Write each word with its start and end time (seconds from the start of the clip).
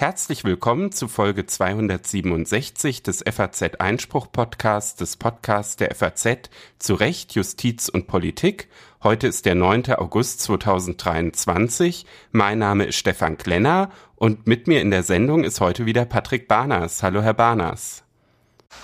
Herzlich 0.00 0.44
willkommen 0.44 0.92
zu 0.92 1.08
Folge 1.08 1.44
267 1.44 3.02
des 3.02 3.24
FAZ 3.28 3.62
Einspruch 3.80 4.30
Podcasts, 4.30 4.94
des 4.94 5.16
Podcasts 5.16 5.76
der 5.76 5.94
FAZ 5.94 6.50
zu 6.78 6.94
Recht, 6.94 7.34
Justiz 7.34 7.88
und 7.88 8.06
Politik. 8.06 8.68
Heute 9.02 9.26
ist 9.26 9.44
der 9.44 9.56
9. 9.56 9.92
August 9.96 10.40
2023. 10.42 12.06
Mein 12.30 12.60
Name 12.60 12.84
ist 12.84 12.96
Stefan 12.96 13.36
Klenner 13.36 13.90
und 14.14 14.46
mit 14.46 14.66
mir 14.66 14.80
in 14.80 14.90
der 14.90 15.02
Sendung 15.02 15.44
ist 15.44 15.60
heute 15.60 15.84
wieder 15.84 16.04
Patrick 16.04 16.48
Barners. 16.48 17.02
Hallo, 17.02 17.20
Herr 17.20 17.34
Barners. 17.34 18.04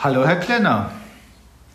Hallo, 0.01 0.27
Herr 0.27 0.41
Klenner. 0.41 0.91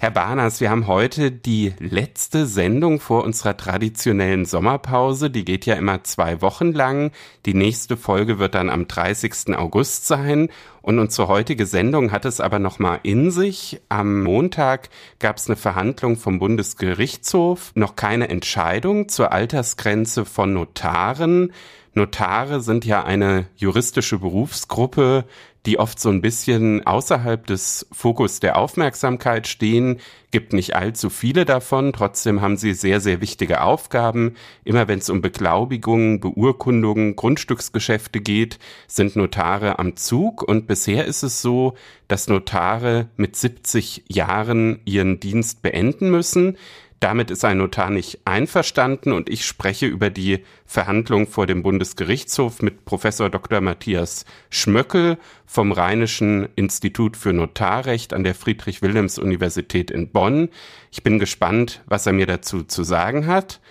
Herr 0.01 0.11
Barners, 0.11 0.61
wir 0.61 0.69
haben 0.69 0.87
heute 0.87 1.29
die 1.29 1.73
letzte 1.77 2.45
Sendung 2.45 3.01
vor 3.01 3.25
unserer 3.25 3.57
traditionellen 3.57 4.45
Sommerpause. 4.45 5.29
Die 5.29 5.43
geht 5.43 5.65
ja 5.65 5.75
immer 5.75 6.05
zwei 6.05 6.41
Wochen 6.41 6.71
lang. 6.71 7.11
Die 7.45 7.53
nächste 7.53 7.97
Folge 7.97 8.39
wird 8.39 8.55
dann 8.55 8.69
am 8.69 8.87
30. 8.87 9.57
August 9.57 10.07
sein. 10.07 10.47
Und 10.81 10.99
unsere 10.99 11.27
heutige 11.27 11.65
Sendung 11.65 12.13
hat 12.13 12.23
es 12.23 12.39
aber 12.39 12.59
nochmal 12.59 13.01
in 13.03 13.29
sich. 13.29 13.81
Am 13.89 14.23
Montag 14.23 14.87
gab 15.19 15.35
es 15.35 15.47
eine 15.49 15.57
Verhandlung 15.57 16.15
vom 16.15 16.39
Bundesgerichtshof. 16.39 17.73
Noch 17.75 17.97
keine 17.97 18.29
Entscheidung 18.29 19.09
zur 19.09 19.33
Altersgrenze 19.33 20.23
von 20.23 20.53
Notaren. 20.53 21.51
Notare 21.93 22.61
sind 22.61 22.85
ja 22.85 23.03
eine 23.03 23.47
juristische 23.57 24.19
Berufsgruppe, 24.19 25.25
die 25.65 25.79
oft 25.79 25.99
so 25.99 26.09
ein 26.09 26.21
bisschen 26.21 26.85
außerhalb 26.85 27.45
des 27.45 27.87
Fokus 27.91 28.39
der 28.39 28.57
Aufmerksamkeit 28.57 29.47
stehen, 29.47 29.99
gibt 30.31 30.53
nicht 30.53 30.75
allzu 30.75 31.09
viele 31.09 31.43
davon, 31.43 31.91
trotzdem 31.91 32.41
haben 32.41 32.55
sie 32.55 32.73
sehr, 32.73 33.01
sehr 33.01 33.19
wichtige 33.19 33.61
Aufgaben. 33.61 34.35
Immer 34.63 34.87
wenn 34.87 34.99
es 34.99 35.09
um 35.09 35.21
Beglaubigungen, 35.21 36.19
Beurkundungen, 36.19 37.15
Grundstücksgeschäfte 37.15 38.21
geht, 38.21 38.59
sind 38.87 39.15
Notare 39.15 39.79
am 39.79 39.95
Zug 39.95 40.43
und 40.43 40.67
bisher 40.67 41.05
ist 41.05 41.23
es 41.23 41.41
so, 41.41 41.73
dass 42.07 42.27
Notare 42.27 43.07
mit 43.17 43.35
70 43.35 44.05
Jahren 44.07 44.79
ihren 44.85 45.19
Dienst 45.19 45.61
beenden 45.61 46.09
müssen. 46.09 46.57
Damit 46.99 47.31
ist 47.31 47.45
ein 47.45 47.59
Notar 47.59 47.89
nicht 47.89 48.19
einverstanden 48.25 49.13
und 49.13 49.29
ich 49.29 49.45
spreche 49.45 49.85
über 49.85 50.09
die 50.09 50.43
Verhandlung 50.65 51.27
vor 51.27 51.47
dem 51.47 51.63
Bundesgerichtshof 51.63 52.61
mit 52.61 52.83
Professor 52.83 53.29
Dr. 53.29 53.61
Matthias 53.61 54.25
Schmöckel 54.49 55.17
vom 55.45 55.71
Rheinischen 55.71 56.49
Institut 56.55 57.15
für 57.15 57.31
Notarrecht 57.31 58.13
an 58.13 58.25
der 58.25 58.35
Friedrich-Wilhelms-Universität 58.35 59.91
in 59.91 60.09
Bonn. 60.09 60.49
Ich 60.91 61.01
bin 61.01 61.19
gespannt, 61.19 61.81
was 61.85 62.05
er 62.05 62.11
mir 62.11 62.25
dazu 62.25 62.63
zu 62.63 62.83
sagen 62.83 63.27
hat. 63.27 63.61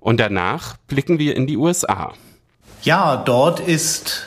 Und 0.00 0.18
danach 0.18 0.78
blicken 0.86 1.18
wir 1.18 1.36
in 1.36 1.46
die 1.46 1.58
USA. 1.58 2.14
Ja, 2.82 3.16
dort 3.16 3.60
ist 3.60 4.26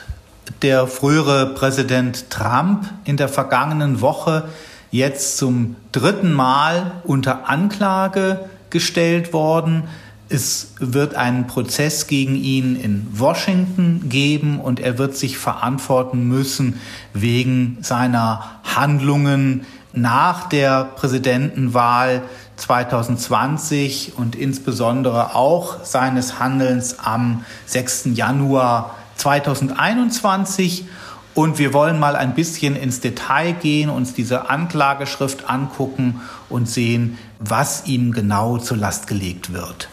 der 0.60 0.86
frühere 0.86 1.54
Präsident 1.54 2.30
Trump 2.30 2.88
in 3.04 3.16
der 3.16 3.28
vergangenen 3.28 4.00
Woche 4.00 4.48
jetzt 4.92 5.38
zum 5.38 5.74
dritten 5.90 6.32
Mal 6.32 6.92
unter 7.02 7.48
Anklage 7.48 8.48
gestellt 8.70 9.32
worden. 9.32 9.84
Es 10.28 10.74
wird 10.78 11.14
einen 11.14 11.46
Prozess 11.46 12.06
gegen 12.06 12.36
ihn 12.36 12.76
in 12.76 13.06
Washington 13.10 14.08
geben 14.08 14.60
und 14.60 14.80
er 14.80 14.98
wird 14.98 15.16
sich 15.16 15.36
verantworten 15.38 16.28
müssen 16.28 16.78
wegen 17.12 17.78
seiner 17.80 18.60
Handlungen 18.64 19.66
nach 19.94 20.48
der 20.48 20.84
Präsidentenwahl 20.84 22.22
2020 22.56 24.12
und 24.16 24.36
insbesondere 24.36 25.34
auch 25.34 25.84
seines 25.84 26.38
Handelns 26.38 26.98
am 26.98 27.44
6. 27.66 28.10
Januar 28.14 28.94
2021. 29.16 30.86
Und 31.34 31.58
wir 31.58 31.72
wollen 31.72 31.98
mal 31.98 32.14
ein 32.14 32.34
bisschen 32.34 32.76
ins 32.76 33.00
Detail 33.00 33.52
gehen, 33.52 33.88
uns 33.88 34.12
diese 34.12 34.50
Anklageschrift 34.50 35.48
angucken 35.48 36.20
und 36.48 36.68
sehen, 36.68 37.18
was 37.38 37.86
ihm 37.86 38.12
genau 38.12 38.58
zur 38.58 38.76
Last 38.76 39.06
gelegt 39.06 39.52
wird. 39.52 39.88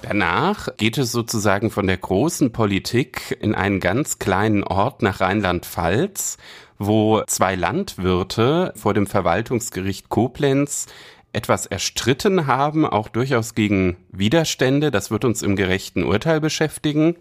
Danach 0.00 0.68
geht 0.76 0.98
es 0.98 1.12
sozusagen 1.12 1.70
von 1.70 1.86
der 1.86 1.96
großen 1.96 2.52
Politik 2.52 3.38
in 3.40 3.54
einen 3.54 3.80
ganz 3.80 4.18
kleinen 4.18 4.62
Ort 4.62 5.02
nach 5.02 5.20
Rheinland-Pfalz, 5.20 6.36
wo 6.78 7.22
zwei 7.26 7.54
Landwirte 7.54 8.72
vor 8.76 8.92
dem 8.92 9.06
Verwaltungsgericht 9.06 10.08
Koblenz 10.08 10.86
etwas 11.32 11.66
erstritten 11.66 12.46
haben, 12.46 12.86
auch 12.86 13.08
durchaus 13.08 13.54
gegen 13.54 13.96
Widerstände. 14.10 14.90
Das 14.90 15.10
wird 15.10 15.24
uns 15.24 15.42
im 15.42 15.56
gerechten 15.56 16.04
Urteil 16.04 16.40
beschäftigen. 16.40 17.16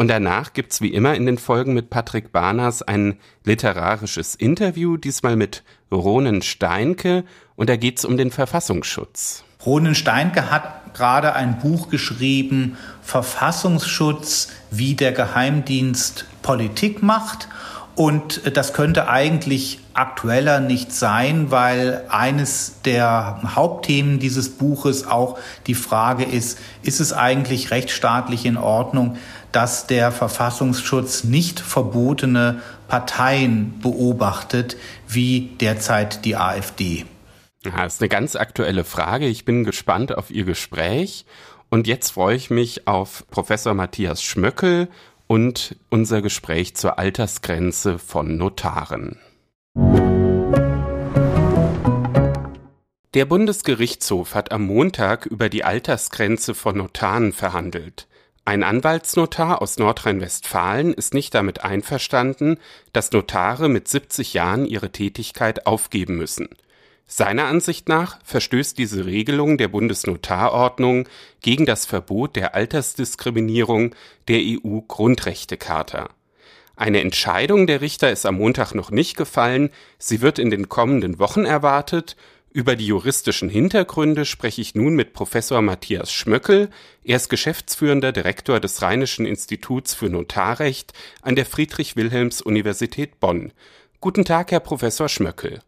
Und 0.00 0.08
danach 0.08 0.54
gibt's 0.54 0.80
wie 0.80 0.94
immer 0.94 1.14
in 1.14 1.26
den 1.26 1.36
Folgen 1.36 1.74
mit 1.74 1.90
Patrick 1.90 2.32
Barners 2.32 2.80
ein 2.80 3.18
literarisches 3.44 4.34
Interview, 4.34 4.96
diesmal 4.96 5.36
mit 5.36 5.62
Ronen 5.92 6.40
Steinke. 6.40 7.22
Und 7.54 7.68
da 7.68 7.76
geht's 7.76 8.06
um 8.06 8.16
den 8.16 8.30
Verfassungsschutz. 8.30 9.44
Ronen 9.66 9.94
Steinke 9.94 10.50
hat 10.50 10.94
gerade 10.94 11.34
ein 11.34 11.58
Buch 11.58 11.90
geschrieben, 11.90 12.78
Verfassungsschutz, 13.02 14.48
wie 14.70 14.94
der 14.94 15.12
Geheimdienst 15.12 16.24
Politik 16.40 17.02
macht. 17.02 17.48
Und 17.94 18.56
das 18.56 18.72
könnte 18.72 19.06
eigentlich 19.06 19.80
aktueller 20.00 20.60
nicht 20.60 20.92
sein, 20.92 21.50
weil 21.50 22.04
eines 22.08 22.80
der 22.84 23.40
Hauptthemen 23.54 24.18
dieses 24.18 24.48
Buches 24.48 25.06
auch 25.06 25.38
die 25.66 25.74
Frage 25.74 26.24
ist, 26.24 26.58
ist 26.82 27.00
es 27.00 27.12
eigentlich 27.12 27.70
rechtsstaatlich 27.70 28.46
in 28.46 28.56
Ordnung, 28.56 29.18
dass 29.52 29.86
der 29.86 30.10
Verfassungsschutz 30.10 31.24
nicht 31.24 31.60
verbotene 31.60 32.60
Parteien 32.88 33.78
beobachtet, 33.80 34.76
wie 35.06 35.50
derzeit 35.60 36.24
die 36.24 36.36
AfD? 36.36 37.04
das 37.62 37.96
ist 37.96 38.00
eine 38.00 38.08
ganz 38.08 38.36
aktuelle 38.36 38.84
Frage. 38.84 39.26
Ich 39.26 39.44
bin 39.44 39.64
gespannt 39.64 40.16
auf 40.16 40.30
Ihr 40.30 40.44
Gespräch. 40.44 41.26
Und 41.68 41.86
jetzt 41.86 42.12
freue 42.12 42.34
ich 42.34 42.48
mich 42.48 42.88
auf 42.88 43.24
Professor 43.30 43.74
Matthias 43.74 44.22
Schmöckel 44.22 44.88
und 45.26 45.76
unser 45.90 46.22
Gespräch 46.22 46.74
zur 46.74 46.98
Altersgrenze 46.98 47.98
von 47.98 48.38
Notaren. 48.38 49.18
Der 53.12 53.24
Bundesgerichtshof 53.24 54.36
hat 54.36 54.52
am 54.52 54.66
Montag 54.66 55.26
über 55.26 55.48
die 55.48 55.64
Altersgrenze 55.64 56.54
von 56.54 56.76
Notaren 56.76 57.32
verhandelt. 57.32 58.06
Ein 58.44 58.62
Anwaltsnotar 58.62 59.60
aus 59.60 59.78
Nordrhein-Westfalen 59.78 60.94
ist 60.94 61.12
nicht 61.12 61.34
damit 61.34 61.64
einverstanden, 61.64 62.58
dass 62.92 63.10
Notare 63.10 63.68
mit 63.68 63.88
70 63.88 64.32
Jahren 64.32 64.64
ihre 64.64 64.92
Tätigkeit 64.92 65.66
aufgeben 65.66 66.18
müssen. 66.18 66.50
Seiner 67.08 67.46
Ansicht 67.46 67.88
nach 67.88 68.20
verstößt 68.22 68.78
diese 68.78 69.06
Regelung 69.06 69.58
der 69.58 69.66
Bundesnotarordnung 69.66 71.08
gegen 71.40 71.66
das 71.66 71.86
Verbot 71.86 72.36
der 72.36 72.54
Altersdiskriminierung 72.54 73.92
der 74.28 74.38
EU-Grundrechtecharta. 74.38 76.10
Eine 76.80 77.02
Entscheidung 77.02 77.66
der 77.66 77.82
Richter 77.82 78.10
ist 78.10 78.24
am 78.24 78.36
Montag 78.36 78.74
noch 78.74 78.90
nicht 78.90 79.14
gefallen, 79.14 79.68
sie 79.98 80.22
wird 80.22 80.38
in 80.38 80.48
den 80.48 80.70
kommenden 80.70 81.18
Wochen 81.18 81.44
erwartet 81.44 82.16
über 82.52 82.74
die 82.74 82.86
juristischen 82.86 83.50
Hintergründe 83.50 84.24
spreche 84.24 84.62
ich 84.62 84.74
nun 84.74 84.94
mit 84.94 85.12
Professor 85.12 85.60
Matthias 85.60 86.10
Schmöckel. 86.10 86.70
Er 87.04 87.16
ist 87.16 87.28
geschäftsführender 87.28 88.12
Direktor 88.12 88.58
des 88.60 88.80
Rheinischen 88.80 89.26
Instituts 89.26 89.92
für 89.92 90.08
Notarrecht 90.08 90.94
an 91.20 91.36
der 91.36 91.44
Friedrich-Wilhelms-Universität 91.44 93.20
Bonn. 93.20 93.52
Guten 94.00 94.24
Tag, 94.24 94.50
Herr 94.50 94.60
Professor 94.60 95.08
Schmöckel. 95.08 95.60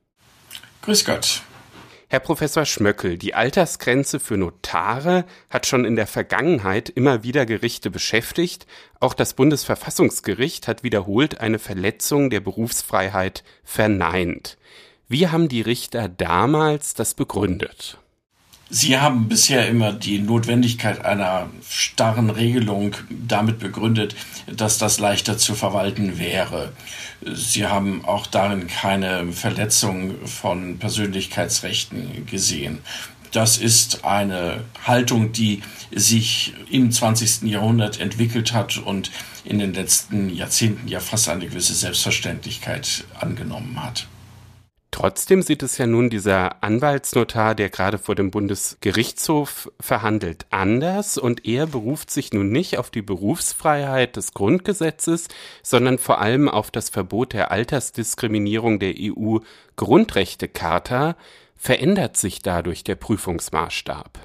Grüß 0.81 1.05
Gott. 1.05 1.43
Herr 2.13 2.21
Professor 2.21 2.67
Schmöckel, 2.67 3.17
die 3.17 3.33
Altersgrenze 3.33 4.21
für 4.21 4.37
Notare 4.37 5.25
hat 5.49 5.67
schon 5.67 5.87
in 5.87 5.97
der 5.97 6.07
Vergangenheit 6.07 6.91
immer 6.91 7.23
wieder 7.23 7.47
Gerichte 7.47 7.91
beschäftigt. 7.91 8.67
Auch 9.01 9.15
das 9.15 9.33
Bundesverfassungsgericht 9.33 10.69
hat 10.69 10.83
wiederholt 10.83 11.41
eine 11.41 11.59
Verletzung 11.59 12.29
der 12.29 12.41
Berufsfreiheit 12.41 13.45
verneint. 13.65 14.59
Wie 15.09 15.29
haben 15.29 15.49
die 15.49 15.63
Richter 15.63 16.11
damals 16.11 16.93
das 16.93 17.15
begründet? 17.15 17.97
Sie 18.75 18.99
haben 18.99 19.29
bisher 19.29 19.69
immer 19.69 19.93
die 19.93 20.19
Notwendigkeit 20.19 21.05
einer 21.05 21.51
starren 21.69 22.31
Regelung 22.31 22.97
damit 23.11 23.59
begründet, 23.59 24.17
dass 24.47 24.79
das 24.79 24.99
leichter 24.99 25.37
zu 25.37 25.55
verwalten 25.55 26.19
wäre. 26.19 26.73
Sie 27.21 27.67
haben 27.67 28.03
auch 28.07 28.27
darin 28.27 28.69
keine 28.69 29.31
Verletzung 29.31 30.27
von 30.27 30.79
Persönlichkeitsrechten 30.79 32.25
gesehen. 32.25 32.79
Das 33.31 33.59
ist 33.59 34.07
eine 34.07 34.65
Haltung, 34.87 35.33
die 35.33 35.61
sich 35.91 36.55
im 36.71 36.91
20. 36.91 37.43
Jahrhundert 37.43 38.01
entwickelt 38.01 38.55
hat 38.55 38.79
und 38.79 39.11
in 39.45 39.59
den 39.59 39.75
letzten 39.75 40.35
Jahrzehnten 40.35 40.89
ja 40.89 41.01
fast 41.01 41.29
eine 41.29 41.47
gewisse 41.47 41.75
Selbstverständlichkeit 41.75 43.05
angenommen 43.21 43.85
hat. 43.85 44.07
Trotzdem 44.93 45.41
sieht 45.41 45.63
es 45.63 45.79
ja 45.79 45.87
nun 45.87 46.11
dieser 46.11 46.63
Anwaltsnotar, 46.63 47.55
der 47.55 47.71
gerade 47.71 47.97
vor 47.97 48.15
dem 48.15 48.31
Bundesgerichtshof 48.31 49.73
verhandelt, 49.81 50.45
anders 50.51 51.17
und 51.17 51.47
er 51.47 51.67
beruft 51.67 52.11
sich 52.11 52.35
nun 52.35 52.51
nicht 52.51 52.77
auf 52.77 52.91
die 52.91 53.01
Berufsfreiheit 53.01 54.17
des 54.17 54.35
Grundgesetzes, 54.35 55.29
sondern 55.63 55.97
vor 55.97 56.21
allem 56.21 56.47
auf 56.47 56.71
das 56.71 56.91
Verbot 56.91 57.33
der 57.33 57.51
Altersdiskriminierung 57.51 58.79
der 58.79 58.95
EU 58.99 59.39
Grundrechtecharta. 59.77 61.17
Verändert 61.57 62.19
sich 62.19 62.43
dadurch 62.43 62.85
der 62.85 62.97
Prüfungsmaßstab? 62.97 64.19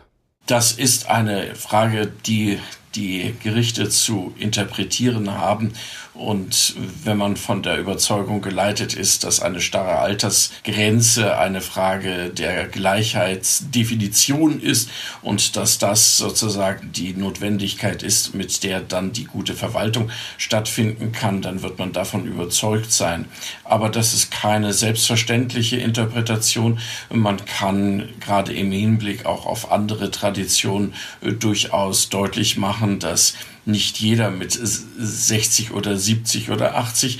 Das 0.47 0.73
ist 0.73 1.09
eine 1.09 1.55
Frage, 1.55 2.11
die 2.25 2.59
die 2.95 3.35
Gerichte 3.43 3.89
zu 3.89 4.33
interpretieren 4.37 5.31
haben. 5.31 5.73
Und 6.17 6.75
wenn 7.03 7.17
man 7.17 7.37
von 7.37 7.61
der 7.61 7.77
Überzeugung 7.77 8.41
geleitet 8.41 8.93
ist, 8.93 9.23
dass 9.23 9.39
eine 9.39 9.61
starre 9.61 9.99
Altersgrenze 9.99 11.37
eine 11.37 11.61
Frage 11.61 12.29
der 12.29 12.67
Gleichheitsdefinition 12.67 14.59
ist 14.61 14.89
und 15.21 15.55
dass 15.55 15.77
das 15.77 16.17
sozusagen 16.17 16.91
die 16.91 17.13
Notwendigkeit 17.13 18.03
ist, 18.03 18.33
mit 18.33 18.63
der 18.63 18.81
dann 18.81 19.11
die 19.11 19.25
gute 19.25 19.53
Verwaltung 19.53 20.09
stattfinden 20.37 21.11
kann, 21.11 21.41
dann 21.41 21.61
wird 21.61 21.77
man 21.77 21.93
davon 21.93 22.25
überzeugt 22.25 22.91
sein. 22.91 23.25
Aber 23.63 23.89
das 23.89 24.13
ist 24.13 24.31
keine 24.31 24.73
selbstverständliche 24.73 25.77
Interpretation. 25.77 26.79
Man 27.09 27.45
kann 27.45 28.09
gerade 28.19 28.53
im 28.53 28.71
Hinblick 28.71 29.25
auch 29.25 29.45
auf 29.45 29.71
andere 29.71 30.09
Traditionen 30.11 30.93
äh, 31.21 31.33
durchaus 31.33 32.09
deutlich 32.09 32.57
machen, 32.57 32.77
machen, 32.77 32.99
dass 32.99 33.33
nicht 33.67 33.99
jeder 33.99 34.31
mit 34.31 34.53
60 34.53 35.71
oder 35.71 35.97
70 35.97 36.49
oder 36.49 36.77
80 36.77 37.19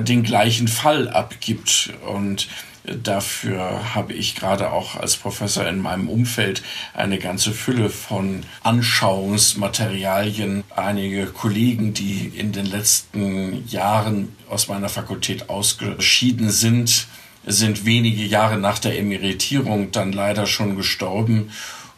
den 0.00 0.22
gleichen 0.22 0.68
Fall 0.68 1.08
abgibt. 1.08 1.92
Und 2.06 2.48
Dafür 2.84 3.94
habe 3.94 4.14
ich 4.14 4.34
gerade 4.34 4.72
auch 4.72 4.96
als 4.96 5.16
Professor 5.16 5.66
in 5.66 5.80
meinem 5.80 6.08
Umfeld 6.08 6.62
eine 6.94 7.18
ganze 7.18 7.52
Fülle 7.52 7.90
von 7.90 8.42
Anschauungsmaterialien. 8.62 10.64
Einige 10.74 11.26
Kollegen, 11.26 11.92
die 11.92 12.32
in 12.34 12.52
den 12.52 12.64
letzten 12.64 13.68
Jahren 13.68 14.34
aus 14.48 14.68
meiner 14.68 14.88
Fakultät 14.88 15.50
ausgeschieden 15.50 16.50
sind, 16.50 17.06
sind 17.46 17.84
wenige 17.84 18.24
Jahre 18.24 18.56
nach 18.56 18.78
der 18.78 18.98
Emeritierung 18.98 19.92
dann 19.92 20.12
leider 20.12 20.46
schon 20.46 20.76
gestorben. 20.76 21.50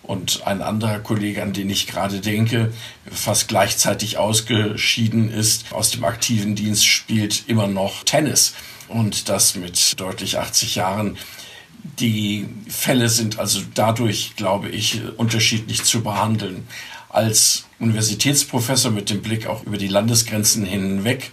Und 0.03 0.47
ein 0.47 0.63
anderer 0.63 0.99
Kollege, 0.99 1.43
an 1.43 1.53
den 1.53 1.71
ich 1.71 1.87
gerade 1.87 2.21
denke, 2.21 2.73
fast 3.11 3.49
gleichzeitig 3.49 4.19
ausgeschieden 4.19 5.33
ist 5.33 5.73
aus 5.73 5.91
dem 5.91 6.05
aktiven 6.05 6.57
Dienst, 6.57 6.87
spielt 6.87 7.45
immer 7.49 7.69
noch 7.69 8.03
Tennis. 8.03 8.55
Und 8.89 9.29
das 9.29 9.55
mit 9.55 9.99
deutlich 10.01 10.39
80 10.39 10.75
Jahren. 10.75 11.17
Die 11.99 12.47
Fälle 12.69 13.09
sind 13.09 13.39
also 13.39 13.61
dadurch, 13.75 14.35
glaube 14.37 14.69
ich, 14.69 15.01
unterschiedlich 15.17 15.85
zu 15.85 16.03
behandeln. 16.03 16.67
Als 17.09 17.65
Universitätsprofessor 17.79 18.91
mit 18.91 19.11
dem 19.11 19.23
Blick 19.23 19.47
auch 19.47 19.65
über 19.65 19.79
die 19.79 19.89
Landesgrenzen 19.89 20.65
hinweg 20.65 21.31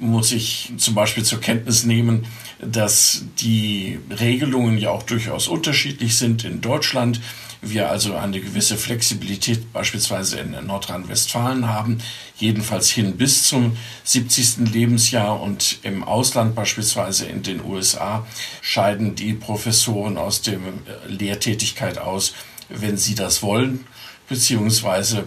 muss 0.00 0.32
ich 0.32 0.72
zum 0.78 0.94
Beispiel 0.94 1.24
zur 1.24 1.40
Kenntnis 1.40 1.84
nehmen, 1.84 2.26
dass 2.58 3.24
die 3.38 3.98
Regelungen 4.18 4.78
ja 4.78 4.90
auch 4.90 5.02
durchaus 5.02 5.46
unterschiedlich 5.46 6.16
sind 6.16 6.44
in 6.44 6.60
Deutschland 6.60 7.20
wir 7.62 7.90
also 7.90 8.16
eine 8.16 8.40
gewisse 8.40 8.76
Flexibilität 8.76 9.72
beispielsweise 9.72 10.38
in 10.40 10.56
Nordrhein-Westfalen 10.66 11.68
haben, 11.68 11.98
jedenfalls 12.36 12.90
hin 12.90 13.16
bis 13.16 13.44
zum 13.44 13.76
70. 14.04 14.70
Lebensjahr 14.72 15.40
und 15.40 15.78
im 15.82 16.02
Ausland 16.02 16.54
beispielsweise 16.54 17.26
in 17.26 17.42
den 17.42 17.62
USA 17.64 18.26
scheiden 18.62 19.14
die 19.14 19.34
Professoren 19.34 20.16
aus 20.16 20.42
der 20.42 20.58
Lehrtätigkeit 21.06 21.98
aus, 21.98 22.34
wenn 22.68 22.96
sie 22.96 23.14
das 23.14 23.42
wollen, 23.42 23.86
beziehungsweise 24.28 25.26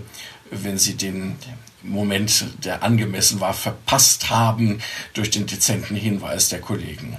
wenn 0.50 0.78
sie 0.78 0.96
den 0.96 1.36
Moment, 1.84 2.46
der 2.64 2.82
angemessen 2.82 3.42
war, 3.42 3.54
verpasst 3.54 4.30
haben 4.30 4.80
durch 5.14 5.30
den 5.30 5.46
dezenten 5.46 5.96
Hinweis 5.96 6.50
der 6.50 6.62
Kollegen. 6.62 7.18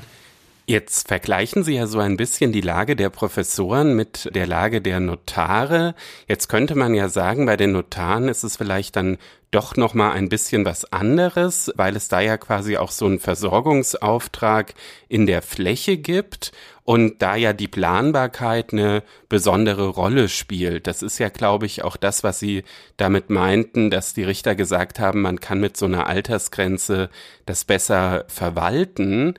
Jetzt 0.66 1.08
vergleichen 1.08 1.62
Sie 1.62 1.74
ja 1.74 1.86
so 1.86 1.98
ein 1.98 2.16
bisschen 2.16 2.50
die 2.50 2.62
Lage 2.62 2.96
der 2.96 3.10
Professoren 3.10 3.94
mit 3.94 4.34
der 4.34 4.46
Lage 4.46 4.80
der 4.80 4.98
Notare. 4.98 5.94
Jetzt 6.26 6.48
könnte 6.48 6.74
man 6.74 6.94
ja 6.94 7.10
sagen, 7.10 7.44
bei 7.44 7.58
den 7.58 7.72
Notaren 7.72 8.28
ist 8.28 8.44
es 8.44 8.56
vielleicht 8.56 8.96
dann 8.96 9.18
doch 9.50 9.76
noch 9.76 9.92
mal 9.92 10.12
ein 10.12 10.30
bisschen 10.30 10.64
was 10.64 10.90
anderes, 10.90 11.70
weil 11.76 11.94
es 11.96 12.08
da 12.08 12.20
ja 12.20 12.38
quasi 12.38 12.78
auch 12.78 12.90
so 12.90 13.04
einen 13.04 13.20
Versorgungsauftrag 13.20 14.72
in 15.08 15.26
der 15.26 15.42
Fläche 15.42 15.98
gibt 15.98 16.50
und 16.82 17.20
da 17.20 17.36
ja 17.36 17.52
die 17.52 17.68
Planbarkeit 17.68 18.72
eine 18.72 19.02
besondere 19.28 19.88
Rolle 19.88 20.30
spielt. 20.30 20.86
Das 20.86 21.02
ist 21.02 21.18
ja, 21.18 21.28
glaube 21.28 21.66
ich, 21.66 21.84
auch 21.84 21.96
das, 21.96 22.24
was 22.24 22.38
Sie 22.38 22.64
damit 22.96 23.28
meinten, 23.28 23.90
dass 23.90 24.14
die 24.14 24.24
Richter 24.24 24.54
gesagt 24.54 24.98
haben, 24.98 25.20
man 25.20 25.40
kann 25.40 25.60
mit 25.60 25.76
so 25.76 25.84
einer 25.84 26.06
Altersgrenze 26.06 27.10
das 27.46 27.66
besser 27.66 28.24
verwalten. 28.28 29.34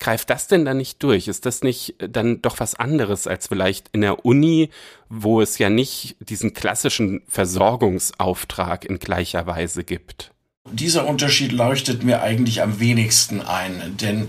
Greift 0.00 0.30
das 0.30 0.48
denn 0.48 0.64
dann 0.64 0.78
nicht 0.78 1.02
durch? 1.02 1.28
Ist 1.28 1.46
das 1.46 1.62
nicht 1.62 1.94
dann 1.98 2.40
doch 2.40 2.58
was 2.58 2.74
anderes 2.74 3.26
als 3.26 3.48
vielleicht 3.48 3.90
in 3.92 4.00
der 4.00 4.24
Uni, 4.24 4.70
wo 5.10 5.42
es 5.42 5.58
ja 5.58 5.68
nicht 5.68 6.16
diesen 6.20 6.54
klassischen 6.54 7.22
Versorgungsauftrag 7.28 8.86
in 8.86 8.98
gleicher 8.98 9.46
Weise 9.46 9.84
gibt? 9.84 10.32
Dieser 10.72 11.06
Unterschied 11.06 11.52
leuchtet 11.52 12.02
mir 12.02 12.22
eigentlich 12.22 12.62
am 12.62 12.80
wenigsten 12.80 13.42
ein, 13.42 13.96
denn 14.00 14.28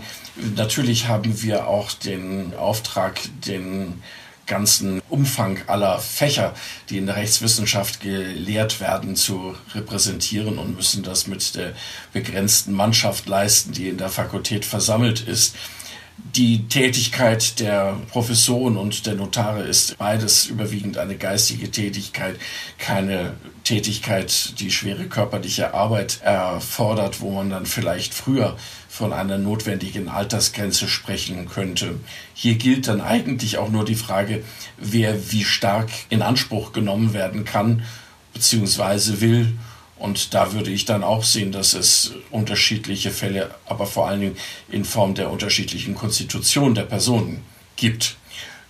natürlich 0.56 1.08
haben 1.08 1.42
wir 1.42 1.68
auch 1.68 1.92
den 1.94 2.54
Auftrag, 2.54 3.20
den 3.46 4.02
ganzen 4.52 5.02
Umfang 5.10 5.60
aller 5.68 5.98
Fächer, 6.00 6.54
die 6.90 6.98
in 6.98 7.06
der 7.06 7.16
Rechtswissenschaft 7.16 8.02
gelehrt 8.02 8.82
werden, 8.82 9.16
zu 9.16 9.56
repräsentieren 9.74 10.58
und 10.58 10.76
müssen 10.76 11.04
das 11.04 11.26
mit 11.26 11.56
der 11.56 11.72
begrenzten 12.12 12.74
Mannschaft 12.74 13.30
leisten, 13.30 13.72
die 13.72 13.88
in 13.88 13.98
der 13.98 14.10
Fakultät 14.10 14.66
versammelt 14.66 15.22
ist. 15.22 15.56
Die 16.36 16.68
Tätigkeit 16.68 17.62
der 17.62 17.98
Professoren 18.12 18.76
und 18.76 19.06
der 19.06 19.16
Notare 19.16 19.64
ist 19.64 19.98
beides 19.98 20.48
überwiegend 20.48 20.98
eine 20.98 21.16
geistige 21.16 21.72
Tätigkeit, 21.72 22.36
keine 22.78 23.34
Tätigkeit, 23.64 24.60
die 24.60 24.70
schwere 24.70 25.06
körperliche 25.06 25.74
Arbeit 25.74 26.20
erfordert, 26.24 27.22
wo 27.22 27.32
man 27.32 27.50
dann 27.50 27.66
vielleicht 27.66 28.14
früher 28.14 28.58
von 28.92 29.14
einer 29.14 29.38
notwendigen 29.38 30.10
Altersgrenze 30.10 30.90
sprechen 30.90 31.48
könnte. 31.48 31.96
Hier 32.34 32.56
gilt 32.56 32.90
dann 32.90 33.00
eigentlich 33.00 33.58
auch 33.58 33.70
nur 33.70 33.86
die 33.86 33.96
Frage, 33.96 34.44
wer 34.78 35.32
wie 35.32 35.46
stark 35.46 35.90
in 36.10 36.22
Anspruch 36.22 36.74
genommen 36.74 37.14
werden 37.14 37.46
kann 37.46 37.84
bzw. 38.34 39.22
will. 39.22 39.54
Und 39.98 40.34
da 40.34 40.52
würde 40.52 40.72
ich 40.72 40.84
dann 40.84 41.06
auch 41.06 41.24
sehen, 41.24 41.54
dass 41.54 41.74
es 41.74 42.16
unterschiedliche 42.32 43.12
Fälle, 43.12 43.56
aber 43.66 43.88
vor 43.88 44.10
allen 44.10 44.20
Dingen 44.20 44.38
in 44.70 44.84
Form 44.84 45.16
der 45.16 45.32
unterschiedlichen 45.32 45.96
Konstitution 45.96 46.76
der 46.76 46.84
Personen 46.84 47.46
gibt. 47.78 48.18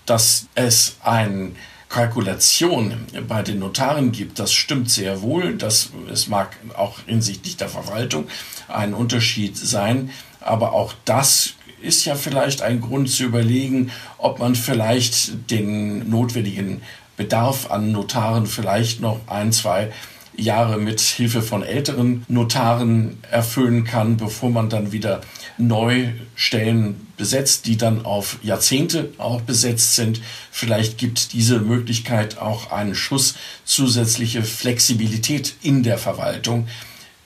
Dass 0.06 0.46
es 0.54 0.98
ein 1.04 1.56
Kalkulation 1.90 3.08
bei 3.28 3.42
den 3.42 3.58
Notaren 3.58 4.12
gibt, 4.12 4.38
das 4.38 4.54
stimmt 4.54 4.92
sehr 4.92 5.24
wohl. 5.24 5.58
Das, 5.58 5.90
es 6.12 6.28
mag 6.28 6.56
auch 6.78 7.00
hinsichtlich 7.08 7.58
der 7.58 7.70
Verwaltung 7.70 8.28
ein 8.72 8.94
Unterschied 8.94 9.58
sein, 9.58 10.10
aber 10.40 10.74
auch 10.74 10.94
das 11.06 11.54
ist 11.82 12.06
ja 12.06 12.16
vielleicht 12.16 12.62
ein 12.62 12.82
Grund 12.82 13.10
zu 13.10 13.24
überlegen, 13.24 13.92
ob 14.18 14.40
man 14.40 14.56
vielleicht 14.56 15.50
den 15.50 16.10
notwendigen 16.10 16.82
Bedarf 17.18 17.70
an 17.70 17.92
Notaren 17.92 18.46
vielleicht 18.46 19.02
noch 19.02 19.20
ein, 19.28 19.52
zwei 19.52 19.92
Jahre 20.36 20.78
mit 20.78 21.02
Hilfe 21.02 21.42
von 21.42 21.62
älteren 21.62 22.26
Notaren 22.28 23.18
erfüllen 23.30 23.84
kann, 23.84 24.18
bevor 24.18 24.50
man 24.50 24.70
dann 24.70 24.92
wieder 24.92 25.22
neu 25.58 26.10
Stellen 26.36 27.08
besetzt, 27.18 27.68
die 27.68 27.78
dann 27.78 28.06
auf 28.06 28.38
Jahrzehnte 28.42 29.10
auch 29.18 29.42
besetzt 29.42 29.96
sind. 29.96 30.22
Vielleicht 30.52 30.98
gibt 30.98 31.34
diese 31.34 31.60
Möglichkeit 31.60 32.38
auch 32.40 32.72
einen 32.72 32.96
Schuss 32.96 33.36
zusätzliche 33.66 34.44
Flexibilität 34.44 35.56
in 35.62 35.84
der 35.84 35.98
Verwaltung. 35.98 36.68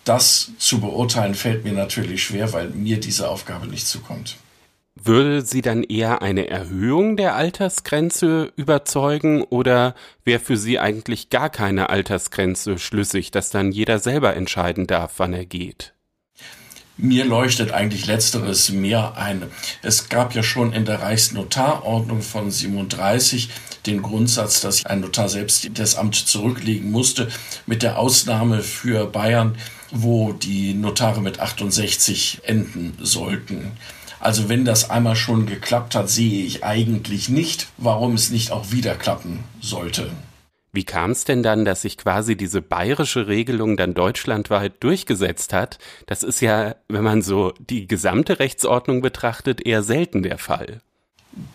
Das 0.06 0.52
zu 0.60 0.80
beurteilen 0.80 1.34
fällt 1.34 1.66
mir 1.66 1.74
natürlich 1.74 2.24
schwer, 2.24 2.54
weil 2.54 2.70
mir 2.70 3.00
diese 3.00 3.28
Aufgabe 3.28 3.68
nicht 3.68 3.88
zukommt. 3.88 4.38
Würde 4.96 5.42
sie 5.42 5.62
dann 5.62 5.84
eher 5.84 6.22
eine 6.22 6.48
Erhöhung 6.48 7.18
der 7.18 7.36
Altersgrenze 7.36 8.54
überzeugen 8.56 9.44
oder 9.44 9.94
wäre 10.24 10.40
für 10.40 10.56
sie 10.56 10.80
eigentlich 10.80 11.30
gar 11.30 11.50
keine 11.50 11.90
Altersgrenze 11.90 12.78
schlüssig, 12.78 13.32
dass 13.32 13.50
dann 13.50 13.74
jeder 13.74 14.00
selber 14.00 14.36
entscheiden 14.36 14.88
darf, 14.88 15.16
wann 15.18 15.34
er 15.34 15.46
geht? 15.46 15.94
Mir 16.98 17.26
leuchtet 17.26 17.72
eigentlich 17.72 18.06
letzteres 18.06 18.70
mehr 18.70 19.18
ein. 19.18 19.44
Es 19.82 20.08
gab 20.08 20.34
ja 20.34 20.44
schon 20.44 20.72
in 20.72 20.86
der 20.86 21.02
Reichsnotarordnung 21.02 22.22
von 22.22 22.50
37 22.50 23.50
den 23.86 24.02
Grundsatz, 24.02 24.62
dass 24.62 24.86
ein 24.86 25.02
Notar 25.02 25.28
selbst 25.28 25.70
das 25.78 25.96
Amt 25.96 26.16
zurücklegen 26.16 26.92
musste, 26.92 27.28
mit 27.66 27.84
der 27.84 28.00
Ausnahme 28.00 28.62
für 28.62 29.08
Bayern, 29.08 29.58
wo 29.96 30.34
die 30.34 30.74
Notare 30.74 31.22
mit 31.22 31.40
68 31.40 32.42
enden 32.44 32.98
sollten. 33.02 33.72
Also 34.20 34.50
wenn 34.50 34.66
das 34.66 34.90
einmal 34.90 35.16
schon 35.16 35.46
geklappt 35.46 35.96
hat, 35.96 36.10
sehe 36.10 36.46
ich 36.46 36.64
eigentlich 36.64 37.30
nicht, 37.30 37.68
warum 37.78 38.16
es 38.16 38.30
nicht 38.30 38.52
auch 38.52 38.72
wieder 38.72 38.96
klappen 38.96 39.44
sollte. 39.62 40.10
Wie 40.74 40.84
kam 40.84 41.12
es 41.12 41.24
denn 41.24 41.42
dann, 41.42 41.64
dass 41.64 41.84
sich 41.84 41.98
quasi 41.98 42.36
diese 42.36 42.62
bayerische 42.62 43.28
Regelung 43.28 43.78
dann 43.78 43.94
deutschlandweit 43.94 44.84
durchgesetzt 44.84 45.54
hat? 45.54 45.78
Das 46.06 46.22
ist 46.22 46.42
ja, 46.42 46.76
wenn 46.90 47.04
man 47.04 47.22
so 47.22 47.54
die 47.60 47.88
gesamte 47.88 48.40
Rechtsordnung 48.40 49.02
betrachtet, 49.02 49.66
eher 49.66 49.84
selten 49.84 50.22
der 50.22 50.38
Fall. 50.38 50.82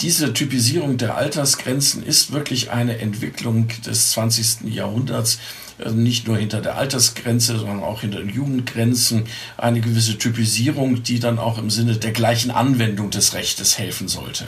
Diese 0.01 0.35
Typisierung 0.35 0.99
der 0.99 1.17
Altersgrenzen 1.17 2.03
ist 2.03 2.33
wirklich 2.33 2.71
eine 2.71 2.99
Entwicklung 2.99 3.69
des 3.87 4.11
20. 4.11 4.73
Jahrhunderts, 4.73 5.39
also 5.79 5.97
nicht 5.97 6.27
nur 6.27 6.37
hinter 6.37 6.61
der 6.61 6.77
Altersgrenze, 6.77 7.59
sondern 7.59 7.83
auch 7.83 8.03
hinter 8.03 8.19
den 8.19 8.29
Jugendgrenzen, 8.29 9.25
eine 9.57 9.81
gewisse 9.81 10.19
Typisierung, 10.19 11.03
die 11.03 11.19
dann 11.19 11.39
auch 11.39 11.57
im 11.57 11.71
Sinne 11.71 11.97
der 11.97 12.13
gleichen 12.13 12.51
Anwendung 12.51 13.11
des 13.11 13.33
Rechtes 13.33 13.79
helfen 13.79 14.09
sollte. 14.09 14.45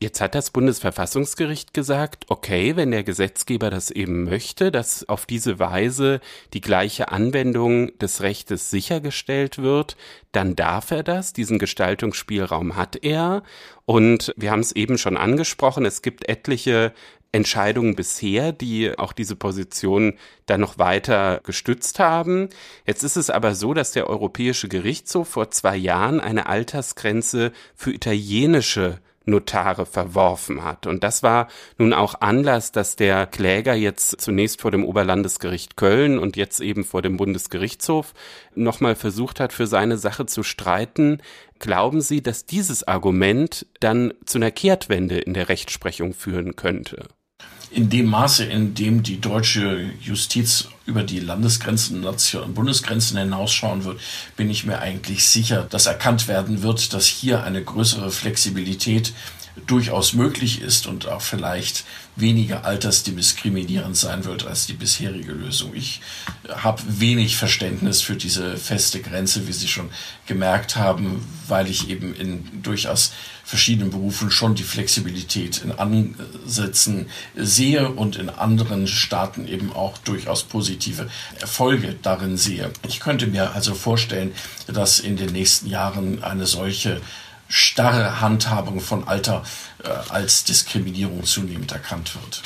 Jetzt 0.00 0.20
hat 0.20 0.36
das 0.36 0.50
Bundesverfassungsgericht 0.50 1.74
gesagt, 1.74 2.26
okay, 2.28 2.76
wenn 2.76 2.92
der 2.92 3.02
Gesetzgeber 3.02 3.68
das 3.68 3.90
eben 3.90 4.22
möchte, 4.22 4.70
dass 4.70 5.08
auf 5.08 5.26
diese 5.26 5.58
Weise 5.58 6.20
die 6.52 6.60
gleiche 6.60 7.10
Anwendung 7.10 7.98
des 7.98 8.20
Rechtes 8.20 8.70
sichergestellt 8.70 9.58
wird, 9.58 9.96
dann 10.30 10.54
darf 10.54 10.92
er 10.92 11.02
das, 11.02 11.32
diesen 11.32 11.58
Gestaltungsspielraum 11.58 12.76
hat 12.76 13.02
er. 13.02 13.42
Und 13.86 14.32
wir 14.36 14.52
haben 14.52 14.60
es 14.60 14.70
eben 14.70 14.98
schon 14.98 15.16
angesprochen, 15.16 15.84
es 15.84 16.00
gibt 16.00 16.28
etliche 16.28 16.92
Entscheidungen 17.32 17.96
bisher, 17.96 18.52
die 18.52 18.96
auch 18.96 19.12
diese 19.12 19.34
Position 19.34 20.16
dann 20.46 20.60
noch 20.60 20.78
weiter 20.78 21.40
gestützt 21.42 21.98
haben. 21.98 22.50
Jetzt 22.86 23.02
ist 23.02 23.16
es 23.16 23.30
aber 23.30 23.56
so, 23.56 23.74
dass 23.74 23.90
der 23.90 24.08
Europäische 24.08 24.68
Gerichtshof 24.68 25.26
vor 25.26 25.50
zwei 25.50 25.76
Jahren 25.76 26.20
eine 26.20 26.46
Altersgrenze 26.46 27.50
für 27.74 27.92
italienische 27.92 29.00
Notare 29.28 29.86
verworfen 29.86 30.64
hat. 30.64 30.86
Und 30.86 31.04
das 31.04 31.22
war 31.22 31.48
nun 31.76 31.92
auch 31.92 32.20
Anlass, 32.20 32.72
dass 32.72 32.96
der 32.96 33.26
Kläger 33.26 33.74
jetzt 33.74 34.20
zunächst 34.20 34.60
vor 34.60 34.70
dem 34.70 34.84
Oberlandesgericht 34.84 35.76
Köln 35.76 36.18
und 36.18 36.36
jetzt 36.36 36.60
eben 36.60 36.84
vor 36.84 37.02
dem 37.02 37.16
Bundesgerichtshof 37.16 38.14
nochmal 38.54 38.96
versucht 38.96 39.40
hat, 39.40 39.52
für 39.52 39.66
seine 39.66 39.98
Sache 39.98 40.26
zu 40.26 40.42
streiten. 40.42 41.18
Glauben 41.58 42.00
Sie, 42.00 42.22
dass 42.22 42.46
dieses 42.46 42.86
Argument 42.86 43.66
dann 43.80 44.14
zu 44.24 44.38
einer 44.38 44.50
Kehrtwende 44.50 45.18
in 45.18 45.34
der 45.34 45.48
Rechtsprechung 45.48 46.14
führen 46.14 46.56
könnte? 46.56 47.08
In 47.70 47.90
dem 47.90 48.06
Maße, 48.06 48.44
in 48.44 48.74
dem 48.74 49.02
die 49.02 49.20
deutsche 49.20 49.90
Justiz 50.00 50.68
über 50.86 51.02
die 51.02 51.20
Landesgrenzen 51.20 52.04
und 52.04 52.54
Bundesgrenzen 52.54 53.18
hinausschauen 53.18 53.84
wird, 53.84 54.00
bin 54.36 54.48
ich 54.48 54.64
mir 54.64 54.78
eigentlich 54.78 55.26
sicher, 55.26 55.66
dass 55.68 55.86
erkannt 55.86 56.28
werden 56.28 56.62
wird, 56.62 56.94
dass 56.94 57.06
hier 57.06 57.44
eine 57.44 57.62
größere 57.62 58.10
Flexibilität 58.10 59.12
durchaus 59.66 60.12
möglich 60.12 60.62
ist 60.62 60.86
und 60.86 61.06
auch 61.06 61.22
vielleicht 61.22 61.84
weniger 62.16 62.64
altersdiskriminierend 62.64 63.96
sein 63.96 64.24
wird 64.24 64.46
als 64.46 64.66
die 64.66 64.72
bisherige 64.72 65.32
Lösung. 65.32 65.74
Ich 65.74 66.00
habe 66.48 66.82
wenig 66.86 67.36
Verständnis 67.36 68.02
für 68.02 68.16
diese 68.16 68.56
feste 68.56 69.00
Grenze, 69.00 69.46
wie 69.46 69.52
Sie 69.52 69.68
schon 69.68 69.90
gemerkt 70.26 70.76
haben, 70.76 71.24
weil 71.46 71.68
ich 71.68 71.90
eben 71.90 72.14
in 72.14 72.62
durchaus 72.62 73.12
verschiedenen 73.44 73.90
Berufen 73.90 74.30
schon 74.30 74.54
die 74.54 74.62
Flexibilität 74.62 75.62
in 75.64 75.72
Ansätzen 75.72 77.06
sehe 77.34 77.88
und 77.90 78.16
in 78.16 78.28
anderen 78.28 78.86
Staaten 78.86 79.48
eben 79.48 79.72
auch 79.72 79.96
durchaus 79.98 80.42
positive 80.42 81.08
Erfolge 81.40 81.96
darin 82.02 82.36
sehe. 82.36 82.70
Ich 82.86 83.00
könnte 83.00 83.26
mir 83.26 83.54
also 83.54 83.74
vorstellen, 83.74 84.32
dass 84.66 85.00
in 85.00 85.16
den 85.16 85.32
nächsten 85.32 85.66
Jahren 85.66 86.22
eine 86.22 86.46
solche 86.46 87.00
starre 87.48 88.20
Handhabung 88.20 88.80
von 88.80 89.06
Alter 89.08 89.42
äh, 89.82 89.88
als 90.10 90.44
Diskriminierung 90.44 91.24
zunehmend 91.24 91.72
erkannt 91.72 92.14
wird. 92.14 92.42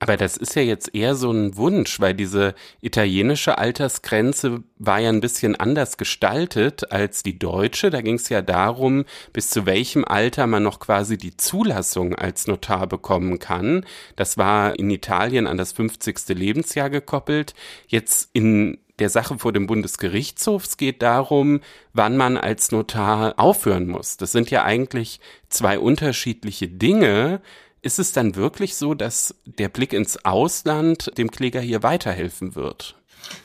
Aber 0.00 0.16
das 0.16 0.36
ist 0.36 0.54
ja 0.54 0.62
jetzt 0.62 0.94
eher 0.94 1.16
so 1.16 1.32
ein 1.32 1.56
Wunsch, 1.56 1.98
weil 1.98 2.14
diese 2.14 2.54
italienische 2.80 3.58
Altersgrenze 3.58 4.62
war 4.76 5.00
ja 5.00 5.08
ein 5.08 5.20
bisschen 5.20 5.56
anders 5.56 5.96
gestaltet 5.96 6.92
als 6.92 7.24
die 7.24 7.36
deutsche. 7.36 7.90
Da 7.90 8.00
ging 8.00 8.14
es 8.14 8.28
ja 8.28 8.40
darum, 8.40 9.04
bis 9.32 9.50
zu 9.50 9.66
welchem 9.66 10.04
Alter 10.04 10.46
man 10.46 10.62
noch 10.62 10.78
quasi 10.78 11.18
die 11.18 11.36
Zulassung 11.36 12.14
als 12.14 12.46
Notar 12.46 12.86
bekommen 12.86 13.40
kann. 13.40 13.84
Das 14.14 14.38
war 14.38 14.78
in 14.78 14.88
Italien 14.90 15.48
an 15.48 15.56
das 15.56 15.72
50. 15.72 16.28
Lebensjahr 16.28 16.90
gekoppelt. 16.90 17.54
Jetzt 17.88 18.30
in 18.32 18.78
der 18.98 19.10
Sache 19.10 19.38
vor 19.38 19.52
dem 19.52 19.66
Bundesgerichtshof. 19.66 20.64
Es 20.64 20.76
geht 20.76 21.02
darum, 21.02 21.60
wann 21.92 22.16
man 22.16 22.36
als 22.36 22.70
Notar 22.72 23.34
aufhören 23.36 23.86
muss. 23.86 24.16
Das 24.16 24.32
sind 24.32 24.50
ja 24.50 24.64
eigentlich 24.64 25.20
zwei 25.48 25.78
unterschiedliche 25.78 26.68
Dinge. 26.68 27.40
Ist 27.80 27.98
es 27.98 28.12
dann 28.12 28.34
wirklich 28.34 28.76
so, 28.76 28.94
dass 28.94 29.34
der 29.44 29.68
Blick 29.68 29.92
ins 29.92 30.24
Ausland 30.24 31.16
dem 31.16 31.30
Kläger 31.30 31.60
hier 31.60 31.82
weiterhelfen 31.82 32.54
wird? 32.54 32.96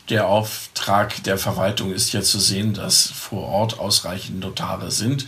Der 0.10 0.28
Auftrag 0.28 1.24
der 1.24 1.38
Verwaltung 1.38 1.94
ist 1.94 2.14
ja 2.14 2.22
zu 2.22 2.40
sehen, 2.40 2.74
dass 2.74 3.08
vor 3.08 3.48
Ort 3.48 3.80
ausreichend 3.80 4.40
Notare 4.40 4.92
sind. 4.92 5.28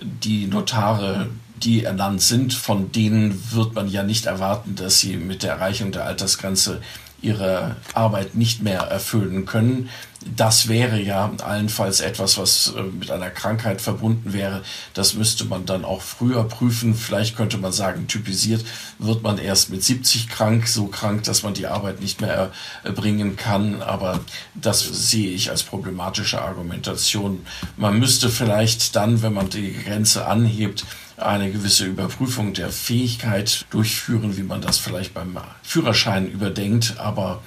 Die 0.00 0.46
Notare, 0.46 1.30
die 1.56 1.84
ernannt 1.84 2.20
sind, 2.20 2.52
von 2.52 2.92
denen 2.92 3.52
wird 3.52 3.74
man 3.74 3.88
ja 3.88 4.02
nicht 4.02 4.26
erwarten, 4.26 4.74
dass 4.74 5.00
sie 5.00 5.16
mit 5.16 5.42
der 5.42 5.52
Erreichung 5.52 5.92
der 5.92 6.04
Altersgrenze 6.04 6.82
ihre 7.24 7.76
Arbeit 7.94 8.34
nicht 8.34 8.62
mehr 8.62 8.82
erfüllen 8.82 9.46
können. 9.46 9.88
Das 10.36 10.68
wäre 10.68 11.00
ja 11.00 11.30
allenfalls 11.44 12.00
etwas, 12.00 12.38
was 12.38 12.74
äh, 12.76 12.82
mit 12.82 13.10
einer 13.10 13.30
Krankheit 13.30 13.82
verbunden 13.82 14.32
wäre. 14.32 14.62
Das 14.94 15.14
müsste 15.14 15.44
man 15.44 15.66
dann 15.66 15.84
auch 15.84 16.00
früher 16.00 16.44
prüfen. 16.44 16.94
Vielleicht 16.94 17.36
könnte 17.36 17.58
man 17.58 17.72
sagen, 17.72 18.06
typisiert 18.06 18.64
wird 18.98 19.22
man 19.22 19.38
erst 19.38 19.70
mit 19.70 19.84
70 19.84 20.28
krank, 20.28 20.66
so 20.66 20.86
krank, 20.86 21.24
dass 21.24 21.42
man 21.42 21.52
die 21.52 21.66
Arbeit 21.66 22.00
nicht 22.00 22.20
mehr 22.20 22.52
erbringen 22.84 23.36
kann. 23.36 23.82
Aber 23.82 24.20
das 24.54 24.80
sehe 25.10 25.30
ich 25.30 25.50
als 25.50 25.62
problematische 25.62 26.40
Argumentation. 26.40 27.44
Man 27.76 27.98
müsste 27.98 28.30
vielleicht 28.30 28.96
dann, 28.96 29.20
wenn 29.20 29.34
man 29.34 29.50
die 29.50 29.74
Grenze 29.74 30.26
anhebt, 30.26 30.86
eine 31.16 31.50
gewisse 31.50 31.84
Überprüfung 31.84 32.52
der 32.54 32.70
Fähigkeit 32.70 33.66
durchführen, 33.70 34.36
wie 34.36 34.42
man 34.42 34.60
das 34.60 34.78
vielleicht 34.78 35.14
beim 35.14 35.38
Führerschein 35.62 36.26
überdenkt. 36.26 36.98
Aber 36.98 37.42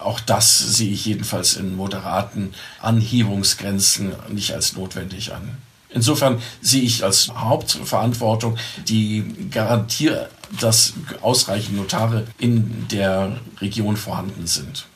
auch 0.00 0.20
das 0.20 0.58
sehe 0.58 0.92
ich 0.92 1.06
jedenfalls 1.06 1.56
in 1.56 1.76
moderaten 1.76 2.54
Anhebungsgrenzen 2.80 4.12
nicht 4.28 4.52
als 4.52 4.74
notwendig 4.74 5.32
an. 5.32 5.56
Insofern 5.90 6.42
sehe 6.60 6.82
ich 6.82 7.04
als 7.04 7.28
Hauptverantwortung 7.28 8.56
die 8.88 9.48
Garantie, 9.50 10.10
dass 10.60 10.94
ausreichend 11.22 11.76
Notare 11.76 12.26
in 12.38 12.88
der 12.88 13.40
Region 13.60 13.96
vorhanden 13.96 14.46
sind. 14.46 14.86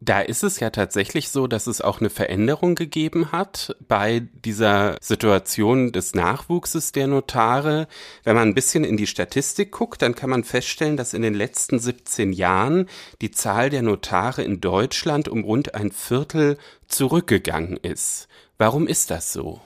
Da 0.00 0.20
ist 0.20 0.44
es 0.44 0.60
ja 0.60 0.70
tatsächlich 0.70 1.28
so, 1.28 1.48
dass 1.48 1.66
es 1.66 1.80
auch 1.80 1.98
eine 1.98 2.08
Veränderung 2.08 2.76
gegeben 2.76 3.32
hat 3.32 3.74
bei 3.88 4.28
dieser 4.44 4.96
Situation 5.00 5.90
des 5.90 6.14
Nachwuchses 6.14 6.92
der 6.92 7.08
Notare. 7.08 7.88
Wenn 8.22 8.36
man 8.36 8.48
ein 8.48 8.54
bisschen 8.54 8.84
in 8.84 8.96
die 8.96 9.08
Statistik 9.08 9.72
guckt, 9.72 10.00
dann 10.00 10.14
kann 10.14 10.30
man 10.30 10.44
feststellen, 10.44 10.96
dass 10.96 11.14
in 11.14 11.22
den 11.22 11.34
letzten 11.34 11.80
17 11.80 12.32
Jahren 12.32 12.86
die 13.20 13.32
Zahl 13.32 13.70
der 13.70 13.82
Notare 13.82 14.42
in 14.42 14.60
Deutschland 14.60 15.26
um 15.28 15.42
rund 15.42 15.74
ein 15.74 15.90
Viertel 15.90 16.58
zurückgegangen 16.86 17.76
ist. 17.76 18.28
Warum 18.56 18.86
ist 18.86 19.10
das 19.10 19.32
so? 19.32 19.60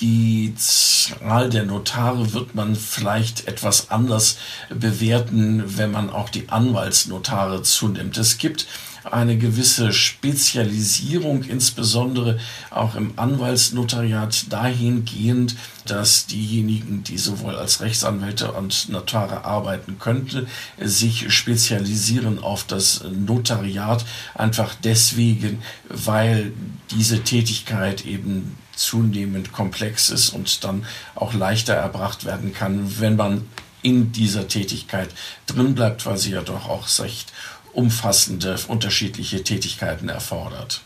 Die 0.00 0.54
Zahl 0.56 1.50
der 1.50 1.64
Notare 1.64 2.32
wird 2.32 2.54
man 2.54 2.76
vielleicht 2.76 3.48
etwas 3.48 3.90
anders 3.90 4.38
bewerten, 4.68 5.64
wenn 5.66 5.90
man 5.90 6.10
auch 6.10 6.28
die 6.28 6.48
Anwaltsnotare 6.48 7.62
zunimmt. 7.62 8.16
Es 8.18 8.38
gibt 8.38 8.66
eine 9.10 9.36
gewisse 9.36 9.92
Spezialisierung, 9.92 11.42
insbesondere 11.42 12.38
auch 12.70 12.94
im 12.94 13.12
Anwaltsnotariat 13.16 14.46
dahingehend, 14.50 15.56
dass 15.86 16.26
diejenigen, 16.26 17.04
die 17.04 17.18
sowohl 17.18 17.56
als 17.56 17.80
Rechtsanwälte 17.80 18.52
und 18.52 18.88
Notare 18.88 19.44
arbeiten 19.44 19.98
könnten, 19.98 20.46
sich 20.80 21.32
spezialisieren 21.32 22.38
auf 22.38 22.64
das 22.64 23.04
Notariat, 23.04 24.04
einfach 24.34 24.74
deswegen, 24.82 25.62
weil 25.88 26.52
diese 26.90 27.22
Tätigkeit 27.22 28.06
eben 28.06 28.56
zunehmend 28.74 29.52
komplex 29.52 30.10
ist 30.10 30.30
und 30.30 30.64
dann 30.64 30.84
auch 31.14 31.34
leichter 31.34 31.74
erbracht 31.74 32.24
werden 32.24 32.52
kann, 32.52 32.98
wenn 32.98 33.16
man 33.16 33.42
in 33.82 34.12
dieser 34.12 34.48
Tätigkeit 34.48 35.10
drin 35.46 35.74
bleibt, 35.74 36.06
weil 36.06 36.16
sie 36.16 36.32
ja 36.32 36.40
doch 36.40 36.68
auch 36.68 36.88
recht 37.00 37.32
umfassende 37.74 38.56
unterschiedliche 38.68 39.42
Tätigkeiten 39.42 40.08
erfordert. 40.08 40.82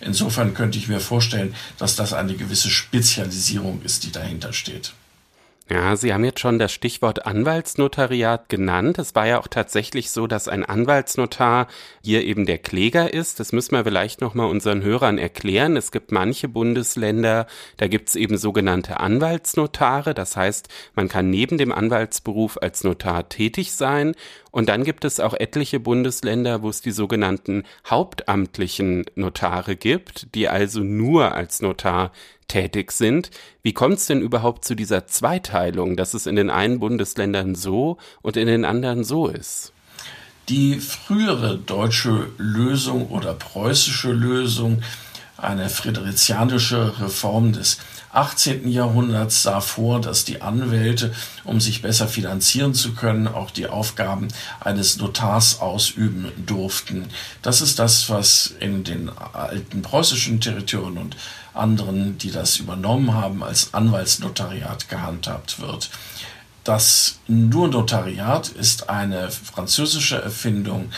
Insofern 0.00 0.54
könnte 0.54 0.78
ich 0.78 0.88
mir 0.88 1.00
vorstellen, 1.00 1.54
dass 1.78 1.96
das 1.96 2.12
eine 2.12 2.34
gewisse 2.34 2.70
Spezialisierung 2.70 3.82
ist, 3.82 4.04
die 4.04 4.12
dahinter 4.12 4.52
steht. 4.52 4.92
Ja, 5.70 5.96
Sie 5.96 6.12
haben 6.12 6.24
jetzt 6.24 6.40
schon 6.40 6.58
das 6.58 6.72
Stichwort 6.72 7.24
Anwaltsnotariat 7.24 8.50
genannt. 8.50 8.98
Es 8.98 9.14
war 9.14 9.26
ja 9.26 9.38
auch 9.40 9.48
tatsächlich 9.48 10.10
so, 10.10 10.26
dass 10.26 10.46
ein 10.46 10.62
Anwaltsnotar 10.62 11.68
hier 12.02 12.22
eben 12.22 12.44
der 12.44 12.58
Kläger 12.58 13.14
ist. 13.14 13.40
Das 13.40 13.52
müssen 13.52 13.72
wir 13.72 13.84
vielleicht 13.84 14.20
nochmal 14.20 14.50
unseren 14.50 14.82
Hörern 14.82 15.16
erklären. 15.16 15.78
Es 15.78 15.90
gibt 15.90 16.12
manche 16.12 16.48
Bundesländer, 16.48 17.46
da 17.78 17.88
gibt 17.88 18.10
es 18.10 18.16
eben 18.16 18.36
sogenannte 18.36 19.00
Anwaltsnotare. 19.00 20.12
Das 20.12 20.36
heißt, 20.36 20.68
man 20.94 21.08
kann 21.08 21.30
neben 21.30 21.56
dem 21.56 21.72
Anwaltsberuf 21.72 22.58
als 22.60 22.84
Notar 22.84 23.30
tätig 23.30 23.72
sein. 23.72 24.14
Und 24.54 24.68
dann 24.68 24.84
gibt 24.84 25.04
es 25.04 25.18
auch 25.18 25.34
etliche 25.34 25.80
Bundesländer, 25.80 26.62
wo 26.62 26.68
es 26.68 26.80
die 26.80 26.92
sogenannten 26.92 27.64
hauptamtlichen 27.90 29.04
Notare 29.16 29.74
gibt, 29.74 30.32
die 30.36 30.48
also 30.48 30.78
nur 30.78 31.32
als 31.34 31.60
Notar 31.60 32.12
tätig 32.46 32.92
sind. 32.92 33.32
Wie 33.64 33.72
kommt 33.72 33.94
es 33.94 34.06
denn 34.06 34.20
überhaupt 34.20 34.64
zu 34.64 34.76
dieser 34.76 35.08
Zweiteilung, 35.08 35.96
dass 35.96 36.14
es 36.14 36.26
in 36.26 36.36
den 36.36 36.50
einen 36.50 36.78
Bundesländern 36.78 37.56
so 37.56 37.98
und 38.22 38.36
in 38.36 38.46
den 38.46 38.64
anderen 38.64 39.02
so 39.02 39.26
ist? 39.26 39.72
Die 40.48 40.78
frühere 40.78 41.58
deutsche 41.58 42.28
Lösung 42.38 43.08
oder 43.08 43.34
preußische 43.34 44.12
Lösung, 44.12 44.84
eine 45.36 45.68
fridericianische 45.68 47.00
Reform 47.00 47.54
des 47.54 47.80
18. 48.14 48.68
Jahrhunderts 48.68 49.42
sah 49.42 49.60
vor, 49.60 50.00
dass 50.00 50.24
die 50.24 50.40
Anwälte, 50.40 51.12
um 51.42 51.60
sich 51.60 51.82
besser 51.82 52.06
finanzieren 52.06 52.72
zu 52.72 52.94
können, 52.94 53.26
auch 53.26 53.50
die 53.50 53.66
Aufgaben 53.66 54.28
eines 54.60 54.98
Notars 54.98 55.60
ausüben 55.60 56.30
durften. 56.46 57.06
Das 57.42 57.60
ist 57.60 57.78
das, 57.78 58.08
was 58.08 58.54
in 58.60 58.84
den 58.84 59.10
alten 59.32 59.82
preußischen 59.82 60.40
Territorien 60.40 60.98
und 60.98 61.16
anderen, 61.54 62.16
die 62.18 62.30
das 62.30 62.56
übernommen 62.56 63.14
haben, 63.14 63.42
als 63.42 63.74
Anwaltsnotariat 63.74 64.88
gehandhabt 64.88 65.60
wird. 65.60 65.90
Das 66.62 67.18
Nur-Notariat 67.26 68.48
ist 68.48 68.88
eine 68.88 69.30
französische 69.30 70.22
Erfindung 70.22 70.90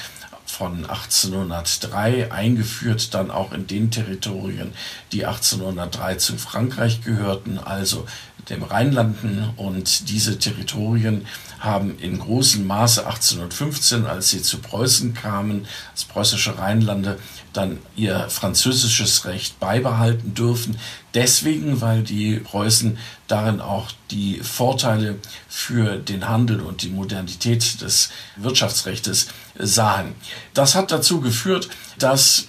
von 0.56 0.86
1803 0.86 2.32
eingeführt, 2.32 3.12
dann 3.12 3.30
auch 3.30 3.52
in 3.52 3.66
den 3.66 3.90
Territorien, 3.90 4.72
die 5.12 5.26
1803 5.26 6.14
zu 6.14 6.38
Frankreich 6.38 7.02
gehörten, 7.02 7.58
also 7.58 8.06
dem 8.48 8.62
Rheinlanden. 8.62 9.50
Und 9.56 10.08
diese 10.08 10.38
Territorien 10.38 11.26
haben 11.58 11.98
in 11.98 12.18
großem 12.18 12.66
Maße 12.66 13.06
1815, 13.06 14.06
als 14.06 14.30
sie 14.30 14.42
zu 14.42 14.58
Preußen 14.58 15.14
kamen, 15.14 15.66
das 15.94 16.04
preußische 16.04 16.58
Rheinlande, 16.58 17.18
dann 17.52 17.78
ihr 17.96 18.28
französisches 18.28 19.24
Recht 19.24 19.58
beibehalten 19.58 20.34
dürfen. 20.34 20.78
Deswegen, 21.14 21.80
weil 21.80 22.02
die 22.02 22.36
Preußen 22.36 22.98
darin 23.26 23.60
auch 23.60 23.90
die 24.10 24.40
Vorteile 24.40 25.16
für 25.48 25.96
den 25.96 26.28
Handel 26.28 26.60
und 26.60 26.82
die 26.82 26.90
Modernität 26.90 27.80
des 27.80 28.10
Wirtschaftsrechts 28.36 29.28
sahen. 29.58 30.14
Das 30.52 30.74
hat 30.74 30.92
dazu 30.92 31.20
geführt, 31.20 31.68
dass 31.98 32.48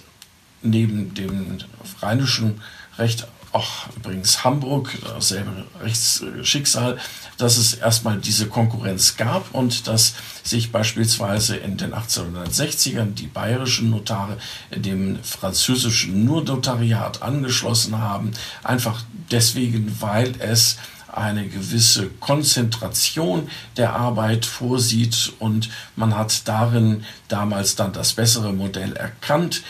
neben 0.62 1.14
dem 1.14 1.58
rheinischen 2.02 2.60
Recht 2.98 3.26
auch 3.58 3.88
übrigens 3.96 4.44
Hamburg, 4.44 4.96
dasselbe 5.02 5.64
Rechtsschicksal, 5.82 6.98
dass 7.38 7.56
es 7.56 7.74
erstmal 7.74 8.18
diese 8.18 8.46
Konkurrenz 8.46 9.16
gab 9.16 9.52
und 9.52 9.88
dass 9.88 10.14
sich 10.44 10.70
beispielsweise 10.70 11.56
in 11.56 11.76
den 11.76 11.92
1860ern 11.92 13.14
die 13.14 13.26
bayerischen 13.26 13.90
Notare 13.90 14.38
dem 14.74 15.22
französischen 15.22 16.24
Nur-Notariat 16.24 17.22
angeschlossen 17.22 17.98
haben, 17.98 18.30
einfach 18.62 19.02
deswegen, 19.30 20.00
weil 20.00 20.34
es 20.38 20.78
eine 21.12 21.48
gewisse 21.48 22.08
Konzentration 22.20 23.48
der 23.76 23.94
Arbeit 23.94 24.46
vorsieht 24.46 25.32
und 25.38 25.68
man 25.96 26.16
hat 26.16 26.46
darin 26.46 27.04
damals 27.28 27.74
dann 27.76 27.92
das 27.92 28.12
bessere 28.12 28.52
Modell 28.52 28.94
erkannt. 28.94 29.62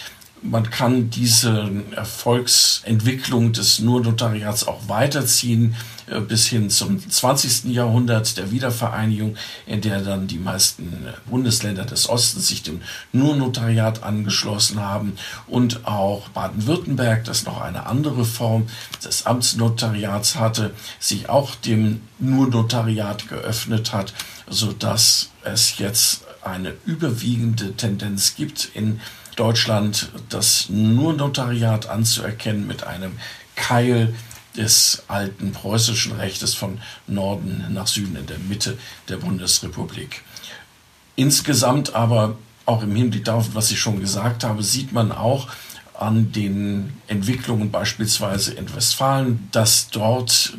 Man 0.43 0.71
kann 0.71 1.11
diese 1.11 1.71
Erfolgsentwicklung 1.95 3.53
des 3.53 3.81
Nur-Notariats 3.81 4.67
auch 4.67 4.89
weiterziehen 4.89 5.75
äh, 6.11 6.21
bis 6.21 6.47
hin 6.47 6.71
zum 6.71 6.99
20. 7.09 7.65
Jahrhundert 7.73 8.37
der 8.37 8.51
Wiedervereinigung, 8.51 9.37
in 9.67 9.81
der 9.81 10.01
dann 10.01 10.27
die 10.27 10.39
meisten 10.39 11.07
Bundesländer 11.27 11.85
des 11.85 12.09
Ostens 12.09 12.49
sich 12.49 12.63
dem 12.63 12.81
Nur-Notariat 13.13 14.03
angeschlossen 14.03 14.81
haben 14.81 15.15
und 15.47 15.87
auch 15.87 16.29
Baden-Württemberg, 16.29 17.25
das 17.25 17.45
noch 17.45 17.61
eine 17.61 17.87
andere 17.87 18.25
Form 18.25 18.69
des 19.05 19.27
Amtsnotariats 19.27 20.37
hatte, 20.37 20.73
sich 20.99 21.29
auch 21.29 21.55
dem 21.57 22.03
Nur-Notariat 22.19 23.29
geöffnet 23.29 23.93
hat, 23.93 24.15
sodass 24.49 25.31
es 25.45 25.79
jetzt 25.79 26.25
eine 26.43 26.75
überwiegende 26.87 27.75
Tendenz 27.75 28.37
gibt 28.37 28.71
in 28.75 29.01
Deutschland 29.39 30.11
das 30.29 30.69
nur 30.69 31.13
Notariat 31.13 31.89
anzuerkennen 31.89 32.67
mit 32.67 32.85
einem 32.85 33.13
Keil 33.55 34.15
des 34.57 35.05
alten 35.09 35.53
preußischen 35.53 36.13
Rechtes 36.13 36.55
von 36.55 36.79
Norden 37.07 37.67
nach 37.71 37.87
Süden 37.87 38.17
in 38.17 38.27
der 38.27 38.39
Mitte 38.39 38.77
der 39.09 39.19
Bundesrepublik. 39.19 40.23
Insgesamt 41.15 41.95
aber 41.95 42.37
auch 42.67 42.83
im 42.83 42.95
Hinblick 42.95 43.25
darauf, 43.25 43.55
was 43.55 43.71
ich 43.71 43.81
schon 43.81 44.01
gesagt 44.01 44.45
habe, 44.45 44.63
sieht 44.63 44.93
man 44.93 45.13
auch 45.13 45.49
an 45.95 46.33
den 46.33 46.93
Entwicklungen 47.07 47.71
beispielsweise 47.71 48.55
in 48.55 48.73
Westfalen, 48.75 49.49
dass 49.53 49.89
dort 49.91 50.55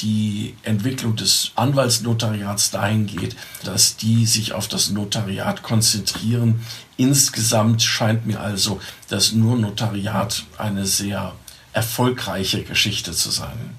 die 0.00 0.54
Entwicklung 0.62 1.16
des 1.16 1.52
Anwaltsnotariats 1.56 2.70
dahin 2.70 3.06
geht, 3.06 3.36
dass 3.64 3.96
die 3.96 4.26
sich 4.26 4.52
auf 4.52 4.68
das 4.68 4.90
Notariat 4.90 5.62
konzentrieren. 5.62 6.64
Insgesamt 7.00 7.82
scheint 7.82 8.26
mir 8.26 8.40
also 8.40 8.78
das 9.08 9.32
nur 9.32 9.56
Notariat 9.56 10.44
eine 10.58 10.84
sehr 10.84 11.32
erfolgreiche 11.72 12.62
Geschichte 12.62 13.12
zu 13.12 13.30
sein. 13.30 13.78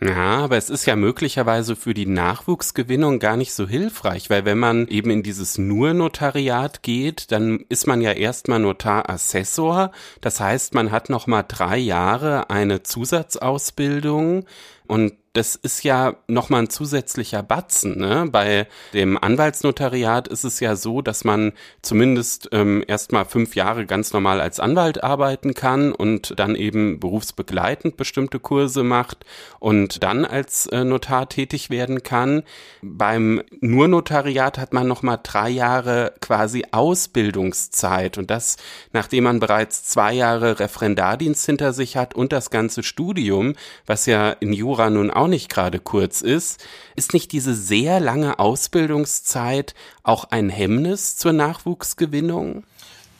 Ja, 0.00 0.38
aber 0.38 0.56
es 0.56 0.70
ist 0.70 0.86
ja 0.86 0.94
möglicherweise 0.94 1.74
für 1.74 1.92
die 1.92 2.06
Nachwuchsgewinnung 2.06 3.18
gar 3.18 3.36
nicht 3.36 3.52
so 3.52 3.66
hilfreich, 3.66 4.30
weil 4.30 4.44
wenn 4.44 4.60
man 4.60 4.86
eben 4.86 5.10
in 5.10 5.24
dieses 5.24 5.58
Nur-Notariat 5.58 6.84
geht, 6.84 7.32
dann 7.32 7.64
ist 7.68 7.88
man 7.88 8.00
ja 8.00 8.12
erstmal 8.12 8.60
Notarassessor. 8.60 9.90
Das 10.20 10.38
heißt, 10.38 10.72
man 10.72 10.92
hat 10.92 11.10
noch 11.10 11.26
mal 11.26 11.42
drei 11.42 11.78
Jahre 11.78 12.48
eine 12.48 12.84
Zusatzausbildung 12.84 14.46
und 14.90 15.12
das 15.32 15.54
ist 15.54 15.84
ja 15.84 16.16
nochmal 16.26 16.62
ein 16.62 16.70
zusätzlicher 16.70 17.44
Batzen. 17.44 17.98
Ne? 17.98 18.26
Bei 18.30 18.66
dem 18.92 19.16
Anwaltsnotariat 19.16 20.26
ist 20.26 20.42
es 20.42 20.58
ja 20.58 20.74
so, 20.74 21.02
dass 21.02 21.22
man 21.22 21.52
zumindest 21.82 22.48
ähm, 22.50 22.82
erstmal 22.88 23.24
fünf 23.24 23.54
Jahre 23.54 23.86
ganz 23.86 24.12
normal 24.12 24.40
als 24.40 24.58
Anwalt 24.58 25.04
arbeiten 25.04 25.54
kann 25.54 25.92
und 25.92 26.34
dann 26.40 26.56
eben 26.56 26.98
berufsbegleitend 26.98 27.96
bestimmte 27.96 28.40
Kurse 28.40 28.82
macht 28.82 29.24
und 29.60 30.02
dann 30.02 30.24
als 30.24 30.66
äh, 30.66 30.82
Notar 30.82 31.28
tätig 31.28 31.70
werden 31.70 32.02
kann. 32.02 32.42
Beim 32.82 33.40
Nur-Notariat 33.60 34.58
hat 34.58 34.72
man 34.72 34.88
nochmal 34.88 35.20
drei 35.22 35.50
Jahre 35.50 36.12
quasi 36.20 36.64
Ausbildungszeit 36.72 38.18
und 38.18 38.32
das, 38.32 38.56
nachdem 38.92 39.24
man 39.24 39.38
bereits 39.38 39.84
zwei 39.84 40.12
Jahre 40.12 40.58
Referendardienst 40.58 41.46
hinter 41.46 41.72
sich 41.72 41.96
hat 41.96 42.16
und 42.16 42.32
das 42.32 42.50
ganze 42.50 42.82
Studium, 42.82 43.54
was 43.86 44.06
ja 44.06 44.30
in 44.30 44.52
Jura 44.52 44.79
nun 44.88 45.10
auch 45.10 45.26
nicht 45.26 45.50
gerade 45.50 45.80
kurz 45.80 46.22
ist, 46.22 46.64
ist 46.96 47.12
nicht 47.12 47.32
diese 47.32 47.54
sehr 47.54 48.00
lange 48.00 48.38
Ausbildungszeit 48.38 49.74
auch 50.02 50.24
ein 50.30 50.48
Hemmnis 50.48 51.16
zur 51.16 51.32
Nachwuchsgewinnung? 51.32 52.64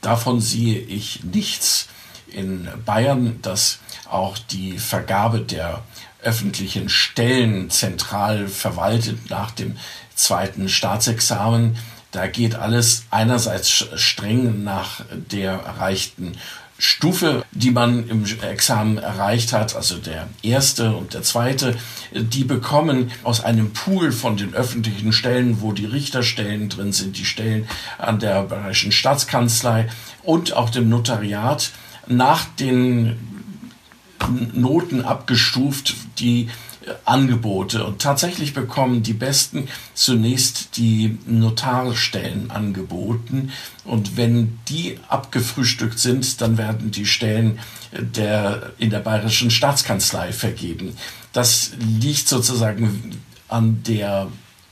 Davon 0.00 0.40
sehe 0.40 0.78
ich 0.78 1.24
nichts. 1.24 1.88
In 2.32 2.68
Bayern, 2.86 3.40
dass 3.42 3.80
auch 4.08 4.38
die 4.38 4.78
Vergabe 4.78 5.40
der 5.40 5.82
öffentlichen 6.22 6.88
Stellen 6.88 7.70
zentral 7.70 8.46
verwaltet 8.46 9.30
nach 9.30 9.50
dem 9.50 9.76
zweiten 10.14 10.68
Staatsexamen. 10.68 11.76
Da 12.12 12.26
geht 12.26 12.54
alles 12.54 13.04
einerseits 13.10 13.68
streng 13.96 14.64
nach 14.64 15.02
der 15.10 15.52
erreichten 15.52 16.32
Stufe, 16.80 17.44
die 17.52 17.70
man 17.70 18.08
im 18.08 18.24
Examen 18.24 18.96
erreicht 18.96 19.52
hat, 19.52 19.76
also 19.76 19.98
der 19.98 20.28
erste 20.42 20.96
und 20.96 21.12
der 21.12 21.22
zweite, 21.22 21.76
die 22.12 22.44
bekommen 22.44 23.10
aus 23.22 23.44
einem 23.44 23.74
Pool 23.74 24.12
von 24.12 24.38
den 24.38 24.54
öffentlichen 24.54 25.12
Stellen, 25.12 25.60
wo 25.60 25.72
die 25.72 25.84
Richterstellen 25.84 26.70
drin 26.70 26.92
sind, 26.92 27.18
die 27.18 27.26
Stellen 27.26 27.68
an 27.98 28.18
der 28.18 28.44
Bayerischen 28.44 28.92
Staatskanzlei 28.92 29.88
und 30.22 30.54
auch 30.54 30.70
dem 30.70 30.88
Notariat 30.88 31.70
nach 32.06 32.46
den 32.58 33.18
Noten 34.54 35.02
abgestuft, 35.02 35.94
die 36.18 36.48
Angebote. 37.04 37.84
Und 37.84 38.00
tatsächlich 38.00 38.54
bekommen 38.54 39.02
die 39.02 39.12
Besten 39.12 39.68
zunächst 39.94 40.76
die 40.76 41.18
Notarstellen 41.26 42.50
angeboten. 42.50 43.52
Und 43.84 44.16
wenn 44.16 44.58
die 44.68 44.98
abgefrühstückt 45.08 45.98
sind, 45.98 46.40
dann 46.40 46.58
werden 46.58 46.90
die 46.90 47.06
Stellen 47.06 47.58
der, 47.92 48.72
in 48.78 48.90
der 48.90 49.00
bayerischen 49.00 49.50
Staatskanzlei 49.50 50.32
vergeben. 50.32 50.96
Das 51.32 51.72
liegt 51.78 52.28
sozusagen 52.28 53.20
an 53.48 53.82
der 53.86 54.28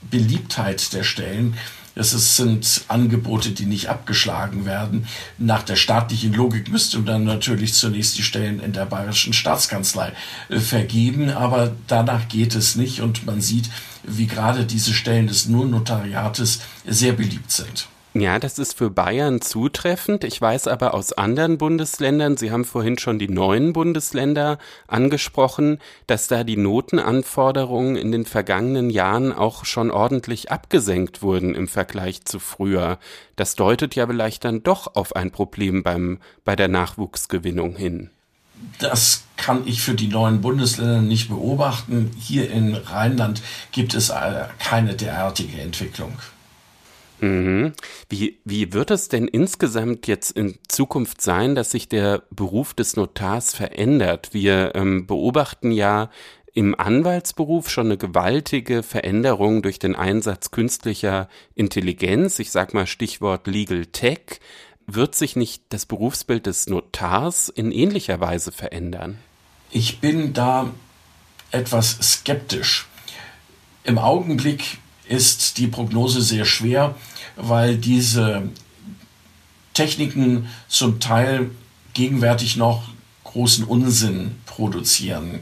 Beliebtheit 0.09 0.93
der 0.93 1.03
Stellen. 1.03 1.55
Es 1.95 2.11
sind 2.37 2.81
Angebote, 2.87 3.51
die 3.51 3.65
nicht 3.65 3.89
abgeschlagen 3.89 4.65
werden. 4.65 5.07
Nach 5.37 5.63
der 5.63 5.75
staatlichen 5.75 6.33
Logik 6.33 6.69
müsste 6.71 6.99
dann 7.01 7.23
natürlich 7.23 7.73
zunächst 7.73 8.17
die 8.17 8.23
Stellen 8.23 8.59
in 8.59 8.73
der 8.73 8.85
bayerischen 8.85 9.33
Staatskanzlei 9.33 10.13
äh, 10.49 10.59
vergeben, 10.59 11.29
aber 11.29 11.75
danach 11.87 12.27
geht 12.27 12.55
es 12.55 12.75
nicht 12.75 13.01
und 13.01 13.25
man 13.25 13.41
sieht, 13.41 13.69
wie 14.03 14.27
gerade 14.27 14.65
diese 14.65 14.93
Stellen 14.93 15.27
des 15.27 15.47
Nur-Notariates 15.47 16.61
sehr 16.85 17.13
beliebt 17.13 17.51
sind. 17.51 17.87
Ja, 18.15 18.39
das 18.39 18.57
ist 18.57 18.75
für 18.75 18.89
Bayern 18.89 19.39
zutreffend. 19.39 20.23
Ich 20.23 20.41
weiß 20.41 20.67
aber 20.67 20.95
aus 20.95 21.13
anderen 21.13 21.59
Bundesländern, 21.59 22.37
Sie 22.37 22.51
haben 22.51 22.65
vorhin 22.65 22.97
schon 22.97 23.19
die 23.19 23.29
neuen 23.29 23.71
Bundesländer 23.71 24.57
angesprochen, 24.87 25.77
dass 26.07 26.27
da 26.27 26.43
die 26.43 26.57
Notenanforderungen 26.57 27.95
in 27.95 28.11
den 28.11 28.25
vergangenen 28.25 28.89
Jahren 28.89 29.31
auch 29.31 29.63
schon 29.63 29.91
ordentlich 29.91 30.51
abgesenkt 30.51 31.21
wurden 31.21 31.53
im 31.53 31.67
Vergleich 31.67 32.25
zu 32.25 32.39
früher. 32.39 32.97
Das 33.35 33.55
deutet 33.55 33.93
ja 33.93 34.07
vielleicht 34.07 34.43
dann 34.43 34.63
doch 34.63 34.95
auf 34.95 35.15
ein 35.15 35.29
Problem 35.29 35.83
beim, 35.83 36.17
bei 36.43 36.55
der 36.55 36.67
Nachwuchsgewinnung 36.67 37.75
hin. 37.75 38.09
Das 38.79 39.23
kann 39.37 39.67
ich 39.67 39.83
für 39.83 39.93
die 39.93 40.07
neuen 40.07 40.41
Bundesländer 40.41 41.01
nicht 41.01 41.29
beobachten. 41.29 42.09
Hier 42.19 42.49
in 42.49 42.73
Rheinland 42.73 43.43
gibt 43.71 43.93
es 43.93 44.09
äh, 44.09 44.45
keine 44.57 44.95
derartige 44.95 45.61
Entwicklung. 45.61 46.13
Mhm. 47.21 47.73
Wie, 48.09 48.39
wie 48.45 48.73
wird 48.73 48.91
es 48.91 49.09
denn 49.09 49.27
insgesamt 49.27 50.07
jetzt 50.07 50.31
in 50.31 50.57
Zukunft 50.67 51.21
sein, 51.21 51.55
dass 51.55 51.71
sich 51.71 51.89
der 51.89 52.23
Beruf 52.31 52.73
des 52.73 52.95
Notars 52.95 53.53
verändert? 53.53 54.29
Wir 54.33 54.73
ähm, 54.75 55.07
beobachten 55.07 55.71
ja 55.71 56.09
im 56.53 56.75
Anwaltsberuf 56.77 57.69
schon 57.69 57.87
eine 57.87 57.97
gewaltige 57.97 58.83
Veränderung 58.83 59.61
durch 59.61 59.79
den 59.79 59.95
Einsatz 59.95 60.51
künstlicher 60.51 61.29
Intelligenz. 61.55 62.39
Ich 62.39 62.51
sag 62.51 62.73
mal 62.73 62.87
Stichwort 62.87 63.47
Legal 63.47 63.85
Tech. 63.85 64.39
Wird 64.87 65.13
sich 65.13 65.35
nicht 65.35 65.63
das 65.69 65.85
Berufsbild 65.85 66.47
des 66.47 66.67
Notars 66.67 67.49
in 67.49 67.71
ähnlicher 67.71 68.19
Weise 68.19 68.51
verändern? 68.51 69.19
Ich 69.69 69.99
bin 69.99 70.33
da 70.33 70.71
etwas 71.51 71.97
skeptisch. 72.01 72.87
Im 73.83 73.99
Augenblick 73.99 74.79
ist 75.09 75.57
die 75.57 75.67
Prognose 75.67 76.21
sehr 76.21 76.45
schwer, 76.45 76.95
weil 77.35 77.77
diese 77.77 78.43
Techniken 79.73 80.47
zum 80.67 80.99
Teil 80.99 81.51
gegenwärtig 81.93 82.57
noch 82.57 82.83
großen 83.23 83.63
Unsinn 83.63 84.35
produzieren. 84.45 85.39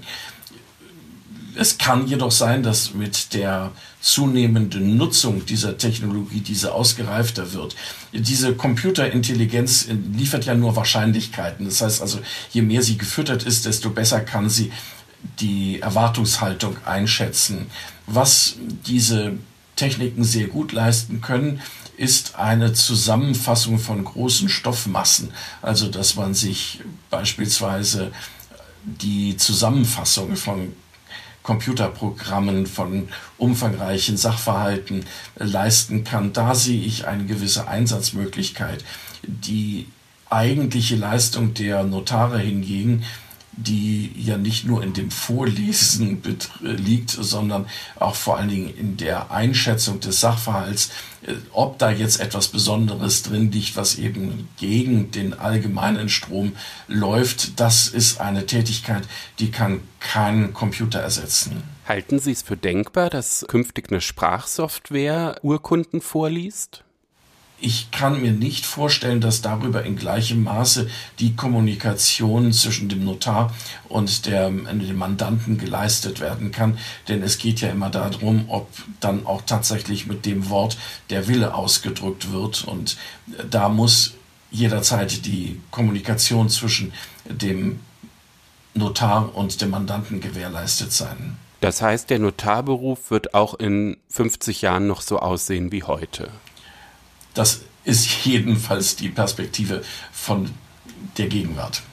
Es 1.56 1.77
kann 1.77 2.08
jedoch 2.08 2.32
sein, 2.32 2.62
dass 2.62 2.93
mit 2.93 3.34
der 3.34 3.71
zunehmenden 3.99 4.95
Nutzung 4.95 5.45
dieser 5.45 5.77
Technologie 5.77 6.41
diese 6.41 6.73
ausgereifter 6.73 7.51
wird. 7.53 7.75
Diese 8.13 8.53
Computerintelligenz 8.53 9.88
liefert 10.15 10.45
ja 10.45 10.53
nur 10.53 10.75
Wahrscheinlichkeiten. 10.75 11.65
Das 11.65 11.82
heißt 11.82 12.01
also, 12.01 12.19
je 12.51 12.62
mehr 12.62 12.84
sie 12.84 12.97
gefüttert 12.97 13.43
ist, 13.43 13.65
desto 13.65 13.89
besser 13.89 14.21
kann 14.21 14.49
sie 14.49 14.71
die 15.39 15.82
Erwartungshaltung 15.82 16.77
einschätzen. 16.86 17.65
Was 18.06 18.56
diese 18.86 19.34
Techniken 19.78 20.26
sehr 20.26 20.48
gut 20.48 20.74
leisten 20.74 21.22
können, 21.22 21.62
ist 21.96 22.36
eine 22.36 22.74
Zusammenfassung 22.74 23.80
von 23.80 24.04
großen 24.04 24.50
Stoffmassen. 24.50 25.32
Also, 25.62 25.88
dass 25.88 26.16
man 26.16 26.34
sich 26.34 26.82
beispielsweise 27.10 28.12
die 28.84 29.38
Zusammenfassung 29.38 30.36
von 30.36 30.74
Computerprogrammen, 31.44 32.68
von 32.68 33.08
umfangreichen 33.38 34.18
Sachverhalten 34.18 35.06
leisten 35.36 36.04
kann. 36.04 36.34
Da 36.34 36.54
sehe 36.54 36.82
ich 36.82 37.08
eine 37.08 37.26
gewisse 37.26 37.70
Einsatzmöglichkeit. 37.70 38.84
Die 39.24 39.88
eigentliche 40.30 40.98
Leistung 40.98 41.54
der 41.54 41.84
Notare 41.84 42.40
hingegen 42.40 43.06
die 43.58 44.12
ja 44.15 44.38
nicht 44.38 44.65
nur 44.65 44.84
in 44.84 44.93
dem 44.93 45.12
Vorlesen 45.12 46.22
liegt, 46.62 47.10
sondern 47.10 47.65
auch 48.00 48.15
vor 48.15 48.38
allen 48.38 48.50
Dingen 48.50 48.74
in 48.78 48.98
der 48.98 49.32
Einschätzung 49.32 50.00
des 50.00 50.20
Sachverhalts, 50.20 50.91
äh, 51.24 51.34
ob 51.52 51.80
da 51.80 51.91
jetzt 51.91 52.20
etwas 52.22 52.48
Besonderes 52.50 53.24
drin 53.24 53.52
liegt, 53.52 53.76
was 53.76 53.98
eben 53.98 54.48
gegen 54.58 55.12
den 55.12 55.34
allgemeinen 55.34 56.08
Strom 56.08 56.54
läuft. 56.88 57.60
Das 57.60 57.88
ist 57.88 58.22
eine 58.22 58.46
Tätigkeit, 58.46 59.04
die 59.39 59.52
kann 59.52 59.82
kein 60.00 60.54
Computer 60.54 61.00
ersetzen. 61.00 61.63
Halten 61.88 62.20
Sie 62.20 62.32
es 62.32 62.43
für 62.43 62.58
denkbar, 62.58 63.10
dass 63.10 63.46
künftig 63.48 63.89
eine 63.89 64.02
Sprachsoftware 64.02 65.38
Urkunden 65.41 66.02
vorliest? 66.02 66.84
Ich 67.60 67.89
kann 67.91 68.22
mir 68.22 68.32
nicht 68.32 68.65
vorstellen, 68.65 69.20
dass 69.20 69.41
darüber 69.41 69.84
in 69.84 69.96
gleichem 69.96 70.43
Maße 70.43 70.89
die 71.20 71.36
Kommunikation 71.36 72.54
zwischen 72.54 72.88
dem 72.88 73.04
Notar 73.04 73.54
und 73.89 74.26
der, 74.28 74.50
dem 74.50 74.98
Mandanten 74.98 75.58
geleistet 75.58 76.20
werden 76.20 76.52
kann. 76.52 76.78
Denn 77.08 77.24
es 77.24 77.39
geht 77.39 77.62
ja 77.62 77.70
immer 77.70 77.89
darum, 77.89 78.46
ob 78.50 78.70
dann 79.00 79.26
auch 79.26 79.41
tatsächlich 79.41 80.06
mit 80.06 80.26
dem 80.26 80.50
Wort 80.50 80.78
der 81.10 81.28
Wille 81.28 81.56
ausgedrückt 81.56 82.32
wird. 82.32 82.63
Und 82.65 82.98
da 83.50 83.70
muss 83.70 84.13
jederzeit 84.52 85.26
die 85.26 85.60
Kommunikation 85.72 86.50
zwischen 86.50 86.93
dem 87.26 87.80
Notar 88.76 89.36
und 89.36 89.62
dem 89.62 89.72
Mandanten 89.72 90.22
gewährleistet 90.22 90.91
sein. 90.91 91.38
Das 91.60 91.82
heißt, 91.82 92.12
der 92.12 92.20
Notarberuf 92.20 93.10
wird 93.10 93.34
auch 93.34 93.56
in 93.56 93.98
50 94.10 94.62
Jahren 94.62 94.86
noch 94.86 95.02
so 95.02 95.17
aussehen 95.17 95.72
wie 95.72 95.82
heute. 95.82 96.30
Das 97.38 97.62
ist 97.84 98.26
jedenfalls 98.26 98.95
die 98.95 99.10
Perspektive 99.10 99.84
von 100.12 100.50
der 101.19 101.28
Gegenwart. 101.28 101.84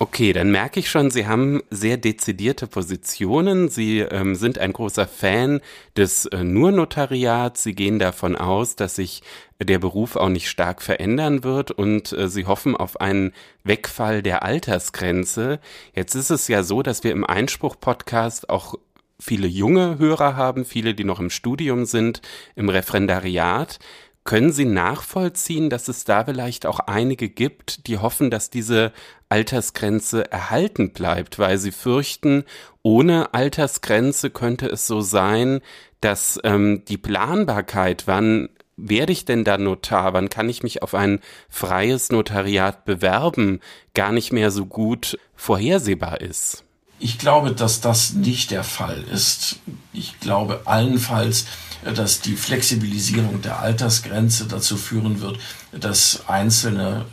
Okay, 0.00 0.32
dann 0.32 0.50
merke 0.50 0.80
ich 0.80 0.90
schon, 0.90 1.12
Sie 1.12 1.28
haben 1.28 1.62
sehr 1.70 1.96
dezidierte 1.96 2.66
Positionen. 2.66 3.68
Sie 3.68 4.00
ähm, 4.00 4.34
sind 4.34 4.58
ein 4.58 4.72
großer 4.72 5.06
Fan 5.06 5.60
des 5.96 6.26
äh, 6.26 6.42
Nur-Notariats. 6.42 7.62
Sie 7.62 7.76
gehen 7.76 8.00
davon 8.00 8.34
aus, 8.34 8.74
dass 8.74 8.96
sich 8.96 9.22
der 9.62 9.78
Beruf 9.78 10.16
auch 10.16 10.30
nicht 10.30 10.50
stark 10.50 10.82
verändern 10.82 11.44
wird 11.44 11.70
und 11.70 12.12
äh, 12.12 12.28
Sie 12.28 12.46
hoffen 12.46 12.76
auf 12.76 13.00
einen 13.00 13.32
Wegfall 13.62 14.20
der 14.20 14.42
Altersgrenze. 14.42 15.60
Jetzt 15.94 16.16
ist 16.16 16.30
es 16.30 16.48
ja 16.48 16.64
so, 16.64 16.82
dass 16.82 17.04
wir 17.04 17.12
im 17.12 17.24
Einspruch-Podcast 17.24 18.50
auch 18.50 18.74
viele 19.20 19.46
junge 19.46 19.98
Hörer 19.98 20.34
haben, 20.34 20.64
viele, 20.64 20.94
die 20.94 21.04
noch 21.04 21.20
im 21.20 21.30
Studium 21.30 21.84
sind, 21.84 22.22
im 22.56 22.68
Referendariat. 22.68 23.78
Können 24.24 24.52
Sie 24.52 24.64
nachvollziehen, 24.64 25.68
dass 25.68 25.88
es 25.88 26.04
da 26.04 26.24
vielleicht 26.24 26.64
auch 26.66 26.78
einige 26.80 27.28
gibt, 27.28 27.88
die 27.88 27.98
hoffen, 27.98 28.30
dass 28.30 28.50
diese 28.50 28.92
Altersgrenze 29.28 30.30
erhalten 30.30 30.92
bleibt, 30.92 31.38
weil 31.38 31.58
sie 31.58 31.72
fürchten, 31.72 32.44
ohne 32.82 33.32
Altersgrenze 33.34 34.30
könnte 34.30 34.66
es 34.66 34.86
so 34.86 35.00
sein, 35.00 35.60
dass 36.02 36.38
ähm, 36.44 36.84
die 36.86 36.98
Planbarkeit, 36.98 38.06
wann 38.06 38.50
werde 38.76 39.12
ich 39.12 39.24
denn 39.24 39.44
da 39.44 39.58
Notar, 39.58 40.12
wann 40.12 40.28
kann 40.28 40.48
ich 40.48 40.62
mich 40.62 40.82
auf 40.82 40.94
ein 40.94 41.20
freies 41.48 42.10
Notariat 42.10 42.84
bewerben, 42.84 43.60
gar 43.94 44.12
nicht 44.12 44.32
mehr 44.32 44.50
so 44.50 44.66
gut 44.66 45.18
vorhersehbar 45.34 46.20
ist? 46.20 46.64
Ich 46.98 47.18
glaube, 47.18 47.52
dass 47.52 47.80
das 47.80 48.12
nicht 48.12 48.50
der 48.50 48.64
Fall 48.64 49.02
ist. 49.12 49.60
Ich 49.92 50.20
glaube 50.20 50.62
allenfalls, 50.66 51.46
dass 51.84 52.20
die 52.20 52.36
Flexibilisierung 52.36 53.42
der 53.42 53.60
Altersgrenze 53.60 54.46
dazu 54.46 54.76
führen 54.76 55.20
wird, 55.20 55.38
dass 55.72 56.28
Einzelne 56.28 57.06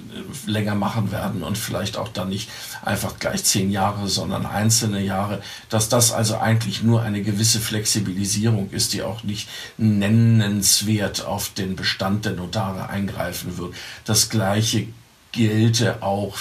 länger 0.46 0.76
machen 0.76 1.12
werden 1.12 1.44
und 1.44 1.58
vielleicht 1.58 1.98
auch 1.98 2.10
dann 2.10 2.30
nicht 2.30 2.50
einfach 2.84 3.18
gleich 3.20 3.44
zehn 3.44 3.72
Jahre, 3.72 4.08
sondern 4.08 4.46
einzelne 4.46 5.02
Jahre, 5.02 5.42
dass 5.70 5.90
das 5.90 6.12
also 6.12 6.38
eigentlich 6.38 6.84
nur 6.84 7.02
eine 7.02 7.22
gewisse 7.22 7.60
Flexibilisierung 7.60 8.70
ist, 8.72 8.94
die 8.94 9.02
auch 9.02 9.24
nicht 9.24 9.50
nennenswert 9.78 11.26
auf 11.26 11.50
den 11.50 11.76
Bestand 11.76 12.26
der 12.26 12.34
Notare 12.34 12.90
eingreifen 12.90 13.58
wird. 13.58 13.74
Das 14.06 14.30
Gleiche 14.30 14.88
gelte 15.32 16.02
auch, 16.02 16.38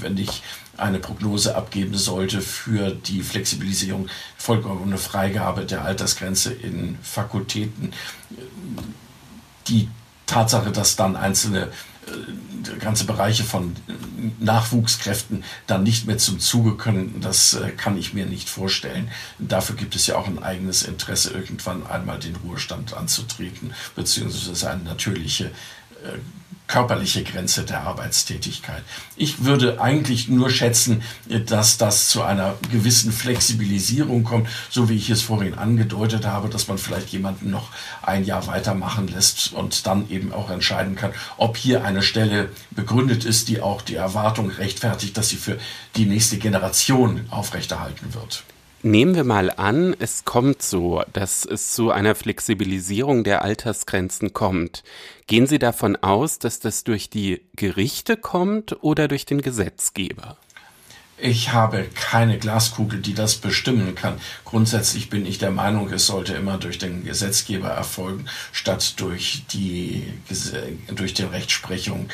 wenn 0.00 0.16
ich 0.16 0.42
eine 0.76 0.98
Prognose 0.98 1.56
abgeben 1.56 1.96
sollte 1.96 2.40
für 2.40 2.90
die 2.90 3.22
Flexibilisierung, 3.22 4.08
vollkommene 4.36 4.98
Freigabe 4.98 5.66
der 5.66 5.84
Altersgrenze 5.84 6.52
in 6.52 6.98
Fakultäten. 7.02 7.92
Die 9.68 9.88
Tatsache, 10.26 10.72
dass 10.72 10.96
dann 10.96 11.16
einzelne 11.16 11.68
äh, 12.06 12.78
ganze 12.78 13.04
Bereiche 13.04 13.44
von 13.44 13.76
Nachwuchskräften 14.40 15.44
dann 15.66 15.82
nicht 15.82 16.06
mehr 16.06 16.18
zum 16.18 16.40
Zuge 16.40 16.76
können, 16.76 17.20
das 17.20 17.54
äh, 17.54 17.70
kann 17.70 17.96
ich 17.96 18.14
mir 18.14 18.26
nicht 18.26 18.48
vorstellen. 18.48 19.10
Dafür 19.38 19.76
gibt 19.76 19.94
es 19.94 20.06
ja 20.06 20.16
auch 20.16 20.26
ein 20.26 20.42
eigenes 20.42 20.82
Interesse, 20.82 21.30
irgendwann 21.30 21.86
einmal 21.86 22.18
den 22.18 22.36
Ruhestand 22.36 22.94
anzutreten, 22.94 23.74
beziehungsweise 23.94 24.70
eine 24.70 24.82
natürliche 24.82 25.46
äh, 25.46 26.18
körperliche 26.66 27.22
Grenze 27.22 27.64
der 27.64 27.82
Arbeitstätigkeit. 27.82 28.82
Ich 29.16 29.44
würde 29.44 29.80
eigentlich 29.80 30.28
nur 30.28 30.50
schätzen, 30.50 31.02
dass 31.46 31.76
das 31.76 32.08
zu 32.08 32.22
einer 32.22 32.54
gewissen 32.72 33.12
Flexibilisierung 33.12 34.24
kommt, 34.24 34.48
so 34.70 34.88
wie 34.88 34.96
ich 34.96 35.10
es 35.10 35.22
vorhin 35.22 35.54
angedeutet 35.54 36.26
habe, 36.26 36.48
dass 36.48 36.66
man 36.68 36.78
vielleicht 36.78 37.10
jemanden 37.10 37.50
noch 37.50 37.68
ein 38.02 38.24
Jahr 38.24 38.46
weitermachen 38.46 39.08
lässt 39.08 39.52
und 39.52 39.86
dann 39.86 40.08
eben 40.10 40.32
auch 40.32 40.50
entscheiden 40.50 40.96
kann, 40.96 41.12
ob 41.36 41.56
hier 41.56 41.84
eine 41.84 42.02
Stelle 42.02 42.50
begründet 42.70 43.24
ist, 43.24 43.48
die 43.48 43.60
auch 43.60 43.82
die 43.82 43.96
Erwartung 43.96 44.50
rechtfertigt, 44.50 45.16
dass 45.16 45.28
sie 45.28 45.36
für 45.36 45.58
die 45.96 46.06
nächste 46.06 46.38
Generation 46.38 47.26
aufrechterhalten 47.30 48.14
wird. 48.14 48.44
Nehmen 48.86 49.14
wir 49.14 49.24
mal 49.24 49.50
an, 49.50 49.96
es 49.98 50.26
kommt 50.26 50.60
so, 50.60 51.02
dass 51.14 51.46
es 51.46 51.72
zu 51.72 51.90
einer 51.90 52.14
Flexibilisierung 52.14 53.24
der 53.24 53.40
Altersgrenzen 53.40 54.34
kommt. 54.34 54.84
Gehen 55.26 55.46
Sie 55.46 55.58
davon 55.58 55.96
aus, 55.96 56.38
dass 56.38 56.60
das 56.60 56.84
durch 56.84 57.08
die 57.08 57.40
Gerichte 57.56 58.18
kommt 58.18 58.76
oder 58.84 59.08
durch 59.08 59.24
den 59.24 59.40
Gesetzgeber? 59.40 60.36
Ich 61.16 61.54
habe 61.54 61.86
keine 61.94 62.38
Glaskugel, 62.38 63.00
die 63.00 63.14
das 63.14 63.36
bestimmen 63.36 63.94
kann. 63.94 64.20
Grundsätzlich 64.44 65.08
bin 65.08 65.24
ich 65.24 65.38
der 65.38 65.52
Meinung, 65.52 65.90
es 65.90 66.06
sollte 66.06 66.34
immer 66.34 66.58
durch 66.58 66.76
den 66.76 67.04
Gesetzgeber 67.04 67.68
erfolgen, 67.68 68.26
statt 68.52 69.00
durch 69.00 69.44
die, 69.50 70.12
durch 70.94 71.14
die 71.14 71.22
Rechtsprechung. 71.22 72.10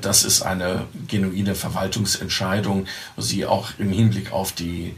Das 0.00 0.24
ist 0.24 0.40
eine 0.40 0.86
genuine 1.06 1.54
Verwaltungsentscheidung, 1.54 2.86
sie 3.18 3.44
auch 3.44 3.72
im 3.78 3.90
Hinblick 3.90 4.32
auf 4.32 4.52
die 4.52 4.94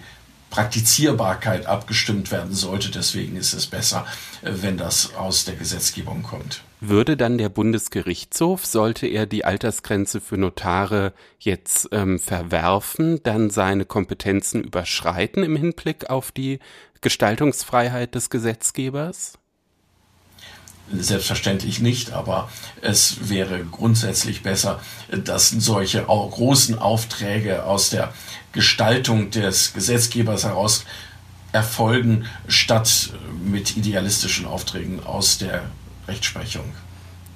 Praktizierbarkeit 0.50 1.66
abgestimmt 1.66 2.30
werden 2.30 2.54
sollte. 2.54 2.90
Deswegen 2.90 3.36
ist 3.36 3.52
es 3.52 3.66
besser, 3.66 4.06
äh, 4.42 4.50
wenn 4.52 4.76
das 4.76 5.14
aus 5.14 5.44
der 5.44 5.56
Gesetzgebung 5.56 6.22
kommt. 6.22 6.62
Würde 6.80 7.16
dann 7.16 7.38
der 7.38 7.48
Bundesgerichtshof, 7.48 8.66
sollte 8.66 9.06
er 9.06 9.26
die 9.26 9.44
Altersgrenze 9.44 10.20
für 10.20 10.36
Notare 10.36 11.14
jetzt 11.38 11.88
ähm, 11.92 12.18
verwerfen, 12.18 13.22
dann 13.22 13.50
seine 13.50 13.86
Kompetenzen 13.86 14.62
überschreiten 14.62 15.42
im 15.42 15.56
Hinblick 15.56 16.10
auf 16.10 16.32
die 16.32 16.58
Gestaltungsfreiheit 17.00 18.14
des 18.14 18.30
Gesetzgebers? 18.30 19.38
Selbstverständlich 20.92 21.80
nicht, 21.80 22.12
aber 22.12 22.48
es 22.80 23.28
wäre 23.28 23.64
grundsätzlich 23.64 24.42
besser, 24.42 24.80
dass 25.10 25.50
solche 25.50 26.02
großen 26.04 26.78
Aufträge 26.78 27.64
aus 27.64 27.90
der 27.90 28.12
Gestaltung 28.52 29.30
des 29.30 29.72
Gesetzgebers 29.72 30.44
heraus 30.44 30.84
erfolgen, 31.52 32.26
statt 32.46 33.10
mit 33.44 33.76
idealistischen 33.76 34.46
Aufträgen 34.46 35.04
aus 35.04 35.38
der 35.38 35.62
Rechtsprechung. 36.06 36.64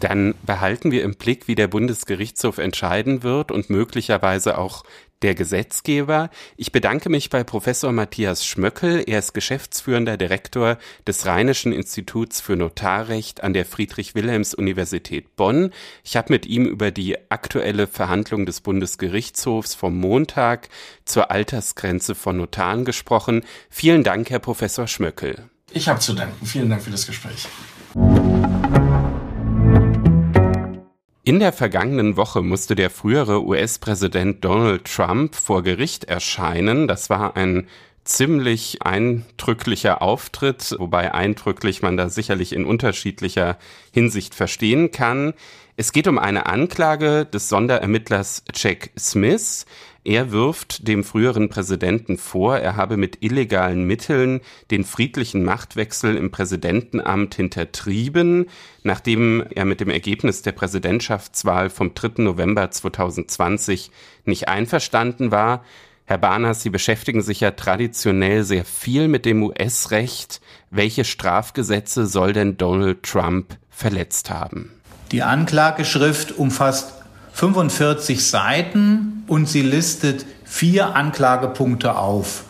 Dann 0.01 0.35
behalten 0.43 0.93
wir 0.93 1.03
im 1.05 1.15
Blick, 1.15 1.47
wie 1.47 1.55
der 1.55 1.69
Bundesgerichtshof 1.69 2.59
entscheiden 2.59 3.23
wird 3.23 3.51
und 3.51 3.69
möglicherweise 3.69 4.59
auch 4.59 4.83
der 5.23 5.35
Gesetzgeber. 5.35 6.31
Ich 6.57 6.73
bedanke 6.73 7.09
mich 7.09 7.31
bei 7.31 7.45
Professor 7.45 7.93
Matthias 7.93 8.45
Schmöckel. 8.45 9.03
Er 9.07 9.19
ist 9.19 9.35
geschäftsführender 9.35 10.17
Direktor 10.17 10.79
des 11.07 11.27
Rheinischen 11.27 11.73
Instituts 11.73 12.41
für 12.41 12.57
Notarrecht 12.57 13.43
an 13.43 13.53
der 13.53 13.65
Friedrich-Wilhelms-Universität 13.65 15.37
Bonn. 15.37 15.73
Ich 16.05 16.17
habe 16.17 16.33
mit 16.33 16.47
ihm 16.47 16.67
über 16.67 16.91
die 16.91 17.17
aktuelle 17.31 17.87
Verhandlung 17.87 18.47
des 18.47 18.61
Bundesgerichtshofs 18.61 19.75
vom 19.75 19.99
Montag 19.99 20.69
zur 21.05 21.31
Altersgrenze 21.31 22.15
von 22.15 22.37
Notaren 22.37 22.85
gesprochen. 22.85 23.45
Vielen 23.69 24.05
Dank, 24.05 24.31
Herr 24.31 24.39
Professor 24.39 24.87
Schmöckel. 24.87 25.49
Ich 25.73 25.89
habe 25.89 26.01
zu 26.01 26.15
danken. 26.15 26.45
Vielen 26.45 26.69
Dank 26.69 26.83
für 26.83 26.91
das 26.91 27.07
Gespräch. 27.07 27.47
In 31.23 31.39
der 31.39 31.53
vergangenen 31.53 32.17
Woche 32.17 32.41
musste 32.41 32.75
der 32.75 32.89
frühere 32.89 33.45
US-Präsident 33.45 34.43
Donald 34.43 34.87
Trump 34.87 35.35
vor 35.35 35.63
Gericht 35.63 36.05
erscheinen. 36.05 36.89
Das 36.89 37.11
war 37.11 37.37
ein 37.37 37.69
ziemlich 38.05 38.81
eindrücklicher 38.81 40.01
Auftritt, 40.01 40.75
wobei 40.79 41.13
eindrücklich 41.13 41.83
man 41.83 41.99
da 41.99 42.09
sicherlich 42.09 42.55
in 42.55 42.65
unterschiedlicher 42.65 43.59
Hinsicht 43.93 44.35
verstehen 44.35 44.93
kann. 44.93 45.35
Es 45.77 45.93
geht 45.93 46.09
um 46.09 46.19
eine 46.19 46.47
Anklage 46.47 47.27
des 47.27 47.51
Sonderermittlers 47.51 48.45
Jack 48.55 48.89
Smith. 48.99 49.67
Er 50.03 50.33
wirft 50.33 50.89
dem 50.89 51.05
früheren 51.05 51.51
Präsidenten 51.51 52.17
vor, 52.17 52.57
er 52.57 52.77
habe 52.77 52.97
mit 52.97 53.19
illegalen 53.23 53.85
Mitteln 53.85 54.41
den 54.71 54.85
friedlichen 54.85 55.45
Machtwechsel 55.45 56.17
im 56.17 56.31
Präsidentenamt 56.31 57.35
hintertrieben, 57.35 58.47
nachdem 58.83 59.45
er 59.55 59.67
mit 59.67 59.81
dem 59.81 59.91
Ergebnis 59.91 60.41
der 60.41 60.53
Präsidentschaftswahl 60.53 61.69
vom 61.69 61.93
3. 61.93 62.23
November 62.23 62.71
2020 62.71 63.91
nicht 64.25 64.49
einverstanden 64.49 65.33
war. 65.33 65.65
Herr 66.07 66.19
Barners, 66.19 66.63
Sie 66.63 66.71
beschäftigen 66.71 67.21
sich 67.21 67.41
ja 67.41 67.51
traditionell 67.51 68.43
sehr 68.45 68.65
viel 68.65 69.07
mit 69.07 69.27
dem 69.27 69.43
US-Recht. 69.43 70.41
Welche 70.71 71.05
Strafgesetze 71.05 72.07
soll 72.07 72.33
denn 72.33 72.57
Donald 72.57 73.03
Trump 73.03 73.59
verletzt 73.69 74.31
haben? 74.31 74.73
Die 75.13 75.23
Anklageschrift 75.23 76.33
umfasst 76.33 77.00
45 77.41 78.23
Seiten 78.23 79.25
und 79.27 79.49
sie 79.49 79.63
listet 79.63 80.27
vier 80.45 80.95
Anklagepunkte 80.95 81.97
auf. 81.97 82.45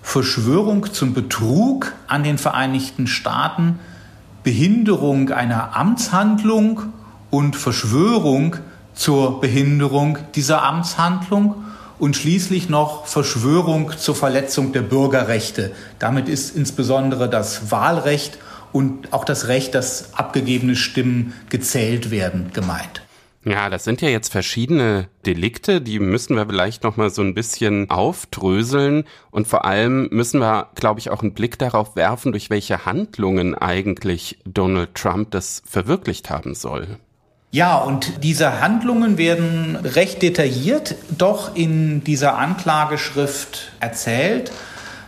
Verschwörung 0.00 0.90
zum 0.94 1.12
Betrug 1.12 1.92
an 2.06 2.22
den 2.22 2.38
Vereinigten 2.38 3.06
Staaten, 3.06 3.78
Behinderung 4.42 5.28
einer 5.28 5.76
Amtshandlung 5.76 6.84
und 7.28 7.54
Verschwörung 7.54 8.56
zur 8.94 9.42
Behinderung 9.42 10.16
dieser 10.34 10.62
Amtshandlung 10.62 11.56
und 11.98 12.16
schließlich 12.16 12.70
noch 12.70 13.04
Verschwörung 13.04 13.92
zur 13.98 14.16
Verletzung 14.16 14.72
der 14.72 14.80
Bürgerrechte. 14.80 15.72
Damit 15.98 16.30
ist 16.30 16.56
insbesondere 16.56 17.28
das 17.28 17.70
Wahlrecht 17.70 18.38
und 18.72 19.12
auch 19.12 19.26
das 19.26 19.48
Recht, 19.48 19.74
dass 19.74 20.14
abgegebene 20.14 20.76
Stimmen 20.76 21.34
gezählt 21.50 22.10
werden, 22.10 22.52
gemeint. 22.54 23.02
Ja, 23.42 23.70
das 23.70 23.84
sind 23.84 24.02
ja 24.02 24.10
jetzt 24.10 24.30
verschiedene 24.30 25.08
Delikte, 25.24 25.80
die 25.80 25.98
müssen 25.98 26.36
wir 26.36 26.44
vielleicht 26.46 26.84
noch 26.84 26.98
mal 26.98 27.08
so 27.08 27.22
ein 27.22 27.32
bisschen 27.32 27.88
aufdröseln 27.88 29.04
und 29.30 29.48
vor 29.48 29.64
allem 29.64 30.08
müssen 30.10 30.40
wir, 30.40 30.68
glaube 30.74 31.00
ich, 31.00 31.08
auch 31.08 31.22
einen 31.22 31.32
Blick 31.32 31.58
darauf 31.58 31.96
werfen, 31.96 32.32
durch 32.32 32.50
welche 32.50 32.84
Handlungen 32.84 33.54
eigentlich 33.54 34.38
Donald 34.44 34.94
Trump 34.94 35.30
das 35.30 35.62
verwirklicht 35.66 36.28
haben 36.28 36.54
soll. 36.54 36.98
Ja, 37.50 37.78
und 37.78 38.22
diese 38.22 38.60
Handlungen 38.60 39.16
werden 39.16 39.74
recht 39.76 40.20
detailliert 40.20 40.94
doch 41.16 41.56
in 41.56 42.04
dieser 42.04 42.36
Anklageschrift 42.36 43.72
erzählt, 43.80 44.52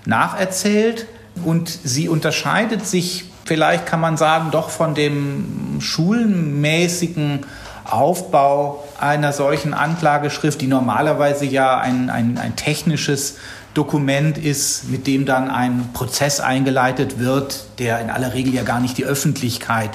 nacherzählt 0.07 1.07
und 1.45 1.69
sie 1.69 2.09
unterscheidet 2.09 2.87
sich, 2.87 3.27
vielleicht 3.45 3.85
kann 3.85 4.01
man 4.01 4.17
sagen, 4.17 4.51
doch 4.51 4.71
von 4.71 4.95
dem 4.95 5.81
schulmäßigen 5.81 7.45
Aufbau 7.85 8.85
einer 9.01 9.33
solchen 9.33 9.75
Anklageschrift, 9.75 10.61
die 10.61 10.67
normalerweise 10.67 11.45
ja 11.45 11.79
ein, 11.79 12.11
ein, 12.11 12.39
ein 12.39 12.57
technisches 12.57 13.37
Dokument 13.75 14.37
ist, 14.39 14.91
mit 14.91 15.07
dem 15.07 15.25
dann 15.25 15.51
ein 15.51 15.91
Prozess 15.93 16.41
eingeleitet 16.41 17.19
wird, 17.19 17.65
der 17.79 18.01
in 18.01 18.11
aller 18.11 18.35
Regel 18.35 18.55
ja 18.55 18.63
gar 18.63 18.81
nicht 18.81 18.99
die 18.99 19.05
Öffentlichkeit 19.05 19.91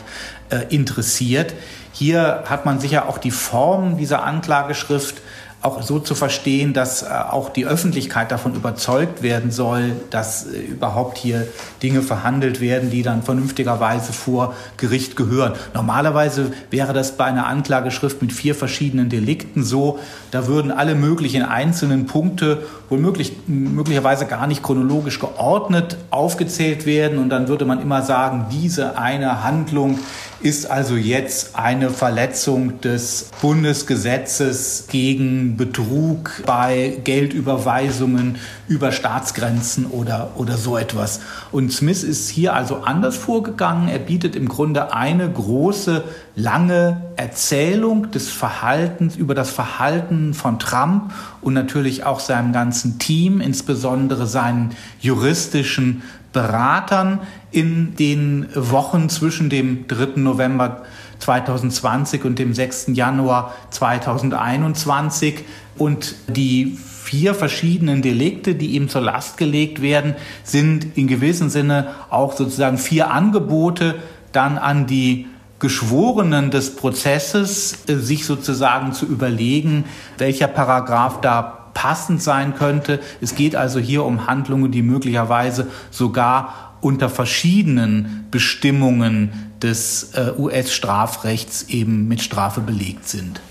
äh, 0.50 0.64
interessiert. 0.74 1.54
Hier 1.92 2.44
hat 2.48 2.66
man 2.66 2.80
sicher 2.80 3.08
auch 3.08 3.18
die 3.18 3.32
Form 3.32 3.98
dieser 3.98 4.24
Anklageschrift 4.24 5.22
auch 5.62 5.82
so 5.82 6.00
zu 6.00 6.14
verstehen, 6.14 6.74
dass 6.74 7.02
äh, 7.02 7.08
auch 7.08 7.50
die 7.50 7.66
Öffentlichkeit 7.66 8.32
davon 8.32 8.54
überzeugt 8.54 9.24
werden 9.24 9.50
soll, 9.50 9.94
dass 10.12 10.46
äh, 10.46 10.60
überhaupt 10.60 11.18
hier 11.18 11.48
Dinge 11.82 12.04
verhandelt 12.04 12.62
werden, 12.62 12.92
die 12.92 13.02
dann 13.02 13.24
vernünftigerweise 13.24 14.14
vor 14.14 14.54
Gericht 14.78 15.16
gehören. 15.16 15.54
Normalerweise 15.74 16.52
wäre 16.70 16.94
das 16.94 17.18
bei 17.18 17.26
einer 17.26 17.48
Anklageschrift 17.48 18.22
mit 18.22 18.32
vier 18.32 18.54
verschiedenen 18.54 19.10
Delikten 19.10 19.64
so, 19.64 20.00
da 20.30 20.46
würden 20.46 20.72
alle 20.72 20.94
möglichen 20.94 21.42
einzelnen 21.42 22.06
Punkte 22.06 22.64
wohl 22.90 23.00
möglich, 23.00 23.34
möglicherweise 23.48 24.28
gar 24.28 24.46
nicht 24.46 24.62
chronologisch 24.62 25.20
geordnet 25.20 25.98
aufgezählt 26.12 26.86
werden 26.86 27.18
und 27.18 27.30
dann 27.30 27.48
würde 27.48 27.66
man 27.66 27.82
immer 27.82 28.04
sagen, 28.04 28.46
diese 28.52 28.98
eine 28.98 29.44
Handlung 29.44 30.00
ist 30.40 30.70
also 30.70 30.96
jetzt 30.96 31.56
eine 31.56 31.90
Verletzung 31.90 32.80
des 32.82 33.30
Bundesgesetzes 33.42 34.86
gegen 34.90 35.58
Betrug 35.58 36.44
bei 36.46 37.00
Geldüberweisungen 37.04 38.38
über 38.68 38.92
Staatsgrenzen 38.92 39.88
oder, 39.88 40.32
oder 40.36 40.58
so 40.58 40.78
etwas. 40.78 41.22
Und 41.52 41.72
Smith 41.74 42.04
ist 42.04 42.30
hier 42.30 42.54
also 42.54 42.78
anders 42.78 43.18
vorgegangen. 43.18 43.90
Er 43.90 44.00
bietet 44.00 44.36
im 44.36 44.48
Grunde 44.48 44.94
eine 44.94 45.30
große, 45.30 46.04
lange 46.36 47.02
Erzählung 47.16 48.12
des 48.12 48.30
Verhaltens, 48.30 49.16
über 49.16 49.34
das 49.34 49.50
Verhalten 49.50 50.36
von 50.36 50.60
Trump 50.60 51.14
und 51.42 51.56
natürlich 51.56 52.06
auch 52.06 52.20
seinem 52.20 52.54
ganzen 52.54 53.00
Team, 53.00 53.42
insbesondere 53.42 54.28
seinen 54.28 54.72
juristischen 55.00 56.04
Beratern 56.34 57.22
in 57.58 57.96
den 57.96 58.46
Wochen 58.54 59.10
zwischen 59.10 59.50
dem 59.50 59.88
3. 59.88 60.20
November 60.22 60.84
2020 61.18 62.24
und 62.24 62.38
dem 62.38 62.54
6. 62.54 62.90
Januar 62.94 63.56
2021. 63.72 65.44
Und 65.76 66.14
die 66.28 66.78
vier 67.04 67.34
verschiedenen 67.34 68.04
Delikte, 68.04 68.54
die 68.54 68.76
ihm 68.76 68.90
zur 68.90 69.02
Last 69.02 69.38
gelegt 69.38 69.82
werden, 69.82 70.14
sind 70.44 70.96
in 70.96 71.08
gewissem 71.08 71.50
Sinne 71.50 71.96
auch 72.12 72.38
sozusagen 72.38 72.78
vier 72.78 73.10
Angebote 73.10 73.96
dann 74.34 74.60
an 74.60 74.86
die 74.86 75.26
Geschworenen 75.58 76.52
des 76.52 76.76
Prozesses, 76.76 77.86
äh, 77.88 77.96
sich 77.96 78.28
sozusagen 78.28 78.94
zu 78.94 79.08
überlegen, 79.08 79.86
welcher 80.20 80.48
Paragraph 80.48 81.22
da 81.22 81.58
passend 81.74 82.22
sein 82.22 82.56
könnte. 82.56 83.00
Es 83.22 83.36
geht 83.36 83.56
also 83.56 83.80
hier 83.80 84.04
um 84.04 84.28
Handlungen, 84.28 84.72
die 84.72 84.82
möglicherweise 84.82 85.68
sogar 85.92 86.67
unter 86.82 87.10
verschiedenen 87.10 88.28
Bestimmungen 88.32 89.52
des 89.62 90.14
äh, 90.14 90.32
US-Strafrechts 90.38 91.64
eben 91.70 92.08
mit 92.08 92.22
Strafe 92.22 92.62
belegt 92.62 93.08
sind. 93.08 93.42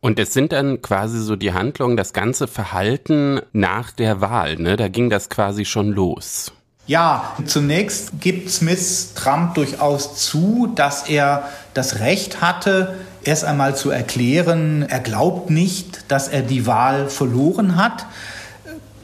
Und 0.00 0.18
es 0.18 0.32
sind 0.32 0.52
dann 0.52 0.82
quasi 0.82 1.20
so 1.20 1.36
die 1.36 1.52
Handlungen, 1.52 1.96
das 1.96 2.12
ganze 2.12 2.46
Verhalten 2.46 3.40
nach 3.52 3.90
der 3.90 4.20
Wahl, 4.20 4.56
ne? 4.56 4.76
Da 4.76 4.88
ging 4.88 5.10
das 5.10 5.28
quasi 5.28 5.64
schon 5.64 5.88
los. 5.88 6.52
Ja, 6.86 7.32
zunächst 7.44 8.20
gibt 8.20 8.48
Smith 8.48 9.14
Trump 9.14 9.54
durchaus 9.54 10.16
zu, 10.16 10.70
dass 10.72 11.08
er 11.08 11.48
das 11.74 11.98
Recht 11.98 12.40
hatte, 12.40 12.94
erst 13.24 13.44
einmal 13.44 13.74
zu 13.74 13.90
erklären, 13.90 14.82
er 14.88 15.00
glaubt 15.00 15.50
nicht, 15.50 16.04
dass 16.06 16.28
er 16.28 16.42
die 16.42 16.66
Wahl 16.66 17.08
verloren 17.08 17.74
hat. 17.74 18.06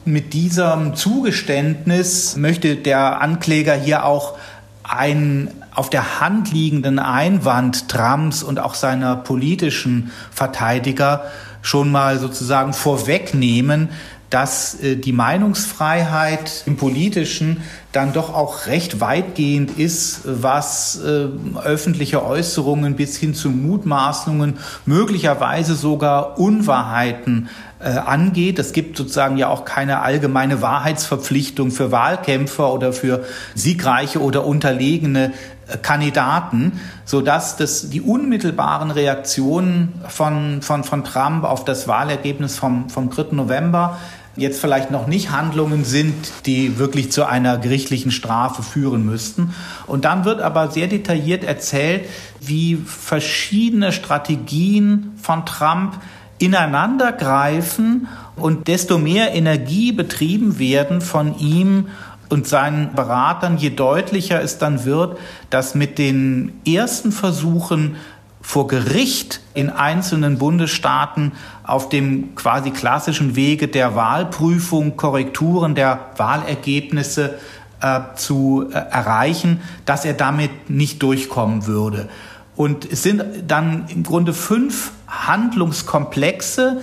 Mit 0.05 0.33
diesem 0.33 0.95
Zugeständnis 0.95 2.35
möchte 2.35 2.75
der 2.75 3.21
Ankläger 3.21 3.73
hier 3.73 4.05
auch 4.05 4.37
einen 4.83 5.49
auf 5.73 5.89
der 5.89 6.19
Hand 6.19 6.51
liegenden 6.51 6.99
Einwand 6.99 7.87
Trumps 7.87 8.43
und 8.43 8.59
auch 8.59 8.75
seiner 8.75 9.15
politischen 9.15 10.11
Verteidiger 10.29 11.23
schon 11.61 11.89
mal 11.89 12.19
sozusagen 12.19 12.73
vorwegnehmen, 12.73 13.89
dass 14.29 14.81
äh, 14.81 14.97
die 14.97 15.13
Meinungsfreiheit 15.13 16.63
im 16.65 16.75
politischen 16.75 17.61
dann 17.91 18.11
doch 18.11 18.33
auch 18.33 18.65
recht 18.65 18.99
weitgehend 18.99 19.77
ist, 19.77 20.21
was 20.25 20.99
äh, 21.01 21.27
öffentliche 21.63 22.25
Äußerungen 22.25 22.95
bis 22.95 23.15
hin 23.15 23.35
zu 23.35 23.51
Mutmaßungen, 23.51 24.57
möglicherweise 24.85 25.75
sogar 25.75 26.39
Unwahrheiten 26.39 27.47
äh, 27.83 27.97
angeht. 27.97 28.59
Es 28.59 28.71
gibt 28.71 28.97
sozusagen 28.97 29.37
ja 29.37 29.49
auch 29.49 29.65
keine 29.65 30.01
allgemeine 30.01 30.61
Wahrheitsverpflichtung 30.61 31.71
für 31.71 31.91
Wahlkämpfer 31.91 32.73
oder 32.73 32.93
für 32.93 33.25
siegreiche 33.55 34.21
oder 34.21 34.45
unterlegene 34.45 35.33
äh, 35.67 35.77
Kandidaten, 35.77 36.79
so 37.05 37.21
dass 37.21 37.57
das 37.57 37.89
die 37.89 38.01
unmittelbaren 38.01 38.91
Reaktionen 38.91 39.93
von, 40.07 40.61
von, 40.61 40.83
von 40.83 41.03
Trump 41.03 41.43
auf 41.43 41.65
das 41.65 41.87
Wahlergebnis 41.87 42.57
vom, 42.57 42.89
vom 42.89 43.09
3. 43.09 43.35
November 43.35 43.99
jetzt 44.35 44.59
vielleicht 44.59 44.89
noch 44.89 45.07
nicht 45.07 45.31
Handlungen 45.31 45.85
sind, 45.85 46.15
die 46.45 46.79
wirklich 46.79 47.11
zu 47.11 47.25
einer 47.25 47.57
gerichtlichen 47.57 48.11
Strafe 48.11 48.63
führen 48.63 49.05
müssten. 49.05 49.53
Und 49.85 50.05
dann 50.05 50.25
wird 50.25 50.41
aber 50.41 50.71
sehr 50.71 50.87
detailliert 50.87 51.43
erzählt, 51.43 52.05
wie 52.39 52.75
verschiedene 52.75 53.91
Strategien 53.91 55.11
von 55.21 55.45
Trump 55.45 55.99
ineinander 56.43 57.13
greifen 57.13 58.07
und 58.35 58.67
desto 58.67 58.97
mehr 58.97 59.33
Energie 59.33 59.93
betrieben 59.93 60.59
werden 60.59 60.99
von 60.99 61.37
ihm 61.39 61.87
und 62.29 62.47
seinen 62.47 62.93
Beratern, 62.95 63.57
je 63.57 63.69
deutlicher 63.69 64.41
es 64.41 64.57
dann 64.57 64.83
wird, 64.83 65.17
dass 65.49 65.73
mit 65.73 65.97
den 65.97 66.51
ersten 66.67 67.13
Versuchen 67.13 67.95
vor 68.41 68.67
Gericht 68.67 69.39
in 69.53 69.69
einzelnen 69.69 70.37
Bundesstaaten 70.37 71.31
auf 71.63 71.87
dem 71.87 72.35
quasi 72.35 72.71
klassischen 72.71 73.37
Wege 73.37 73.69
der 73.69 73.95
Wahlprüfung, 73.95 74.97
Korrekturen 74.97 75.75
der 75.75 76.07
Wahlergebnisse 76.17 77.35
äh, 77.79 78.01
zu 78.15 78.67
äh, 78.69 78.73
erreichen, 78.73 79.61
dass 79.85 80.03
er 80.03 80.13
damit 80.13 80.69
nicht 80.69 81.01
durchkommen 81.01 81.67
würde. 81.67 82.09
Und 82.55 82.91
es 82.91 83.03
sind 83.03 83.23
dann 83.47 83.85
im 83.89 84.03
Grunde 84.03 84.33
fünf 84.33 84.91
Handlungskomplexe. 85.07 86.81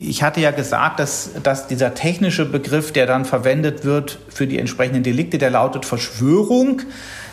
Ich 0.00 0.22
hatte 0.22 0.40
ja 0.40 0.50
gesagt, 0.50 1.00
dass, 1.00 1.30
dass 1.42 1.66
dieser 1.66 1.94
technische 1.94 2.44
Begriff, 2.44 2.92
der 2.92 3.06
dann 3.06 3.24
verwendet 3.24 3.84
wird 3.84 4.18
für 4.28 4.46
die 4.46 4.58
entsprechenden 4.58 5.02
Delikte, 5.02 5.38
der 5.38 5.50
lautet 5.50 5.84
Verschwörung. 5.84 6.82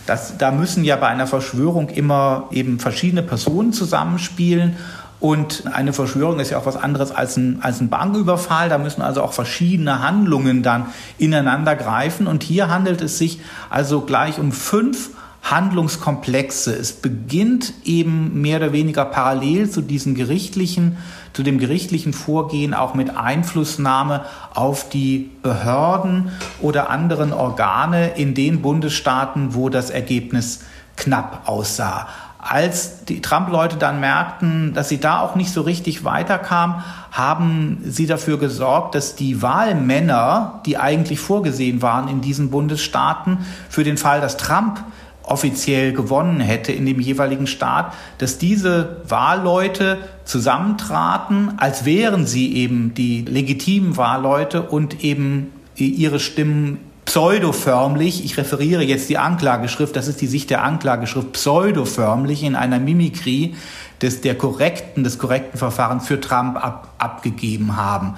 Das, 0.06 0.38
da 0.38 0.52
müssen 0.52 0.84
ja 0.84 0.95
bei 0.97 1.08
einer 1.08 1.28
Verschwörung 1.28 1.89
immer 1.89 2.49
eben 2.52 2.80
verschiedene 2.80 3.23
Personen 3.23 3.71
zusammenspielen. 3.71 4.76
Und 5.21 5.63
eine 5.73 5.93
Verschwörung 5.93 6.41
ist 6.41 6.49
ja 6.49 6.58
auch 6.58 6.65
was 6.65 6.76
anderes 6.76 7.12
als 7.12 7.38
ein, 7.38 7.60
als 7.62 7.80
ein 7.80 7.88
Banküberfall. 7.88 8.67
Da 8.67 8.78
müssen 8.78 9.02
also 9.02 9.23
auch 9.23 9.32
verschiedene 9.32 10.02
Handlungen 10.02 10.63
dann 10.63 10.88
ineinander 11.17 11.78
greifen. 11.78 12.28
Und 12.28 12.43
hier 12.43 12.69
handelt 12.69 13.02
es 13.02 13.17
sich 13.17 13.39
also 13.69 14.02
gleich 14.02 14.38
um 14.38 14.52
fünf 14.52 15.12
Handlungskomplexe. 15.43 16.73
Es 16.73 16.93
beginnt 16.93 17.73
eben 17.84 18.41
mehr 18.41 18.58
oder 18.58 18.71
weniger 18.71 19.06
parallel 19.06 19.69
zu 19.69 19.82
diesen 19.82 20.15
gerichtlichen, 20.15 20.97
zu 21.34 21.43
dem 21.43 21.60
gerichtlichen 21.60 22.13
Vorgehen 22.13 22.73
auch 22.73 22.93
mit 22.93 23.15
Einflussnahme 23.15 24.25
auf 24.53 24.89
die 24.89 25.29
Behörden 25.41 26.32
oder 26.62 26.89
anderen 26.89 27.34
Organe 27.34 28.15
in 28.15 28.34
den 28.34 28.62
Bundesstaaten, 28.62 29.53
wo 29.53 29.69
das 29.69 29.89
Ergebnis 29.89 30.62
knapp 30.95 31.41
aussah. 31.45 32.08
Als 32.39 33.06
die 33.06 33.21
Trump-Leute 33.21 33.77
dann 33.77 34.01
merkten, 34.01 34.73
dass 34.73 34.89
sie 34.89 34.99
da 34.99 35.21
auch 35.21 35.36
nicht 35.36 35.51
so 35.51 35.62
richtig 35.62 36.03
weiterkamen, 36.03 36.84
haben 37.12 37.82
sie 37.86 38.06
dafür 38.06 38.38
gesorgt, 38.38 38.95
dass 38.95 39.15
die 39.15 39.41
Wahlmänner, 39.41 40.62
die 40.65 40.77
eigentlich 40.77 41.19
vorgesehen 41.19 41.82
waren 41.82 42.10
in 42.10 42.19
diesen 42.19 42.49
Bundesstaaten, 42.49 43.45
für 43.69 43.86
den 43.86 43.97
Fall, 43.97 44.19
dass 44.19 44.36
Trump 44.36 44.84
offiziell 45.24 45.94
gewonnen 45.94 46.40
hätte 46.40 46.72
in 46.72 46.86
dem 46.86 47.00
jeweiligen 47.00 47.48
Staat, 47.48 47.94
dass 48.18 48.38
diese 48.38 49.02
Wahlleute 49.08 49.98
zusammentraten, 50.26 51.54
als 51.58 51.86
wären 51.86 52.28
sie 52.28 52.56
eben 52.56 52.94
die 52.94 53.22
legitimen 53.22 53.98
Wahlleute 53.98 54.62
und 54.64 55.04
eben 55.04 55.52
ihre 55.76 56.20
Stimmen 56.20 56.80
pseudoförmlich, 57.06 58.24
ich 58.24 58.38
referiere 58.38 58.84
jetzt 58.84 59.10
die 59.10 59.18
Anklageschrift, 59.18 59.96
das 59.96 60.08
ist 60.08 60.22
die 60.22 60.28
Sicht 60.28 60.50
der 60.50 60.64
Anklageschrift, 60.64 61.34
pseudoförmlich 61.34 62.44
in 62.44 62.56
einer 62.56 62.80
Mimikrie 62.80 63.56
des, 64.02 64.22
der 64.22 64.36
korrekten, 64.38 65.04
des 65.04 65.20
korrekten 65.20 65.58
Verfahrens 65.58 66.08
für 66.08 66.20
Trump 66.20 66.58
ab, 66.58 66.94
abgegeben 66.98 67.76
haben. 67.76 68.16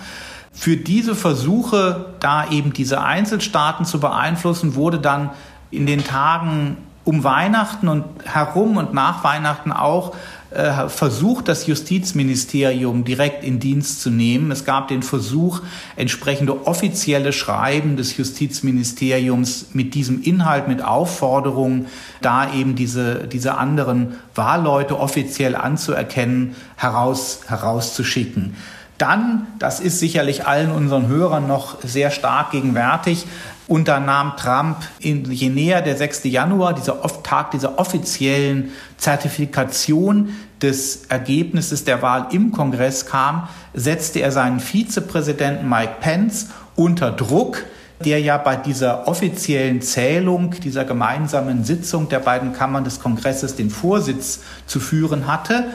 Für 0.52 0.78
diese 0.78 1.16
Versuche, 1.16 2.14
da 2.20 2.50
eben 2.50 2.74
diese 2.74 3.02
Einzelstaaten 3.02 3.86
zu 3.86 4.00
beeinflussen, 4.00 4.76
wurde 4.76 5.00
dann 5.00 5.32
in 5.72 5.86
den 5.86 6.04
Tagen 6.04 6.78
um 7.06 7.24
Weihnachten 7.24 7.88
und 7.88 8.04
herum 8.26 8.78
und 8.78 8.94
nach 8.94 9.24
Weihnachten 9.24 9.72
auch 9.72 10.16
äh, 10.50 10.90
versucht, 10.90 11.48
das 11.48 11.68
Justizministerium 11.68 13.04
direkt 13.04 13.44
in 13.44 13.60
Dienst 13.60 14.02
zu 14.02 14.10
nehmen. 14.10 14.52
Es 14.52 14.66
gab 14.66 14.88
den 14.88 15.04
Versuch, 15.04 15.62
entsprechende 15.96 16.66
offizielle 16.66 17.32
Schreiben 17.34 17.96
des 17.96 18.18
Justizministeriums 18.18 19.68
mit 19.74 19.94
diesem 19.94 20.24
Inhalt, 20.24 20.68
mit 20.68 20.84
Aufforderungen, 20.84 21.88
da 22.22 22.54
eben 22.54 22.76
diese, 22.76 23.28
diese 23.28 23.58
anderen 23.58 24.16
Wahlleute 24.34 25.00
offiziell 25.00 25.56
anzuerkennen, 25.56 26.56
heraus, 26.76 27.42
herauszuschicken. 27.48 28.56
Dann, 28.98 29.48
das 29.60 29.82
ist 29.82 30.00
sicherlich 30.00 30.48
allen 30.48 30.72
unseren 30.72 31.10
Hörern 31.10 31.48
noch 31.48 31.84
sehr 31.84 32.12
stark 32.12 32.52
gegenwärtig, 32.52 33.26
unternahm 33.68 34.34
Trump, 34.38 34.78
in, 35.00 35.30
je 35.32 35.50
näher 35.50 35.82
der 35.82 35.98
6. 35.98 36.26
Januar, 36.26 36.74
dieser 36.74 37.02
Tag 37.24 37.52
dieser 37.52 37.80
offiziellen 37.80 38.72
Zertifikation 38.98 40.30
des 40.62 41.06
Ergebnisses 41.08 41.84
der 41.84 42.02
Wahl 42.02 42.28
im 42.32 42.52
Kongress 42.52 43.06
kam, 43.06 43.50
setzte 43.74 44.20
er 44.20 44.32
seinen 44.32 44.60
Vizepräsidenten 44.60 45.68
Mike 45.68 45.96
Pence 46.00 46.50
unter 46.76 47.12
Druck, 47.12 47.64
der 48.04 48.20
ja 48.20 48.38
bei 48.38 48.56
dieser 48.56 49.08
offiziellen 49.08 49.82
Zählung, 49.82 50.52
dieser 50.52 50.86
gemeinsamen 50.86 51.64
Sitzung 51.64 52.10
der 52.10 52.20
beiden 52.20 52.54
Kammern 52.54 52.84
des 52.84 53.00
Kongresses 53.00 53.56
den 53.56 53.70
Vorsitz 53.70 54.42
zu 54.68 54.80
führen 54.80 55.28
hatte. 55.28 55.66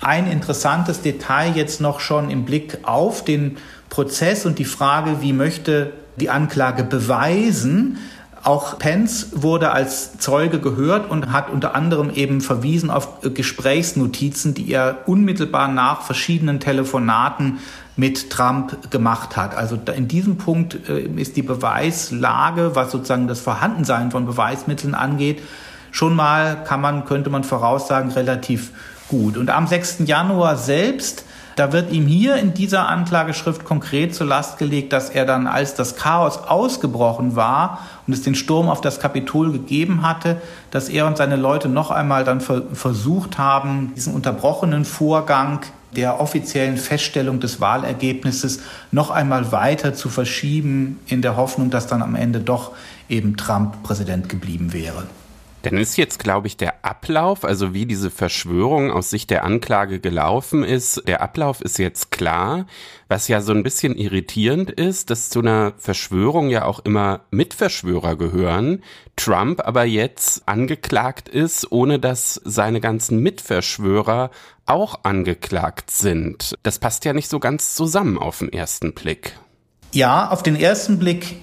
Ein 0.00 0.30
interessantes 0.30 1.02
Detail 1.02 1.52
jetzt 1.54 1.80
noch 1.80 2.00
schon 2.00 2.30
im 2.30 2.44
Blick 2.44 2.78
auf 2.82 3.24
den 3.24 3.58
Prozess 3.88 4.46
und 4.46 4.58
die 4.58 4.64
Frage, 4.64 5.20
wie 5.20 5.32
möchte 5.32 5.92
die 6.16 6.30
Anklage 6.30 6.84
beweisen. 6.84 7.98
Auch 8.42 8.78
Pence 8.78 9.28
wurde 9.32 9.72
als 9.72 10.18
Zeuge 10.18 10.60
gehört 10.60 11.10
und 11.10 11.32
hat 11.32 11.50
unter 11.50 11.74
anderem 11.74 12.10
eben 12.10 12.40
verwiesen 12.40 12.90
auf 12.90 13.20
Gesprächsnotizen, 13.22 14.54
die 14.54 14.70
er 14.70 14.98
unmittelbar 15.06 15.66
nach 15.68 16.02
verschiedenen 16.02 16.60
Telefonaten 16.60 17.58
mit 17.96 18.30
Trump 18.30 18.90
gemacht 18.90 19.36
hat. 19.36 19.56
Also 19.56 19.78
in 19.96 20.06
diesem 20.06 20.36
Punkt 20.36 20.88
äh, 20.88 21.00
ist 21.00 21.36
die 21.36 21.42
Beweislage, 21.42 22.76
was 22.76 22.92
sozusagen 22.92 23.26
das 23.26 23.40
Vorhandensein 23.40 24.10
von 24.10 24.26
Beweismitteln 24.26 24.94
angeht, 24.94 25.42
schon 25.90 26.14
mal, 26.14 26.62
kann 26.62 26.80
man, 26.80 27.04
könnte 27.06 27.30
man 27.30 27.42
voraussagen, 27.42 28.12
relativ 28.12 28.70
gut. 29.08 29.36
Und 29.36 29.50
am 29.50 29.66
6. 29.66 30.00
Januar 30.04 30.56
selbst 30.56 31.24
da 31.56 31.72
wird 31.72 31.90
ihm 31.90 32.06
hier 32.06 32.36
in 32.36 32.52
dieser 32.52 32.88
Anklageschrift 32.88 33.64
konkret 33.64 34.14
zur 34.14 34.26
Last 34.26 34.58
gelegt, 34.58 34.92
dass 34.92 35.08
er 35.08 35.24
dann, 35.24 35.46
als 35.46 35.74
das 35.74 35.96
Chaos 35.96 36.36
ausgebrochen 36.36 37.34
war 37.34 37.80
und 38.06 38.12
es 38.12 38.22
den 38.22 38.34
Sturm 38.34 38.68
auf 38.68 38.82
das 38.82 39.00
Kapitol 39.00 39.52
gegeben 39.52 40.02
hatte, 40.02 40.40
dass 40.70 40.90
er 40.90 41.06
und 41.06 41.16
seine 41.16 41.36
Leute 41.36 41.70
noch 41.70 41.90
einmal 41.90 42.24
dann 42.24 42.40
versucht 42.40 43.38
haben, 43.38 43.92
diesen 43.96 44.14
unterbrochenen 44.14 44.84
Vorgang 44.84 45.60
der 45.96 46.20
offiziellen 46.20 46.76
Feststellung 46.76 47.40
des 47.40 47.58
Wahlergebnisses 47.58 48.60
noch 48.92 49.10
einmal 49.10 49.50
weiter 49.50 49.94
zu 49.94 50.10
verschieben, 50.10 51.00
in 51.06 51.22
der 51.22 51.36
Hoffnung, 51.36 51.70
dass 51.70 51.86
dann 51.86 52.02
am 52.02 52.16
Ende 52.16 52.40
doch 52.40 52.72
eben 53.08 53.38
Trump 53.38 53.82
Präsident 53.82 54.28
geblieben 54.28 54.74
wäre. 54.74 55.04
Dann 55.70 55.80
ist 55.80 55.96
jetzt, 55.96 56.20
glaube 56.20 56.46
ich, 56.46 56.56
der 56.56 56.84
Ablauf, 56.84 57.44
also 57.44 57.74
wie 57.74 57.86
diese 57.86 58.10
Verschwörung 58.10 58.92
aus 58.92 59.10
Sicht 59.10 59.30
der 59.30 59.42
Anklage 59.42 59.98
gelaufen 59.98 60.62
ist, 60.62 61.02
der 61.08 61.22
Ablauf 61.22 61.60
ist 61.60 61.78
jetzt 61.78 62.12
klar. 62.12 62.66
Was 63.08 63.26
ja 63.26 63.40
so 63.40 63.52
ein 63.52 63.64
bisschen 63.64 63.96
irritierend 63.96 64.70
ist, 64.70 65.10
dass 65.10 65.28
zu 65.28 65.40
einer 65.40 65.72
Verschwörung 65.76 66.50
ja 66.50 66.66
auch 66.66 66.78
immer 66.80 67.22
Mitverschwörer 67.32 68.14
gehören. 68.14 68.84
Trump 69.16 69.60
aber 69.60 69.84
jetzt 69.84 70.46
angeklagt 70.46 71.28
ist, 71.28 71.72
ohne 71.72 71.98
dass 71.98 72.40
seine 72.44 72.80
ganzen 72.80 73.18
Mitverschwörer 73.20 74.30
auch 74.66 75.00
angeklagt 75.02 75.90
sind. 75.90 76.54
Das 76.62 76.78
passt 76.78 77.04
ja 77.04 77.12
nicht 77.12 77.28
so 77.28 77.40
ganz 77.40 77.74
zusammen 77.74 78.18
auf 78.18 78.38
den 78.38 78.52
ersten 78.52 78.94
Blick. 78.94 79.36
Ja, 79.92 80.30
auf 80.30 80.44
den 80.44 80.54
ersten 80.54 81.00
Blick 81.00 81.42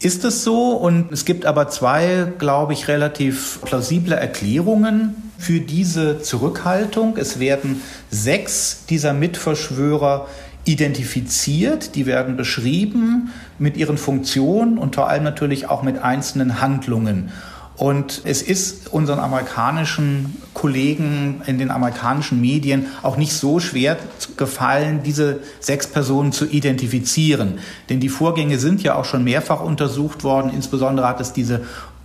ist 0.00 0.24
es 0.24 0.44
so 0.44 0.72
und 0.72 1.12
es 1.12 1.24
gibt 1.24 1.44
aber 1.44 1.68
zwei, 1.68 2.32
glaube 2.38 2.72
ich, 2.72 2.88
relativ 2.88 3.60
plausible 3.62 4.14
Erklärungen 4.14 5.30
für 5.38 5.60
diese 5.60 6.20
Zurückhaltung. 6.22 7.16
Es 7.16 7.40
werden 7.40 7.82
sechs 8.10 8.84
dieser 8.88 9.12
Mitverschwörer 9.12 10.28
identifiziert, 10.64 11.94
die 11.94 12.06
werden 12.06 12.36
beschrieben 12.36 13.32
mit 13.58 13.76
ihren 13.76 13.96
Funktionen 13.96 14.78
und 14.78 14.94
vor 14.94 15.08
allem 15.08 15.24
natürlich 15.24 15.68
auch 15.68 15.82
mit 15.82 15.98
einzelnen 15.98 16.60
Handlungen. 16.60 17.30
Und 17.78 18.22
es 18.24 18.42
ist 18.42 18.92
unseren 18.92 19.20
amerikanischen 19.20 20.36
Kollegen 20.52 21.42
in 21.46 21.58
den 21.58 21.70
amerikanischen 21.70 22.40
Medien 22.40 22.86
auch 23.02 23.16
nicht 23.16 23.32
so 23.32 23.60
schwer 23.60 23.96
gefallen, 24.36 25.04
diese 25.04 25.38
sechs 25.60 25.86
Personen 25.86 26.32
zu 26.32 26.44
identifizieren. 26.46 27.60
Denn 27.88 28.00
die 28.00 28.08
Vorgänge 28.08 28.58
sind 28.58 28.82
ja 28.82 28.96
auch 28.96 29.04
schon 29.04 29.22
mehrfach 29.22 29.60
untersucht 29.60 30.24
worden. 30.24 30.50
Insbesondere 30.52 31.06
hat 31.06 31.20
es 31.20 31.32
diese 31.32 31.60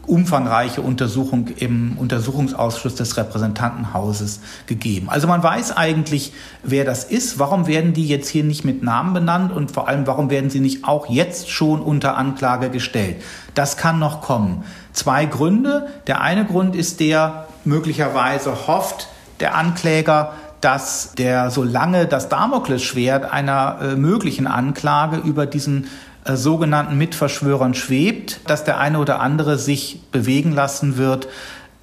umfangreiche 0.05 0.81
Untersuchung 0.81 1.47
im 1.57 1.97
Untersuchungsausschuss 1.97 2.95
des 2.95 3.15
Repräsentantenhauses 3.17 4.41
gegeben. 4.67 5.09
Also 5.09 5.27
man 5.27 5.41
weiß 5.41 5.75
eigentlich, 5.75 6.33
wer 6.61 6.83
das 6.85 7.05
ist. 7.05 7.39
Warum 7.39 7.67
werden 7.67 7.93
die 7.93 8.07
jetzt 8.07 8.27
hier 8.27 8.43
nicht 8.43 8.65
mit 8.65 8.83
Namen 8.83 9.13
benannt 9.13 9.51
und 9.53 9.71
vor 9.71 9.87
allem, 9.87 10.05
warum 10.05 10.29
werden 10.29 10.49
sie 10.49 10.59
nicht 10.59 10.83
auch 10.83 11.09
jetzt 11.09 11.49
schon 11.49 11.81
unter 11.81 12.17
Anklage 12.17 12.69
gestellt? 12.69 13.17
Das 13.53 13.77
kann 13.77 13.97
noch 13.97 14.21
kommen. 14.21 14.63
Zwei 14.93 15.25
Gründe. 15.25 15.87
Der 16.07 16.21
eine 16.21 16.45
Grund 16.45 16.75
ist 16.75 16.99
der, 16.99 17.47
möglicherweise 17.65 18.67
hofft 18.67 19.07
der 19.39 19.55
Ankläger, 19.55 20.33
dass 20.61 21.13
der 21.17 21.51
so 21.51 21.63
lange 21.63 22.05
das 22.05 22.29
Damoklesschwert 22.29 23.31
einer 23.31 23.79
äh, 23.81 23.95
möglichen 23.95 24.47
Anklage 24.47 25.17
über 25.17 25.45
diesen 25.45 25.87
äh, 26.23 26.35
sogenannten 26.35 26.97
Mitverschwörern 26.97 27.73
schwebt, 27.73 28.39
dass 28.47 28.63
der 28.63 28.79
eine 28.79 28.99
oder 28.99 29.19
andere 29.19 29.57
sich 29.57 30.01
bewegen 30.11 30.53
lassen 30.53 30.95
wird, 30.97 31.27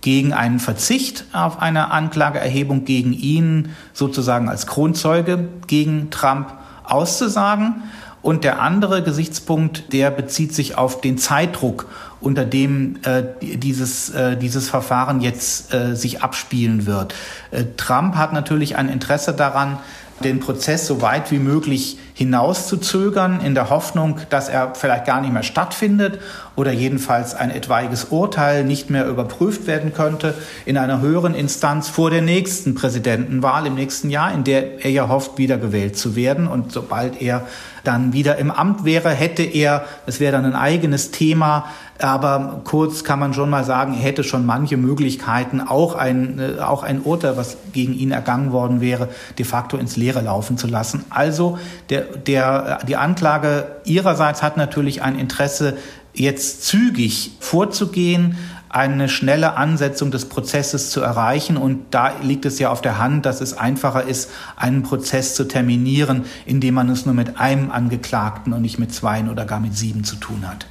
gegen 0.01 0.33
einen 0.33 0.61
Verzicht 0.61 1.25
auf 1.33 1.61
eine 1.61 1.91
Anklageerhebung 1.91 2.87
gegen 2.87 3.13
ihn 3.13 3.75
sozusagen 3.93 4.49
als 4.49 4.67
Kronzeuge 4.67 5.49
gegen 5.67 6.11
Trump 6.11 6.55
auszusagen. 6.85 7.83
Und 8.23 8.45
der 8.45 8.61
andere 8.61 9.03
Gesichtspunkt, 9.03 9.93
der 9.93 10.11
bezieht 10.11 10.55
sich 10.55 10.77
auf 10.77 11.01
den 11.01 11.19
Zeitdruck, 11.19 11.87
unter 12.21 12.45
dem 12.45 12.97
äh, 13.05 13.23
dieses, 13.41 14.11
äh, 14.11 14.37
dieses 14.37 14.69
Verfahren 14.69 15.21
jetzt 15.21 15.73
äh, 15.73 15.97
sich 15.97 16.23
abspielen 16.23 16.87
wird. 16.87 17.15
Äh, 17.51 17.65
Trump 17.77 18.17
hat 18.17 18.33
natürlich 18.33 18.77
ein 18.77 18.89
Interesse 18.89 19.33
daran, 19.33 19.79
den 20.23 20.41
Prozess 20.41 20.87
so 20.87 21.01
weit 21.01 21.31
wie 21.31 21.39
möglich 21.39 21.99
hinauszuzögern, 22.21 23.41
in 23.41 23.55
der 23.55 23.71
Hoffnung, 23.71 24.19
dass 24.29 24.51
er 24.51 24.75
vielleicht 24.75 25.07
gar 25.07 25.23
nicht 25.23 25.33
mehr 25.33 25.43
stattfindet 25.43 26.21
oder 26.55 26.71
jedenfalls 26.71 27.35
ein 27.35 27.51
etwaiges 27.51 28.05
Urteil 28.11 28.63
nicht 28.63 28.91
mehr 28.91 29.07
überprüft 29.07 29.67
werden 29.67 29.95
könnte 29.95 30.35
in 30.67 30.77
einer 30.77 31.01
höheren 31.01 31.35
Instanz 31.35 31.89
vor 31.89 32.11
der 32.11 32.21
nächsten 32.21 32.75
Präsidentenwahl 32.75 33.67
im 33.67 33.75
nächsten 33.75 34.11
Jahr, 34.11 34.35
in 34.35 34.45
der 34.45 34.85
er 34.85 34.91
ja 34.91 35.09
hofft, 35.09 35.39
wiedergewählt 35.39 35.97
zu 35.97 36.15
werden. 36.15 36.47
Und 36.47 36.73
sobald 36.73 37.23
er 37.23 37.47
dann 37.85 38.13
wieder 38.13 38.37
im 38.37 38.51
Amt 38.51 38.85
wäre, 38.85 39.09
hätte 39.09 39.43
er, 39.43 39.87
das 40.05 40.21
wäre 40.21 40.33
dann 40.33 40.45
ein 40.45 40.55
eigenes 40.55 41.13
Thema, 41.13 41.65
aber 41.99 42.63
kurz 42.65 43.05
kann 43.05 43.19
man 43.19 43.35
schon 43.35 43.51
mal 43.51 43.65
sagen, 43.65 43.95
er 43.95 44.01
hätte 44.01 44.25
schon 44.25 44.47
manche 44.47 44.77
Möglichkeiten, 44.77 45.61
auch 45.61 45.95
ein, 45.95 46.39
äh, 46.39 46.61
auch 46.61 46.83
ein 46.83 47.03
Urteil, 47.03 47.37
was 47.37 47.57
gegen 47.73 47.95
ihn 47.95 48.11
ergangen 48.11 48.53
worden 48.53 48.81
wäre, 48.81 49.09
de 49.39 49.45
facto 49.45 49.77
ins 49.77 49.97
Leere 49.97 50.23
laufen 50.23 50.57
zu 50.57 50.67
lassen. 50.67 51.05
Also 51.11 51.59
der, 51.91 52.07
der, 52.27 52.81
die 52.87 52.97
Anklage 52.97 53.67
ihrerseits 53.85 54.43
hat 54.43 54.57
natürlich 54.57 55.03
ein 55.03 55.19
Interesse, 55.19 55.77
jetzt 56.13 56.65
zügig 56.65 57.33
vorzugehen, 57.41 58.37
eine 58.69 59.09
schnelle 59.09 59.57
Ansetzung 59.57 60.13
des 60.13 60.27
Prozesses 60.27 60.91
zu 60.91 61.01
erreichen. 61.01 61.57
Und 61.57 61.87
da 61.91 62.13
liegt 62.23 62.47
es 62.47 62.59
ja 62.59 62.71
auf 62.71 62.81
der 62.81 62.99
Hand, 62.99 63.27
dass 63.27 63.41
es 63.41 63.59
einfacher 63.59 64.05
ist, 64.05 64.31
einen 64.57 64.83
Prozess 64.85 65.35
zu 65.35 65.45
terminieren, 65.45 66.25
indem 66.47 66.75
man 66.75 66.89
es 66.89 67.05
nur 67.05 67.15
mit 67.15 67.41
einem 67.41 67.71
Angeklagten 67.71 68.53
und 68.53 68.63
nicht 68.63 68.79
mit 68.79 68.95
zweien 68.95 69.29
oder 69.29 69.45
gar 69.45 69.61
mit 69.61 69.77
sieben 69.77 70.05
zu 70.05 70.17
tun 70.17 70.49
hat. 70.49 70.67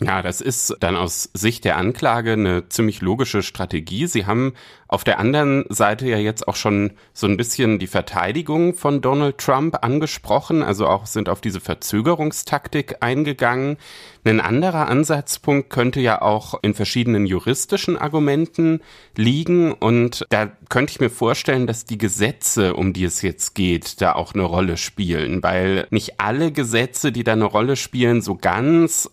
Ja, 0.00 0.22
das 0.22 0.40
ist 0.40 0.76
dann 0.80 0.96
aus 0.96 1.30
Sicht 1.34 1.64
der 1.64 1.76
Anklage 1.76 2.32
eine 2.32 2.68
ziemlich 2.68 3.00
logische 3.00 3.44
Strategie. 3.44 4.08
Sie 4.08 4.26
haben 4.26 4.54
auf 4.88 5.04
der 5.04 5.20
anderen 5.20 5.64
Seite 5.68 6.08
ja 6.08 6.18
jetzt 6.18 6.48
auch 6.48 6.56
schon 6.56 6.92
so 7.12 7.28
ein 7.28 7.36
bisschen 7.36 7.78
die 7.78 7.86
Verteidigung 7.86 8.74
von 8.74 9.00
Donald 9.00 9.38
Trump 9.38 9.78
angesprochen, 9.82 10.64
also 10.64 10.88
auch 10.88 11.06
sind 11.06 11.28
auf 11.28 11.40
diese 11.40 11.60
Verzögerungstaktik 11.60 12.96
eingegangen. 13.00 13.76
Ein 14.24 14.40
anderer 14.40 14.88
Ansatzpunkt 14.88 15.70
könnte 15.70 16.00
ja 16.00 16.20
auch 16.20 16.58
in 16.62 16.74
verschiedenen 16.74 17.24
juristischen 17.24 17.96
Argumenten 17.96 18.80
liegen 19.16 19.72
und 19.72 20.26
da 20.28 20.50
könnte 20.68 20.90
ich 20.90 21.00
mir 21.00 21.10
vorstellen, 21.10 21.68
dass 21.68 21.84
die 21.84 21.98
Gesetze, 21.98 22.74
um 22.74 22.92
die 22.92 23.04
es 23.04 23.22
jetzt 23.22 23.54
geht, 23.54 24.00
da 24.00 24.14
auch 24.14 24.34
eine 24.34 24.44
Rolle 24.44 24.76
spielen, 24.76 25.42
weil 25.42 25.86
nicht 25.90 26.20
alle 26.20 26.50
Gesetze, 26.50 27.12
die 27.12 27.22
da 27.22 27.32
eine 27.32 27.44
Rolle 27.44 27.76
spielen, 27.76 28.22
so 28.22 28.34
ganz 28.34 29.08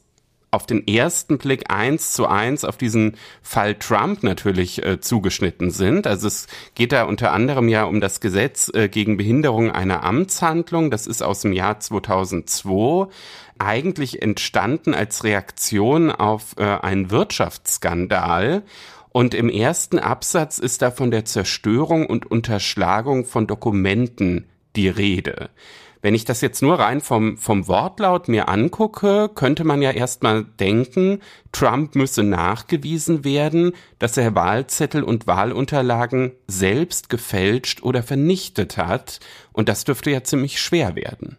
auf 0.51 0.65
den 0.65 0.85
ersten 0.85 1.37
Blick 1.37 1.71
eins 1.71 2.11
zu 2.11 2.27
eins 2.27 2.65
auf 2.65 2.75
diesen 2.75 3.15
Fall 3.41 3.75
Trump 3.75 4.21
natürlich 4.21 4.85
äh, 4.85 4.99
zugeschnitten 4.99 5.71
sind. 5.71 6.05
Also 6.05 6.27
es 6.27 6.47
geht 6.75 6.91
da 6.91 7.05
unter 7.05 7.31
anderem 7.31 7.69
ja 7.69 7.85
um 7.85 8.01
das 8.01 8.19
Gesetz 8.19 8.69
äh, 8.73 8.89
gegen 8.89 9.15
Behinderung 9.15 9.71
einer 9.71 10.03
Amtshandlung. 10.03 10.91
Das 10.91 11.07
ist 11.07 11.23
aus 11.23 11.41
dem 11.41 11.53
Jahr 11.53 11.79
2002 11.79 13.07
eigentlich 13.59 14.21
entstanden 14.21 14.93
als 14.93 15.23
Reaktion 15.23 16.11
auf 16.11 16.55
äh, 16.57 16.63
einen 16.63 17.11
Wirtschaftsskandal. 17.11 18.63
Und 19.13 19.33
im 19.33 19.49
ersten 19.49 19.99
Absatz 19.99 20.57
ist 20.57 20.81
da 20.81 20.91
von 20.91 21.11
der 21.11 21.25
Zerstörung 21.25 22.05
und 22.05 22.29
Unterschlagung 22.29 23.25
von 23.25 23.47
Dokumenten 23.47 24.47
die 24.75 24.89
Rede. 24.89 25.49
Wenn 26.01 26.15
ich 26.15 26.25
das 26.25 26.41
jetzt 26.41 26.63
nur 26.63 26.79
rein 26.79 26.99
vom, 26.99 27.37
vom 27.37 27.67
Wortlaut 27.67 28.27
mir 28.27 28.49
angucke, 28.49 29.29
könnte 29.33 29.63
man 29.63 29.83
ja 29.83 29.91
erstmal 29.91 30.43
denken, 30.59 31.19
Trump 31.51 31.93
müsse 31.95 32.23
nachgewiesen 32.23 33.23
werden, 33.23 33.73
dass 33.99 34.17
er 34.17 34.33
Wahlzettel 34.33 35.03
und 35.03 35.27
Wahlunterlagen 35.27 36.31
selbst 36.47 37.09
gefälscht 37.09 37.83
oder 37.83 38.01
vernichtet 38.01 38.77
hat. 38.77 39.19
Und 39.53 39.69
das 39.69 39.83
dürfte 39.83 40.09
ja 40.09 40.23
ziemlich 40.23 40.59
schwer 40.59 40.95
werden. 40.95 41.37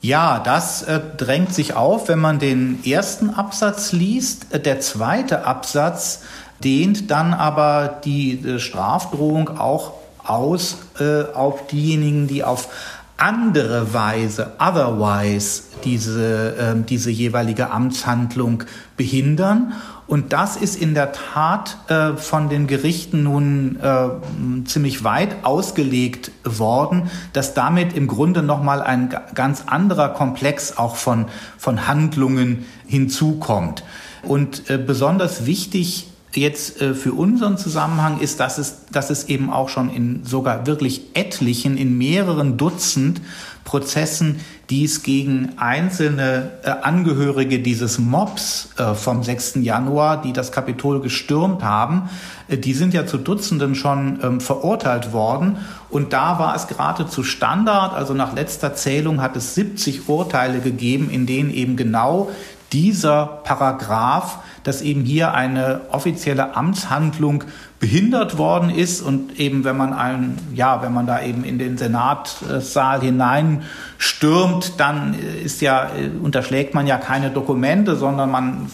Ja, 0.00 0.40
das 0.40 0.82
äh, 0.82 1.00
drängt 1.16 1.54
sich 1.54 1.74
auf, 1.74 2.08
wenn 2.08 2.18
man 2.18 2.38
den 2.38 2.84
ersten 2.84 3.30
Absatz 3.30 3.92
liest. 3.92 4.52
Äh, 4.52 4.60
der 4.60 4.80
zweite 4.80 5.46
Absatz 5.46 6.22
dehnt 6.62 7.10
dann 7.10 7.32
aber 7.32 8.00
die 8.04 8.32
äh, 8.44 8.58
Strafdrohung 8.58 9.56
auch 9.56 9.92
aus 10.22 10.78
äh, 10.98 11.22
auf 11.32 11.66
diejenigen, 11.68 12.26
die 12.26 12.44
auf 12.44 12.68
andere 13.16 13.94
Weise, 13.94 14.52
otherwise, 14.58 15.62
diese, 15.84 16.56
äh, 16.56 16.74
diese 16.88 17.10
jeweilige 17.10 17.70
Amtshandlung 17.70 18.64
behindern. 18.96 19.74
Und 20.06 20.32
das 20.32 20.56
ist 20.56 20.80
in 20.80 20.94
der 20.94 21.12
Tat 21.12 21.78
äh, 21.88 22.16
von 22.16 22.48
den 22.48 22.66
Gerichten 22.66 23.22
nun 23.22 23.78
äh, 23.80 24.66
ziemlich 24.66 25.02
weit 25.04 25.44
ausgelegt 25.44 26.30
worden, 26.44 27.10
dass 27.32 27.54
damit 27.54 27.94
im 27.96 28.06
Grunde 28.06 28.42
nochmal 28.42 28.82
ein 28.82 29.14
ganz 29.34 29.64
anderer 29.66 30.10
Komplex 30.10 30.76
auch 30.76 30.96
von, 30.96 31.26
von 31.56 31.86
Handlungen 31.86 32.66
hinzukommt. 32.86 33.82
Und 34.22 34.68
äh, 34.68 34.78
besonders 34.78 35.46
wichtig 35.46 36.08
jetzt 36.36 36.80
äh, 36.80 36.94
für 36.94 37.12
unseren 37.12 37.58
Zusammenhang 37.58 38.20
ist, 38.20 38.40
dass 38.40 38.58
es, 38.58 38.86
dass 38.92 39.10
es 39.10 39.24
eben 39.28 39.50
auch 39.50 39.68
schon 39.68 39.90
in 39.90 40.24
sogar 40.24 40.66
wirklich 40.66 41.02
etlichen, 41.14 41.76
in 41.76 41.96
mehreren 41.96 42.56
Dutzend 42.56 43.20
Prozessen, 43.64 44.40
die 44.70 44.84
es 44.84 45.02
gegen 45.02 45.54
einzelne 45.56 46.52
äh, 46.62 46.70
Angehörige 46.70 47.58
dieses 47.60 47.98
Mobs 47.98 48.70
äh, 48.76 48.94
vom 48.94 49.22
6. 49.22 49.56
Januar, 49.56 50.20
die 50.20 50.32
das 50.32 50.52
Kapitol 50.52 51.00
gestürmt 51.00 51.62
haben, 51.62 52.10
äh, 52.48 52.58
die 52.58 52.74
sind 52.74 52.94
ja 52.94 53.06
zu 53.06 53.18
Dutzenden 53.18 53.74
schon 53.74 54.18
ähm, 54.22 54.40
verurteilt 54.40 55.12
worden. 55.12 55.56
Und 55.90 56.12
da 56.12 56.38
war 56.38 56.54
es 56.54 56.66
geradezu 56.66 57.22
Standard, 57.22 57.94
also 57.94 58.14
nach 58.14 58.34
letzter 58.34 58.74
Zählung 58.74 59.22
hat 59.22 59.36
es 59.36 59.54
70 59.54 60.08
Urteile 60.08 60.60
gegeben, 60.60 61.08
in 61.10 61.26
denen 61.26 61.50
eben 61.50 61.76
genau 61.76 62.30
dieser 62.74 63.40
Paragraph, 63.44 64.38
dass 64.64 64.82
eben 64.82 65.04
hier 65.04 65.32
eine 65.32 65.82
offizielle 65.92 66.56
Amtshandlung 66.56 67.44
behindert 67.84 68.38
worden 68.38 68.70
ist 68.70 69.02
und 69.02 69.38
eben 69.38 69.62
wenn 69.64 69.76
man 69.76 69.92
ein, 69.92 70.38
ja, 70.54 70.80
wenn 70.80 70.94
man 70.94 71.06
da 71.06 71.20
eben 71.20 71.44
in 71.44 71.58
den 71.58 71.76
Senatsaal 71.76 73.02
hineinstürmt, 73.02 74.80
dann 74.80 75.14
ist 75.44 75.60
ja, 75.60 75.90
unterschlägt 76.22 76.72
man 76.72 76.86
ja 76.86 76.96
keine 76.96 77.28
Dokumente, 77.28 77.96
sondern 77.96 78.30
man 78.30 78.70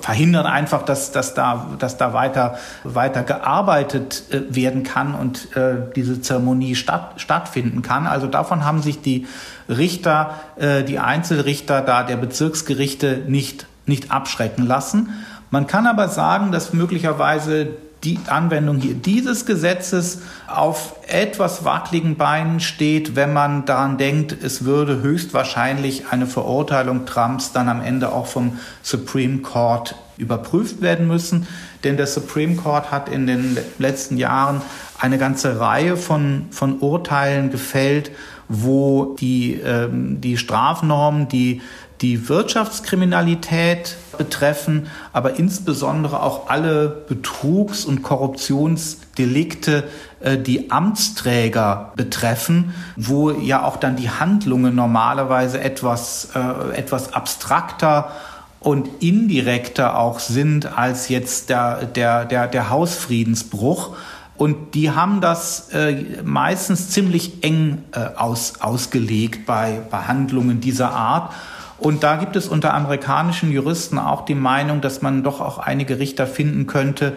verhindert 0.00 0.46
einfach, 0.46 0.84
dass, 0.84 1.10
dass 1.10 1.34
da, 1.34 1.66
dass 1.80 1.96
da 1.96 2.12
weiter, 2.12 2.58
weiter 2.84 3.24
gearbeitet 3.24 4.22
äh, 4.30 4.54
werden 4.54 4.84
kann 4.84 5.16
und 5.16 5.56
äh, 5.56 5.74
diese 5.96 6.20
Zeremonie 6.20 6.76
statt, 6.76 7.14
stattfinden 7.16 7.82
kann. 7.82 8.06
Also 8.06 8.28
davon 8.28 8.64
haben 8.64 8.82
sich 8.82 9.02
die 9.02 9.26
Richter, 9.68 10.36
äh, 10.54 10.84
die 10.84 11.00
Einzelrichter 11.00 11.80
da 11.80 12.04
der 12.04 12.16
Bezirksgerichte 12.16 13.24
nicht, 13.26 13.66
nicht 13.86 14.12
abschrecken 14.12 14.64
lassen. 14.64 15.08
Man 15.50 15.66
kann 15.66 15.88
aber 15.88 16.08
sagen, 16.08 16.52
dass 16.52 16.72
möglicherweise 16.72 17.70
die 18.04 18.18
Anwendung 18.28 18.78
hier 18.78 18.94
dieses 18.94 19.44
Gesetzes 19.44 20.22
auf 20.46 20.96
etwas 21.08 21.64
wackeligen 21.64 22.16
Beinen 22.16 22.60
steht, 22.60 23.16
wenn 23.16 23.32
man 23.32 23.64
daran 23.64 23.98
denkt, 23.98 24.36
es 24.42 24.64
würde 24.64 25.02
höchstwahrscheinlich 25.02 26.04
eine 26.10 26.26
Verurteilung 26.26 27.06
Trumps 27.06 27.52
dann 27.52 27.68
am 27.68 27.82
Ende 27.82 28.12
auch 28.12 28.26
vom 28.26 28.58
Supreme 28.82 29.38
Court 29.38 29.96
überprüft 30.16 30.80
werden 30.80 31.06
müssen. 31.08 31.46
Denn 31.84 31.96
der 31.96 32.06
Supreme 32.06 32.56
Court 32.56 32.90
hat 32.90 33.08
in 33.08 33.26
den 33.26 33.56
letzten 33.78 34.16
Jahren 34.16 34.62
eine 34.98 35.18
ganze 35.18 35.60
Reihe 35.60 35.96
von, 35.96 36.46
von 36.50 36.80
Urteilen 36.80 37.50
gefällt, 37.50 38.10
wo 38.48 39.16
die, 39.20 39.54
ähm, 39.54 40.20
die 40.20 40.36
Strafnormen, 40.36 41.28
die 41.28 41.62
die 42.00 42.28
Wirtschaftskriminalität 42.28 43.96
betreffen, 44.16 44.86
aber 45.12 45.38
insbesondere 45.38 46.22
auch 46.22 46.48
alle 46.48 46.88
Betrugs- 46.88 47.84
und 47.84 48.02
Korruptionsdelikte, 48.02 49.84
äh, 50.20 50.38
die 50.38 50.70
Amtsträger 50.70 51.92
betreffen, 51.96 52.74
wo 52.96 53.30
ja 53.30 53.64
auch 53.64 53.76
dann 53.76 53.96
die 53.96 54.10
Handlungen 54.10 54.74
normalerweise 54.74 55.60
etwas, 55.60 56.28
äh, 56.34 56.76
etwas 56.76 57.12
abstrakter 57.14 58.12
und 58.60 58.88
indirekter 59.00 59.98
auch 59.98 60.20
sind 60.20 60.78
als 60.78 61.08
jetzt 61.08 61.48
der, 61.48 61.84
der, 61.86 62.24
der, 62.24 62.46
der 62.46 62.70
Hausfriedensbruch. 62.70 63.96
Und 64.36 64.74
die 64.74 64.92
haben 64.92 65.20
das 65.20 65.70
äh, 65.70 66.22
meistens 66.22 66.90
ziemlich 66.90 67.42
eng 67.42 67.84
äh, 67.92 68.16
aus, 68.16 68.60
ausgelegt 68.60 69.46
bei, 69.46 69.80
bei 69.90 69.98
Handlungen 70.02 70.60
dieser 70.60 70.92
Art. 70.92 71.32
Und 71.78 72.02
da 72.02 72.16
gibt 72.16 72.34
es 72.36 72.48
unter 72.48 72.74
amerikanischen 72.74 73.52
Juristen 73.52 73.98
auch 73.98 74.24
die 74.24 74.34
Meinung, 74.34 74.80
dass 74.80 75.00
man 75.00 75.22
doch 75.22 75.40
auch 75.40 75.58
einige 75.58 75.98
Richter 75.98 76.26
finden 76.26 76.66
könnte, 76.66 77.16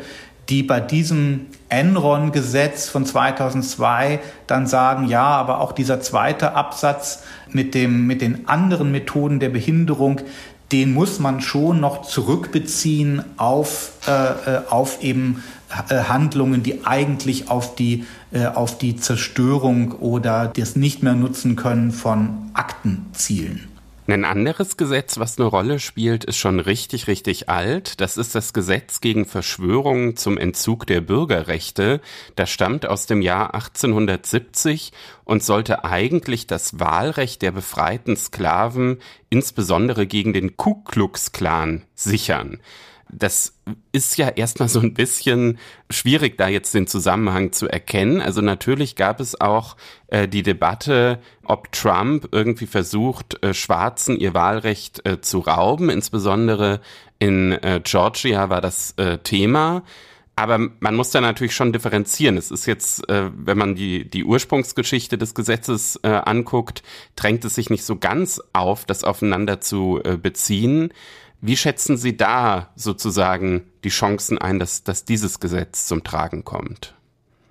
die 0.49 0.63
bei 0.63 0.79
diesem 0.79 1.47
Enron-Gesetz 1.69 2.89
von 2.89 3.05
2002 3.05 4.19
dann 4.47 4.67
sagen, 4.67 5.07
ja, 5.07 5.23
aber 5.23 5.61
auch 5.61 5.71
dieser 5.71 6.01
zweite 6.01 6.53
Absatz 6.53 7.23
mit, 7.49 7.73
dem, 7.73 8.05
mit 8.05 8.21
den 8.21 8.47
anderen 8.47 8.91
Methoden 8.91 9.39
der 9.39 9.49
Behinderung, 9.49 10.21
den 10.71 10.93
muss 10.93 11.19
man 11.19 11.41
schon 11.41 11.79
noch 11.79 12.03
zurückbeziehen 12.03 13.23
auf, 13.37 13.93
äh, 14.07 14.11
äh 14.11 14.61
auf 14.69 15.01
eben 15.01 15.43
äh, 15.89 16.03
Handlungen, 16.03 16.63
die 16.63 16.85
eigentlich 16.85 17.49
auf 17.49 17.75
die, 17.75 18.05
äh, 18.31 18.45
auf 18.45 18.77
die 18.77 18.95
Zerstörung 18.97 19.93
oder 19.93 20.47
das 20.47 20.75
Nicht 20.75 21.03
mehr 21.03 21.15
nutzen 21.15 21.55
können 21.55 21.91
von 21.91 22.51
Akten 22.53 23.05
zielen. 23.13 23.70
Ein 24.11 24.25
anderes 24.25 24.75
Gesetz, 24.75 25.19
was 25.19 25.39
eine 25.39 25.47
Rolle 25.47 25.79
spielt, 25.79 26.25
ist 26.25 26.35
schon 26.35 26.59
richtig, 26.59 27.07
richtig 27.07 27.47
alt. 27.47 28.01
Das 28.01 28.17
ist 28.17 28.35
das 28.35 28.51
Gesetz 28.51 28.99
gegen 28.99 29.25
Verschwörungen 29.25 30.17
zum 30.17 30.37
Entzug 30.37 30.85
der 30.85 30.99
Bürgerrechte. 30.99 32.01
Das 32.35 32.49
stammt 32.49 32.85
aus 32.85 33.05
dem 33.05 33.21
Jahr 33.21 33.53
1870 33.53 34.91
und 35.23 35.43
sollte 35.43 35.85
eigentlich 35.85 36.45
das 36.45 36.77
Wahlrecht 36.77 37.41
der 37.41 37.53
befreiten 37.53 38.17
Sklaven 38.17 38.97
insbesondere 39.29 40.05
gegen 40.05 40.33
den 40.33 40.57
Ku 40.57 40.83
Klux 40.83 41.31
Klan 41.31 41.83
sichern 41.95 42.59
das 43.11 43.53
ist 43.91 44.17
ja 44.17 44.29
erstmal 44.29 44.69
so 44.69 44.79
ein 44.79 44.93
bisschen 44.93 45.59
schwierig, 45.89 46.37
da 46.37 46.47
jetzt 46.47 46.73
den 46.73 46.87
Zusammenhang 46.87 47.51
zu 47.51 47.67
erkennen. 47.67 48.21
Also 48.21 48.41
natürlich 48.41 48.95
gab 48.95 49.19
es 49.19 49.39
auch 49.39 49.75
äh, 50.07 50.27
die 50.27 50.43
Debatte, 50.43 51.19
ob 51.43 51.71
Trump 51.71 52.29
irgendwie 52.31 52.67
versucht, 52.67 53.43
äh, 53.43 53.53
Schwarzen 53.53 54.17
ihr 54.17 54.33
Wahlrecht 54.33 55.05
äh, 55.05 55.21
zu 55.21 55.39
rauben. 55.39 55.89
Insbesondere 55.89 56.81
in 57.19 57.51
äh, 57.51 57.81
Georgia 57.83 58.49
war 58.49 58.61
das 58.61 58.93
äh, 58.97 59.17
Thema. 59.19 59.83
Aber 60.35 60.57
man 60.79 60.95
muss 60.95 61.11
da 61.11 61.21
natürlich 61.21 61.53
schon 61.53 61.73
differenzieren. 61.73 62.37
Es 62.37 62.51
ist 62.51 62.65
jetzt, 62.65 63.07
äh, 63.09 63.29
wenn 63.35 63.57
man 63.57 63.75
die, 63.75 64.09
die 64.09 64.23
Ursprungsgeschichte 64.23 65.17
des 65.17 65.35
Gesetzes 65.35 65.99
äh, 66.03 66.07
anguckt, 66.07 66.83
drängt 67.15 67.43
es 67.45 67.55
sich 67.55 67.69
nicht 67.69 67.83
so 67.83 67.97
ganz 67.97 68.41
auf, 68.53 68.85
das 68.85 69.03
aufeinander 69.03 69.59
zu 69.59 69.99
äh, 70.03 70.17
beziehen. 70.17 70.93
Wie 71.41 71.57
schätzen 71.57 71.97
Sie 71.97 72.15
da 72.15 72.69
sozusagen 72.75 73.63
die 73.83 73.89
Chancen 73.89 74.37
ein, 74.37 74.59
dass, 74.59 74.83
dass 74.83 75.05
dieses 75.05 75.39
Gesetz 75.39 75.87
zum 75.87 76.03
Tragen 76.03 76.45
kommt? 76.45 76.93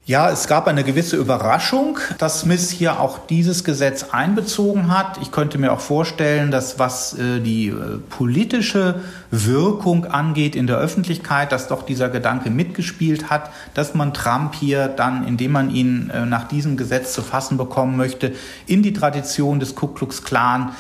Ja, 0.06 0.30
es 0.30 0.48
gab 0.48 0.66
eine 0.66 0.82
gewisse 0.82 1.16
Überraschung, 1.16 1.98
dass 2.18 2.40
Smith 2.40 2.70
hier 2.70 3.00
auch 3.00 3.26
dieses 3.26 3.64
Gesetz 3.64 4.06
einbezogen 4.10 4.96
hat. 4.96 5.18
Ich 5.22 5.30
könnte 5.30 5.58
mir 5.58 5.72
auch 5.72 5.80
vorstellen, 5.80 6.50
dass 6.50 6.78
was 6.78 7.16
äh, 7.18 7.40
die 7.40 7.68
äh, 7.68 7.98
politische 8.08 9.02
Wirkung 9.30 10.06
angeht 10.06 10.56
in 10.56 10.66
der 10.66 10.78
Öffentlichkeit, 10.78 11.52
dass 11.52 11.68
doch 11.68 11.82
dieser 11.84 12.08
Gedanke 12.08 12.50
mitgespielt 12.50 13.30
hat, 13.30 13.50
dass 13.74 13.94
man 13.94 14.14
Trump 14.14 14.54
hier 14.54 14.88
dann, 14.88 15.26
indem 15.28 15.52
man 15.52 15.70
ihn 15.70 16.10
äh, 16.10 16.26
nach 16.26 16.48
diesem 16.48 16.76
Gesetz 16.76 17.12
zu 17.12 17.22
fassen 17.22 17.56
bekommen 17.56 17.96
möchte, 17.96 18.34
in 18.66 18.82
die 18.82 18.92
Tradition 18.92 19.60
des 19.60 19.74
Ku 19.74 19.88
Klux 19.88 20.24
Klan 20.24 20.74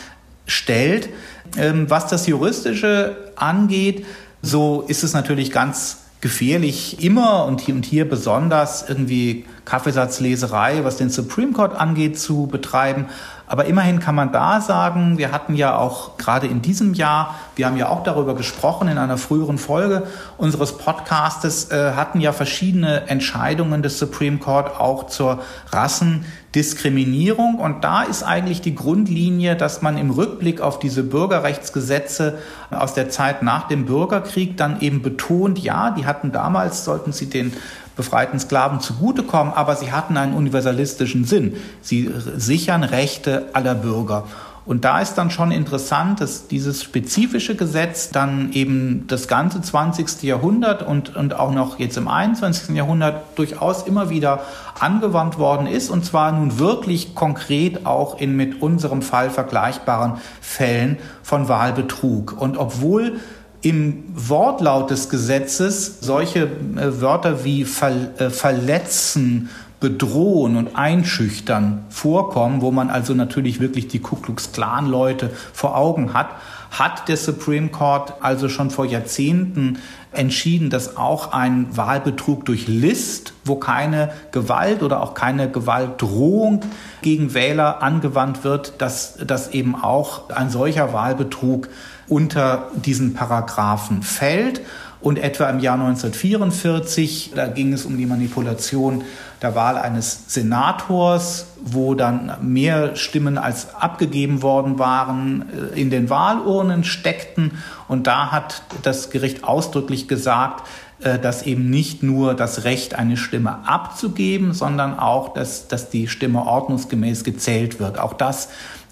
stellt. 0.46 1.08
Ähm, 1.56 1.88
was 1.88 2.06
das 2.06 2.26
Juristische 2.26 3.16
angeht, 3.36 4.06
so 4.42 4.84
ist 4.86 5.02
es 5.02 5.12
natürlich 5.12 5.50
ganz 5.50 5.98
gefährlich, 6.20 7.02
immer 7.02 7.46
und 7.46 7.60
hier 7.60 7.74
und 7.74 7.84
hier 7.84 8.08
besonders 8.08 8.86
irgendwie 8.88 9.46
Kaffeesatzleserei, 9.64 10.84
was 10.84 10.96
den 10.96 11.08
Supreme 11.08 11.52
Court 11.52 11.74
angeht, 11.74 12.18
zu 12.18 12.46
betreiben. 12.46 13.06
Aber 13.50 13.64
immerhin 13.64 13.98
kann 13.98 14.14
man 14.14 14.30
da 14.30 14.60
sagen, 14.60 15.18
wir 15.18 15.32
hatten 15.32 15.56
ja 15.56 15.76
auch 15.76 16.16
gerade 16.18 16.46
in 16.46 16.62
diesem 16.62 16.94
Jahr, 16.94 17.34
wir 17.56 17.66
haben 17.66 17.76
ja 17.76 17.88
auch 17.88 18.04
darüber 18.04 18.36
gesprochen 18.36 18.86
in 18.86 18.96
einer 18.96 19.18
früheren 19.18 19.58
Folge 19.58 20.04
unseres 20.38 20.78
Podcastes, 20.78 21.72
äh, 21.72 21.94
hatten 21.96 22.20
ja 22.20 22.30
verschiedene 22.32 23.08
Entscheidungen 23.08 23.82
des 23.82 23.98
Supreme 23.98 24.38
Court 24.38 24.78
auch 24.78 25.08
zur 25.08 25.40
Rassendiskriminierung. 25.72 27.56
Und 27.56 27.82
da 27.82 28.02
ist 28.04 28.22
eigentlich 28.22 28.60
die 28.60 28.76
Grundlinie, 28.76 29.56
dass 29.56 29.82
man 29.82 29.98
im 29.98 30.10
Rückblick 30.10 30.60
auf 30.60 30.78
diese 30.78 31.02
Bürgerrechtsgesetze 31.02 32.38
aus 32.70 32.94
der 32.94 33.10
Zeit 33.10 33.42
nach 33.42 33.66
dem 33.66 33.84
Bürgerkrieg 33.84 34.58
dann 34.58 34.80
eben 34.80 35.02
betont, 35.02 35.58
ja, 35.58 35.90
die 35.90 36.06
hatten 36.06 36.30
damals, 36.30 36.84
sollten 36.84 37.10
sie 37.10 37.28
den 37.28 37.52
befreiten 37.96 38.38
Sklaven 38.38 38.80
zugutekommen, 38.80 39.52
aber 39.52 39.76
sie 39.76 39.92
hatten 39.92 40.16
einen 40.16 40.34
universalistischen 40.34 41.24
Sinn. 41.24 41.56
Sie 41.82 42.10
sichern 42.36 42.84
Rechte 42.84 43.50
aller 43.52 43.74
Bürger. 43.74 44.24
Und 44.66 44.84
da 44.84 45.00
ist 45.00 45.14
dann 45.14 45.30
schon 45.30 45.52
interessant, 45.52 46.20
dass 46.20 46.46
dieses 46.46 46.84
spezifische 46.84 47.56
Gesetz 47.56 48.10
dann 48.10 48.52
eben 48.52 49.04
das 49.08 49.26
ganze 49.26 49.60
20. 49.60 50.22
Jahrhundert 50.22 50.82
und, 50.82 51.16
und 51.16 51.34
auch 51.34 51.50
noch 51.50 51.78
jetzt 51.78 51.96
im 51.96 52.06
21. 52.06 52.76
Jahrhundert 52.76 53.36
durchaus 53.36 53.82
immer 53.82 54.10
wieder 54.10 54.44
angewandt 54.78 55.38
worden 55.38 55.66
ist. 55.66 55.90
Und 55.90 56.04
zwar 56.04 56.30
nun 56.30 56.58
wirklich 56.58 57.14
konkret 57.14 57.86
auch 57.86 58.20
in 58.20 58.36
mit 58.36 58.60
unserem 58.62 59.02
Fall 59.02 59.30
vergleichbaren 59.30 60.18
Fällen 60.40 60.98
von 61.22 61.48
Wahlbetrug. 61.48 62.40
Und 62.40 62.58
obwohl 62.58 63.18
im 63.62 64.04
Wortlaut 64.14 64.90
des 64.90 65.08
Gesetzes 65.08 65.98
solche 66.00 66.44
äh, 66.44 67.00
Wörter 67.00 67.44
wie 67.44 67.64
ver, 67.64 67.92
äh, 68.18 68.30
verletzen, 68.30 69.50
bedrohen 69.80 70.56
und 70.56 70.76
einschüchtern 70.76 71.84
vorkommen, 71.88 72.60
wo 72.60 72.70
man 72.70 72.90
also 72.90 73.14
natürlich 73.14 73.60
wirklich 73.60 73.88
die 73.88 73.98
Ku 73.98 74.16
Klux 74.16 74.52
Klan 74.52 74.86
Leute 74.86 75.30
vor 75.52 75.76
Augen 75.76 76.12
hat, 76.12 76.28
hat 76.70 77.08
der 77.08 77.16
Supreme 77.16 77.68
Court 77.68 78.14
also 78.20 78.48
schon 78.48 78.70
vor 78.70 78.86
Jahrzehnten 78.86 79.78
entschieden, 80.12 80.70
dass 80.70 80.96
auch 80.96 81.32
ein 81.32 81.76
Wahlbetrug 81.76 82.44
durch 82.44 82.68
List, 82.68 83.32
wo 83.44 83.56
keine 83.56 84.12
Gewalt 84.32 84.82
oder 84.82 85.02
auch 85.02 85.14
keine 85.14 85.50
Gewaltdrohung 85.50 86.62
gegen 87.02 87.34
Wähler 87.34 87.82
angewandt 87.82 88.44
wird, 88.44 88.74
dass, 88.78 89.16
dass 89.16 89.50
eben 89.50 89.74
auch 89.74 90.30
ein 90.30 90.50
solcher 90.50 90.92
Wahlbetrug 90.92 91.68
unter 92.08 92.68
diesen 92.74 93.14
Paragraphen 93.14 94.02
fällt. 94.02 94.60
Und 95.00 95.18
etwa 95.18 95.48
im 95.48 95.60
Jahr 95.60 95.74
1944, 95.74 97.32
da 97.34 97.46
ging 97.46 97.72
es 97.72 97.86
um 97.86 97.96
die 97.96 98.04
Manipulation 98.04 99.02
der 99.40 99.54
Wahl 99.54 99.78
eines 99.78 100.24
Senators, 100.26 101.46
wo 101.62 101.94
dann 101.94 102.36
mehr 102.42 102.96
Stimmen 102.96 103.38
als 103.38 103.74
abgegeben 103.74 104.42
worden 104.42 104.78
waren, 104.78 105.46
äh, 105.74 105.80
in 105.80 105.88
den 105.88 106.10
Wahlurnen 106.10 106.84
steckten. 106.84 107.52
Und 107.88 108.06
da 108.06 108.30
hat 108.30 108.62
das 108.82 109.08
Gericht 109.08 109.42
ausdrücklich 109.44 110.06
gesagt, 110.06 110.66
äh, 111.00 111.18
dass 111.18 111.44
eben 111.44 111.70
nicht 111.70 112.02
nur 112.02 112.34
das 112.34 112.64
Recht, 112.64 112.94
eine 112.94 113.16
Stimme 113.16 113.66
abzugeben, 113.66 114.52
sondern 114.52 114.98
auch, 114.98 115.32
dass, 115.32 115.66
dass 115.66 115.88
die 115.88 116.08
Stimme 116.08 116.44
ordnungsgemäß 116.44 117.24
gezählt 117.24 117.80
wird. 117.80 117.98
Auch 117.98 118.12
das 118.12 118.50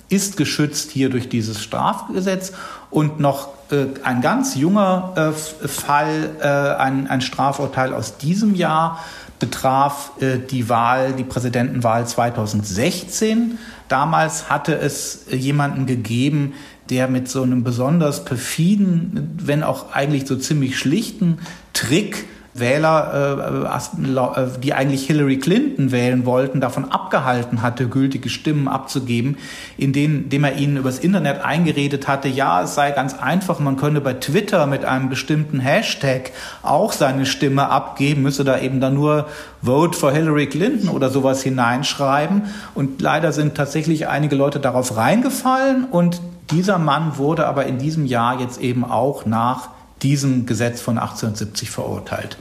ist 0.09 0.39
geschützt 0.39 0.91
hier 0.91 1.11
durch 1.11 1.29
dieses 1.29 1.63
Strafgesetz. 1.63 2.53
Und 2.91 3.21
noch 3.21 3.58
ein 4.03 4.21
ganz 4.21 4.55
junger 4.55 5.13
äh, 5.17 5.69
Fall, 5.69 6.31
äh, 6.41 6.47
ein, 6.81 7.21
Strafurteil 7.21 7.93
aus 7.93 8.17
diesem 8.17 8.55
Jahr 8.55 9.05
betraf 9.39 10.13
äh, 10.21 10.39
die 10.39 10.69
Wahl, 10.69 11.13
die 11.13 11.25
Präsidentenwahl 11.25 12.07
2016. 12.07 13.59
Damals 13.89 14.51
hatte 14.51 14.77
es 14.77 15.27
jemanden 15.31 15.87
gegeben, 15.87 16.55
der 16.91 17.09
mit 17.09 17.29
so 17.29 17.43
einem 17.43 17.65
besonders 17.65 18.25
perfiden, 18.25 19.39
wenn 19.41 19.63
auch 19.63 19.93
eigentlich 19.93 20.27
so 20.27 20.37
ziemlich 20.37 20.79
schlichten 20.79 21.39
Trick 21.73 22.27
Wähler, 22.61 23.69
äh, 23.97 24.43
äh, 24.43 24.47
die 24.63 24.75
eigentlich 24.75 25.07
Hillary 25.07 25.39
Clinton 25.39 25.93
wählen 25.93 26.27
wollten, 26.27 26.61
davon 26.61 26.91
abgehalten 26.91 27.63
hatte, 27.63 27.89
gültige 27.89 28.29
Stimmen 28.29 28.69
abzugeben, 28.69 29.37
indem 29.77 30.45
er 30.45 30.57
ihnen 30.57 30.77
übers 30.77 30.99
Internet 30.99 31.45
eingeredet 31.45 32.09
hatte, 32.09 32.29
ja, 32.29 32.63
es 32.63 32.75
sei 32.75 32.91
ganz 32.91 33.15
einfach, 33.15 33.59
man 33.59 33.77
könne 33.77 34.01
bei 34.01 34.15
Twitter 34.15 34.67
mit 34.67 34.85
einem 34.85 35.09
bestimmten 35.09 35.61
Hashtag 35.61 36.33
auch 36.63 36.93
seine 36.93 37.27
Stimme 37.27 37.69
abgeben, 37.69 38.23
müsse 38.23 38.45
da 38.45 38.59
eben 38.59 38.81
dann 38.81 38.95
nur 38.95 39.27
Vote 39.63 39.99
for 39.99 40.13
Hillary 40.13 40.47
Clinton 40.47 40.89
oder 40.89 41.11
sowas 41.11 41.43
hineinschreiben. 41.43 42.43
Und 42.75 43.01
leider 43.03 43.33
sind 43.33 43.55
tatsächlich 43.55 44.09
einige 44.09 44.37
Leute 44.37 44.61
darauf 44.61 44.97
reingefallen 44.97 45.85
und 45.85 46.21
dieser 46.51 46.79
Mann 46.79 47.19
wurde 47.19 47.47
aber 47.47 47.67
in 47.67 47.79
diesem 47.79 48.07
Jahr 48.07 48.41
jetzt 48.41 48.61
eben 48.61 48.85
auch 48.85 49.27
nach 49.27 49.69
diesem 50.03 50.47
Gesetz 50.47 50.81
von 50.81 50.99
1870 50.99 51.71
verurteilt. 51.71 52.39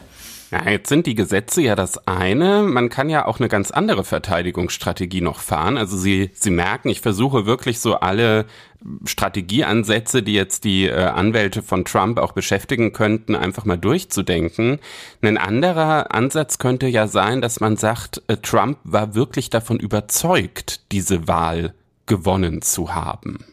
Ja, 0.51 0.69
jetzt 0.69 0.87
sind 0.87 1.05
die 1.07 1.15
Gesetze 1.15 1.61
ja 1.61 1.75
das 1.75 2.07
eine. 2.07 2.63
Man 2.63 2.89
kann 2.89 3.09
ja 3.09 3.25
auch 3.25 3.39
eine 3.39 3.49
ganz 3.49 3.71
andere 3.71 4.05
Verteidigungsstrategie 4.05 5.19
noch 5.19 5.39
fahren. 5.39 5.77
Also 5.77 5.97
Sie, 5.97 6.31
Sie 6.33 6.51
merken, 6.51 6.87
ich 6.89 7.01
versuche 7.01 7.45
wirklich 7.45 7.81
so 7.81 7.95
alle 7.95 8.45
Strategieansätze, 9.03 10.23
die 10.23 10.33
jetzt 10.33 10.63
die 10.63 10.87
äh, 10.87 11.03
Anwälte 11.03 11.63
von 11.63 11.83
Trump 11.83 12.17
auch 12.17 12.31
beschäftigen 12.31 12.93
könnten, 12.93 13.35
einfach 13.35 13.65
mal 13.65 13.77
durchzudenken. 13.77 14.79
Ein 15.21 15.37
anderer 15.37 16.13
Ansatz 16.13 16.59
könnte 16.59 16.87
ja 16.87 17.07
sein, 17.07 17.41
dass 17.41 17.59
man 17.59 17.75
sagt, 17.75 18.21
äh, 18.27 18.37
Trump 18.37 18.77
war 18.83 19.15
wirklich 19.15 19.49
davon 19.49 19.77
überzeugt, 19.77 20.91
diese 20.93 21.27
Wahl 21.27 21.73
gewonnen 22.05 22.61
zu 22.61 22.95
haben. 22.95 23.43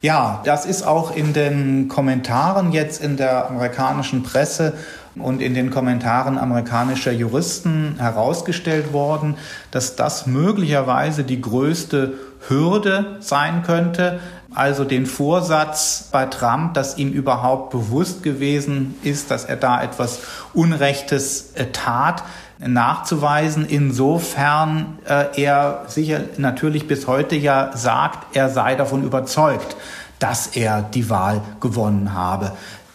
Ja, 0.00 0.42
das 0.44 0.66
ist 0.66 0.82
auch 0.82 1.14
in 1.14 1.32
den 1.32 1.86
Kommentaren 1.86 2.72
jetzt 2.72 3.00
in 3.00 3.16
der 3.16 3.48
amerikanischen 3.48 4.24
Presse 4.24 4.74
und 5.16 5.42
in 5.42 5.54
den 5.54 5.70
Kommentaren 5.70 6.38
amerikanischer 6.38 7.12
Juristen 7.12 7.96
herausgestellt 7.98 8.92
worden, 8.92 9.36
dass 9.70 9.96
das 9.96 10.26
möglicherweise 10.26 11.24
die 11.24 11.40
größte 11.40 12.14
Hürde 12.48 13.16
sein 13.20 13.62
könnte, 13.62 14.20
also 14.54 14.84
den 14.84 15.06
Vorsatz 15.06 16.08
bei 16.12 16.26
Trump, 16.26 16.74
dass 16.74 16.98
ihm 16.98 17.10
überhaupt 17.10 17.70
bewusst 17.70 18.22
gewesen 18.22 18.94
ist, 19.02 19.30
dass 19.30 19.44
er 19.44 19.56
da 19.56 19.82
etwas 19.82 20.20
Unrechtes 20.52 21.52
äh, 21.54 21.66
tat, 21.72 22.22
nachzuweisen, 22.58 23.66
insofern 23.66 24.98
äh, 25.06 25.42
er 25.42 25.84
sicher 25.88 26.20
natürlich 26.36 26.86
bis 26.86 27.06
heute 27.06 27.34
ja 27.34 27.70
sagt, 27.74 28.36
er 28.36 28.50
sei 28.50 28.74
davon 28.76 29.02
überzeugt, 29.02 29.76
dass 30.18 30.48
er 30.48 30.82
die 30.82 31.10
Wahl 31.10 31.40
gewonnen 31.60 32.14
habe. 32.14 32.52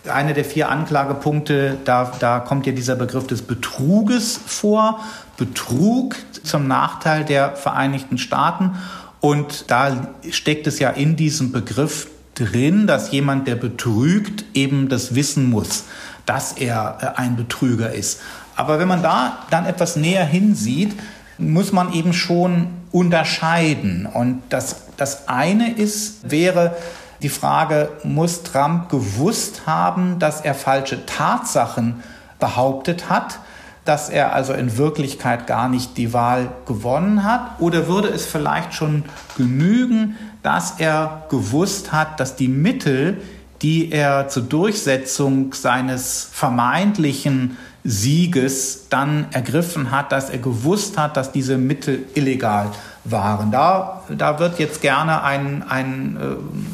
Eine 0.10 0.34
der 0.34 0.46
vier 0.46 0.70
Anklagepunkte, 0.70 1.78
da, 1.86 2.12
da 2.20 2.40
kommt 2.40 2.66
ja 2.66 2.74
dieser 2.74 2.96
Begriff 2.96 3.28
des 3.28 3.42
Betruges 3.42 4.40
vor. 4.46 5.00
Betrug 5.38 6.16
zum 6.44 6.68
Nachteil 6.68 7.24
der 7.24 7.56
Vereinigten 7.56 8.18
Staaten. 8.18 8.72
Und 9.20 9.70
da 9.70 10.08
steckt 10.30 10.68
es 10.68 10.80
ja 10.80 10.90
in 10.90 11.16
diesem 11.16 11.52
Begriff 11.52 12.08
drin, 12.36 12.88
dass 12.88 13.12
jemand, 13.12 13.48
der 13.48 13.56
betrügt, 13.56 14.46
eben 14.54 14.90
das 14.90 15.16
wissen 15.16 15.50
muss, 15.50 15.86
dass 16.26 16.54
er 16.54 16.98
äh, 17.02 17.20
ein 17.20 17.36
Betrüger 17.36 17.92
ist. 17.92 18.22
Aber 18.56 18.80
wenn 18.80 18.88
man 18.88 19.02
da 19.02 19.40
dann 19.50 19.66
etwas 19.66 19.96
näher 19.96 20.26
hinsieht, 20.26 20.94
muss 21.38 21.72
man 21.72 21.94
eben 21.94 22.14
schon 22.14 22.68
unterscheiden. 22.92 24.06
Und 24.06 24.42
das, 24.50 24.78
das 24.98 25.28
eine 25.28 25.74
ist, 25.74 26.30
wäre 26.30 26.76
die 27.22 27.30
Frage, 27.30 27.90
muss 28.04 28.44
Trump 28.44 28.90
gewusst 28.90 29.64
haben, 29.66 30.20
dass 30.20 30.42
er 30.42 30.54
falsche 30.54 31.06
Tatsachen 31.06 32.04
behauptet 32.40 33.10
hat, 33.10 33.40
dass 33.86 34.10
er 34.10 34.34
also 34.34 34.54
in 34.54 34.78
Wirklichkeit 34.78 35.48
gar 35.48 35.70
nicht 35.70 35.98
die 35.98 36.14
Wahl 36.14 36.50
gewonnen 36.66 37.24
hat? 37.24 37.60
Oder 37.60 37.88
würde 37.88 38.10
es 38.10 38.26
vielleicht 38.26 38.74
schon 38.74 39.06
genügen, 39.38 40.18
dass 40.44 40.80
er 40.80 41.24
gewusst 41.30 41.92
hat, 41.92 42.20
dass 42.20 42.36
die 42.36 42.50
Mittel, 42.50 43.22
die 43.62 43.92
er 43.92 44.28
zur 44.28 44.44
Durchsetzung 44.44 45.54
seines 45.54 46.30
vermeintlichen 46.32 47.58
Sieges 47.84 48.90
dann 48.90 49.28
ergriffen 49.32 49.92
hat, 49.92 50.12
dass 50.12 50.30
er 50.30 50.40
gewusst 50.40 50.98
hat, 50.98 51.16
dass 51.16 51.32
diese 51.32 51.58
Mittel 51.58 52.06
illegal 52.14 52.72
waren. 53.12 53.52
Da, 53.52 54.04
da 54.10 54.40
wird 54.40 54.60
jetzt 54.60 54.82
gerne 54.82 55.24
ein, 55.24 55.64
ein 55.68 56.18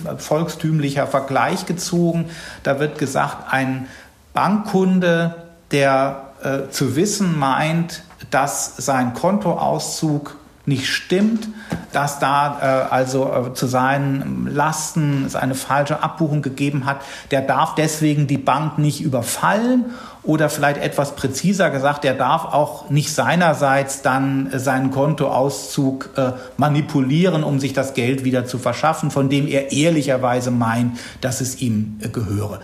äh, 0.05 0.17
volkstümlicher 0.17 1.07
Vergleich 1.07 1.65
gezogen. 1.65 2.29
Da 2.63 2.79
wird 2.79 2.97
gesagt, 2.97 3.51
ein 3.51 3.87
Bankkunde, 4.33 5.35
der 5.71 6.21
äh, 6.43 6.69
zu 6.69 6.95
wissen 6.95 7.37
meint, 7.37 8.03
dass 8.31 8.77
sein 8.77 9.13
Kontoauszug 9.13 10.35
nicht 10.65 10.87
stimmt, 10.87 11.49
dass 11.91 12.19
da 12.19 12.87
äh, 12.89 12.93
also 12.93 13.31
äh, 13.31 13.53
zu 13.53 13.67
seinen 13.67 14.47
Lasten 14.47 15.25
es 15.25 15.35
eine 15.35 15.55
falsche 15.55 16.01
Abbuchung 16.01 16.41
gegeben 16.41 16.85
hat, 16.85 17.01
der 17.31 17.41
darf 17.41 17.75
deswegen 17.75 18.27
die 18.27 18.37
Bank 18.37 18.77
nicht 18.77 19.01
überfallen 19.01 19.85
oder 20.23 20.49
vielleicht 20.49 20.77
etwas 20.77 21.15
präziser 21.15 21.69
gesagt, 21.69 22.03
der 22.03 22.13
darf 22.13 22.45
auch 22.45 22.89
nicht 22.89 23.13
seinerseits 23.13 24.01
dann 24.01 24.51
äh, 24.51 24.59
seinen 24.59 24.91
Kontoauszug 24.91 26.09
äh, 26.15 26.31
manipulieren, 26.57 27.43
um 27.43 27.59
sich 27.59 27.73
das 27.73 27.93
Geld 27.93 28.23
wieder 28.23 28.45
zu 28.45 28.57
verschaffen, 28.57 29.11
von 29.11 29.29
dem 29.29 29.47
er 29.47 29.71
ehrlicherweise 29.71 30.51
meint, 30.51 30.97
dass 31.21 31.41
es 31.41 31.61
ihm 31.61 31.99
äh, 32.01 32.07
gehöre. 32.07 32.61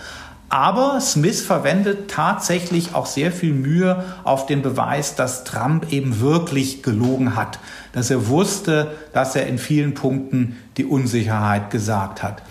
Aber 0.48 1.00
Smith 1.00 1.42
verwendet 1.42 2.10
tatsächlich 2.10 2.96
auch 2.96 3.06
sehr 3.06 3.32
viel 3.32 3.54
Mühe 3.54 4.04
auf 4.24 4.48
den 4.48 4.64
Beweis, 4.64 5.16
dass 5.16 5.44
Trump 5.44 5.92
eben 5.94 6.22
wirklich 6.22 6.82
gelogen 6.82 7.36
hat, 7.36 7.60
dass 7.92 8.10
er 8.10 8.28
wusste, 8.30 8.96
dass 9.14 9.36
er 9.36 9.46
in 9.46 9.60
vielen 9.60 9.94
Punkten 9.94 10.58
die 10.78 10.86
Unsicherheit 10.86 11.70
gesagt 11.70 12.24
hat. 12.24 12.42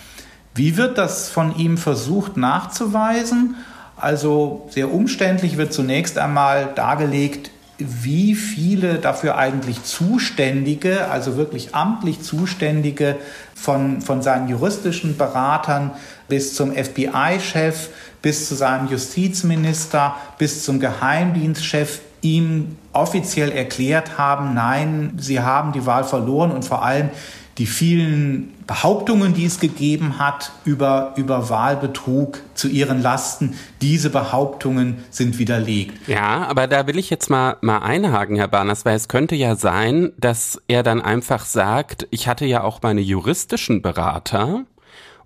Wie 0.55 0.77
wird 0.77 0.97
das 0.97 1.29
von 1.29 1.57
ihm 1.57 1.77
versucht 1.77 2.37
nachzuweisen? 2.37 3.57
Also 4.01 4.67
sehr 4.71 4.93
umständlich 4.93 5.57
wird 5.57 5.73
zunächst 5.73 6.19
einmal 6.19 6.71
dargelegt, 6.75 7.51
wie 7.79 8.35
viele 8.35 8.95
dafür 8.95 9.37
eigentlich 9.37 9.85
Zuständige, 9.85 11.09
also 11.11 11.37
wirklich 11.37 11.75
amtlich 11.77 12.23
Zuständige 12.23 13.17
von, 13.55 14.01
von 14.01 14.21
seinen 14.21 14.49
juristischen 14.49 15.17
Beratern 15.17 15.93
bis 16.29 16.55
zum 16.55 16.73
FBI-Chef, 16.73 17.89
bis 18.21 18.49
zu 18.49 18.57
seinem 18.57 18.89
Justizminister, 18.89 20.17
bis 20.39 20.65
zum 20.65 20.81
Geheimdienstchef 20.81 22.01
ihm 22.21 22.77
offiziell 22.93 23.53
erklärt 23.53 24.19
haben, 24.19 24.55
nein, 24.55 25.13
sie 25.19 25.39
haben 25.39 25.73
die 25.73 25.87
Wahl 25.87 26.03
verloren 26.03 26.51
und 26.51 26.65
vor 26.65 26.85
allem 26.85 27.11
die 27.59 27.67
vielen 27.67 28.55
Behauptungen, 28.67 29.35
die 29.35 29.45
es 29.45 29.59
gegeben 29.59 30.19
hat 30.19 30.53
über, 30.65 31.13
über 31.17 31.51
Wahlbetrug 31.51 32.41
zu 32.55 32.69
ihren 32.69 33.03
Lasten, 33.03 33.55
diese 33.83 34.11
Behauptungen 34.11 34.99
sind 35.11 35.39
widerlegt. 35.39 36.09
Ja, 36.09 36.47
aber 36.47 36.69
da 36.69 36.87
will 36.87 36.99
ich 36.99 37.11
jetzt 37.11 37.31
mal, 37.31 37.57
mal 37.61 37.79
einhaken, 37.79 38.37
Herr 38.37 38.49
Barners, 38.49 38.85
weil 38.85 38.97
es 38.97 39.09
könnte 39.09 39.35
ja 39.35 39.57
sein, 39.57 40.13
dass 40.19 40.63
er 40.69 40.83
dann 40.83 41.01
einfach 41.01 41.45
sagt, 41.45 42.07
ich 42.11 42.29
hatte 42.29 42.47
ja 42.47 42.63
auch 42.63 42.81
meine 42.83 43.01
juristischen 43.01 43.83
Berater, 43.83 44.65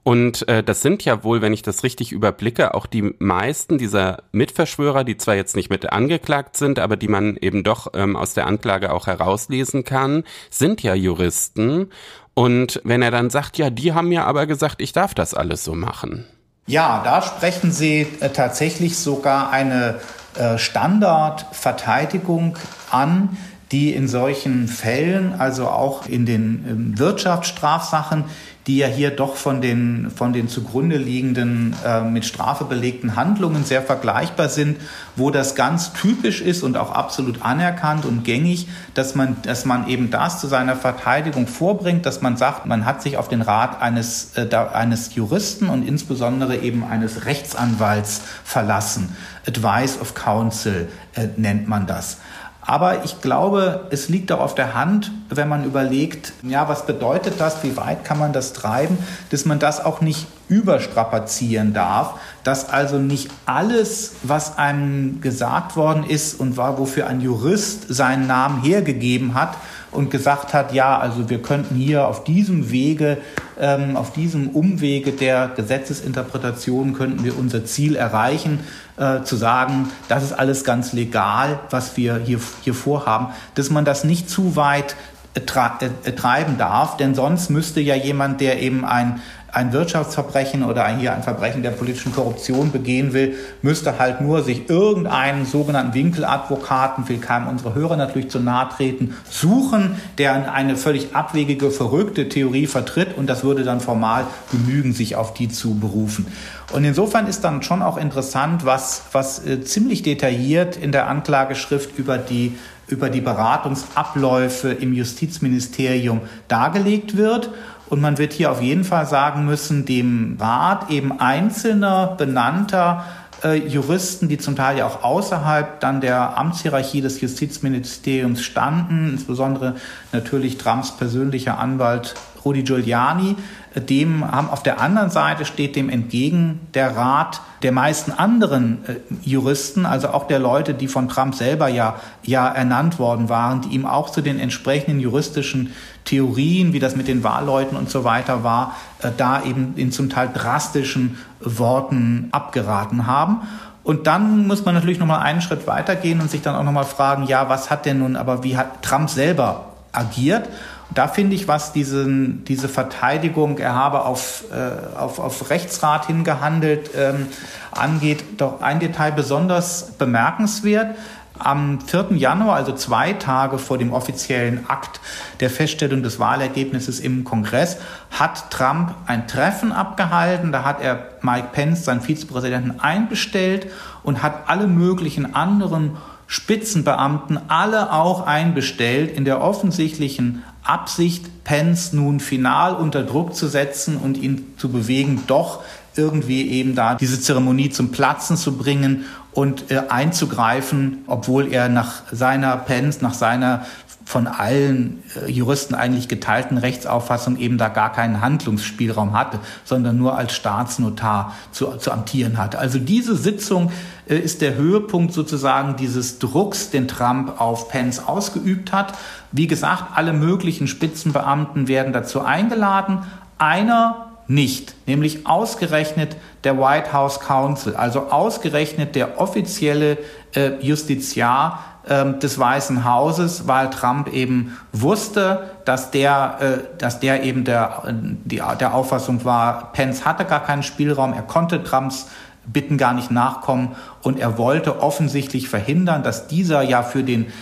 und 0.05 0.49
äh, 0.49 0.65
das 0.65 0.83
sind 0.83 1.05
ja 1.05 1.23
wohl, 1.23 1.43
wenn 1.43 1.53
ich 1.53 1.63
das 1.63 1.85
richtig 1.85 2.11
überblicke, 2.11 2.75
auch 2.75 2.87
die 2.87 3.15
meisten 3.19 3.79
dieser 3.79 4.25
Mitverschwörer, 4.33 5.05
die 5.05 5.17
zwar 5.17 5.37
jetzt 5.37 5.55
nicht 5.55 5.71
mit 5.71 5.93
angeklagt 5.93 6.57
sind, 6.57 6.81
aber 6.81 6.97
die 6.97 7.07
man 7.07 7.37
eben 7.37 7.63
doch 7.63 7.93
ähm, 7.95 8.17
aus 8.17 8.35
der 8.35 8.49
Anklage 8.49 8.93
auch 8.93 9.07
herauslesen 9.07 9.85
kann, 9.85 10.25
sind 10.51 10.83
ja 10.83 10.95
Juristen. 10.95 11.91
Und 12.35 12.81
wenn 12.85 13.03
er 13.03 13.11
dann 13.11 13.31
sagt, 13.31 13.59
ja, 13.59 13.71
die 13.71 13.93
haben 13.93 14.09
mir 14.09 14.25
aber 14.25 14.47
gesagt, 14.47 14.81
ich 14.81 14.93
darf 14.93 15.15
das 15.15 15.35
alles 15.35 15.65
so 15.65 15.75
machen. 15.75 16.27
Ja, 16.67 17.03
da 17.05 17.21
sprechen 17.23 17.73
Sie 17.73 18.07
äh, 18.21 18.31
tatsächlich 18.31 18.97
sogar 18.99 19.51
eine 19.51 20.01
äh, 20.37 20.59
Standardverteidigung 20.59 22.57
an, 22.91 23.37
die 23.73 23.93
in 23.93 24.07
solchen 24.07 24.69
Fällen, 24.69 25.35
also 25.39 25.69
auch 25.69 26.07
in 26.07 26.25
den 26.25 26.65
ähm, 26.69 26.99
Wirtschaftsstrafsachen, 26.99 28.25
die 28.67 28.77
ja 28.77 28.87
hier 28.87 29.11
doch 29.11 29.35
von 29.37 29.61
den, 29.61 30.11
von 30.15 30.33
den 30.33 30.49
zugrunde 30.49 30.97
liegenden 30.97 31.75
äh, 31.85 32.03
mit 32.03 32.25
Strafe 32.25 32.65
belegten 32.65 33.17
Handlungen 33.17 33.65
sehr 33.65 33.83
vergleichbar 33.83 34.49
sind, 34.49 34.79
wo 35.17 35.31
das 35.31 35.55
ganz 35.55 35.93
typisch 35.93 36.41
ist 36.41 36.63
und 36.63 36.77
auch 36.77 36.93
absolut 36.93 37.43
anerkannt 37.43 38.05
und 38.05 38.25
gängig, 38.25 38.69
dass 38.95 39.15
man, 39.15 39.37
dass 39.43 39.65
man 39.65 39.89
eben 39.89 40.11
das 40.11 40.41
zu 40.41 40.47
seiner 40.47 40.77
Verteidigung 40.77 41.49
vorbringt, 41.49 42.07
dass 42.07 42.23
man 42.23 42.37
sagt, 42.37 42.67
man 42.67 42.85
hat 42.85 43.03
sich 43.03 43.17
auf 43.17 43.29
den 43.29 43.43
Rat 43.43 43.83
eines, 43.83 44.37
äh, 44.37 44.49
eines 44.55 45.15
Juristen 45.15 45.69
und 45.69 45.87
insbesondere 45.87 46.57
eben 46.59 46.85
eines 46.85 47.25
Rechtsanwalts 47.25 48.23
verlassen. 48.45 49.17
Advice 49.47 50.01
of 50.01 50.15
Counsel 50.15 50.89
äh, 51.15 51.27
nennt 51.37 51.67
man 51.67 51.87
das. 51.87 52.19
Aber 52.65 53.05
ich 53.05 53.21
glaube, 53.21 53.89
es 53.91 54.09
liegt 54.09 54.31
auch 54.31 54.39
auf 54.39 54.55
der 54.55 54.73
Hand, 54.75 55.11
wenn 55.29 55.49
man 55.49 55.65
überlegt, 55.65 56.33
ja, 56.43 56.69
was 56.69 56.87
bedeutet 56.87 57.35
das, 57.39 57.65
wie 57.65 57.77
weit 57.77 58.05
kann 58.05 58.21
man 58.21 58.33
das 58.33 58.53
treiben, 58.53 58.99
dass 59.31 59.45
man 59.45 59.59
das 59.59 59.85
auch 59.85 60.01
nicht 60.01 60.29
überstrapazieren 60.49 61.73
darf, 61.73 62.15
dass 62.45 62.69
also 62.69 62.99
nicht 62.99 63.31
alles, 63.47 64.13
was 64.23 64.59
einem 64.59 65.21
gesagt 65.21 65.75
worden 65.77 66.05
ist 66.05 66.39
und 66.39 66.57
war, 66.57 66.79
wofür 66.79 67.09
ein 67.09 67.21
Jurist 67.21 67.87
seinen 67.89 68.29
Namen 68.29 68.63
hergegeben 68.63 69.35
hat 69.35 69.57
und 69.93 70.11
gesagt 70.11 70.55
hat, 70.55 70.73
ja, 70.73 70.99
also 70.99 71.31
wir 71.31 71.41
könnten 71.41 71.75
hier 71.75 72.09
auf 72.09 72.25
diesem 72.25 72.71
Wege, 72.71 73.19
ähm, 73.61 73.97
auf 73.97 74.13
diesem 74.13 74.49
Umwege 74.49 75.13
der 75.13 75.49
Gesetzesinterpretation 75.55 76.95
könnten 76.95 77.23
wir 77.25 77.39
unser 77.39 77.65
Ziel 77.65 77.95
erreichen, 77.95 78.61
äh, 78.97 79.23
zu 79.23 79.37
sagen, 79.37 79.91
das 80.09 80.25
ist 80.25 80.33
alles 80.33 80.65
ganz 80.65 80.93
legal, 80.93 81.61
was 81.71 81.97
wir 81.97 82.17
hier, 82.17 82.41
hier 82.63 82.75
vorhaben, 82.75 83.29
dass 83.55 83.71
man 83.71 83.85
das 83.85 84.05
nicht 84.05 84.29
zu 84.29 84.57
weit 84.57 84.97
äh, 85.35 85.41
äh, 85.41 86.13
treiben 86.13 86.59
darf, 86.59 86.97
denn 86.97 87.15
sonst 87.15 87.49
müsste 87.49 87.81
ja 87.81 87.95
jemand, 87.95 88.41
der 88.41 88.61
eben 88.61 88.85
ein 88.85 89.21
ein 89.53 89.75
Wirtschaftsverbrechen 89.75 90.65
oder 90.65 90.89
hier 90.89 91.13
ein 91.13 91.23
Verbrechen 91.23 91.63
der 91.63 91.73
politischen 91.73 92.13
Korruption 92.13 92.73
begehen 92.73 93.13
will, 93.13 93.35
müsste 93.61 93.99
halt 93.99 94.23
nur 94.23 94.43
sich 94.43 94.71
irgendeinen 94.71 95.45
sogenannten 95.45 95.93
Winkeladvokaten, 95.93 97.07
will 97.09 97.19
keinem 97.19 97.49
unserer 97.49 97.75
Hörer 97.75 97.97
natürlich 97.99 98.31
zu 98.31 98.41
nahe 98.41 98.71
treten, 98.71 99.15
suchen, 99.29 99.97
der 100.17 100.53
eine 100.53 100.77
völlig 100.77 101.15
abwegige, 101.15 101.71
verrückte 101.71 102.31
Theorie 102.31 102.67
vertritt 102.67 103.17
und 103.17 103.27
das 103.27 103.45
würde 103.45 103.63
dann 103.63 103.81
formal 103.81 104.25
genügen, 104.51 104.95
sich 104.95 105.17
auf 105.17 105.35
die 105.35 105.51
zu 105.51 105.79
berufen. 105.79 106.27
Und 106.73 106.85
insofern 106.85 107.27
ist 107.27 107.45
dann 107.45 107.63
schon 107.63 107.83
auch 107.83 107.99
interessant, 107.99 108.65
was, 108.65 109.03
was 109.13 109.45
äh, 109.45 109.63
ziemlich 109.63 110.03
detailliert 110.03 110.77
in 110.77 110.93
der 110.93 111.09
Anklageschrift 111.09 111.99
über 111.99 112.17
die 112.17 112.57
über 112.89 113.11
die 113.11 113.21
Beratungsabläufe 113.21 114.71
im 114.71 114.93
Justizministerium 114.93 116.21
dargelegt 116.49 117.17
wird. 117.17 117.51
Und 117.93 118.01
man 118.01 118.17
wird 118.17 118.33
hier 118.33 118.51
auf 118.51 118.63
jeden 118.63 118.85
Fall 118.85 119.05
sagen 119.05 119.45
müssen, 119.45 119.85
dem 119.85 120.39
Rat 120.41 120.89
eben 120.89 121.21
einzelner 121.21 122.07
benannter 122.17 123.05
äh, 123.45 123.69
Juristen, 123.69 124.31
die 124.31 124.39
zum 124.39 124.57
Teil 124.57 124.79
ja 124.79 124.87
auch 124.87 125.05
außerhalb 125.05 125.79
dann 125.81 126.01
der 126.01 126.39
Amtshierarchie 126.39 127.03
des 127.03 127.21
Justizministeriums 127.21 128.43
standen, 128.43 129.11
insbesondere 129.11 129.77
natürlich 130.11 130.57
Trumps 130.57 130.93
persönlicher 130.97 131.59
Anwalt 131.59 132.15
Rudi 132.47 132.63
Giuliani, 132.63 133.37
dem 133.77 134.31
haben 134.31 134.49
auf 134.49 134.63
der 134.63 134.81
anderen 134.81 135.11
Seite 135.11 135.45
steht 135.45 135.77
dem 135.77 135.89
entgegen 135.89 136.61
der 136.75 136.97
Rat 136.97 137.43
der 137.63 137.73
meisten 137.73 138.11
anderen 138.11 138.85
äh, 138.87 138.95
Juristen, 139.23 139.87
also 139.87 140.09
auch 140.09 140.27
der 140.27 140.39
Leute, 140.39 140.75
die 140.75 140.89
von 140.89 141.09
Trump 141.09 141.35
selber 141.35 141.69
ja, 141.69 142.01
ja 142.23 142.49
ernannt 142.49 142.99
worden 142.99 143.29
waren, 143.29 143.61
die 143.61 143.69
ihm 143.69 143.87
auch 143.87 144.11
zu 144.11 144.21
den 144.21 144.41
entsprechenden 144.41 144.99
juristischen 144.99 145.73
Theorien, 146.05 146.73
wie 146.73 146.79
das 146.79 146.97
mit 146.97 147.09
den 147.09 147.23
Wahlleuten 147.25 147.77
und 147.77 147.91
so 147.91 148.05
weiter 148.05 148.45
war, 148.45 148.77
äh, 149.03 149.11
da 149.17 149.43
eben 149.43 149.75
in 149.77 149.93
zum 149.93 150.11
Teil 150.11 150.31
drastischen 150.33 151.19
Worten 151.41 152.29
abgeraten 152.33 153.07
haben. 153.07 153.43
Und 153.85 154.07
dann 154.07 154.47
muss 154.47 154.65
man 154.65 154.75
natürlich 154.75 154.99
nochmal 154.99 155.21
einen 155.21 155.41
Schritt 155.41 155.67
weitergehen 155.67 156.21
und 156.21 156.31
sich 156.31 156.43
dann 156.43 156.55
auch 156.55 156.63
nochmal 156.63 156.85
fragen, 156.85 157.25
ja, 157.25 157.49
was 157.49 157.71
hat 157.71 157.85
denn 157.85 157.99
nun, 157.99 158.17
aber 158.17 158.45
wie 158.45 158.57
hat 158.57 158.83
Trump 158.83 159.11
selber 159.11 159.67
agiert? 159.93 160.49
da 160.95 161.09
finde 161.09 161.35
ich, 161.35 161.49
was 161.49 161.73
diesen, 161.73 162.45
diese 162.45 162.69
Verteidigung, 162.69 163.59
er 163.59 163.75
habe 163.75 164.05
auf, 164.05 164.45
äh, 164.53 164.97
auf, 164.99 165.19
auf 165.19 165.51
Rechtsrat 165.51 166.07
hingehandelt, 166.07 166.91
ähm, 166.97 167.29
angeht, 167.71 168.25
doch 168.39 168.61
ein 168.61 168.81
Detail 168.81 169.13
besonders 169.13 169.93
bemerkenswert. 169.93 170.97
Am 171.39 171.81
4. 171.81 172.09
Januar, 172.17 172.57
also 172.57 172.73
zwei 172.73 173.15
Tage 173.15 173.59
vor 173.59 173.79
dem 173.79 173.93
offiziellen 173.93 174.69
Akt 174.69 175.01
der 175.41 175.51
Feststellung 175.51 176.03
des 176.03 176.19
Wahlergebnisses 176.19 177.01
im 177.01 177.25
Kongress, 177.25 177.79
hat 178.11 178.51
Trump 178.51 178.95
ein 179.07 179.27
Treffen 179.27 179.73
abgehalten. 179.73 180.53
Da 180.53 180.65
hat 180.65 180.81
er 180.81 181.09
Mike 181.23 181.49
Pence, 181.53 181.85
seinen 181.85 182.03
Vizepräsidenten, 182.03 182.81
einbestellt 182.81 183.69
und 184.03 184.23
hat 184.23 184.49
alle 184.49 184.67
möglichen 184.67 185.35
anderen 185.35 185.97
Spitzenbeamten 186.27 187.39
alle 187.49 187.93
auch 187.93 188.27
einbestellt 188.27 189.15
in 189.15 189.25
der 189.25 189.43
offensichtlichen 189.43 190.43
Absicht, 190.63 191.45
Pence 191.45 191.93
nun 191.93 192.21
final 192.21 192.75
unter 192.75 193.03
Druck 193.03 193.35
zu 193.35 193.49
setzen 193.49 193.97
und 193.97 194.17
ihn 194.17 194.55
zu 194.57 194.71
bewegen, 194.71 195.25
doch 195.27 195.63
irgendwie 195.97 196.49
eben 196.49 196.75
da 196.75 196.95
diese 196.95 197.21
Zeremonie 197.21 197.71
zum 197.71 197.91
Platzen 197.91 198.37
zu 198.37 198.57
bringen 198.57 199.05
und 199.33 199.71
äh, 199.71 199.83
einzugreifen, 199.89 201.05
obwohl 201.07 201.53
er 201.53 201.69
nach 201.69 202.03
seiner 202.13 202.57
Pence, 202.57 203.01
nach 203.01 203.15
seiner 203.15 203.65
von 204.05 204.27
allen 204.27 205.03
äh, 205.17 205.31
Juristen 205.31 205.75
eigentlich 205.75 206.09
geteilten 206.09 206.59
Rechtsauffassung 206.59 207.39
eben 207.39 207.57
da 207.57 207.69
gar 207.69 207.93
keinen 207.93 208.21
Handlungsspielraum 208.21 209.17
hatte, 209.17 209.39
sondern 209.65 209.97
nur 209.97 210.19
als 210.19 210.33
Staatsnotar 210.35 211.35
zu, 211.51 211.77
zu 211.77 211.93
amtieren 211.93 212.37
hatte. 212.37 212.59
Also 212.59 212.79
diese 212.79 213.17
Sitzung 213.17 213.71
äh, 214.09 214.17
ist 214.17 214.43
der 214.43 214.55
Höhepunkt 214.55 215.13
sozusagen 215.13 215.77
dieses 215.77 216.19
Drucks, 216.19 216.71
den 216.71 216.89
Trump 216.89 217.41
auf 217.41 217.69
Pence 217.69 218.07
ausgeübt 218.07 218.73
hat. 218.73 218.95
Wie 219.31 219.47
gesagt, 219.47 219.85
alle 219.95 220.13
möglichen 220.13 220.67
Spitzenbeamten 220.67 221.69
werden 221.69 221.93
dazu 221.93 222.21
eingeladen. 222.21 223.05
Einer 223.39 224.12
nicht, 224.29 224.75
nämlich 224.87 225.27
ausgerechnet 225.27 226.17
der 226.45 226.59
White 226.59 226.93
House 226.93 227.21
Counsel, 227.21 227.77
also 227.77 228.11
ausgerechnet 228.11 228.95
der 228.95 229.21
offizielle 229.21 229.99
äh, 230.35 230.53
Justiziar 230.61 231.65
äh, 231.87 232.13
des 232.19 232.39
Weißen 232.39 232.85
Hauses, 232.85 233.47
weil 233.47 233.71
Trump 233.71 234.13
eben 234.13 234.57
wusste, 234.73 235.51
dass 235.65 235.91
der, 235.91 236.37
äh, 236.41 236.79
dass 236.79 237.01
der 237.01 237.23
eben 237.23 237.45
der, 237.45 237.83
die, 237.93 238.43
der 238.61 238.75
Auffassung 238.75 239.25
war, 239.25 239.73
Pence 239.73 240.05
hatte 240.05 240.25
gar 240.25 240.45
keinen 240.45 240.63
Spielraum, 240.63 241.13
er 241.13 241.23
konnte 241.23 241.63
Trumps 241.63 242.07
Bitten 242.45 242.77
gar 242.77 242.93
nicht 242.93 243.13
nachkommen 243.13 243.77
und 244.03 244.19
er 244.19 244.37
wollte 244.37 244.81
offensichtlich 244.81 245.49
verhindern, 245.49 246.03
dass 246.03 246.27
dieser 246.27 246.63
ja 246.63 246.83
für 246.83 247.05
den 247.05 247.33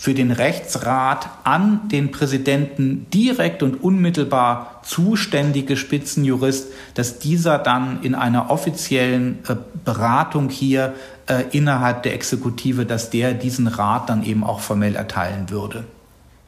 für 0.00 0.14
den 0.14 0.30
Rechtsrat 0.30 1.28
an 1.44 1.90
den 1.90 2.10
Präsidenten 2.10 3.06
direkt 3.12 3.62
und 3.62 3.84
unmittelbar 3.84 4.80
zuständige 4.82 5.76
Spitzenjurist, 5.76 6.68
dass 6.94 7.18
dieser 7.18 7.58
dann 7.58 8.02
in 8.02 8.14
einer 8.14 8.48
offiziellen 8.48 9.40
äh, 9.46 9.56
Beratung 9.84 10.48
hier 10.48 10.94
äh, 11.26 11.44
innerhalb 11.50 12.02
der 12.02 12.14
Exekutive, 12.14 12.86
dass 12.86 13.10
der 13.10 13.34
diesen 13.34 13.66
Rat 13.66 14.08
dann 14.08 14.24
eben 14.24 14.42
auch 14.42 14.60
formell 14.60 14.96
erteilen 14.96 15.50
würde. 15.50 15.84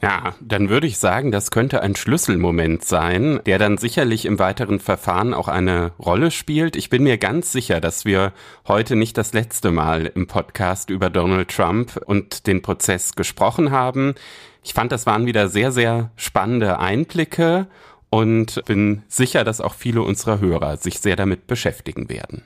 Ja, 0.03 0.35
dann 0.41 0.69
würde 0.69 0.89
ich 0.89 0.99
sagen, 0.99 1.31
das 1.31 1.53
könnte 1.53 1.81
ein 1.81 1.95
Schlüsselmoment 1.95 2.85
sein, 2.85 3.39
der 3.47 3.61
dann 3.61 3.79
sicherlich 3.79 4.25
im 4.25 4.41
weiteren 4.41 4.81
Verfahren 4.81 5.33
auch 5.33 5.47
eine 5.47 5.93
Rolle 5.97 6.33
spielt. 6.33 6.75
Ich 6.75 6.91
bin 6.91 7.05
mir 7.05 7.19
ganz 7.19 7.53
sicher, 7.53 7.81
dass 7.81 8.05
wir 8.05 8.33
heute 8.67 8.97
nicht 8.97 9.17
das 9.17 9.33
letzte 9.33 9.71
Mal 9.71 10.07
im 10.07 10.27
Podcast 10.27 10.91
über 10.91 11.09
Donald 11.09 11.55
Trump 11.55 12.01
und 12.05 12.49
den 12.49 12.63
Prozess 12.63 13.13
gesprochen 13.13 13.71
haben. 13.71 14.17
Ich 14.65 14.75
fand, 14.75 14.91
das 14.91 15.07
waren 15.07 15.27
wieder 15.27 15.49
sehr, 15.49 15.71
sehr 15.71 16.11
spannende 16.17 16.81
Einblicke 16.81 17.69
und 18.11 18.61
bin 18.65 19.05
sicher, 19.07 19.45
dass 19.45 19.61
auch 19.61 19.75
viele 19.75 20.03
unserer 20.03 20.41
Hörer 20.41 20.79
sich 20.79 20.99
sehr 20.99 21.15
damit 21.15 21.47
beschäftigen 21.47 22.09
werden. 22.09 22.43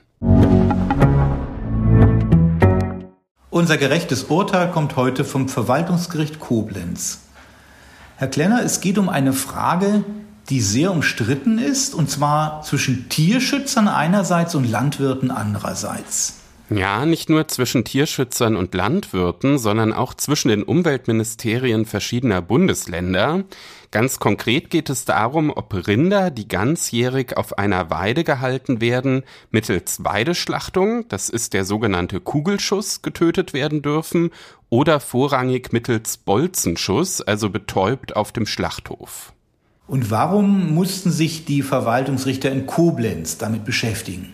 Unser 3.49 3.77
gerechtes 3.77 4.25
Urteil 4.25 4.69
kommt 4.69 4.95
heute 4.95 5.25
vom 5.25 5.49
Verwaltungsgericht 5.49 6.39
Koblenz. 6.39 7.26
Herr 8.19 8.29
Klenner, 8.29 8.63
es 8.63 8.81
geht 8.81 8.97
um 8.97 9.09
eine 9.09 9.31
Frage, 9.31 10.03
die 10.49 10.59
sehr 10.59 10.91
umstritten 10.91 11.59
ist, 11.59 11.93
und 11.93 12.09
zwar 12.09 12.63
zwischen 12.63 13.09
Tierschützern 13.09 13.87
einerseits 13.87 14.55
und 14.55 14.67
Landwirten 14.67 15.29
andererseits. 15.29 16.36
Ja, 16.69 17.05
nicht 17.05 17.29
nur 17.29 17.47
zwischen 17.47 17.85
Tierschützern 17.85 18.57
und 18.57 18.73
Landwirten, 18.73 19.57
sondern 19.57 19.93
auch 19.93 20.13
zwischen 20.13 20.49
den 20.49 20.63
Umweltministerien 20.63 21.85
verschiedener 21.85 22.41
Bundesländer. 22.41 23.45
Ganz 23.89 24.19
konkret 24.19 24.69
geht 24.69 24.89
es 24.89 25.05
darum, 25.05 25.49
ob 25.49 25.73
Rinder, 25.87 26.29
die 26.29 26.49
ganzjährig 26.49 27.37
auf 27.37 27.57
einer 27.57 27.89
Weide 27.89 28.25
gehalten 28.25 28.81
werden, 28.81 29.23
mittels 29.49 30.03
Weideschlachtung, 30.03 31.07
das 31.07 31.29
ist 31.29 31.53
der 31.53 31.63
sogenannte 31.63 32.19
Kugelschuss, 32.19 33.01
getötet 33.01 33.53
werden 33.53 33.81
dürfen 33.81 34.31
oder 34.69 34.99
vorrangig 34.99 35.71
mittels 35.71 36.17
Bolzenschuss, 36.17 37.21
also 37.21 37.49
betäubt 37.49 38.17
auf 38.17 38.33
dem 38.33 38.45
Schlachthof. 38.45 39.31
Und 39.87 40.11
warum 40.11 40.75
mussten 40.75 41.11
sich 41.11 41.45
die 41.45 41.61
Verwaltungsrichter 41.61 42.51
in 42.51 42.65
Koblenz 42.65 43.37
damit 43.37 43.63
beschäftigen? 43.63 44.33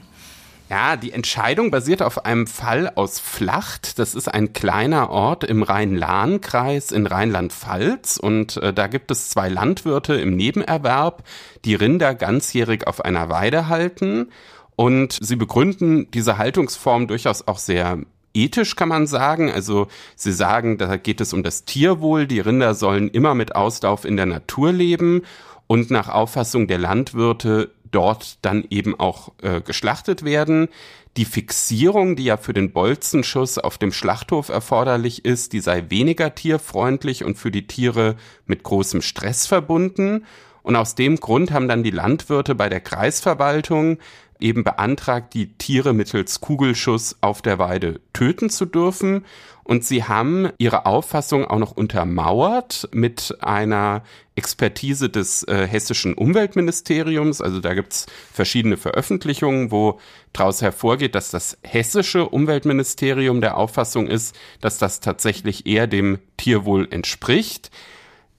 Ja, 0.74 0.96
die 0.96 1.12
Entscheidung 1.12 1.70
basiert 1.70 2.02
auf 2.02 2.26
einem 2.26 2.48
Fall 2.48 2.92
aus 2.96 3.20
Flacht. 3.20 4.00
Das 4.00 4.16
ist 4.16 4.28
ein 4.28 4.54
kleiner 4.54 5.12
Ort 5.12 5.44
im 5.44 5.62
Rhein-Lahn-Kreis 5.62 6.92
in 6.92 7.06
Rheinland-Pfalz. 7.06 8.18
Und 8.18 8.58
äh, 8.58 8.74
da 8.74 8.88
gibt 8.88 9.12
es 9.12 9.30
zwei 9.30 9.50
Landwirte 9.50 10.16
im 10.16 10.36
Nebenerwerb, 10.36 11.26
die 11.64 11.76
Rinder 11.76 12.16
ganzjährig 12.16 12.88
auf 12.88 13.06
einer 13.06 13.30
Weide 13.30 13.68
halten. 13.68 14.32
Und 14.76 15.16
sie 15.22 15.36
begründen 15.36 16.10
diese 16.10 16.40
Haltungsform 16.40 17.06
durchaus 17.06 17.48
auch 17.48 17.60
sehr 17.60 18.00
ethisch, 18.34 18.76
kann 18.76 18.90
man 18.90 19.06
sagen. 19.06 19.52
Also 19.52 19.86
sie 20.16 20.34
sagen, 20.34 20.80
da 20.80 20.98
geht 20.98 21.22
es 21.22 21.34
um 21.34 21.44
das 21.44 21.66
Tierwohl. 21.66 22.26
Die 22.26 22.40
Rinder 22.40 22.74
sollen 22.74 23.10
immer 23.10 23.36
mit 23.36 23.56
Auslauf 23.56 24.06
in 24.06 24.18
der 24.18 24.26
Natur 24.26 24.72
leben. 24.72 25.22
Und 25.68 25.92
nach 25.92 26.10
Auffassung 26.10 26.68
der 26.68 26.80
Landwirte 26.80 27.70
dort 27.94 28.38
dann 28.42 28.66
eben 28.70 29.00
auch 29.00 29.32
äh, 29.42 29.62
geschlachtet 29.62 30.24
werden. 30.24 30.68
Die 31.16 31.26
Fixierung, 31.26 32.16
die 32.16 32.26
ja 32.26 32.38
für 32.38 32.54
den 32.54 32.74
Bolzenschuss 32.74 33.60
auf 33.60 33.78
dem 33.78 33.92
Schlachthof 33.92 34.50
erforderlich 34.50 35.26
ist, 35.26 35.54
die 35.54 35.60
sei 35.60 35.86
weniger 35.90 36.34
tierfreundlich 36.34 37.24
und 37.24 37.38
für 37.38 37.52
die 37.52 37.68
Tiere 37.68 38.16
mit 38.46 38.64
großem 38.64 39.02
Stress 39.02 39.46
verbunden. 39.46 40.26
Und 40.64 40.76
aus 40.76 40.96
dem 40.96 41.18
Grund 41.18 41.52
haben 41.52 41.68
dann 41.68 41.84
die 41.84 41.92
Landwirte 41.92 42.56
bei 42.56 42.70
der 42.70 42.80
Kreisverwaltung 42.80 44.00
eben 44.40 44.64
beantragt, 44.64 45.34
die 45.34 45.54
Tiere 45.54 45.94
mittels 45.94 46.42
Kugelschuss 46.42 47.18
auf 47.22 47.42
der 47.42 47.60
Weide 47.60 48.02
töten 48.12 48.50
zu 48.50 48.66
dürfen. 48.66 49.26
Und 49.64 49.86
sie 49.86 50.04
haben 50.04 50.50
ihre 50.58 50.86
Auffassung 50.86 51.46
auch 51.46 51.58
noch 51.58 51.72
untermauert 51.72 52.90
mit 52.92 53.38
einer 53.42 54.04
Expertise 54.36 55.10
des 55.10 55.44
äh, 55.44 55.68
hessischen 55.68 56.16
Umweltministeriums. 56.16 57.40
Also 57.42 57.60
da 57.60 57.74
gibt's 57.74 58.08
verschiedene 58.32 58.78
Veröffentlichungen, 58.78 59.72
wo 59.72 60.00
daraus 60.34 60.62
hervorgeht, 60.62 61.16
dass 61.16 61.32
das 61.32 61.58
hessische 61.64 62.28
Umweltministerium 62.28 63.42
der 63.42 63.58
Auffassung 63.58 64.08
ist, 64.08 64.36
dass 64.60 64.80
das 64.80 65.00
tatsächlich 65.00 65.66
eher 65.66 65.88
dem 65.88 66.20
Tierwohl 66.38 66.88
entspricht. 66.92 67.72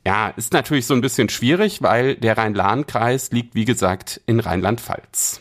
Ja, 0.06 0.28
ist 0.28 0.52
natürlich 0.52 0.86
so 0.86 0.92
ein 0.92 1.00
bisschen 1.00 1.30
schwierig, 1.30 1.80
weil 1.80 2.16
der 2.16 2.36
Rhein-Lahn-Kreis 2.36 3.30
liegt, 3.30 3.54
wie 3.54 3.64
gesagt, 3.64 4.20
in 4.26 4.40
Rheinland-Pfalz. 4.40 5.40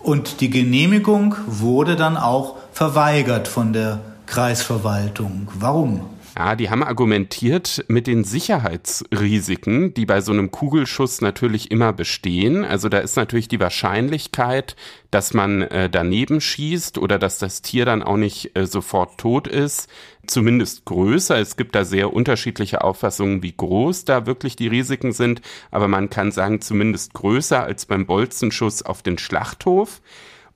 Und 0.00 0.40
die 0.40 0.50
Genehmigung 0.50 1.36
wurde 1.46 1.96
dann 1.96 2.18
auch 2.18 2.56
verweigert 2.72 3.48
von 3.48 3.72
der 3.72 4.15
Kreisverwaltung. 4.26 5.48
Warum? 5.54 6.02
Ja, 6.38 6.54
die 6.54 6.68
haben 6.68 6.82
argumentiert 6.82 7.86
mit 7.88 8.06
den 8.06 8.22
Sicherheitsrisiken, 8.22 9.94
die 9.94 10.04
bei 10.04 10.20
so 10.20 10.32
einem 10.32 10.50
Kugelschuss 10.50 11.22
natürlich 11.22 11.70
immer 11.70 11.94
bestehen. 11.94 12.62
Also 12.62 12.90
da 12.90 12.98
ist 12.98 13.16
natürlich 13.16 13.48
die 13.48 13.58
Wahrscheinlichkeit, 13.58 14.76
dass 15.10 15.32
man 15.32 15.62
äh, 15.62 15.88
daneben 15.88 16.42
schießt 16.42 16.98
oder 16.98 17.18
dass 17.18 17.38
das 17.38 17.62
Tier 17.62 17.86
dann 17.86 18.02
auch 18.02 18.18
nicht 18.18 18.54
äh, 18.54 18.66
sofort 18.66 19.16
tot 19.16 19.48
ist, 19.48 19.88
zumindest 20.26 20.84
größer. 20.84 21.38
Es 21.38 21.56
gibt 21.56 21.74
da 21.74 21.86
sehr 21.86 22.12
unterschiedliche 22.12 22.84
Auffassungen, 22.84 23.42
wie 23.42 23.56
groß 23.56 24.04
da 24.04 24.26
wirklich 24.26 24.56
die 24.56 24.68
Risiken 24.68 25.12
sind, 25.12 25.40
aber 25.70 25.88
man 25.88 26.10
kann 26.10 26.32
sagen, 26.32 26.60
zumindest 26.60 27.14
größer 27.14 27.62
als 27.62 27.86
beim 27.86 28.04
Bolzenschuss 28.04 28.82
auf 28.82 29.02
den 29.02 29.16
Schlachthof. 29.16 30.02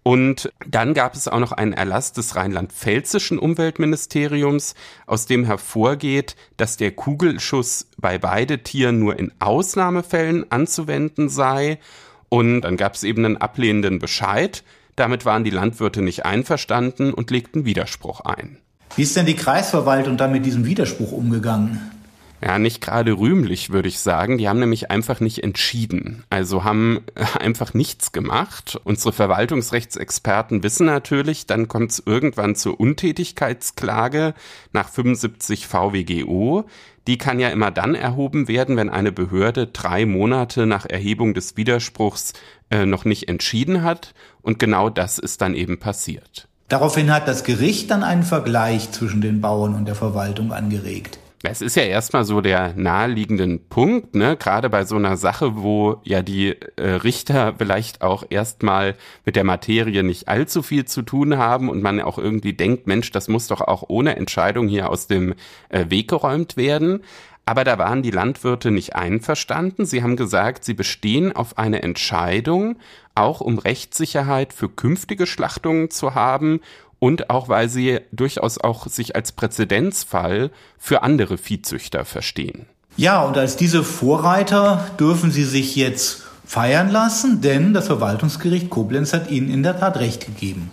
Und 0.03 0.51
dann 0.67 0.95
gab 0.95 1.15
es 1.15 1.29
auch 1.29 1.41
noch 1.41 1.53
einen 1.53 1.75
Erlass 1.75 2.13
des 2.13 2.35
rheinland-pfälzischen 2.35 3.39
Umweltministeriums, 3.39 4.75
aus 5.07 5.27
dem 5.27 5.45
hervorgeht, 5.45 6.37
dass 6.57 6.77
der 6.77 6.93
Kugelschuss 6.93 7.87
bei 7.99 8.23
Weidetieren 8.23 8.99
nur 8.99 9.19
in 9.19 9.33
Ausnahmefällen 9.41 10.51
anzuwenden 10.51 11.29
sei. 11.29 11.79
Und 12.31 12.63
dann 12.63 12.77
gab 12.77 12.95
es 12.95 13.03
eben 13.03 13.25
einen 13.25 13.37
ablehnenden 13.37 13.99
Bescheid. 13.99 14.65
Damit 14.97 15.27
waren 15.27 15.45
die 15.45 15.51
Landwirte 15.51 16.01
nicht 16.01 16.25
einverstanden 16.25 17.13
und 17.13 17.31
legten 17.31 17.65
Widerspruch 17.65 18.21
ein. 18.21 18.59
Wie 18.97 19.03
ist 19.03 19.17
denn 19.17 19.27
die 19.27 19.37
Kreisverwaltung 19.37 20.17
dann 20.17 20.33
mit 20.33 20.47
diesem 20.47 20.65
Widerspruch 20.65 21.13
umgegangen? 21.13 22.00
Ja, 22.43 22.59
nicht 22.59 22.81
gerade 22.81 23.13
rühmlich, 23.13 23.71
würde 23.71 23.89
ich 23.89 23.99
sagen. 23.99 24.39
Die 24.39 24.49
haben 24.49 24.61
nämlich 24.61 24.91
einfach 24.91 25.21
nicht 25.21 25.43
entschieden. 25.43 26.25
Also 26.31 26.65
haben 26.65 27.03
einfach 27.39 27.75
nichts 27.75 28.13
gemacht. 28.13 28.81
Unsere 28.85 29.13
Verwaltungsrechtsexperten 29.13 30.63
wissen 30.63 30.87
natürlich, 30.87 31.47
dann 31.47 31.69
kommt 31.69 31.93
es 31.93 32.03
irgendwann 32.05 32.57
zur 32.57 32.81
Untätigkeitsklage 32.81 34.35
nach 34.73 34.89
75 34.89 35.67
VWGO. 35.67 36.65
Die 37.07 37.19
kann 37.19 37.41
ja 37.41 37.49
immer 37.49 37.71
dann 37.71 37.95
erhoben 37.95 38.49
werden, 38.49 38.77
wenn 38.77 38.89
eine 38.89 39.13
Behörde 39.13 39.67
drei 39.67 40.07
Monate 40.07 40.67
nach 40.67 40.87
Erhebung 40.87 41.35
des 41.35 41.57
Widerspruchs 41.57 42.33
äh, 42.71 42.87
noch 42.87 43.05
nicht 43.05 43.29
entschieden 43.29 43.83
hat. 43.83 44.15
Und 44.43 44.59
genau 44.59 44.89
das 44.89 45.19
ist 45.19 45.43
dann 45.43 45.55
eben 45.55 45.79
passiert. 45.79 46.49
Daraufhin 46.69 47.13
hat 47.13 47.27
das 47.27 47.43
Gericht 47.45 47.91
dann 47.91 48.05
einen 48.05 48.23
Vergleich 48.23 48.93
zwischen 48.93 49.21
den 49.21 49.41
Bauern 49.41 49.75
und 49.75 49.87
der 49.87 49.97
Verwaltung 49.97 50.53
angeregt. 50.53 51.19
Es 51.43 51.63
ist 51.63 51.75
ja 51.75 51.85
erstmal 51.85 52.25
so 52.25 52.43
der 52.43 52.75
naheliegenden 52.77 53.67
Punkt, 53.71 54.15
ne? 54.15 54.37
Gerade 54.37 54.69
bei 54.69 54.85
so 54.85 54.97
einer 54.97 55.17
Sache, 55.17 55.57
wo 55.57 55.99
ja 56.05 56.21
die 56.21 56.55
äh, 56.77 56.83
Richter 56.83 57.55
vielleicht 57.57 58.03
auch 58.03 58.25
erstmal 58.29 58.95
mit 59.25 59.37
der 59.37 59.45
Materie 59.45 60.03
nicht 60.03 60.29
allzu 60.29 60.63
viel 60.63 60.85
zu 60.85 61.01
tun 61.01 61.39
haben 61.39 61.71
und 61.71 61.81
man 61.81 61.99
auch 62.03 62.19
irgendwie 62.19 62.53
denkt, 62.53 62.87
Mensch, 62.87 63.11
das 63.11 63.29
muss 63.29 63.47
doch 63.47 63.63
auch 63.63 63.85
ohne 63.89 64.17
Entscheidung 64.17 64.69
hier 64.69 64.91
aus 64.91 65.07
dem 65.07 65.35
äh, 65.71 65.87
Weg 65.89 66.09
geräumt 66.09 66.59
werden. 66.59 67.01
Aber 67.47 67.65
da 67.65 67.79
waren 67.79 68.03
die 68.03 68.11
Landwirte 68.11 68.71
nicht 68.71 68.95
einverstanden. 68.95 69.87
Sie 69.87 70.03
haben 70.03 70.17
gesagt, 70.17 70.63
sie 70.65 70.75
bestehen 70.75 71.35
auf 71.35 71.57
eine 71.57 71.83
Entscheidung, 71.83 72.77
auch 73.15 73.41
um 73.41 73.59
Rechtssicherheit 73.59 74.53
für 74.53 74.69
künftige 74.69 75.27
Schlachtungen 75.27 75.89
zu 75.89 76.15
haben 76.15 76.61
und 77.01 77.31
auch 77.31 77.49
weil 77.49 77.69
sie 77.69 77.99
durchaus 78.13 78.59
auch 78.59 78.87
sich 78.87 79.17
als 79.17 79.33
Präzedenzfall 79.33 80.51
für 80.79 81.03
andere 81.03 81.37
Viehzüchter 81.37 82.05
verstehen. 82.05 82.67
Ja, 82.97 83.23
und 83.23 83.37
als 83.37 83.57
diese 83.57 83.83
Vorreiter 83.83 84.87
dürfen 85.01 85.33
sie 85.33 85.45
sich 85.45 85.75
jetzt 85.75 86.23
feiern 86.45 86.91
lassen, 86.91 87.41
denn 87.41 87.73
das 87.73 87.87
Verwaltungsgericht 87.87 88.71
Koblenz 88.71 89.13
hat 89.13 89.31
ihnen 89.31 89.51
in 89.51 89.63
der 89.63 89.79
Tat 89.79 89.99
recht 89.99 90.27
gegeben. 90.27 90.71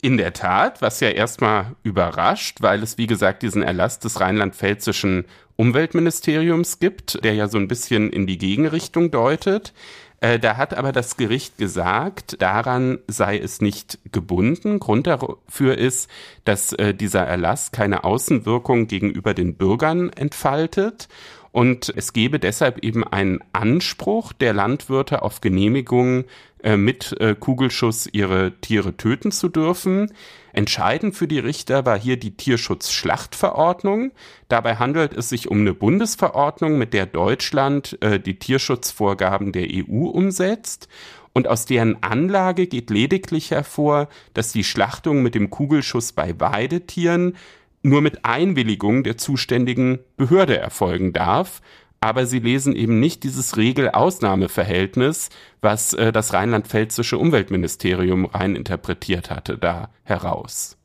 In 0.00 0.16
der 0.16 0.32
Tat, 0.32 0.80
was 0.80 1.00
ja 1.00 1.08
erstmal 1.08 1.76
überrascht, 1.82 2.58
weil 2.60 2.82
es 2.82 2.98
wie 2.98 3.06
gesagt 3.06 3.42
diesen 3.42 3.62
Erlass 3.62 3.98
des 3.98 4.20
rheinland-pfälzischen 4.20 5.24
Umweltministeriums 5.56 6.78
gibt, 6.78 7.22
der 7.24 7.34
ja 7.34 7.48
so 7.48 7.58
ein 7.58 7.68
bisschen 7.68 8.10
in 8.10 8.26
die 8.26 8.38
Gegenrichtung 8.38 9.10
deutet. 9.10 9.72
Äh, 10.20 10.38
da 10.38 10.56
hat 10.56 10.74
aber 10.74 10.92
das 10.92 11.16
Gericht 11.16 11.58
gesagt, 11.58 12.42
daran 12.42 12.98
sei 13.06 13.38
es 13.38 13.60
nicht 13.60 13.98
gebunden. 14.10 14.80
Grund 14.80 15.06
dafür 15.06 15.78
ist, 15.78 16.10
dass 16.44 16.72
äh, 16.72 16.92
dieser 16.92 17.24
Erlass 17.24 17.70
keine 17.70 18.04
Außenwirkung 18.04 18.88
gegenüber 18.88 19.32
den 19.32 19.54
Bürgern 19.54 20.10
entfaltet. 20.10 21.08
Und 21.52 21.92
es 21.96 22.12
gebe 22.12 22.38
deshalb 22.38 22.78
eben 22.84 23.04
einen 23.04 23.40
Anspruch 23.52 24.32
der 24.32 24.52
Landwirte 24.52 25.22
auf 25.22 25.40
Genehmigung, 25.40 26.24
äh, 26.62 26.76
mit 26.76 27.18
äh, 27.20 27.34
Kugelschuss 27.38 28.08
ihre 28.12 28.52
Tiere 28.60 28.96
töten 28.96 29.30
zu 29.30 29.48
dürfen. 29.48 30.12
Entscheidend 30.52 31.14
für 31.14 31.28
die 31.28 31.38
Richter 31.38 31.86
war 31.86 31.98
hier 31.98 32.16
die 32.16 32.36
Tierschutzschlachtverordnung. 32.36 34.12
Dabei 34.48 34.76
handelt 34.76 35.14
es 35.14 35.28
sich 35.28 35.48
um 35.48 35.60
eine 35.60 35.74
Bundesverordnung, 35.74 36.78
mit 36.78 36.94
der 36.94 37.06
Deutschland 37.06 37.96
äh, 38.02 38.18
die 38.18 38.38
Tierschutzvorgaben 38.38 39.52
der 39.52 39.68
EU 39.70 40.06
umsetzt. 40.06 40.88
Und 41.32 41.46
aus 41.46 41.66
deren 41.66 42.02
Anlage 42.02 42.66
geht 42.66 42.90
lediglich 42.90 43.52
hervor, 43.52 44.08
dass 44.34 44.50
die 44.50 44.64
Schlachtung 44.64 45.22
mit 45.22 45.36
dem 45.36 45.50
Kugelschuss 45.50 46.12
bei 46.12 46.40
Weidetieren 46.40 47.36
nur 47.82 48.00
mit 48.00 48.24
Einwilligung 48.24 49.04
der 49.04 49.18
zuständigen 49.18 50.00
Behörde 50.16 50.58
erfolgen 50.58 51.12
darf. 51.12 51.62
Aber 52.00 52.26
sie 52.26 52.38
lesen 52.38 52.76
eben 52.76 53.00
nicht 53.00 53.24
dieses 53.24 53.56
Regel-Ausnahme-Verhältnis, 53.56 55.30
was 55.60 55.92
äh, 55.94 56.12
das 56.12 56.32
rheinland-pfälzische 56.32 57.18
Umweltministerium 57.18 58.26
rein 58.26 58.54
interpretiert 58.54 59.30
hatte, 59.30 59.58
da 59.58 59.88
heraus. 60.04 60.76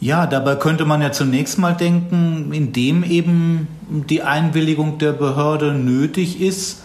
Ja, 0.00 0.26
dabei 0.26 0.54
könnte 0.54 0.84
man 0.84 1.02
ja 1.02 1.10
zunächst 1.10 1.58
mal 1.58 1.74
denken, 1.74 2.52
indem 2.52 3.02
eben 3.02 3.66
die 3.88 4.22
Einwilligung 4.22 4.98
der 4.98 5.12
Behörde 5.12 5.72
nötig 5.72 6.40
ist, 6.40 6.82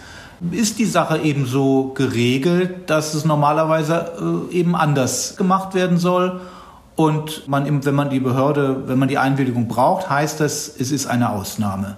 ist 0.50 0.78
die 0.78 0.84
Sache 0.84 1.18
eben 1.18 1.46
so 1.46 1.92
geregelt, 1.94 2.90
dass 2.90 3.14
es 3.14 3.24
normalerweise 3.24 4.48
äh, 4.50 4.54
eben 4.54 4.74
anders 4.74 5.36
gemacht 5.36 5.74
werden 5.74 5.98
soll. 5.98 6.40
Und 6.96 7.48
man, 7.48 7.84
wenn 7.84 7.94
man 7.94 8.10
die 8.10 8.20
Behörde, 8.20 8.88
wenn 8.88 8.98
man 8.98 9.08
die 9.08 9.18
Einwilligung 9.18 9.68
braucht, 9.68 10.10
heißt 10.10 10.40
das, 10.40 10.68
es 10.68 10.90
ist 10.90 11.06
eine 11.06 11.30
Ausnahme. 11.30 11.96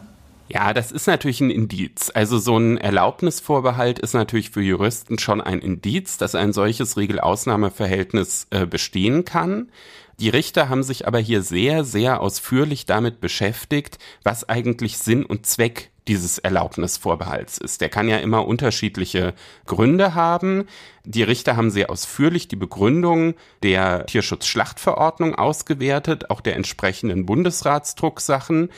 Ja, 0.49 0.72
das 0.72 0.92
ist 0.92 1.07
natürlich 1.07 1.40
ein 1.40 1.51
Indiz. 1.51 2.11
Also 2.14 2.38
so 2.38 2.57
ein 2.57 2.78
Erlaubnisvorbehalt 2.78 3.99
ist 3.99 4.14
natürlich 4.14 4.51
für 4.51 4.62
Juristen 4.62 5.18
schon 5.18 5.40
ein 5.40 5.59
Indiz, 5.59 6.18
dass 6.18 6.34
ein 6.36 6.53
solches 6.53 6.97
Regelausnahmeverhältnis 6.97 8.47
äh, 8.51 8.64
bestehen 8.64 9.24
kann. 9.24 9.70
Die 10.18 10.28
Richter 10.28 10.68
haben 10.68 10.82
sich 10.82 11.07
aber 11.07 11.18
hier 11.18 11.42
sehr, 11.42 11.84
sehr 11.84 12.20
ausführlich 12.20 12.86
damit 12.86 13.20
beschäftigt, 13.20 13.99
was 14.22 14.49
eigentlich 14.49 14.99
Sinn 14.99 15.24
und 15.26 15.47
Zweck 15.47 15.90
dieses 16.09 16.38
Erlaubnisvorbehalts 16.38 17.59
ist. 17.59 17.80
Der 17.80 17.88
kann 17.88 18.09
ja 18.09 18.18
immer 18.18 18.47
unterschiedliche 18.47 19.34
Gründe 19.66 20.14
haben. 20.14 20.68
Die 21.05 21.24
Richter 21.24 21.57
haben 21.57 21.70
sehr 21.70 21.90
ausführlich 21.90 22.49
die 22.49 22.57
Begründung 22.57 23.34
der 23.62 24.07
Tierschutzschlachtverordnung 24.07 25.34
ausgewertet, 25.34 26.30
auch 26.30 26.40
der 26.40 26.57
entsprechenden 26.57 27.26
Bundesratsdrucksachen. 27.26 28.70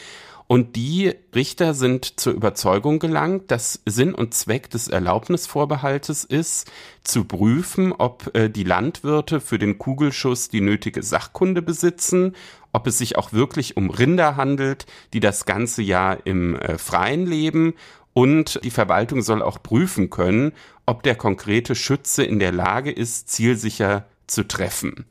Und 0.48 0.76
die 0.76 1.12
Richter 1.34 1.74
sind 1.74 2.18
zur 2.18 2.32
Überzeugung 2.32 3.00
gelangt, 3.00 3.50
dass 3.50 3.82
Sinn 3.84 4.14
und 4.14 4.32
Zweck 4.32 4.70
des 4.70 4.88
Erlaubnisvorbehaltes 4.88 6.24
ist, 6.24 6.70
zu 7.04 7.24
prüfen, 7.24 7.92
ob 7.92 8.34
äh, 8.34 8.48
die 8.48 8.64
Landwirte 8.64 9.40
für 9.40 9.58
den 9.58 9.76
Kugelschuss 9.76 10.48
die 10.48 10.62
nötige 10.62 11.02
Sachkunde 11.02 11.60
besitzen, 11.60 12.34
ob 12.72 12.86
es 12.86 12.96
sich 12.96 13.16
auch 13.18 13.34
wirklich 13.34 13.76
um 13.76 13.90
Rinder 13.90 14.36
handelt, 14.36 14.86
die 15.12 15.20
das 15.20 15.44
ganze 15.44 15.82
Jahr 15.82 16.26
im 16.26 16.56
äh, 16.56 16.78
Freien 16.78 17.26
leben 17.26 17.74
und 18.14 18.58
die 18.64 18.70
Verwaltung 18.70 19.20
soll 19.20 19.42
auch 19.42 19.62
prüfen 19.62 20.08
können, 20.08 20.52
ob 20.86 21.02
der 21.02 21.14
konkrete 21.14 21.74
Schütze 21.74 22.24
in 22.24 22.38
der 22.38 22.52
Lage 22.52 22.90
ist, 22.90 23.28
zielsicher 23.28 24.06
zu 24.26 24.48
treffen. 24.48 25.04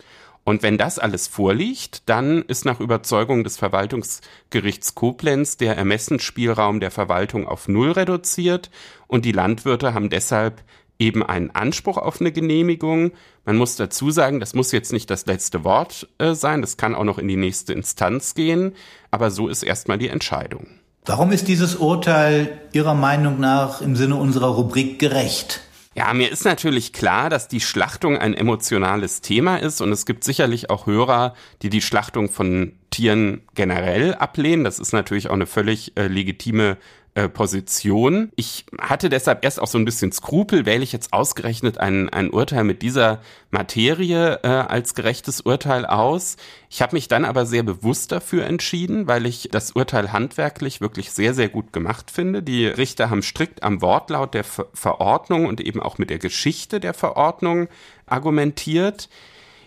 Und 0.48 0.64
wenn 0.64 0.78
das 0.78 0.98
alles 0.98 1.28
vorliegt, 1.28 2.04
dann 2.06 2.42
ist 2.44 2.64
nach 2.64 2.80
Überzeugung 2.80 3.44
des 3.44 3.58
Verwaltungsgerichts 3.58 4.96
Koblenz 4.96 5.58
der 5.58 5.76
Ermessensspielraum 5.76 6.80
der 6.80 6.90
Verwaltung 6.90 7.46
auf 7.46 7.68
Null 7.68 7.92
reduziert 7.92 8.72
und 9.08 9.26
die 9.26 9.34
Landwirte 9.34 9.94
haben 9.94 10.10
deshalb 10.10 10.64
eben 11.00 11.22
einen 11.22 11.52
Anspruch 11.52 11.98
auf 11.98 12.22
eine 12.22 12.32
Genehmigung. 12.32 13.12
Man 13.44 13.58
muss 13.58 13.76
dazu 13.76 14.10
sagen, 14.10 14.40
das 14.40 14.54
muss 14.54 14.72
jetzt 14.72 14.94
nicht 14.94 15.10
das 15.10 15.26
letzte 15.26 15.66
Wort 15.66 16.08
äh, 16.18 16.34
sein, 16.34 16.62
das 16.62 16.78
kann 16.78 16.96
auch 16.96 17.04
noch 17.04 17.18
in 17.18 17.28
die 17.28 17.36
nächste 17.36 17.74
Instanz 17.74 18.34
gehen, 18.34 18.72
aber 19.12 19.32
so 19.32 19.50
ist 19.50 19.64
erstmal 19.64 19.98
die 19.98 20.08
Entscheidung. 20.08 20.68
Warum 21.06 21.34
ist 21.34 21.50
dieses 21.50 21.76
Urteil 21.76 22.62
Ihrer 22.72 22.94
Meinung 22.94 23.42
nach 23.42 23.82
im 23.82 23.98
Sinne 23.98 24.16
unserer 24.16 24.56
Rubrik 24.56 24.98
gerecht? 24.98 25.67
Ja, 25.98 26.14
mir 26.14 26.32
ist 26.32 26.46
natürlich 26.46 26.94
klar, 26.94 27.28
dass 27.32 27.48
die 27.48 27.60
Schlachtung 27.60 28.20
ein 28.20 28.36
emotionales 28.36 29.22
Thema 29.22 29.58
ist 29.58 29.82
und 29.82 29.92
es 29.92 30.06
gibt 30.06 30.24
sicherlich 30.24 30.70
auch 30.70 30.86
Hörer, 30.86 31.34
die 31.64 31.72
die 31.72 31.82
Schlachtung 31.82 32.30
von 32.30 32.74
Tieren 32.92 33.42
generell 33.56 34.14
ablehnen. 34.14 34.64
Das 34.64 34.78
ist 34.78 34.94
natürlich 34.94 35.28
auch 35.28 35.34
eine 35.34 35.48
völlig 35.48 35.98
äh, 35.98 36.06
legitime 36.06 36.78
äh, 37.18 37.30
Position. 37.30 38.32
Ich 38.36 38.68
hatte 38.80 39.10
deshalb 39.10 39.44
erst 39.44 39.60
auch 39.60 39.66
so 39.66 39.80
ein 39.80 39.86
bisschen 39.86 40.12
Skrupel, 40.12 40.68
wähle 40.68 40.84
ich 40.84 40.92
jetzt 40.92 41.14
ausgerechnet 41.14 41.80
ein, 41.80 42.10
ein 42.10 42.30
Urteil 42.30 42.64
mit 42.64 42.84
dieser 42.84 43.22
Materie 43.50 44.40
äh, 44.44 44.48
als 44.48 44.94
gerechtes 44.94 45.42
Urteil 45.42 45.88
aus. 45.88 46.38
Ich 46.70 46.84
habe 46.84 46.96
mich 46.96 47.08
dann 47.08 47.26
aber 47.26 47.48
sehr 47.48 47.64
bewusst 47.64 48.12
dafür 48.12 48.46
entschieden, 48.46 49.08
weil 49.08 49.26
ich 49.26 49.50
das 49.52 49.72
Urteil 49.72 50.12
handwerklich 50.12 50.80
wirklich 50.80 51.10
sehr, 51.10 51.34
sehr 51.34 51.50
gut 51.50 51.74
gemacht 51.74 52.12
finde. 52.12 52.44
Die 52.44 52.68
Richter 52.68 53.10
haben 53.10 53.24
strikt 53.24 53.64
am 53.64 53.82
Wortlaut 53.82 54.36
der 54.36 54.44
Ver 54.44 54.68
Verordnung 54.76 55.48
und 55.48 55.60
eben 55.60 55.82
auch 55.82 55.98
mit 55.98 56.12
der 56.12 56.20
Geschichte 56.20 56.80
der 56.80 56.94
Verordnung 56.94 57.68
argumentiert. 58.06 59.10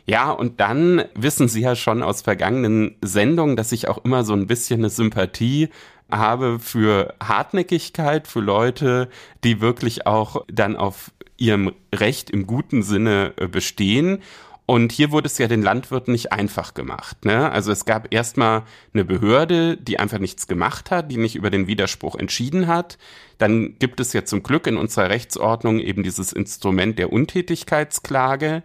Ja, 0.07 0.31
und 0.31 0.61
dann 0.61 1.05
wissen 1.15 1.49
Sie 1.49 1.63
ja 1.63 1.75
schon 1.75 2.05
aus 2.05 2.23
vergangenen 2.23 2.97
Sendungen, 3.03 3.57
dass 3.57 3.73
ich 3.73 3.89
auch 3.89 4.05
immer 4.05 4.23
so 4.23 4.35
ein 4.35 4.47
bisschen 4.47 4.81
eine 4.81 4.91
Sympathie 4.91 5.69
habe 6.13 6.59
für 6.59 7.15
Hartnäckigkeit, 7.23 8.27
für 8.27 8.41
Leute, 8.41 9.09
die 9.45 9.61
wirklich 9.61 10.07
auch 10.07 10.45
dann 10.49 10.77
auf 10.77 11.13
ihrem 11.37 11.73
Recht 11.95 12.31
im 12.31 12.47
guten 12.47 12.83
Sinne 12.83 13.33
äh, 13.37 13.49
bestehen. 13.49 14.23
Und 14.67 14.93
hier 14.93 15.11
wurde 15.11 15.27
es 15.27 15.37
ja 15.37 15.49
den 15.49 15.63
Landwirten 15.63 16.13
nicht 16.13 16.31
einfach 16.33 16.75
gemacht. 16.75 17.25
Ne? 17.25 17.51
Also 17.51 17.73
es 17.73 17.87
gab 17.87 18.15
erstmal 18.15 18.63
eine 18.95 19.05
Behörde, 19.05 19.77
die 19.77 19.99
einfach 19.99 20.21
nichts 20.21 20.47
gemacht 20.47 20.93
hat, 20.93 21.11
die 21.11 21.17
nicht 21.17 21.35
über 21.35 21.51
den 21.51 21.67
Widerspruch 21.67 22.15
entschieden 22.15 22.69
hat. 22.69 22.97
Dann 23.39 23.77
gibt 23.81 23.99
es 23.99 24.13
ja 24.13 24.25
zum 24.25 24.45
Glück 24.45 24.69
in 24.69 24.77
unserer 24.77 25.11
Rechtsordnung 25.11 25.81
eben 25.81 26.05
dieses 26.05 26.33
Instrument 26.33 27.01
der 27.01 27.13
Untätigkeitsklage. 27.13 28.63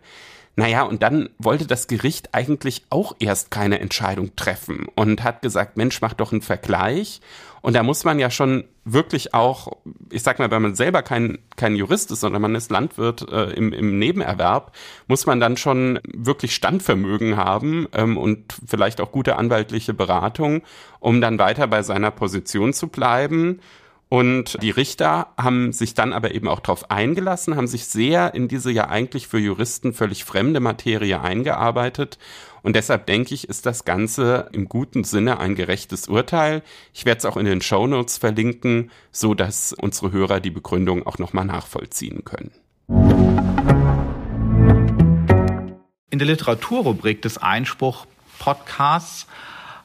Naja, 0.58 0.84
und 0.84 1.04
dann 1.04 1.30
wollte 1.38 1.68
das 1.68 1.88
Gericht 1.88 2.30
eigentlich 2.34 2.86
auch 2.90 3.16
erst 3.20 3.52
keine 3.52 3.80
Entscheidung 3.80 4.36
treffen 4.38 4.88
und 4.96 5.22
hat 5.24 5.42
gesagt, 5.42 5.76
Mensch, 5.76 6.02
mach 6.02 6.14
doch 6.14 6.32
einen 6.32 6.42
Vergleich. 6.42 7.20
Und 7.62 7.74
da 7.74 7.84
muss 7.84 8.06
man 8.06 8.20
ja 8.20 8.30
schon 8.30 8.64
wirklich 8.86 9.34
auch, 9.34 9.72
ich 10.12 10.24
sag 10.24 10.40
mal, 10.40 10.52
wenn 10.52 10.62
man 10.62 10.76
selber 10.76 11.02
kein, 11.02 11.40
kein 11.58 11.76
Jurist 11.76 12.12
ist, 12.12 12.22
sondern 12.22 12.42
man 12.42 12.56
ist 12.56 12.72
Landwirt 12.72 13.28
äh, 13.30 13.52
im, 13.54 13.74
im 13.74 14.00
Nebenerwerb, 14.00 14.72
muss 15.08 15.26
man 15.26 15.40
dann 15.40 15.58
schon 15.58 16.00
wirklich 16.06 16.56
Standvermögen 16.56 17.36
haben 17.36 17.88
ähm, 17.94 18.18
und 18.18 18.56
vielleicht 18.66 19.02
auch 19.02 19.12
gute 19.12 19.36
anwaltliche 19.38 19.94
Beratung, 19.94 20.62
um 21.00 21.20
dann 21.20 21.40
weiter 21.40 21.68
bei 21.68 21.82
seiner 21.82 22.12
Position 22.12 22.72
zu 22.72 22.88
bleiben. 22.88 23.60
Und 24.16 24.58
die 24.62 24.70
Richter 24.70 25.28
haben 25.38 25.74
sich 25.74 25.94
dann 25.94 26.14
aber 26.14 26.34
eben 26.34 26.48
auch 26.48 26.62
darauf 26.62 26.90
eingelassen, 26.90 27.58
haben 27.58 27.68
sich 27.68 27.86
sehr 27.88 28.34
in 28.34 28.48
diese 28.48 28.72
ja 28.72 28.88
eigentlich 28.88 29.28
für 29.28 29.40
Juristen 29.40 29.92
völlig 29.92 30.24
fremde 30.24 30.62
Materie 30.62 31.20
eingearbeitet. 31.20 32.18
Und 32.62 32.78
deshalb 32.78 33.08
denke 33.08 33.34
ich, 33.34 33.50
ist 33.50 33.66
das 33.66 33.84
Ganze 33.84 34.48
im 34.54 34.70
guten 34.70 35.04
Sinne 35.04 35.42
ein 35.42 35.54
gerechtes 35.54 36.08
Urteil. 36.08 36.64
Ich 36.94 37.04
werde 37.04 37.18
es 37.18 37.26
auch 37.26 37.36
in 37.36 37.46
den 37.46 37.60
Show 37.60 37.88
Notes 37.88 38.18
verlinken, 38.18 38.90
so 39.12 39.34
dass 39.34 39.74
unsere 39.74 40.14
Hörer 40.14 40.40
die 40.40 40.50
Begründung 40.50 41.06
auch 41.06 41.18
nochmal 41.18 41.44
nachvollziehen 41.44 42.24
können. 42.24 42.52
In 46.10 46.20
der 46.20 46.28
Literaturrubrik 46.30 47.22
des 47.22 47.38
Einspruch 47.38 48.06
Podcasts 48.40 49.28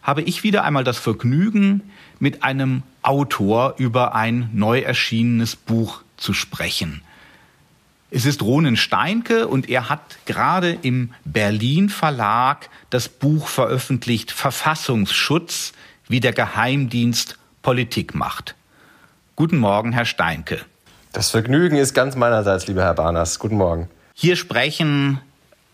habe 0.02 0.22
ich 0.22 0.44
wieder 0.44 0.62
einmal 0.62 0.84
das 0.84 0.98
Vergnügen, 0.98 1.90
mit 2.20 2.44
einem 2.44 2.84
Autor 3.02 3.74
über 3.78 4.14
ein 4.14 4.50
neu 4.52 4.80
erschienenes 4.80 5.56
Buch 5.56 6.02
zu 6.16 6.32
sprechen. 6.32 7.02
Es 8.12 8.26
ist 8.26 8.42
Ronen 8.42 8.76
Steinke 8.76 9.48
und 9.48 9.68
er 9.68 9.88
hat 9.88 10.18
gerade 10.26 10.76
im 10.82 11.14
Berlin 11.24 11.88
Verlag 11.88 12.68
das 12.90 13.08
Buch 13.08 13.48
veröffentlicht 13.48 14.32
Verfassungsschutz, 14.32 15.72
wie 16.08 16.20
der 16.20 16.32
Geheimdienst 16.32 17.38
Politik 17.62 18.14
macht. 18.14 18.54
Guten 19.36 19.58
Morgen, 19.58 19.92
Herr 19.92 20.04
Steinke. 20.04 20.60
Das 21.12 21.30
Vergnügen 21.30 21.76
ist 21.76 21.94
ganz 21.94 22.16
meinerseits, 22.16 22.66
lieber 22.66 22.82
Herr 22.82 22.94
Barners. 22.94 23.38
Guten 23.38 23.56
Morgen. 23.56 23.88
Hier 24.14 24.36
sprechen 24.36 25.20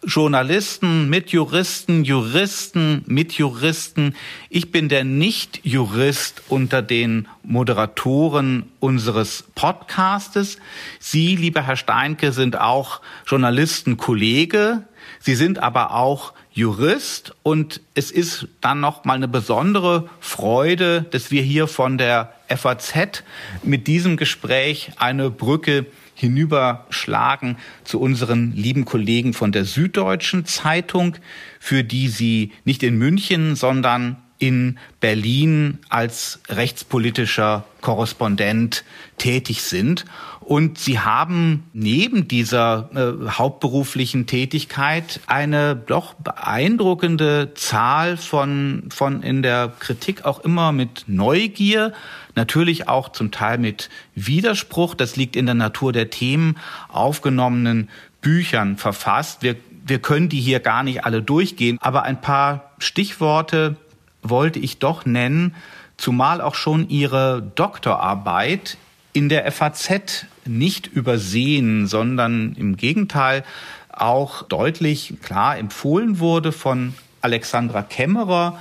Journalisten, 0.05 1.09
mit 1.09 1.31
Juristen, 1.31 2.05
Juristen, 2.05 3.03
mit 3.07 3.33
Juristen. 3.33 4.15
Ich 4.51 4.71
bin 4.71 4.89
der 4.89 5.05
Nicht-Jurist 5.05 6.43
unter 6.49 6.83
den 6.83 7.27
Moderatoren 7.43 8.71
unseres 8.79 9.45
Podcastes. 9.55 10.59
Sie, 11.01 11.35
lieber 11.35 11.63
Herr 11.63 11.77
Steinke, 11.77 12.33
sind 12.33 12.59
auch 12.59 13.01
Journalistenkollege. 13.27 14.85
Sie 15.19 15.35
sind 15.35 15.59
aber 15.61 15.93
auch 15.93 16.35
Jurist 16.53 17.35
und 17.43 17.81
es 17.95 18.11
ist 18.11 18.49
dann 18.61 18.81
noch 18.81 19.05
mal 19.05 19.15
eine 19.15 19.29
besondere 19.29 20.09
Freude, 20.21 21.05
dass 21.11 21.31
wir 21.31 21.43
hier 21.43 21.69
von 21.69 21.99
der 21.99 22.33
FAZ 22.49 23.23
mit 23.63 23.87
diesem 23.87 24.17
Gespräch 24.17 24.93
eine 24.97 25.31
Brücke 25.31 25.87
hinüberschlagen 26.17 27.57
zu 27.85 28.01
unseren 28.01 28.53
lieben 28.53 28.85
Kollegen 28.85 29.35
von 29.35 29.53
der 29.53 29.65
Süddeutschen 29.65 30.47
Zeitung, 30.47 31.17
für 31.61 31.85
die 31.85 32.09
Sie 32.09 32.53
nicht 32.65 32.83
in 32.83 32.97
München, 32.97 33.55
sondern 33.55 34.17
in 34.39 34.79
Berlin 35.01 35.79
als 35.89 36.41
rechtspolitischer 36.49 37.65
Korrespondent 37.81 38.85
tätig 39.19 39.63
sind. 39.63 40.05
Und 40.47 40.79
sie 40.79 41.01
haben 41.01 41.65
neben 41.73 42.29
dieser 42.29 42.89
äh, 42.95 43.31
hauptberuflichen 43.31 44.29
Tätigkeit 44.29 45.19
eine 45.27 45.75
doch 45.75 46.15
beeindruckende 46.15 47.53
Zahl 47.55 48.17
von, 48.17 48.85
von 48.91 49.25
in 49.25 49.43
der 49.43 49.73
Kritik 49.81 50.25
auch 50.25 50.39
immer 50.39 50.71
mit 50.71 51.03
Neugier, 51.09 51.93
natürlich 52.37 52.89
auch 52.89 53.09
zum 53.09 53.33
Teil 53.33 53.59
mit 53.59 53.91
Widerspruch, 54.15 54.95
das 54.95 55.17
liegt 55.17 55.35
in 55.35 55.47
der 55.47 55.57
Natur 55.57 55.93
der 55.93 56.11
Themen, 56.11 56.59
aufgenommenen 56.91 57.89
Büchern 58.21 58.77
verfasst. 58.77 59.43
Wir, 59.43 59.57
wir 59.85 59.99
können 59.99 60.29
die 60.29 60.41
hier 60.41 60.61
gar 60.61 60.85
nicht 60.85 61.05
alle 61.05 61.23
durchgehen, 61.23 61.77
aber 61.81 62.05
ein 62.05 62.21
paar 62.21 62.71
Stichworte 62.79 63.75
wollte 64.23 64.61
ich 64.61 64.79
doch 64.79 65.07
nennen, 65.07 65.57
zumal 65.97 66.41
auch 66.41 66.55
schon 66.55 66.89
ihre 66.89 67.43
Doktorarbeit 67.57 68.79
in 69.13 69.29
der 69.29 69.51
FAZ 69.51 70.27
nicht 70.47 70.87
übersehen, 70.87 71.87
sondern 71.87 72.55
im 72.55 72.77
Gegenteil 72.77 73.45
auch 73.91 74.43
deutlich 74.43 75.15
klar 75.23 75.59
empfohlen 75.59 76.19
wurde 76.19 76.53
von 76.53 76.95
Alexandra 77.21 77.83
Kämmerer. 77.83 78.59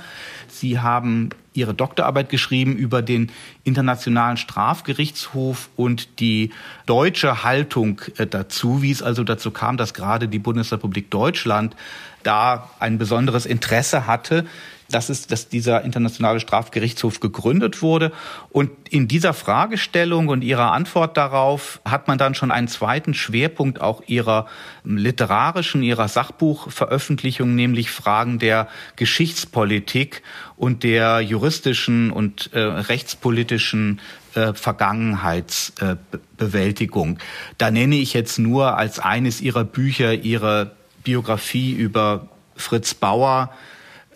Sie 0.48 0.80
haben 0.80 1.30
ihre 1.52 1.74
Doktorarbeit 1.74 2.28
geschrieben 2.28 2.76
über 2.76 3.02
den 3.02 3.30
Internationalen 3.64 4.36
Strafgerichtshof 4.36 5.68
und 5.76 6.20
die 6.20 6.50
deutsche 6.86 7.44
Haltung 7.44 8.00
äh, 8.16 8.26
dazu, 8.26 8.82
wie 8.82 8.90
es 8.90 9.02
also 9.02 9.24
dazu 9.24 9.50
kam, 9.50 9.76
dass 9.76 9.94
gerade 9.94 10.28
die 10.28 10.38
Bundesrepublik 10.38 11.10
Deutschland 11.10 11.76
da 12.22 12.70
ein 12.78 12.98
besonderes 12.98 13.46
Interesse 13.46 14.06
hatte, 14.06 14.46
das 14.88 15.10
ist, 15.10 15.30
dass 15.32 15.48
dieser 15.48 15.82
internationale 15.82 16.38
Strafgerichtshof 16.40 17.20
gegründet 17.20 17.82
wurde. 17.82 18.12
Und 18.50 18.70
in 18.88 19.08
dieser 19.08 19.34
Fragestellung 19.34 20.28
und 20.28 20.42
ihrer 20.42 20.72
Antwort 20.72 21.16
darauf 21.16 21.80
hat 21.84 22.06
man 22.08 22.18
dann 22.18 22.34
schon 22.34 22.52
einen 22.52 22.68
zweiten 22.68 23.14
Schwerpunkt 23.14 23.80
auch 23.80 24.02
ihrer 24.06 24.46
literarischen, 24.84 25.82
ihrer 25.82 26.08
Sachbuchveröffentlichung, 26.08 27.54
nämlich 27.54 27.90
Fragen 27.90 28.38
der 28.38 28.68
Geschichtspolitik 28.94 30.22
und 30.56 30.84
der 30.84 31.20
juristischen 31.20 32.12
und 32.12 32.50
äh, 32.52 32.60
rechtspolitischen 32.60 34.00
äh, 34.34 34.52
Vergangenheitsbewältigung. 34.54 37.16
Äh, 37.16 37.20
da 37.58 37.70
nenne 37.70 37.96
ich 37.96 38.14
jetzt 38.14 38.38
nur 38.38 38.76
als 38.76 38.98
eines 39.00 39.40
ihrer 39.40 39.64
Bücher 39.64 40.14
ihre 40.14 40.76
Biografie 41.02 41.72
über 41.72 42.28
Fritz 42.56 42.94
Bauer, 42.94 43.50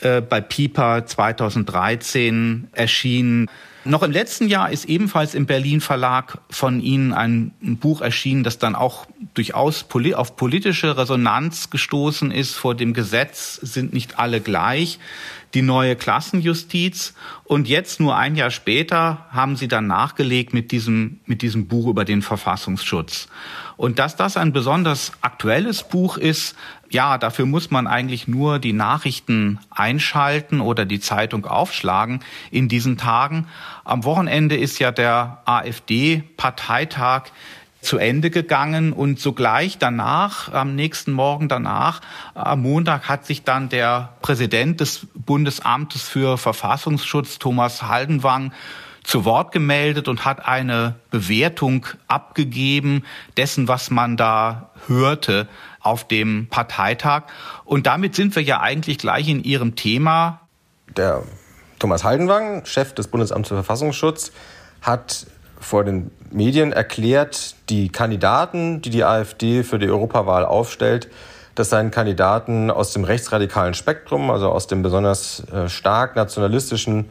äh, 0.00 0.20
bei 0.20 0.40
Piper 0.40 1.06
2013 1.06 2.68
erschienen. 2.72 3.48
Noch 3.84 4.02
im 4.02 4.10
letzten 4.10 4.46
Jahr 4.46 4.70
ist 4.70 4.84
ebenfalls 4.84 5.34
im 5.34 5.46
Berlin 5.46 5.80
Verlag 5.80 6.38
von 6.50 6.80
Ihnen 6.80 7.14
ein 7.14 7.52
Buch 7.60 8.02
erschienen, 8.02 8.44
das 8.44 8.58
dann 8.58 8.74
auch 8.74 9.06
durchaus 9.32 9.86
auf 10.14 10.36
politische 10.36 10.98
Resonanz 10.98 11.70
gestoßen 11.70 12.30
ist. 12.30 12.56
Vor 12.56 12.74
dem 12.74 12.92
Gesetz 12.92 13.54
sind 13.56 13.94
nicht 13.94 14.18
alle 14.18 14.42
gleich. 14.42 14.98
Die 15.54 15.62
neue 15.62 15.96
Klassenjustiz. 15.96 17.14
Und 17.44 17.68
jetzt, 17.68 17.98
nur 17.98 18.16
ein 18.16 18.36
Jahr 18.36 18.50
später, 18.50 19.26
haben 19.30 19.56
Sie 19.56 19.68
dann 19.68 19.86
nachgelegt 19.86 20.54
mit 20.54 20.70
diesem, 20.70 21.20
mit 21.26 21.42
diesem 21.42 21.66
Buch 21.66 21.88
über 21.88 22.04
den 22.04 22.22
Verfassungsschutz. 22.22 23.28
Und 23.76 23.98
dass 23.98 24.14
das 24.14 24.36
ein 24.36 24.52
besonders 24.52 25.12
aktuelles 25.22 25.82
Buch 25.82 26.16
ist, 26.18 26.54
ja, 26.90 27.18
dafür 27.18 27.46
muss 27.46 27.70
man 27.70 27.86
eigentlich 27.86 28.26
nur 28.28 28.58
die 28.58 28.72
Nachrichten 28.72 29.58
einschalten 29.70 30.60
oder 30.60 30.84
die 30.84 31.00
Zeitung 31.00 31.46
aufschlagen 31.46 32.20
in 32.50 32.68
diesen 32.68 32.98
Tagen. 32.98 33.46
Am 33.84 34.04
Wochenende 34.04 34.56
ist 34.56 34.80
ja 34.80 34.90
der 34.90 35.40
AfD-Parteitag 35.44 37.30
zu 37.80 37.98
Ende 37.98 38.30
gegangen 38.30 38.92
und 38.92 39.18
sogleich 39.18 39.78
danach, 39.78 40.52
am 40.52 40.74
nächsten 40.74 41.12
Morgen 41.12 41.48
danach, 41.48 42.00
am 42.34 42.62
Montag 42.62 43.08
hat 43.08 43.26
sich 43.26 43.42
dann 43.42 43.68
der 43.68 44.14
Präsident 44.22 44.80
des 44.80 45.06
Bundesamtes 45.14 46.02
für 46.02 46.36
Verfassungsschutz, 46.38 47.38
Thomas 47.38 47.82
Haldenwang, 47.82 48.52
zu 49.02 49.24
Wort 49.24 49.52
gemeldet 49.52 50.08
und 50.08 50.24
hat 50.24 50.46
eine 50.46 50.96
Bewertung 51.10 51.86
abgegeben 52.06 53.04
dessen, 53.36 53.66
was 53.66 53.90
man 53.90 54.16
da 54.16 54.70
hörte 54.86 55.48
auf 55.80 56.06
dem 56.06 56.48
Parteitag. 56.48 57.24
Und 57.64 57.86
damit 57.86 58.14
sind 58.14 58.36
wir 58.36 58.42
ja 58.42 58.60
eigentlich 58.60 58.98
gleich 58.98 59.28
in 59.28 59.42
Ihrem 59.42 59.74
Thema. 59.74 60.42
Der 60.96 61.22
Thomas 61.78 62.04
Haldenwang, 62.04 62.66
Chef 62.66 62.94
des 62.94 63.08
Bundesamts 63.08 63.48
für 63.48 63.54
Verfassungsschutz, 63.54 64.32
hat 64.82 65.26
vor 65.60 65.84
den 65.84 66.10
Medien 66.30 66.72
erklärt, 66.72 67.54
die 67.68 67.90
Kandidaten, 67.90 68.82
die 68.82 68.90
die 68.90 69.04
AfD 69.04 69.62
für 69.62 69.78
die 69.78 69.88
Europawahl 69.88 70.44
aufstellt, 70.44 71.08
das 71.54 71.70
seien 71.70 71.90
Kandidaten 71.90 72.70
aus 72.70 72.92
dem 72.92 73.04
rechtsradikalen 73.04 73.74
Spektrum, 73.74 74.30
also 74.30 74.50
aus 74.50 74.66
dem 74.66 74.82
besonders 74.82 75.44
äh, 75.52 75.68
stark 75.68 76.16
nationalistischen 76.16 77.06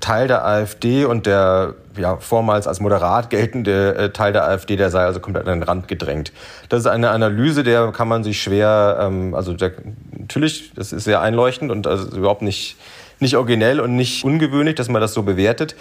Teil 0.00 0.28
der 0.28 0.46
AfD 0.46 1.04
und 1.04 1.26
der 1.26 1.74
ja, 1.96 2.18
vormals 2.18 2.68
als 2.68 2.78
moderat 2.78 3.30
geltende 3.30 3.96
äh, 3.96 4.10
Teil 4.10 4.32
der 4.32 4.44
AfD, 4.44 4.76
der 4.76 4.90
sei 4.90 5.04
also 5.04 5.18
komplett 5.18 5.48
an 5.48 5.58
den 5.58 5.62
Rand 5.64 5.88
gedrängt. 5.88 6.32
Das 6.68 6.80
ist 6.80 6.86
eine 6.86 7.10
Analyse, 7.10 7.64
der 7.64 7.90
kann 7.90 8.06
man 8.06 8.22
sich 8.22 8.40
schwer, 8.40 8.98
ähm, 9.00 9.34
also 9.34 9.54
der, 9.54 9.72
natürlich, 10.16 10.72
das 10.74 10.92
ist 10.92 11.04
sehr 11.04 11.20
einleuchtend 11.20 11.72
und 11.72 11.88
also 11.88 12.16
überhaupt 12.16 12.42
nicht, 12.42 12.76
nicht 13.18 13.36
originell 13.36 13.80
und 13.80 13.96
nicht 13.96 14.24
ungewöhnlich, 14.24 14.76
dass 14.76 14.88
man 14.88 15.00
das 15.00 15.14
so 15.14 15.24
bewertet. 15.24 15.74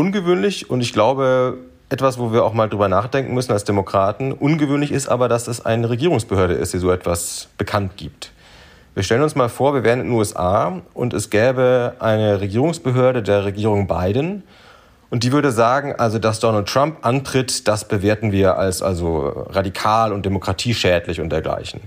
Ungewöhnlich 0.00 0.70
und 0.70 0.80
ich 0.80 0.94
glaube, 0.94 1.58
etwas, 1.90 2.18
wo 2.18 2.32
wir 2.32 2.42
auch 2.42 2.54
mal 2.54 2.70
drüber 2.70 2.88
nachdenken 2.88 3.34
müssen 3.34 3.52
als 3.52 3.64
Demokraten. 3.64 4.32
Ungewöhnlich 4.32 4.92
ist 4.92 5.08
aber, 5.08 5.28
dass 5.28 5.46
es 5.46 5.66
eine 5.66 5.90
Regierungsbehörde 5.90 6.54
ist, 6.54 6.72
die 6.72 6.78
so 6.78 6.90
etwas 6.90 7.48
bekannt 7.58 7.98
gibt. 7.98 8.32
Wir 8.94 9.02
stellen 9.02 9.20
uns 9.20 9.34
mal 9.34 9.50
vor, 9.50 9.74
wir 9.74 9.84
wären 9.84 10.00
in 10.00 10.06
den 10.06 10.14
USA 10.14 10.80
und 10.94 11.12
es 11.12 11.28
gäbe 11.28 11.96
eine 11.98 12.40
Regierungsbehörde 12.40 13.22
der 13.22 13.44
Regierung 13.44 13.88
Biden 13.88 14.42
und 15.10 15.22
die 15.22 15.32
würde 15.32 15.52
sagen, 15.52 15.94
also 15.94 16.18
dass 16.18 16.40
Donald 16.40 16.66
Trump 16.66 17.04
antritt, 17.04 17.68
das 17.68 17.86
bewerten 17.86 18.32
wir 18.32 18.56
als 18.56 18.80
also 18.80 19.44
radikal 19.50 20.14
und 20.14 20.24
demokratieschädlich 20.24 21.20
und 21.20 21.28
dergleichen. 21.28 21.82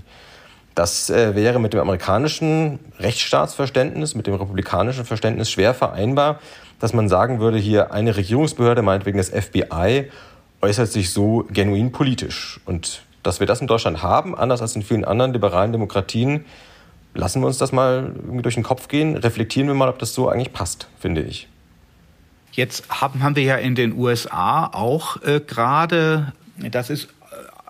Das 0.76 1.10
äh, 1.10 1.34
wäre 1.34 1.58
mit 1.58 1.72
dem 1.72 1.80
amerikanischen 1.80 2.78
Rechtsstaatsverständnis, 3.00 4.14
mit 4.14 4.28
dem 4.28 4.34
republikanischen 4.34 5.04
Verständnis 5.04 5.50
schwer 5.50 5.74
vereinbar, 5.74 6.38
dass 6.84 6.92
man 6.92 7.08
sagen 7.08 7.40
würde, 7.40 7.56
hier 7.56 7.94
eine 7.94 8.14
Regierungsbehörde, 8.14 8.82
meinetwegen 8.82 9.16
das 9.16 9.30
FBI, 9.30 10.10
äußert 10.60 10.92
sich 10.92 11.14
so 11.14 11.46
genuin 11.50 11.92
politisch. 11.92 12.60
Und 12.66 13.00
dass 13.22 13.40
wir 13.40 13.46
das 13.46 13.62
in 13.62 13.66
Deutschland 13.66 14.02
haben, 14.02 14.36
anders 14.36 14.60
als 14.60 14.76
in 14.76 14.82
vielen 14.82 15.06
anderen 15.06 15.32
liberalen 15.32 15.72
Demokratien, 15.72 16.44
lassen 17.14 17.40
wir 17.40 17.46
uns 17.46 17.56
das 17.56 17.72
mal 17.72 18.12
durch 18.42 18.56
den 18.56 18.62
Kopf 18.62 18.88
gehen, 18.88 19.16
reflektieren 19.16 19.66
wir 19.66 19.74
mal, 19.74 19.88
ob 19.88 19.98
das 19.98 20.12
so 20.12 20.28
eigentlich 20.28 20.52
passt, 20.52 20.88
finde 21.00 21.22
ich. 21.22 21.48
Jetzt 22.52 22.84
haben, 22.90 23.22
haben 23.22 23.34
wir 23.34 23.44
ja 23.44 23.56
in 23.56 23.74
den 23.74 23.96
USA 23.96 24.66
auch 24.66 25.22
äh, 25.22 25.40
gerade, 25.40 26.34
das 26.58 26.90
ist 26.90 27.04
äh, 27.04 27.06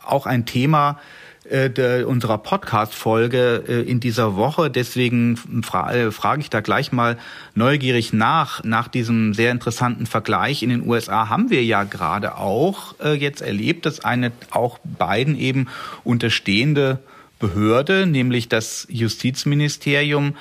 auch 0.05 0.27
ein 0.27 0.45
Thema 0.45 0.99
äh, 1.45 2.05
unserer 2.05 2.39
Podcast-Folge 2.39 3.65
äh, 3.69 3.81
in 3.83 4.01
dieser 4.01 4.37
Woche. 4.37 4.71
Deswegen 4.71 5.37
fra 5.63 5.93
äh, 5.93 6.11
frage 6.11 6.41
ich 6.41 6.51
da 6.51 6.61
gleich 6.61 6.93
mal 6.93 7.19
neugierig 7.55 8.13
nach. 8.13 8.65
Nach 8.65 8.89
diesem 8.89 9.35
sehr 9.35 9.53
interessanten 9.53 10.07
Vergleich 10.07 10.63
in 10.63 10.71
den 10.71 10.89
USA 10.89 11.29
haben 11.29 11.51
wir 11.51 11.65
ja 11.65 11.85
gerade 11.85 12.37
auch 12.37 12.95
äh, 13.01 13.13
jetzt 13.15 13.43
erlebt, 13.43 13.87
dass 13.87 14.05
eine 14.05 14.33
auch 14.51 14.79
beiden 14.85 15.39
eben 15.39 15.69
unterstehende 16.03 17.01
Behörde, 17.39 18.07
nämlich 18.07 18.49
das 18.49 18.87
Justizministerium, 18.89 20.37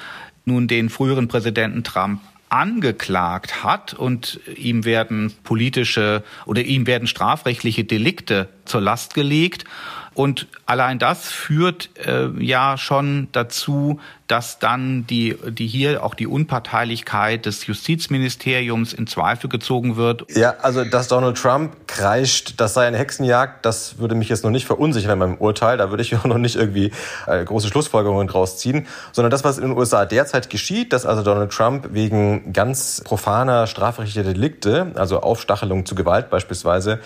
nun 0.46 0.68
den 0.68 0.90
früheren 0.90 1.28
Präsidenten 1.28 1.84
Trump 1.84 2.22
angeklagt 2.54 3.64
hat 3.64 3.96
und 3.96 4.40
ihm 4.56 4.86
werden 4.86 5.34
politische 5.44 6.24
oder 6.46 6.62
ihm 6.62 6.86
werden 6.86 7.08
strafrechtliche 7.08 7.84
Delikte 7.84 8.48
zur 8.66 8.82
Last 8.82 9.16
gelegt. 9.16 9.66
Und 10.14 10.48
allein 10.66 11.00
das 11.00 11.32
führt 11.32 11.90
äh, 12.06 12.28
ja 12.40 12.78
schon 12.78 13.28
dazu, 13.32 14.00
dass 14.28 14.58
dann 14.58 15.06
die, 15.06 15.36
die 15.50 15.68
hier 15.68 16.04
auch 16.04 16.16
die 16.16 16.28
Unparteilichkeit 16.28 17.46
des 17.46 17.68
Justizministeriums 17.68 18.94
in 18.94 19.06
Zweifel 19.06 19.50
gezogen 19.50 19.96
wird. 19.96 20.26
Ja, 20.36 20.56
also 20.62 20.84
dass 20.86 21.08
Donald 21.08 21.38
Trump 21.38 21.88
kreischt, 21.88 22.56
das 22.58 22.74
sei 22.74 22.88
eine 22.88 22.98
Hexenjagd, 22.98 23.66
das 23.66 24.00
würde 24.00 24.16
mich 24.16 24.30
jetzt 24.30 24.44
noch 24.44 24.52
nicht 24.52 24.66
verunsichern 24.66 25.12
in 25.12 25.20
meinem 25.20 25.38
Urteil. 25.38 25.78
Da 25.78 25.90
würde 25.90 26.04
ich 26.04 26.16
auch 26.18 26.26
noch 26.26 26.38
nicht 26.38 26.56
irgendwie 26.56 26.92
äh, 27.28 27.44
große 27.44 27.68
Schlussfolgerungen 27.68 28.28
draus 28.28 28.58
ziehen, 28.58 28.88
sondern 29.12 29.32
das, 29.32 29.44
was 29.44 29.58
in 29.58 29.66
den 29.66 29.78
USA 29.78 30.06
derzeit 30.06 30.50
geschieht, 30.50 30.94
dass 30.94 31.06
also 31.06 31.22
Donald 31.22 31.52
Trump 31.52 31.90
wegen 31.92 32.54
ganz 32.54 33.02
profaner 33.04 33.68
strafrechtlicher 33.68 34.24
Delikte, 34.24 34.92
also 34.96 35.20
Aufstachelung 35.20 35.86
zu 35.86 35.96
Gewalt 35.96 36.30
beispielsweise, 36.30 37.00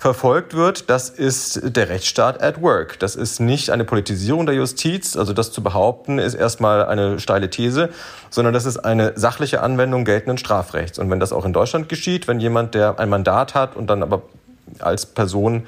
verfolgt 0.00 0.54
wird, 0.54 0.88
das 0.88 1.10
ist 1.10 1.76
der 1.76 1.90
Rechtsstaat 1.90 2.42
at 2.42 2.62
work. 2.62 2.98
Das 2.98 3.16
ist 3.16 3.38
nicht 3.38 3.68
eine 3.68 3.84
Politisierung 3.84 4.46
der 4.46 4.54
Justiz, 4.54 5.14
also 5.14 5.34
das 5.34 5.52
zu 5.52 5.62
behaupten, 5.62 6.18
ist 6.18 6.32
erstmal 6.32 6.86
eine 6.86 7.20
steile 7.20 7.50
These, 7.50 7.90
sondern 8.30 8.54
das 8.54 8.64
ist 8.64 8.78
eine 8.78 9.12
sachliche 9.16 9.62
Anwendung 9.62 10.06
geltenden 10.06 10.38
Strafrechts. 10.38 10.98
Und 10.98 11.10
wenn 11.10 11.20
das 11.20 11.34
auch 11.34 11.44
in 11.44 11.52
Deutschland 11.52 11.90
geschieht, 11.90 12.28
wenn 12.28 12.40
jemand, 12.40 12.74
der 12.74 12.98
ein 12.98 13.10
Mandat 13.10 13.54
hat 13.54 13.76
und 13.76 13.88
dann 13.88 14.02
aber 14.02 14.22
als 14.78 15.04
Person 15.04 15.66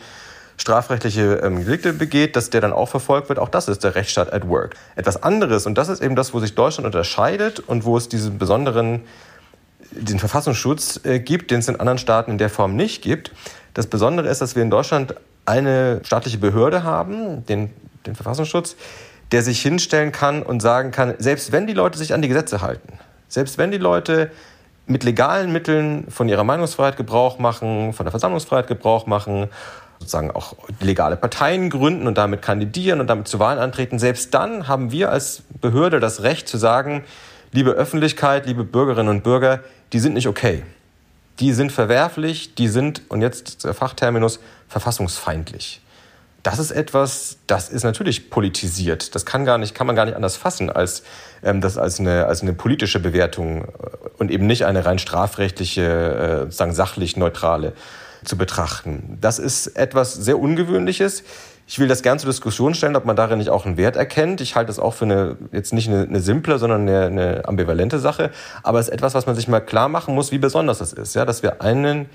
strafrechtliche 0.56 1.40
ähm, 1.42 1.66
Delikte 1.66 1.92
begeht, 1.92 2.34
dass 2.34 2.48
der 2.48 2.62
dann 2.62 2.72
auch 2.72 2.88
verfolgt 2.88 3.28
wird. 3.28 3.38
Auch 3.38 3.50
das 3.50 3.68
ist 3.68 3.84
der 3.84 3.94
Rechtsstaat 3.96 4.32
at 4.32 4.48
work. 4.48 4.76
Etwas 4.96 5.22
anderes, 5.22 5.66
und 5.66 5.76
das 5.76 5.90
ist 5.90 6.00
eben 6.00 6.16
das, 6.16 6.32
wo 6.32 6.40
sich 6.40 6.54
Deutschland 6.54 6.86
unterscheidet 6.86 7.60
und 7.60 7.84
wo 7.84 7.98
es 7.98 8.08
diesen 8.08 8.38
besonderen 8.38 9.02
den 9.90 10.18
Verfassungsschutz 10.18 11.00
äh, 11.04 11.20
gibt, 11.20 11.50
den 11.50 11.58
es 11.58 11.68
in 11.68 11.78
anderen 11.78 11.98
Staaten 11.98 12.30
in 12.30 12.38
der 12.38 12.48
Form 12.48 12.76
nicht 12.76 13.02
gibt. 13.02 13.30
Das 13.74 13.86
Besondere 13.86 14.28
ist, 14.28 14.40
dass 14.40 14.54
wir 14.54 14.62
in 14.62 14.70
Deutschland 14.70 15.14
eine 15.44 16.00
staatliche 16.04 16.38
Behörde 16.38 16.84
haben, 16.84 17.44
den, 17.46 17.70
den 18.06 18.14
Verfassungsschutz, 18.14 18.76
der 19.32 19.42
sich 19.42 19.60
hinstellen 19.62 20.12
kann 20.12 20.42
und 20.42 20.60
sagen 20.60 20.90
kann, 20.90 21.14
selbst 21.18 21.52
wenn 21.52 21.66
die 21.66 21.72
Leute 21.72 21.98
sich 21.98 22.12
an 22.12 22.22
die 22.22 22.28
Gesetze 22.28 22.60
halten, 22.60 22.98
selbst 23.28 23.58
wenn 23.58 23.70
die 23.70 23.78
Leute 23.78 24.30
mit 24.86 25.04
legalen 25.04 25.52
Mitteln 25.52 26.06
von 26.10 26.28
ihrer 26.28 26.44
Meinungsfreiheit 26.44 26.96
Gebrauch 26.96 27.38
machen, 27.38 27.92
von 27.92 28.04
der 28.04 28.10
Versammlungsfreiheit 28.10 28.66
Gebrauch 28.66 29.06
machen, 29.06 29.48
sozusagen 29.98 30.32
auch 30.32 30.54
legale 30.80 31.16
Parteien 31.16 31.70
gründen 31.70 32.06
und 32.06 32.18
damit 32.18 32.42
kandidieren 32.42 33.00
und 33.00 33.06
damit 33.06 33.28
zu 33.28 33.38
Wahlen 33.38 33.58
antreten, 33.58 33.98
selbst 33.98 34.34
dann 34.34 34.68
haben 34.68 34.92
wir 34.92 35.10
als 35.10 35.42
Behörde 35.60 36.00
das 36.00 36.22
Recht 36.22 36.48
zu 36.48 36.58
sagen, 36.58 37.04
liebe 37.52 37.70
Öffentlichkeit, 37.70 38.46
liebe 38.46 38.64
Bürgerinnen 38.64 39.08
und 39.08 39.22
Bürger, 39.22 39.60
die 39.92 40.00
sind 40.00 40.14
nicht 40.14 40.26
okay. 40.26 40.62
Die 41.42 41.52
sind 41.52 41.72
verwerflich, 41.72 42.54
die 42.54 42.68
sind, 42.68 43.02
und 43.08 43.20
jetzt 43.20 43.64
der 43.64 43.74
Fachterminus, 43.74 44.38
verfassungsfeindlich. 44.68 45.80
Das 46.44 46.60
ist 46.60 46.70
etwas, 46.70 47.38
das 47.48 47.68
ist 47.68 47.82
natürlich 47.82 48.30
politisiert. 48.30 49.16
Das 49.16 49.26
kann, 49.26 49.44
gar 49.44 49.58
nicht, 49.58 49.74
kann 49.74 49.88
man 49.88 49.96
gar 49.96 50.04
nicht 50.04 50.14
anders 50.14 50.36
fassen, 50.36 50.70
als 50.70 51.02
ähm, 51.42 51.60
das 51.60 51.78
als 51.78 51.98
eine, 51.98 52.26
als 52.26 52.42
eine 52.42 52.52
politische 52.52 53.00
Bewertung 53.00 53.64
äh, 53.64 53.68
und 54.18 54.30
eben 54.30 54.46
nicht 54.46 54.66
eine 54.66 54.86
rein 54.86 55.00
strafrechtliche, 55.00 55.82
äh, 55.82 56.38
sozusagen 56.44 56.74
sachlich 56.74 57.16
neutrale 57.16 57.72
zu 58.24 58.38
betrachten. 58.38 59.18
Das 59.20 59.40
ist 59.40 59.66
etwas 59.76 60.14
sehr 60.14 60.38
Ungewöhnliches. 60.38 61.24
Ich 61.66 61.78
will 61.78 61.88
das 61.88 62.02
gern 62.02 62.18
zur 62.18 62.28
Diskussion 62.28 62.74
stellen, 62.74 62.96
ob 62.96 63.04
man 63.04 63.16
darin 63.16 63.38
nicht 63.38 63.50
auch 63.50 63.64
einen 63.64 63.76
Wert 63.76 63.96
erkennt. 63.96 64.40
Ich 64.40 64.56
halte 64.56 64.66
das 64.66 64.78
auch 64.78 64.94
für 64.94 65.04
eine, 65.04 65.36
jetzt 65.52 65.72
nicht 65.72 65.88
eine, 65.88 66.02
eine 66.02 66.20
simple, 66.20 66.58
sondern 66.58 66.82
eine, 66.82 67.06
eine 67.06 67.48
ambivalente 67.48 67.98
Sache. 67.98 68.30
Aber 68.62 68.78
es 68.78 68.88
ist 68.88 68.94
etwas, 68.94 69.14
was 69.14 69.26
man 69.26 69.36
sich 69.36 69.48
mal 69.48 69.60
klar 69.60 69.88
machen 69.88 70.14
muss, 70.14 70.32
wie 70.32 70.38
besonders 70.38 70.78
das 70.78 70.92
ist. 70.92 71.14
Ja, 71.14 71.24
dass 71.24 71.42
wir 71.42 71.62
einen 71.62 72.06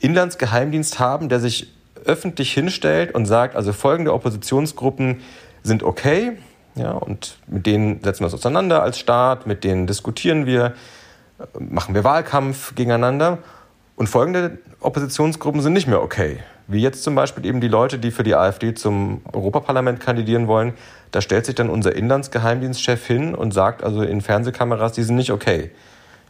Inlandsgeheimdienst 0.00 0.98
haben, 0.98 1.28
der 1.28 1.40
sich 1.40 1.72
öffentlich 2.04 2.52
hinstellt 2.52 3.14
und 3.14 3.26
sagt, 3.26 3.56
also 3.56 3.72
folgende 3.72 4.12
Oppositionsgruppen 4.12 5.20
sind 5.62 5.82
okay, 5.82 6.38
ja, 6.78 6.92
und 6.92 7.38
mit 7.48 7.66
denen 7.66 8.02
setzen 8.02 8.20
wir 8.20 8.26
uns 8.26 8.34
auseinander 8.34 8.82
als 8.82 8.98
Staat, 8.98 9.46
mit 9.46 9.64
denen 9.64 9.86
diskutieren 9.86 10.46
wir, 10.46 10.74
machen 11.58 11.94
wir 11.94 12.04
Wahlkampf 12.04 12.74
gegeneinander. 12.74 13.38
Und 13.96 14.08
folgende 14.08 14.58
Oppositionsgruppen 14.80 15.60
sind 15.60 15.72
nicht 15.72 15.88
mehr 15.88 16.00
okay. 16.00 16.38
Wie 16.70 16.82
jetzt 16.82 17.02
zum 17.02 17.14
Beispiel 17.14 17.46
eben 17.46 17.62
die 17.62 17.68
Leute, 17.68 17.98
die 17.98 18.10
für 18.10 18.22
die 18.22 18.34
AfD 18.34 18.74
zum 18.74 19.22
Europaparlament 19.32 20.00
kandidieren 20.00 20.46
wollen. 20.46 20.74
Da 21.10 21.22
stellt 21.22 21.46
sich 21.46 21.54
dann 21.54 21.70
unser 21.70 21.96
Inlandsgeheimdienstchef 21.96 23.06
hin 23.06 23.34
und 23.34 23.54
sagt 23.54 23.82
also 23.82 24.02
in 24.02 24.20
Fernsehkameras, 24.20 24.92
die 24.92 25.02
sind 25.02 25.16
nicht 25.16 25.32
okay. 25.32 25.70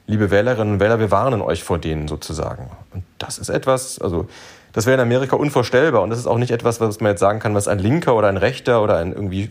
Liebe 0.07 0.31
Wählerinnen 0.31 0.75
und 0.75 0.81
Wähler, 0.81 1.01
wir 1.01 1.11
warnen 1.11 1.43
euch 1.43 1.65
vor 1.65 1.79
denen 1.79 2.07
sozusagen. 2.07 2.71
Und 2.95 3.03
das 3.19 3.39
ist 3.39 3.49
etwas, 3.49 4.01
also 4.01 4.29
das 4.73 4.87
wäre 4.87 4.95
in 4.95 5.01
Amerika 5.01 5.35
unvorstellbar 5.35 6.03
und 6.03 6.11
das 6.11 6.21
ist 6.21 6.29
auch 6.29 6.39
nicht 6.39 6.53
etwas, 6.53 6.81
was 6.81 7.01
man 7.01 7.11
jetzt 7.11 7.21
sagen 7.21 7.41
kann, 7.41 7.55
was 7.57 7.67
ein 7.67 7.81
linker 7.81 8.15
oder 8.15 8.29
ein 8.29 8.37
rechter 8.37 8.81
oder 8.81 8.99
ein 8.99 9.13
irgendwie 9.13 9.51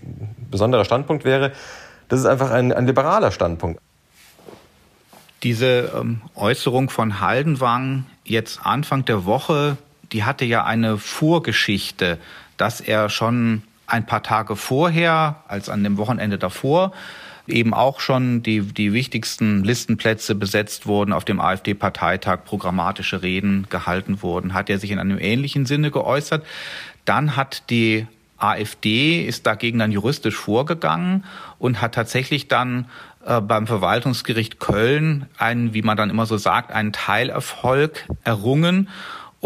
besonderer 0.49 0.85
Standpunkt 0.85 1.26
wäre. 1.26 1.51
Das 2.07 2.19
ist 2.19 2.26
einfach 2.26 2.49
ein, 2.51 2.72
ein 2.72 2.88
liberaler 2.88 3.31
Standpunkt. 3.31 3.81
Diese 5.43 5.91
ähm, 5.99 6.22
Äußerung 6.34 6.89
von 6.89 7.19
Haldenwang 7.19 8.05
jetzt 8.23 8.61
Anfang 8.64 9.03
der 9.03 9.26
Woche, 9.26 9.77
die 10.11 10.23
hatte 10.23 10.45
ja 10.45 10.65
eine 10.65 10.97
Vorgeschichte, 10.97 12.17
dass 12.57 12.81
er 12.81 13.09
schon 13.09 13.63
ein 13.85 14.05
paar 14.05 14.23
Tage 14.23 14.55
vorher, 14.55 15.43
als 15.47 15.69
an 15.69 15.84
dem 15.84 15.97
Wochenende 15.97 16.38
davor, 16.38 16.91
eben 17.47 17.73
auch 17.73 18.01
schon 18.01 18.43
die, 18.43 18.61
die 18.61 18.91
wichtigsten 18.91 19.63
Listenplätze 19.63 20.35
besetzt 20.35 20.85
wurden, 20.85 21.13
auf 21.13 21.23
dem 21.23 21.39
AfD-Parteitag 21.39 22.43
programmatische 22.43 23.21
Reden 23.21 23.67
gehalten 23.69 24.21
wurden, 24.21 24.53
hat 24.53 24.69
er 24.69 24.79
sich 24.79 24.91
in 24.91 24.99
einem 24.99 25.17
ähnlichen 25.17 25.65
Sinne 25.65 25.89
geäußert. 25.89 26.45
Dann 27.05 27.38
hat 27.38 27.69
die 27.69 28.05
AfD 28.38 29.25
ist 29.25 29.47
dagegen 29.47 29.79
dann 29.79 29.91
juristisch 29.91 30.35
vorgegangen 30.35 31.23
und 31.57 31.81
hat 31.81 31.95
tatsächlich 31.95 32.47
dann 32.47 32.85
äh, 33.25 33.41
beim 33.41 33.65
Verwaltungsgericht 33.65 34.59
Köln 34.59 35.25
einen, 35.38 35.73
wie 35.73 35.81
man 35.81 35.97
dann 35.97 36.09
immer 36.09 36.25
so 36.25 36.38
sagt, 36.38 36.71
einen 36.71 36.93
Teilerfolg 36.93 38.05
errungen. 38.23 38.89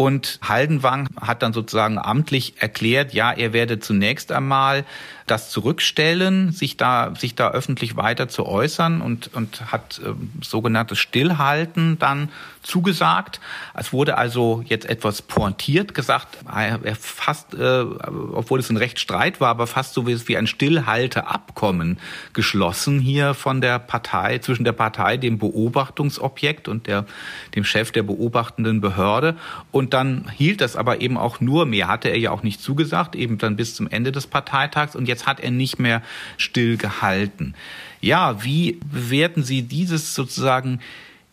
Und 0.02 0.40
Haldenwang 0.42 1.08
hat 1.20 1.44
dann 1.44 1.52
sozusagen 1.52 1.96
amtlich 1.96 2.54
erklärt, 2.58 3.14
ja, 3.14 3.30
er 3.30 3.52
werde 3.52 3.78
zunächst 3.78 4.32
einmal 4.32 4.84
das 5.28 5.50
zurückstellen, 5.50 6.50
sich 6.50 6.76
da, 6.76 7.14
sich 7.14 7.36
da 7.36 7.52
öffentlich 7.52 7.96
weiter 7.96 8.28
zu 8.28 8.44
äußern 8.46 9.00
und, 9.00 9.32
und 9.32 9.72
hat 9.72 10.00
äh, 10.04 10.12
sogenanntes 10.42 10.98
Stillhalten 10.98 11.98
dann 11.98 12.30
zugesagt. 12.62 13.40
Es 13.74 13.92
wurde 13.92 14.18
also 14.18 14.62
jetzt 14.66 14.86
etwas 14.88 15.22
pointiert 15.22 15.94
gesagt, 15.94 16.38
er 16.52 16.96
fast, 16.96 17.54
äh, 17.54 17.84
obwohl 18.32 18.60
es 18.60 18.70
ein 18.70 18.76
Rechtsstreit 18.76 19.40
war, 19.40 19.48
aber 19.48 19.66
fast 19.66 19.94
so 19.94 20.06
wie, 20.06 20.28
wie 20.28 20.36
ein 20.36 20.46
Stillhalteabkommen 20.46 21.98
geschlossen 22.32 23.00
hier 23.00 23.34
von 23.34 23.60
der 23.60 23.78
Partei, 23.78 24.38
zwischen 24.38 24.64
der 24.64 24.72
Partei, 24.72 25.16
dem 25.16 25.38
Beobachtungsobjekt 25.38 26.68
und 26.68 26.86
der, 26.86 27.06
dem 27.54 27.64
Chef 27.64 27.90
der 27.92 28.02
beobachtenden 28.02 28.80
Behörde. 28.80 29.36
Und 29.70 29.91
dann 29.92 30.30
hielt 30.30 30.60
das 30.60 30.76
aber 30.76 31.00
eben 31.00 31.16
auch 31.16 31.40
nur, 31.40 31.66
mehr 31.66 31.88
hatte 31.88 32.08
er 32.08 32.18
ja 32.18 32.30
auch 32.30 32.42
nicht 32.42 32.60
zugesagt, 32.60 33.14
eben 33.14 33.38
dann 33.38 33.56
bis 33.56 33.74
zum 33.74 33.88
Ende 33.88 34.12
des 34.12 34.26
Parteitags. 34.26 34.96
Und 34.96 35.08
jetzt 35.08 35.26
hat 35.26 35.40
er 35.40 35.50
nicht 35.50 35.78
mehr 35.78 36.02
stillgehalten. 36.36 37.54
Ja, 38.00 38.42
wie 38.44 38.80
bewerten 38.90 39.42
Sie 39.42 39.62
dieses 39.62 40.14
sozusagen 40.14 40.80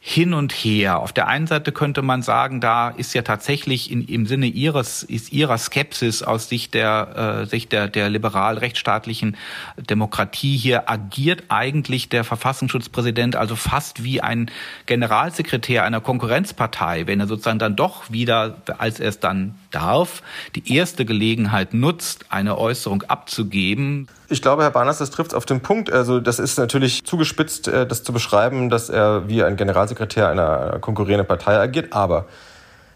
hin 0.02 0.34
und 0.34 0.54
her. 0.54 1.00
Auf 1.00 1.12
der 1.12 1.28
einen 1.28 1.46
Seite 1.46 1.74
könnte 1.74 2.02
man 2.02 2.22
sagen, 2.22 2.62
da 2.62 2.88
ist 2.90 3.14
ja 3.14 3.22
tatsächlich 3.22 3.92
in, 3.92 4.06
im 4.06 4.26
Sinne 4.26 4.46
ihres, 4.46 5.04
ist 5.04 5.34
ihrer 5.34 5.58
Skepsis 5.58 6.24
aus 6.24 6.48
Sicht 6.48 6.74
der, 6.74 7.42
äh, 7.44 7.46
Sicht 7.46 7.74
der, 7.74 7.90
der 7.90 8.10
liberal-rechtsstaatlichen 8.10 9.36
Demokratie 9.78 10.56
hier 10.56 10.90
agiert 10.90 11.44
eigentlich 11.50 12.08
der 12.08 12.24
Verfassungsschutzpräsident 12.24 13.36
also 13.36 13.58
fast 13.58 14.02
wie 14.02 14.22
ein 14.22 14.50
Generalsekretär 14.86 15.84
einer 15.84 16.00
Konkurrenzpartei, 16.00 17.06
wenn 17.06 17.20
er 17.20 17.28
sozusagen 17.28 17.60
dann 17.60 17.76
doch 17.76 18.10
wieder, 18.10 18.56
als 18.78 19.02
er 19.02 19.10
es 19.10 19.20
dann 19.20 19.56
darf, 19.70 20.24
die 20.56 20.74
erste 20.74 21.04
Gelegenheit 21.04 21.74
nutzt, 21.74 22.26
eine 22.30 22.58
Äußerung 22.58 23.04
abzugeben. 23.04 24.08
Ich 24.32 24.44
glaube, 24.44 24.62
Herr 24.62 24.70
Barnas, 24.70 25.00
das 25.00 25.10
trifft 25.10 25.34
auf 25.34 25.46
den 25.46 25.62
Punkt. 25.62 25.92
Also 25.92 26.20
das 26.20 26.38
ist 26.38 26.60
natürlich 26.60 27.04
zugespitzt, 27.04 27.68
äh, 27.68 27.88
das 27.88 28.04
zu 28.04 28.14
beschreiben, 28.14 28.70
dass 28.70 28.90
er 28.90 29.28
wie 29.28 29.44
ein 29.44 29.56
Generalsekretär 29.56 30.30
einer 30.30 30.78
konkurrierenden 30.80 31.28
Partei 31.28 31.58
agiert. 31.58 31.94
Aber 31.94 32.26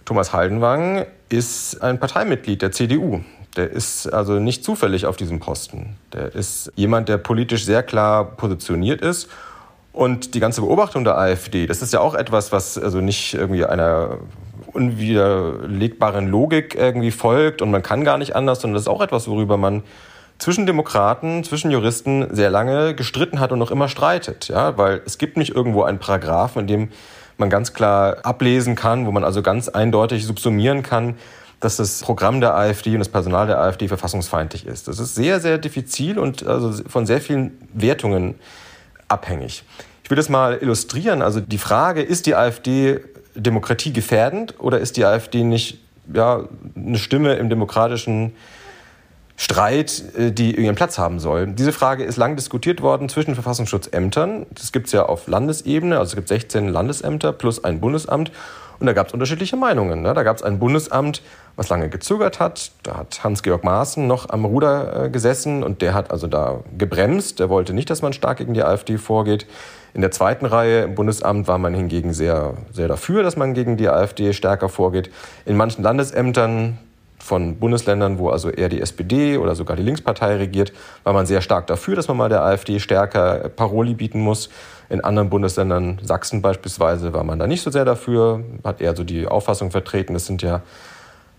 Thomas 0.06 0.32
Haldenwang 0.32 1.06
ist 1.30 1.82
ein 1.82 2.00
Parteimitglied 2.00 2.62
der 2.62 2.72
CDU. 2.72 3.22
Der 3.56 3.72
ist 3.72 4.08
also 4.14 4.34
nicht 4.34 4.64
zufällig 4.64 5.08
auf 5.08 5.18
diesem 5.18 5.40
Posten. 5.40 5.96
Der 6.14 6.36
ist 6.36 6.72
jemand, 6.76 7.10
der 7.10 7.18
politisch 7.18 7.66
sehr 7.66 7.82
klar 7.82 8.26
positioniert 8.26 9.02
ist. 9.02 9.28
Und 9.92 10.36
die 10.36 10.40
ganze 10.40 10.62
Beobachtung 10.62 11.04
der 11.04 11.18
AfD, 11.18 11.66
das 11.66 11.82
ist 11.82 11.94
ja 11.94 12.00
auch 12.00 12.14
etwas, 12.14 12.52
was 12.52 12.78
also 12.78 13.00
nicht 13.00 13.34
irgendwie 13.34 13.66
einer 13.66 14.18
unwiderlegbaren 14.68 16.28
Logik 16.28 16.76
irgendwie 16.76 17.12
folgt 17.12 17.62
und 17.62 17.70
man 17.70 17.84
kann 17.84 18.04
gar 18.04 18.18
nicht 18.18 18.36
anders, 18.36 18.62
sondern 18.62 18.76
das 18.76 18.84
ist 18.84 18.88
auch 18.88 19.02
etwas, 19.02 19.28
worüber 19.28 19.58
man 19.58 19.84
zwischen 20.40 20.66
Demokraten, 20.66 21.44
zwischen 21.44 21.72
Juristen 21.72 22.28
sehr 22.36 22.50
lange 22.50 22.96
gestritten 22.96 23.40
hat 23.40 23.52
und 23.52 23.60
noch 23.60 23.72
immer 23.72 23.88
streitet. 23.88 24.50
Ja? 24.50 24.78
Weil 24.78 25.02
es 25.06 25.18
gibt 25.18 25.38
nicht 25.38 25.56
irgendwo 25.56 25.84
einen 25.84 26.00
Paragraphen, 26.00 26.62
in 26.62 26.68
dem 26.68 26.90
man 27.38 27.50
ganz 27.50 27.74
klar 27.74 28.18
ablesen 28.24 28.76
kann, 28.76 29.06
wo 29.06 29.12
man 29.12 29.24
also 29.24 29.42
ganz 29.42 29.70
eindeutig 29.70 30.26
subsumieren 30.26 30.84
kann, 30.84 31.16
dass 31.60 31.78
das 31.78 32.02
Programm 32.02 32.42
der 32.42 32.56
AfD 32.56 32.92
und 32.92 33.00
das 33.00 33.10
Personal 33.10 33.48
der 33.48 33.60
AfD 33.60 33.88
verfassungsfeindlich 33.88 34.66
ist. 34.68 34.88
Das 34.88 35.00
ist 35.00 35.16
sehr, 35.16 35.40
sehr 35.40 35.58
diffizil 35.58 36.20
und 36.20 36.46
also 36.46 36.84
von 36.88 37.06
sehr 37.06 37.22
vielen 37.22 37.58
Wertungen 37.74 38.36
abhängig. 39.08 39.64
Ich 40.04 40.10
will 40.10 40.18
das 40.18 40.28
mal 40.28 40.58
illustrieren. 40.62 41.22
Also 41.22 41.40
die 41.40 41.58
Frage, 41.58 42.02
ist 42.02 42.26
die 42.26 42.36
AfD 42.36 43.00
demokratiegefährdend 43.36 44.60
oder 44.60 44.80
ist 44.80 44.98
die 44.98 45.06
AfD 45.06 45.44
nicht 45.44 45.80
ja, 46.14 46.44
eine 46.76 46.98
Stimme 46.98 47.36
im 47.36 47.50
demokratischen 47.50 48.34
Streit, 49.36 50.04
äh, 50.18 50.32
die 50.32 50.56
ihren 50.56 50.76
Platz 50.76 50.98
haben 50.98 51.20
soll? 51.20 51.48
Diese 51.48 51.72
Frage 51.72 52.04
ist 52.04 52.18
lang 52.18 52.36
diskutiert 52.36 52.82
worden 52.82 53.10
zwischen 53.10 53.34
Verfassungsschutzämtern. 53.36 54.46
Das 54.52 54.72
gibt 54.72 54.88
es 54.88 54.92
ja 54.94 55.06
auf 55.06 55.28
Landesebene, 55.28 55.98
also 55.98 56.12
es 56.12 56.16
gibt 56.16 56.28
16 56.28 56.68
Landesämter 56.70 57.34
plus 57.34 57.64
ein 57.64 57.80
Bundesamt. 57.80 58.32
Und 58.80 58.88
da 58.88 58.94
gab 58.94 59.08
es 59.08 59.14
unterschiedliche 59.14 59.56
Meinungen. 59.56 60.02
Ne? 60.02 60.14
Da 60.14 60.24
gab 60.24 60.36
es 60.36 60.44
ein 60.44 60.60
Bundesamt, 60.60 61.22
was 61.56 61.70
lange 61.70 61.90
gezögert 61.90 62.40
hat. 62.40 62.72
Da 62.84 62.98
hat 62.98 63.24
Hans-Georg 63.24 63.64
Maaßen 63.64 64.06
noch 64.08 64.30
am 64.30 64.46
Ruder 64.46 65.06
äh, 65.06 65.10
gesessen 65.10 65.64
und 65.64 65.82
der 65.82 65.94
hat 65.94 66.12
also 66.12 66.28
da 66.28 66.60
gebremst. 66.78 67.40
Der 67.40 67.50
wollte 67.50 67.74
nicht, 67.74 67.90
dass 67.90 68.02
man 68.02 68.14
stark 68.14 68.40
gegen 68.40 68.54
die 68.54 68.64
AfD 68.64 68.98
vorgeht. 68.98 69.46
In 69.94 70.02
der 70.02 70.12
zweiten 70.12 70.46
Reihe 70.46 70.82
im 70.84 70.96
Bundesamt 70.96 71.48
war 71.48 71.60
man 71.60 71.74
hingegen 71.74 72.14
sehr, 72.14 72.56
sehr 72.72 72.88
dafür, 72.88 73.24
dass 73.24 73.38
man 73.38 73.54
gegen 73.54 73.78
die 73.78 73.88
AfD 73.88 74.34
stärker 74.34 74.68
vorgeht. 74.68 75.12
In 75.46 75.56
manchen 75.56 75.84
Landesämtern 75.84 76.80
von 77.24 77.58
Bundesländern, 77.58 78.20
wo 78.20 78.30
also 78.30 78.50
eher 78.50 78.70
die 78.70 78.82
SPD 78.82 79.38
oder 79.38 79.56
sogar 79.56 79.78
die 79.78 79.84
Linkspartei 79.84 80.36
regiert, 80.36 80.74
war 81.04 81.14
man 81.14 81.26
sehr 81.26 81.42
stark 81.42 81.68
dafür, 81.68 81.96
dass 81.96 82.08
man 82.08 82.18
mal 82.18 82.30
der 82.30 82.44
AfD 82.44 82.80
stärker 82.80 83.50
Paroli 83.50 83.94
bieten 83.94 84.20
muss. 84.20 84.50
In 84.90 85.04
anderen 85.04 85.30
Bundesländern, 85.30 86.00
Sachsen 86.04 86.42
beispielsweise, 86.42 87.14
war 87.14 87.24
man 87.24 87.40
da 87.40 87.48
nicht 87.48 87.62
so 87.62 87.72
sehr 87.72 87.86
dafür, 87.86 88.44
hat 88.64 88.82
eher 88.82 88.96
so 88.96 89.04
die 89.04 89.26
Auffassung 89.26 89.72
vertreten, 89.72 90.14
das 90.14 90.26
sind 90.26 90.42
ja 90.42 90.62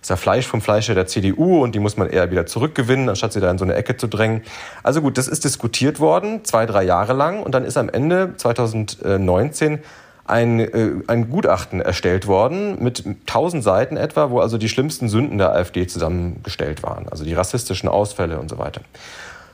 ist 0.05 0.11
ja 0.11 0.17
Fleisch 0.17 0.47
vom 0.47 0.61
Fleische 0.61 0.95
der 0.95 1.07
CDU 1.07 1.63
und 1.63 1.75
die 1.75 1.79
muss 1.79 1.97
man 1.97 2.11
eher 2.11 2.31
wieder 2.31 2.45
zurückgewinnen, 2.45 3.09
anstatt 3.09 3.33
sie 3.33 3.41
da 3.41 3.51
in 3.51 3.57
so 3.57 3.65
eine 3.65 3.75
Ecke 3.75 3.97
zu 3.97 4.07
drängen. 4.07 4.43
Also 4.83 5.01
gut, 5.01 5.17
das 5.17 5.29
ist 5.29 5.45
diskutiert 5.45 5.99
worden, 5.99 6.45
zwei, 6.45 6.67
drei 6.67 6.83
Jahre 6.83 7.15
lang 7.15 7.43
und 7.43 7.55
dann 7.55 7.65
ist 7.65 7.79
am 7.79 7.89
Ende 7.89 8.35
2019 8.37 9.79
ein, 10.25 10.61
äh, 10.61 10.93
ein 11.07 11.31
Gutachten 11.31 11.81
erstellt 11.81 12.27
worden 12.27 12.83
mit 12.83 13.05
1000 13.27 13.63
Seiten 13.63 13.97
etwa, 13.97 14.31
wo 14.31 14.41
also 14.41 14.59
die 14.59 14.69
schlimmsten 14.69 15.09
Sünden 15.09 15.39
der 15.39 15.53
AfD 15.53 15.87
zusammengestellt 15.87 16.83
waren, 16.83 17.09
also 17.09 17.25
die 17.25 17.35
rassistischen 17.35 17.89
Ausfälle 17.89 18.39
und 18.39 18.49
so 18.49 18.59
weiter. 18.59 18.81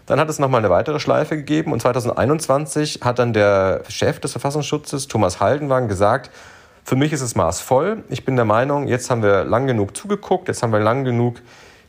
Dann 0.06 0.18
hat 0.18 0.28
es 0.28 0.38
nochmal 0.38 0.60
eine 0.60 0.70
weitere 0.70 0.98
Schleife 0.98 1.36
gegeben 1.36 1.72
und 1.72 1.80
2021 1.80 3.01
hat 3.02 3.18
dann 3.18 3.32
der 3.32 3.82
Chef 3.88 4.18
des 4.20 4.32
Verfassungsschutzes, 4.32 5.09
Thomas 5.09 5.40
Haldenwang, 5.40 5.88
gesagt, 5.88 6.30
für 6.84 6.97
mich 6.97 7.12
ist 7.12 7.20
es 7.20 7.36
Maß 7.36 7.60
voll. 7.60 8.02
Ich 8.09 8.24
bin 8.24 8.36
der 8.36 8.44
Meinung, 8.44 8.88
jetzt 8.88 9.10
haben 9.10 9.22
wir 9.22 9.44
lang 9.44 9.66
genug 9.66 9.97
zugeguckt, 9.97 10.48
jetzt 10.48 10.62
haben 10.62 10.72
wir 10.72 10.80
lang 10.80 11.05
genug 11.05 11.40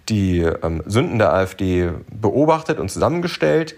die 0.10 0.40
ähm, 0.40 0.84
Sünden 0.86 1.20
der 1.20 1.34
AfD 1.34 1.92
beobachtet 2.12 2.80
und 2.80 2.92
zusammengestellt. 2.92 3.76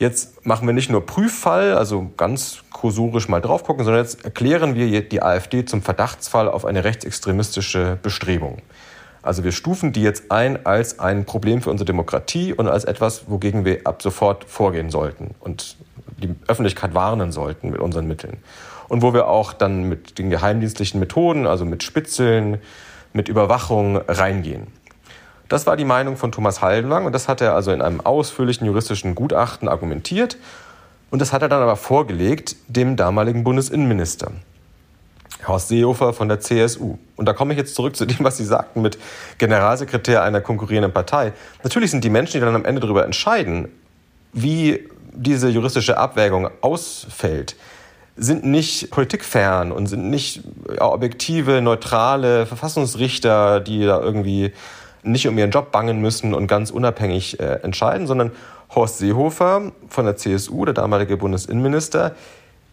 Jetzt 0.00 0.46
machen 0.46 0.66
wir 0.66 0.72
nicht 0.72 0.88
nur 0.88 1.04
Prüffall, 1.04 1.74
also 1.74 2.10
ganz 2.16 2.62
kursorisch 2.72 3.28
mal 3.28 3.42
drauf 3.42 3.64
gucken, 3.64 3.84
sondern 3.84 4.02
jetzt 4.02 4.24
erklären 4.24 4.74
wir 4.74 5.06
die 5.06 5.22
AfD 5.22 5.66
zum 5.66 5.82
Verdachtsfall 5.82 6.48
auf 6.48 6.64
eine 6.64 6.84
rechtsextremistische 6.84 7.98
Bestrebung. 8.02 8.62
Also 9.20 9.44
wir 9.44 9.52
stufen 9.52 9.92
die 9.92 10.00
jetzt 10.00 10.30
ein 10.30 10.64
als 10.64 11.00
ein 11.00 11.26
Problem 11.26 11.60
für 11.60 11.68
unsere 11.68 11.84
Demokratie 11.84 12.54
und 12.54 12.66
als 12.66 12.84
etwas, 12.84 13.24
wogegen 13.28 13.66
wir 13.66 13.80
ab 13.84 14.00
sofort 14.00 14.44
vorgehen 14.44 14.88
sollten 14.88 15.34
und 15.38 15.76
die 16.16 16.34
Öffentlichkeit 16.48 16.94
warnen 16.94 17.30
sollten 17.30 17.68
mit 17.68 17.80
unseren 17.80 18.06
Mitteln. 18.06 18.38
Und 18.88 19.02
wo 19.02 19.12
wir 19.12 19.28
auch 19.28 19.52
dann 19.52 19.82
mit 19.82 20.18
den 20.18 20.30
geheimdienstlichen 20.30 20.98
Methoden, 20.98 21.46
also 21.46 21.66
mit 21.66 21.82
Spitzeln, 21.82 22.56
mit 23.12 23.28
Überwachung 23.28 23.98
reingehen. 23.98 24.68
Das 25.50 25.66
war 25.66 25.76
die 25.76 25.84
Meinung 25.84 26.16
von 26.16 26.30
Thomas 26.30 26.62
Haldenwang 26.62 27.06
und 27.06 27.12
das 27.12 27.26
hat 27.26 27.40
er 27.40 27.56
also 27.56 27.72
in 27.72 27.82
einem 27.82 28.00
ausführlichen 28.00 28.66
juristischen 28.66 29.16
Gutachten 29.16 29.68
argumentiert 29.68 30.38
und 31.10 31.20
das 31.20 31.32
hat 31.32 31.42
er 31.42 31.48
dann 31.48 31.60
aber 31.60 31.74
vorgelegt 31.74 32.54
dem 32.68 32.94
damaligen 32.94 33.42
Bundesinnenminister. 33.42 34.30
Horst 35.48 35.66
Seehofer 35.68 36.12
von 36.12 36.28
der 36.28 36.38
CSU. 36.38 36.98
Und 37.16 37.26
da 37.26 37.32
komme 37.32 37.52
ich 37.52 37.58
jetzt 37.58 37.74
zurück 37.74 37.96
zu 37.96 38.06
dem, 38.06 38.18
was 38.20 38.36
Sie 38.36 38.44
sagten 38.44 38.80
mit 38.80 38.96
Generalsekretär 39.38 40.22
einer 40.22 40.40
konkurrierenden 40.40 40.92
Partei. 40.92 41.32
Natürlich 41.64 41.90
sind 41.90 42.04
die 42.04 42.10
Menschen, 42.10 42.34
die 42.34 42.40
dann 42.40 42.54
am 42.54 42.64
Ende 42.64 42.80
darüber 42.80 43.04
entscheiden, 43.04 43.68
wie 44.32 44.88
diese 45.12 45.48
juristische 45.48 45.98
Abwägung 45.98 46.48
ausfällt, 46.60 47.56
sind 48.16 48.44
nicht 48.44 48.90
politikfern 48.90 49.72
und 49.72 49.88
sind 49.88 50.10
nicht 50.10 50.42
objektive, 50.78 51.60
neutrale 51.60 52.46
Verfassungsrichter, 52.46 53.58
die 53.58 53.84
da 53.84 54.00
irgendwie 54.00 54.52
nicht 55.02 55.26
um 55.26 55.36
ihren 55.38 55.50
Job 55.50 55.72
bangen 55.72 56.00
müssen 56.00 56.34
und 56.34 56.46
ganz 56.46 56.70
unabhängig 56.70 57.40
äh, 57.40 57.60
entscheiden, 57.62 58.06
sondern 58.06 58.32
Horst 58.74 58.98
Seehofer 58.98 59.72
von 59.88 60.04
der 60.04 60.16
CSU, 60.16 60.64
der 60.64 60.74
damalige 60.74 61.16
Bundesinnenminister, 61.16 62.14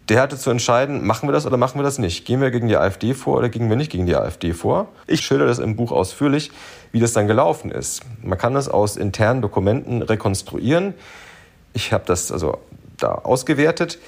der 0.09 0.21
hatte 0.21 0.37
zu 0.37 0.49
entscheiden, 0.51 1.05
machen 1.05 1.27
wir 1.27 1.33
das 1.33 1.45
oder 1.45 1.57
machen 1.57 1.79
wir 1.79 1.83
das 1.83 1.97
nicht? 1.97 2.25
Gehen 2.25 2.39
wir 2.39 2.49
gegen 2.51 2.69
die 2.69 2.77
AfD 2.77 3.13
vor 3.13 3.37
oder 3.37 3.49
gehen 3.49 3.67
wir 3.69 3.75
nicht 3.75 3.91
gegen 3.91 4.05
die 4.05 4.15
AfD 4.15 4.53
vor? 4.53 4.87
Ich 5.05 5.21
schildere 5.21 5.49
das 5.49 5.59
im 5.59 5.75
Buch 5.75 5.91
ausführlich, 5.91 6.51
wie 6.91 6.99
das 6.99 7.13
dann 7.13 7.27
gelaufen 7.27 7.71
ist. 7.71 8.03
Man 8.23 8.37
kann 8.37 8.53
das 8.53 8.69
aus 8.69 8.95
internen 8.95 9.41
Dokumenten 9.41 10.01
rekonstruieren. 10.01 10.93
Ich 11.73 11.91
habe 11.91 12.05
das 12.07 12.31
also 12.31 12.59
da 12.97 13.15
ausgewertet, 13.15 13.99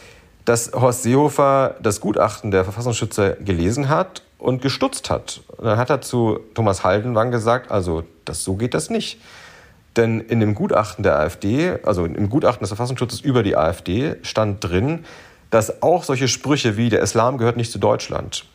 dass 0.45 0.71
Horst 0.71 1.03
Seehofer 1.03 1.75
das 1.81 1.99
Gutachten 1.99 2.51
der 2.51 2.63
Verfassungsschützer 2.63 3.33
gelesen 3.33 3.89
hat 3.89 4.23
und 4.39 4.61
gestutzt 4.61 5.09
hat. 5.09 5.41
Und 5.57 5.65
dann 5.65 5.77
hat 5.77 5.89
er 5.89 6.01
zu 6.01 6.39
Thomas 6.55 6.83
Haldenwang 6.83 7.29
gesagt, 7.29 7.69
also 7.69 8.03
das, 8.25 8.43
so 8.43 8.55
geht 8.55 8.73
das 8.73 8.89
nicht. 8.89 9.19
Denn 9.95 10.21
in 10.21 10.39
dem 10.39 10.55
Gutachten 10.55 11.03
der 11.03 11.19
AfD, 11.19 11.77
also 11.83 12.05
im 12.05 12.29
Gutachten 12.29 12.61
des 12.61 12.69
Verfassungsschutzes 12.69 13.21
über 13.21 13.43
die 13.43 13.57
AfD, 13.57 14.15
stand 14.23 14.63
drin, 14.63 15.05
dass 15.49 15.81
auch 15.81 16.03
solche 16.03 16.27
Sprüche 16.27 16.77
wie 16.77 16.89
der 16.89 17.01
Islam 17.01 17.37
gehört 17.37 17.57
nicht 17.57 17.71
zu 17.71 17.79
Deutschland 17.79 18.45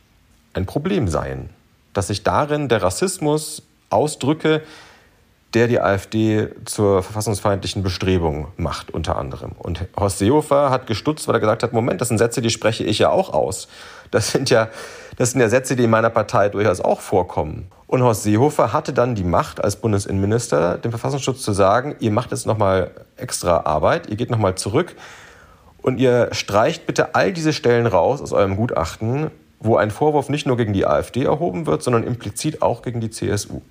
ein 0.55 0.66
Problem 0.66 1.09
seien. 1.09 1.51
Dass 1.93 2.06
sich 2.06 2.23
darin 2.23 2.69
der 2.69 2.82
Rassismus 2.82 3.62
ausdrücke, 3.90 4.62
der 5.55 5.69
die 5.69 5.81
AfD 5.81 6.48
zur 6.65 7.02
verfassungsfeindlichen 7.02 7.82
Bestrebung 7.82 8.48
macht, 8.56 8.90
unter 8.90 9.16
anderem. 9.16 9.52
Und 9.59 9.86
Horst 9.97 10.19
Seehofer 10.19 10.70
hat 10.70 10.89
gestutzt, 10.89 11.28
weil 11.28 11.36
er 11.36 11.40
gesagt 11.40 11.62
hat, 11.62 11.73
Moment, 11.73 12.01
das 12.01 12.09
sind 12.09 12.19
Sätze, 12.19 12.43
die 12.43 12.51
spreche 12.51 12.82
ich 12.82 12.98
ja 12.98 13.11
auch 13.11 13.32
aus. 13.32 13.69
Das 14.15 14.31
sind 14.31 14.49
ja, 14.49 14.69
das 15.16 15.32
sind 15.32 15.41
ja 15.41 15.49
Sätze, 15.49 15.74
die 15.74 15.82
in 15.82 15.91
meiner 15.91 16.09
Partei 16.09 16.49
durchaus 16.49 16.81
auch 16.81 17.01
vorkommen. 17.01 17.66
Und 17.89 18.01
Horst 18.05 18.23
Seehofer 18.23 18.73
hatte 18.73 18.93
dann 18.93 19.16
die 19.16 19.24
Macht 19.24 19.62
als 19.62 19.74
Bundesinnenminister, 19.74 20.78
dem 20.78 20.93
Verfassungsschutz 20.93 21.43
zu 21.43 21.53
sagen, 21.53 21.97
ihr 21.99 22.12
macht 22.12 22.31
jetzt 22.31 22.47
nochmal 22.47 22.93
extra 23.16 23.62
Arbeit, 23.65 24.09
ihr 24.09 24.15
geht 24.15 24.31
nochmal 24.31 24.55
zurück 24.55 24.95
und 25.82 25.99
ihr 25.99 26.28
streicht 26.31 26.86
bitte 26.86 27.16
all 27.16 27.32
diese 27.32 27.53
Stellen 27.53 27.89
raus 27.89 28.23
aus 28.23 28.32
eurem 28.32 28.55
Gutachten, 28.57 29.32
wo 29.59 29.77
ein 29.78 29.91
Vorwurf 29.91 30.28
nicht 30.28 30.47
nur 30.47 30.57
gegen 30.57 30.73
die 30.73 30.86
AfD 30.86 31.24
erhoben 31.24 31.66
wird, 31.66 31.82
sondern 31.82 32.05
implizit 32.05 32.62
auch 32.62 32.82
gegen 32.82 33.01
die 33.01 33.11
CSU. 33.11 33.62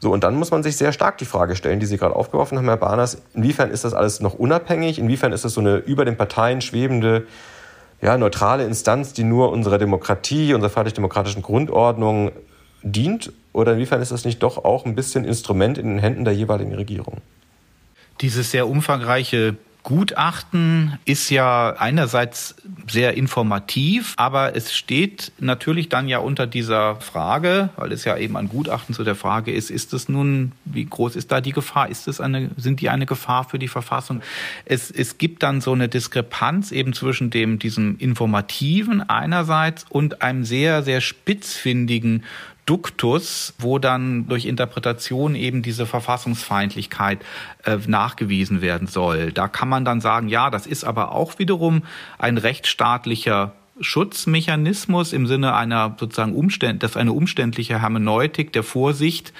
So, 0.00 0.12
und 0.12 0.22
dann 0.22 0.34
muss 0.34 0.50
man 0.50 0.62
sich 0.62 0.76
sehr 0.76 0.92
stark 0.92 1.16
die 1.16 1.24
Frage 1.24 1.56
stellen, 1.56 1.80
die 1.80 1.86
Sie 1.86 1.96
gerade 1.96 2.14
aufgeworfen 2.14 2.58
haben, 2.58 2.66
Herr 2.66 2.76
Barners, 2.76 3.22
inwiefern 3.32 3.70
ist 3.70 3.84
das 3.84 3.94
alles 3.94 4.20
noch 4.20 4.34
unabhängig? 4.34 4.98
Inwiefern 4.98 5.32
ist 5.32 5.46
das 5.46 5.54
so 5.54 5.62
eine 5.62 5.76
über 5.76 6.04
den 6.04 6.18
Parteien 6.18 6.60
schwebende, 6.60 7.26
ja, 8.04 8.18
neutrale 8.18 8.64
Instanz, 8.64 9.14
die 9.14 9.24
nur 9.24 9.50
unserer 9.50 9.78
Demokratie, 9.78 10.52
unserer 10.52 10.70
freiheitlich-demokratischen 10.70 11.40
Grundordnung 11.40 12.32
dient? 12.82 13.32
Oder 13.54 13.72
inwiefern 13.72 14.02
ist 14.02 14.12
das 14.12 14.26
nicht 14.26 14.42
doch 14.42 14.62
auch 14.62 14.84
ein 14.84 14.94
bisschen 14.94 15.24
Instrument 15.24 15.78
in 15.78 15.88
den 15.88 15.98
Händen 15.98 16.26
der 16.26 16.34
jeweiligen 16.34 16.74
Regierung? 16.74 17.22
Dieses 18.20 18.50
sehr 18.50 18.68
umfangreiche 18.68 19.56
Gutachten 19.84 20.98
ist 21.04 21.28
ja 21.28 21.74
einerseits 21.78 22.56
sehr 22.88 23.18
informativ, 23.18 24.14
aber 24.16 24.56
es 24.56 24.74
steht 24.74 25.32
natürlich 25.38 25.90
dann 25.90 26.08
ja 26.08 26.18
unter 26.18 26.46
dieser 26.46 26.96
Frage, 26.96 27.68
weil 27.76 27.92
es 27.92 28.04
ja 28.04 28.16
eben 28.16 28.38
ein 28.38 28.48
Gutachten 28.48 28.94
zu 28.94 29.04
der 29.04 29.14
Frage 29.14 29.52
ist, 29.52 29.70
ist 29.70 29.92
es 29.92 30.08
nun, 30.08 30.52
wie 30.64 30.86
groß 30.86 31.16
ist 31.16 31.30
da 31.30 31.42
die 31.42 31.52
Gefahr? 31.52 31.90
Ist 31.90 32.08
es 32.08 32.18
eine, 32.18 32.50
sind 32.56 32.80
die 32.80 32.88
eine 32.88 33.04
Gefahr 33.04 33.44
für 33.44 33.58
die 33.58 33.68
Verfassung? 33.68 34.22
Es, 34.64 34.90
es 34.90 35.18
gibt 35.18 35.42
dann 35.42 35.60
so 35.60 35.72
eine 35.72 35.88
Diskrepanz 35.88 36.72
eben 36.72 36.94
zwischen 36.94 37.28
dem, 37.28 37.58
diesem 37.58 37.98
informativen 37.98 39.06
einerseits 39.06 39.84
und 39.90 40.22
einem 40.22 40.44
sehr, 40.44 40.82
sehr 40.82 41.02
spitzfindigen 41.02 42.24
Duktus, 42.66 43.54
wo 43.58 43.78
dann 43.78 44.26
durch 44.26 44.46
Interpretation 44.46 45.34
eben 45.34 45.62
diese 45.62 45.86
Verfassungsfeindlichkeit 45.86 47.20
äh, 47.64 47.78
nachgewiesen 47.86 48.60
werden 48.60 48.86
soll. 48.86 49.32
Da 49.32 49.48
kann 49.48 49.68
man 49.68 49.84
dann 49.84 50.00
sagen, 50.00 50.28
ja, 50.28 50.50
das 50.50 50.66
ist 50.66 50.84
aber 50.84 51.12
auch 51.12 51.38
wiederum 51.38 51.82
ein 52.18 52.38
rechtsstaatlicher 52.38 53.52
Schutzmechanismus 53.80 55.12
im 55.12 55.26
Sinne 55.26 55.54
einer 55.54 55.96
sozusagen 55.98 56.34
Umständ, 56.34 56.82
das 56.82 56.96
eine 56.96 57.12
umständliche 57.12 57.82
Hermeneutik 57.82 58.52
der 58.52 58.62
Vorsicht 58.62 59.32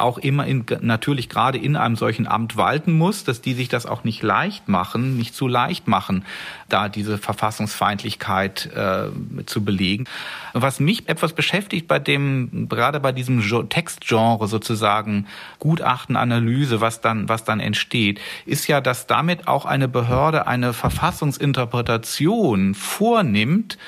auch 0.00 0.18
immer 0.18 0.46
in, 0.46 0.64
natürlich 0.80 1.28
gerade 1.28 1.58
in 1.58 1.76
einem 1.76 1.96
solchen 1.96 2.26
Amt 2.26 2.56
walten 2.56 2.92
muss, 2.92 3.24
dass 3.24 3.40
die 3.40 3.54
sich 3.54 3.68
das 3.68 3.86
auch 3.86 4.04
nicht 4.04 4.22
leicht 4.22 4.68
machen, 4.68 5.16
nicht 5.16 5.34
zu 5.34 5.48
leicht 5.48 5.88
machen, 5.88 6.24
da 6.68 6.88
diese 6.88 7.18
Verfassungsfeindlichkeit 7.18 8.70
äh, 8.74 9.08
zu 9.46 9.64
belegen. 9.64 10.04
Was 10.52 10.80
mich 10.80 11.08
etwas 11.08 11.32
beschäftigt 11.32 11.88
bei 11.88 11.98
dem, 11.98 12.68
gerade 12.68 13.00
bei 13.00 13.12
diesem 13.12 13.42
Textgenre 13.68 14.48
sozusagen 14.48 15.26
Gutachten, 15.58 16.16
Analyse, 16.16 16.80
was 16.80 17.00
dann, 17.00 17.28
was 17.28 17.44
dann 17.44 17.60
entsteht, 17.60 18.20
ist 18.46 18.66
ja, 18.66 18.80
dass 18.80 19.06
damit 19.06 19.48
auch 19.48 19.64
eine 19.64 19.88
Behörde 19.88 20.46
eine 20.46 20.72
Verfassungsinterpretation 20.72 22.74
vornimmt, 22.74 23.78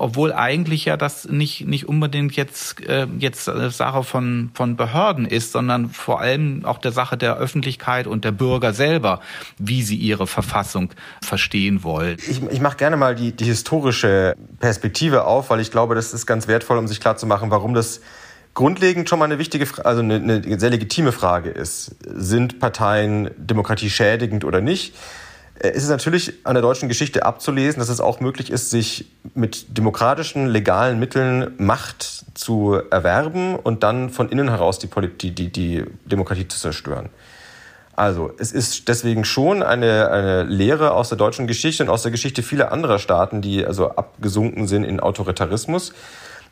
obwohl 0.00 0.32
eigentlich 0.32 0.86
ja 0.86 0.96
das 0.96 1.28
nicht, 1.28 1.66
nicht 1.66 1.88
unbedingt 1.88 2.34
jetzt, 2.34 2.80
äh, 2.86 3.06
jetzt 3.18 3.44
Sache 3.44 4.02
von, 4.02 4.50
von 4.54 4.76
Behörden 4.76 5.26
ist, 5.26 5.52
sondern 5.52 5.90
vor 5.90 6.20
allem 6.20 6.64
auch 6.64 6.78
der 6.78 6.92
Sache 6.92 7.16
der 7.16 7.36
Öffentlichkeit 7.36 8.06
und 8.06 8.24
der 8.24 8.32
Bürger 8.32 8.72
selber, 8.72 9.20
wie 9.58 9.82
sie 9.82 9.96
ihre 9.96 10.26
Verfassung 10.26 10.90
verstehen 11.22 11.84
wollen. 11.84 12.16
Ich, 12.28 12.42
ich 12.42 12.60
mache 12.60 12.76
gerne 12.76 12.96
mal 12.96 13.14
die, 13.14 13.32
die 13.32 13.44
historische 13.44 14.34
Perspektive 14.58 15.24
auf, 15.24 15.50
weil 15.50 15.60
ich 15.60 15.70
glaube, 15.70 15.94
das 15.94 16.14
ist 16.14 16.26
ganz 16.26 16.48
wertvoll, 16.48 16.78
um 16.78 16.88
sich 16.88 17.00
klarzumachen, 17.00 17.50
warum 17.50 17.74
das 17.74 18.00
grundlegend 18.54 19.08
schon 19.08 19.18
mal 19.18 19.26
eine 19.26 19.38
wichtige, 19.38 19.66
also 19.84 20.00
eine, 20.00 20.16
eine 20.16 20.58
sehr 20.58 20.70
legitime 20.70 21.12
Frage 21.12 21.50
ist. 21.50 21.96
Sind 22.04 22.58
Parteien 22.58 23.30
demokratieschädigend 23.36 24.44
oder 24.44 24.60
nicht? 24.60 24.94
Äh, 25.60 25.70
ist 25.70 25.84
es 25.84 25.90
natürlich 25.90 26.34
an 26.44 26.54
der 26.54 26.62
deutschen 26.62 26.88
Geschichte 26.88 27.24
abzulesen, 27.24 27.80
dass 27.80 27.88
es 27.88 28.00
auch 28.00 28.20
möglich 28.20 28.50
ist, 28.50 28.70
sich 28.70 29.06
mit 29.34 29.76
demokratischen, 29.76 30.46
legalen 30.46 30.98
Mitteln 30.98 31.52
Macht 31.58 32.24
zu 32.34 32.80
erwerben 32.90 33.56
und 33.56 33.82
dann 33.82 34.10
von 34.10 34.28
innen 34.28 34.48
heraus 34.48 34.78
die, 34.78 34.88
die, 34.88 35.34
die, 35.34 35.52
die 35.52 35.84
Demokratie 36.06 36.48
zu 36.48 36.58
zerstören. 36.58 37.10
Also, 37.94 38.32
es 38.38 38.52
ist 38.52 38.88
deswegen 38.88 39.26
schon 39.26 39.62
eine, 39.62 40.10
eine 40.10 40.42
Lehre 40.44 40.92
aus 40.92 41.10
der 41.10 41.18
deutschen 41.18 41.46
Geschichte 41.46 41.82
und 41.82 41.90
aus 41.90 42.02
der 42.02 42.10
Geschichte 42.10 42.42
vieler 42.42 42.72
anderer 42.72 42.98
Staaten, 42.98 43.42
die 43.42 43.66
also 43.66 43.90
abgesunken 43.90 44.66
sind 44.66 44.84
in 44.84 45.00
Autoritarismus, 45.00 45.92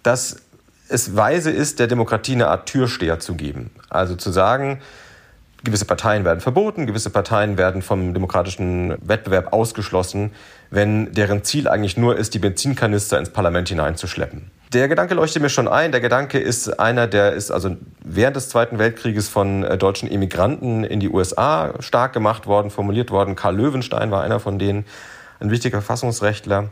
dass 0.03 0.43
es 0.91 1.17
weise 1.17 1.51
ist, 1.51 1.79
der 1.79 1.87
Demokratie 1.87 2.33
eine 2.33 2.49
Art 2.49 2.67
Türsteher 2.67 3.19
zu 3.19 3.35
geben. 3.35 3.71
Also 3.89 4.15
zu 4.15 4.31
sagen, 4.31 4.81
gewisse 5.65 5.85
Parteien 5.85 6.25
werden 6.25 6.41
verboten, 6.41 6.87
gewisse 6.87 7.11
Parteien 7.11 7.59
werden 7.59 7.83
vom 7.83 8.15
demokratischen 8.15 8.97
Wettbewerb 9.01 9.53
ausgeschlossen, 9.53 10.33
wenn 10.71 11.13
deren 11.13 11.45
Ziel 11.45 11.69
eigentlich 11.69 11.97
nur 11.97 12.17
ist, 12.17 12.35
die 12.35 12.39
Benzinkanister 12.39 13.19
ins 13.19 13.31
Parlament 13.31 13.69
hineinzuschleppen. 13.69 14.51
Der 14.73 14.87
Gedanke 14.87 15.15
leuchtet 15.15 15.41
mir 15.41 15.49
schon 15.49 15.67
ein. 15.67 15.93
Der 15.93 16.03
Gedanke 16.03 16.39
ist 16.39 16.79
einer, 16.79 17.07
der 17.07 17.33
ist 17.33 17.51
also 17.51 17.77
während 18.05 18.37
des 18.37 18.51
Zweiten 18.51 18.79
Weltkrieges 18.79 19.29
von 19.29 19.65
äh, 19.65 19.79
deutschen 19.79 20.11
Emigranten 20.11 20.85
in 20.85 21.01
die 21.01 21.09
USA 21.09 21.73
stark 21.81 22.13
gemacht 22.13 22.47
worden, 22.47 22.71
formuliert 22.71 23.11
worden. 23.11 23.35
Karl 23.35 23.57
Löwenstein 23.57 24.11
war 24.11 24.23
einer 24.23 24.41
von 24.41 24.59
denen, 24.59 24.85
ein 25.41 25.51
wichtiger 25.51 25.79
Verfassungsrechtler, 25.79 26.69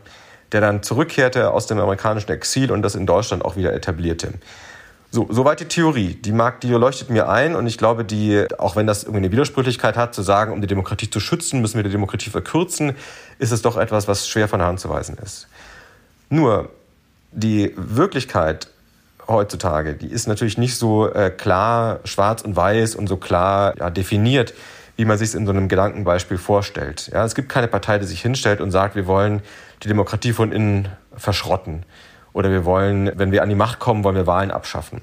der 0.51 0.61
dann 0.61 0.83
zurückkehrte 0.83 1.51
aus 1.51 1.67
dem 1.67 1.79
amerikanischen 1.79 2.31
Exil 2.31 2.71
und 2.71 2.81
das 2.81 2.95
in 2.95 3.05
Deutschland 3.05 3.43
auch 3.43 3.55
wieder 3.55 3.73
etablierte. 3.73 4.33
So, 5.09 5.25
soweit 5.29 5.61
die 5.61 5.65
Theorie. 5.65 6.15
Die 6.15 6.33
mag, 6.33 6.59
die 6.61 6.69
leuchtet 6.69 7.09
mir 7.09 7.29
ein 7.29 7.55
und 7.55 7.65
ich 7.65 7.77
glaube, 7.77 8.03
die, 8.03 8.45
auch 8.57 8.75
wenn 8.75 8.87
das 8.87 9.03
irgendwie 9.03 9.19
eine 9.19 9.31
Widersprüchlichkeit 9.31 9.95
hat, 9.95 10.13
zu 10.13 10.21
sagen, 10.21 10.51
um 10.51 10.61
die 10.61 10.67
Demokratie 10.67 11.09
zu 11.09 11.19
schützen, 11.19 11.61
müssen 11.61 11.75
wir 11.75 11.83
die 11.83 11.91
Demokratie 11.91 12.29
verkürzen, 12.29 12.93
ist 13.39 13.51
es 13.51 13.61
doch 13.61 13.77
etwas, 13.77 14.07
was 14.07 14.27
schwer 14.27 14.47
von 14.47 14.59
der 14.59 14.67
Hand 14.67 14.79
zu 14.79 14.89
weisen 14.89 15.17
ist. 15.17 15.47
Nur, 16.29 16.69
die 17.31 17.73
Wirklichkeit 17.77 18.69
heutzutage, 19.27 19.93
die 19.93 20.07
ist 20.07 20.27
natürlich 20.27 20.57
nicht 20.57 20.75
so 20.75 21.09
äh, 21.09 21.29
klar 21.29 21.99
schwarz 22.03 22.41
und 22.41 22.55
weiß 22.55 22.95
und 22.95 23.07
so 23.07 23.17
klar 23.17 23.73
ja, 23.77 23.89
definiert, 23.89 24.53
wie 24.97 25.05
man 25.05 25.17
sich 25.17 25.29
es 25.29 25.35
in 25.35 25.45
so 25.45 25.51
einem 25.51 25.67
Gedankenbeispiel 25.67 26.37
vorstellt. 26.37 27.09
Ja, 27.13 27.23
es 27.23 27.35
gibt 27.35 27.49
keine 27.49 27.67
Partei, 27.67 27.99
die 27.99 28.05
sich 28.05 28.21
hinstellt 28.21 28.59
und 28.59 28.71
sagt, 28.71 28.95
wir 28.95 29.07
wollen 29.07 29.41
die 29.83 29.87
Demokratie 29.87 30.33
von 30.33 30.51
innen 30.51 30.89
verschrotten 31.15 31.83
oder 32.37 32.51
wir 32.51 32.65
wollen, 32.65 33.11
wenn 33.15 33.31
wir 33.31 33.41
an 33.41 33.49
die 33.49 33.55
Macht 33.55 33.79
kommen, 33.79 34.03
wollen 34.03 34.15
wir 34.15 34.27
Wahlen 34.27 34.51
abschaffen. 34.51 35.01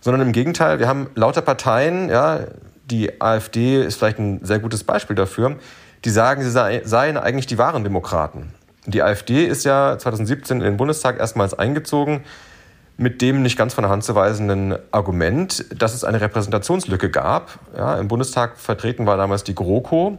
Sondern 0.00 0.22
im 0.22 0.32
Gegenteil, 0.32 0.78
wir 0.78 0.88
haben 0.88 1.08
lauter 1.14 1.42
Parteien, 1.42 2.08
ja, 2.08 2.40
die 2.90 3.20
AfD 3.20 3.82
ist 3.82 3.96
vielleicht 3.96 4.18
ein 4.18 4.44
sehr 4.44 4.58
gutes 4.58 4.82
Beispiel 4.82 5.14
dafür, 5.14 5.56
die 6.04 6.10
sagen, 6.10 6.42
sie 6.42 6.50
seien 6.50 7.16
eigentlich 7.16 7.46
die 7.46 7.58
wahren 7.58 7.84
Demokraten. 7.84 8.52
Die 8.86 9.02
AfD 9.02 9.44
ist 9.44 9.64
ja 9.64 9.96
2017 9.98 10.58
in 10.58 10.64
den 10.64 10.76
Bundestag 10.76 11.18
erstmals 11.18 11.54
eingezogen 11.54 12.24
mit 12.96 13.22
dem 13.22 13.42
nicht 13.42 13.58
ganz 13.58 13.74
von 13.74 13.82
der 13.82 13.90
Hand 13.90 14.04
zu 14.04 14.14
weisenden 14.14 14.76
Argument, 14.92 15.64
dass 15.76 15.94
es 15.94 16.04
eine 16.04 16.20
Repräsentationslücke 16.20 17.10
gab. 17.10 17.58
Ja, 17.76 17.98
Im 17.98 18.08
Bundestag 18.08 18.56
vertreten 18.56 19.06
war 19.06 19.16
damals 19.16 19.42
die 19.42 19.54
GroKo, 19.54 20.18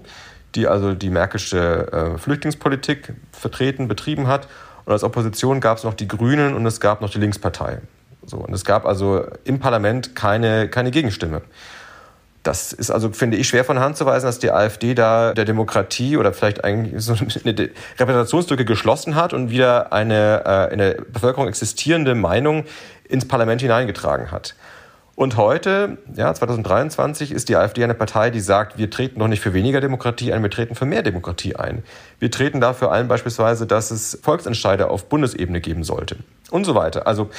die 0.55 0.67
also 0.67 0.93
die 0.93 1.09
märkische 1.09 1.91
äh, 1.91 2.17
Flüchtlingspolitik 2.17 3.13
vertreten, 3.31 3.87
betrieben 3.87 4.27
hat. 4.27 4.47
Und 4.85 4.93
als 4.93 5.03
Opposition 5.03 5.59
gab 5.59 5.77
es 5.77 5.83
noch 5.83 5.93
die 5.93 6.07
Grünen 6.07 6.53
und 6.53 6.65
es 6.65 6.79
gab 6.79 7.01
noch 7.01 7.09
die 7.09 7.17
Linkspartei. 7.17 7.79
So, 8.25 8.37
und 8.37 8.53
es 8.53 8.65
gab 8.65 8.85
also 8.85 9.25
im 9.43 9.59
Parlament 9.59 10.15
keine, 10.15 10.67
keine 10.69 10.91
Gegenstimme. 10.91 11.41
Das 12.43 12.73
ist 12.73 12.91
also, 12.91 13.11
finde 13.11 13.37
ich, 13.37 13.47
schwer 13.47 13.65
von 13.65 13.79
Hand 13.79 13.97
zu 13.97 14.05
weisen, 14.05 14.27
dass 14.27 14.37
die 14.37 14.51
AfD 14.51 14.93
da 14.93 15.33
der 15.33 15.45
Demokratie 15.45 16.15
oder 16.15 16.31
vielleicht 16.31 16.63
eigentlich 16.63 17.03
so 17.03 17.13
eine 17.43 17.69
Repräsentationslücke 17.97 18.65
geschlossen 18.65 19.15
hat 19.15 19.33
und 19.33 19.49
wieder 19.49 19.91
eine 19.91 20.43
äh, 20.45 20.73
in 20.73 20.77
der 20.77 20.93
Bevölkerung 21.11 21.47
existierende 21.47 22.13
Meinung 22.13 22.65
ins 23.09 23.27
Parlament 23.27 23.61
hineingetragen 23.61 24.31
hat. 24.31 24.55
Und 25.15 25.37
heute, 25.37 25.97
ja, 26.13 26.33
2023, 26.33 27.31
ist 27.31 27.47
die 27.47 27.55
AfD 27.55 27.83
eine 27.85 27.93
Partei, 27.93 28.31
die 28.31 28.41
sagt, 28.41 28.77
wir 28.77 28.89
treten 28.89 29.19
doch 29.19 29.29
nicht 29.29 29.39
für 29.39 29.53
weniger 29.53 29.79
Demokratie 29.79 30.33
ein, 30.33 30.43
wir 30.43 30.49
treten 30.49 30.75
für 30.75 30.85
mehr 30.85 31.03
Demokratie 31.03 31.55
ein. 31.55 31.83
Wir 32.19 32.29
treten 32.29 32.59
dafür 32.59 32.91
ein 32.91 33.07
beispielsweise, 33.07 33.65
dass 33.65 33.91
es 33.91 34.19
Volksentscheide 34.21 34.89
auf 34.89 35.07
Bundesebene 35.07 35.61
geben 35.61 35.85
sollte 35.85 36.17
und 36.51 36.65
so 36.65 36.75
weiter. 36.75 37.07
Also 37.07 37.29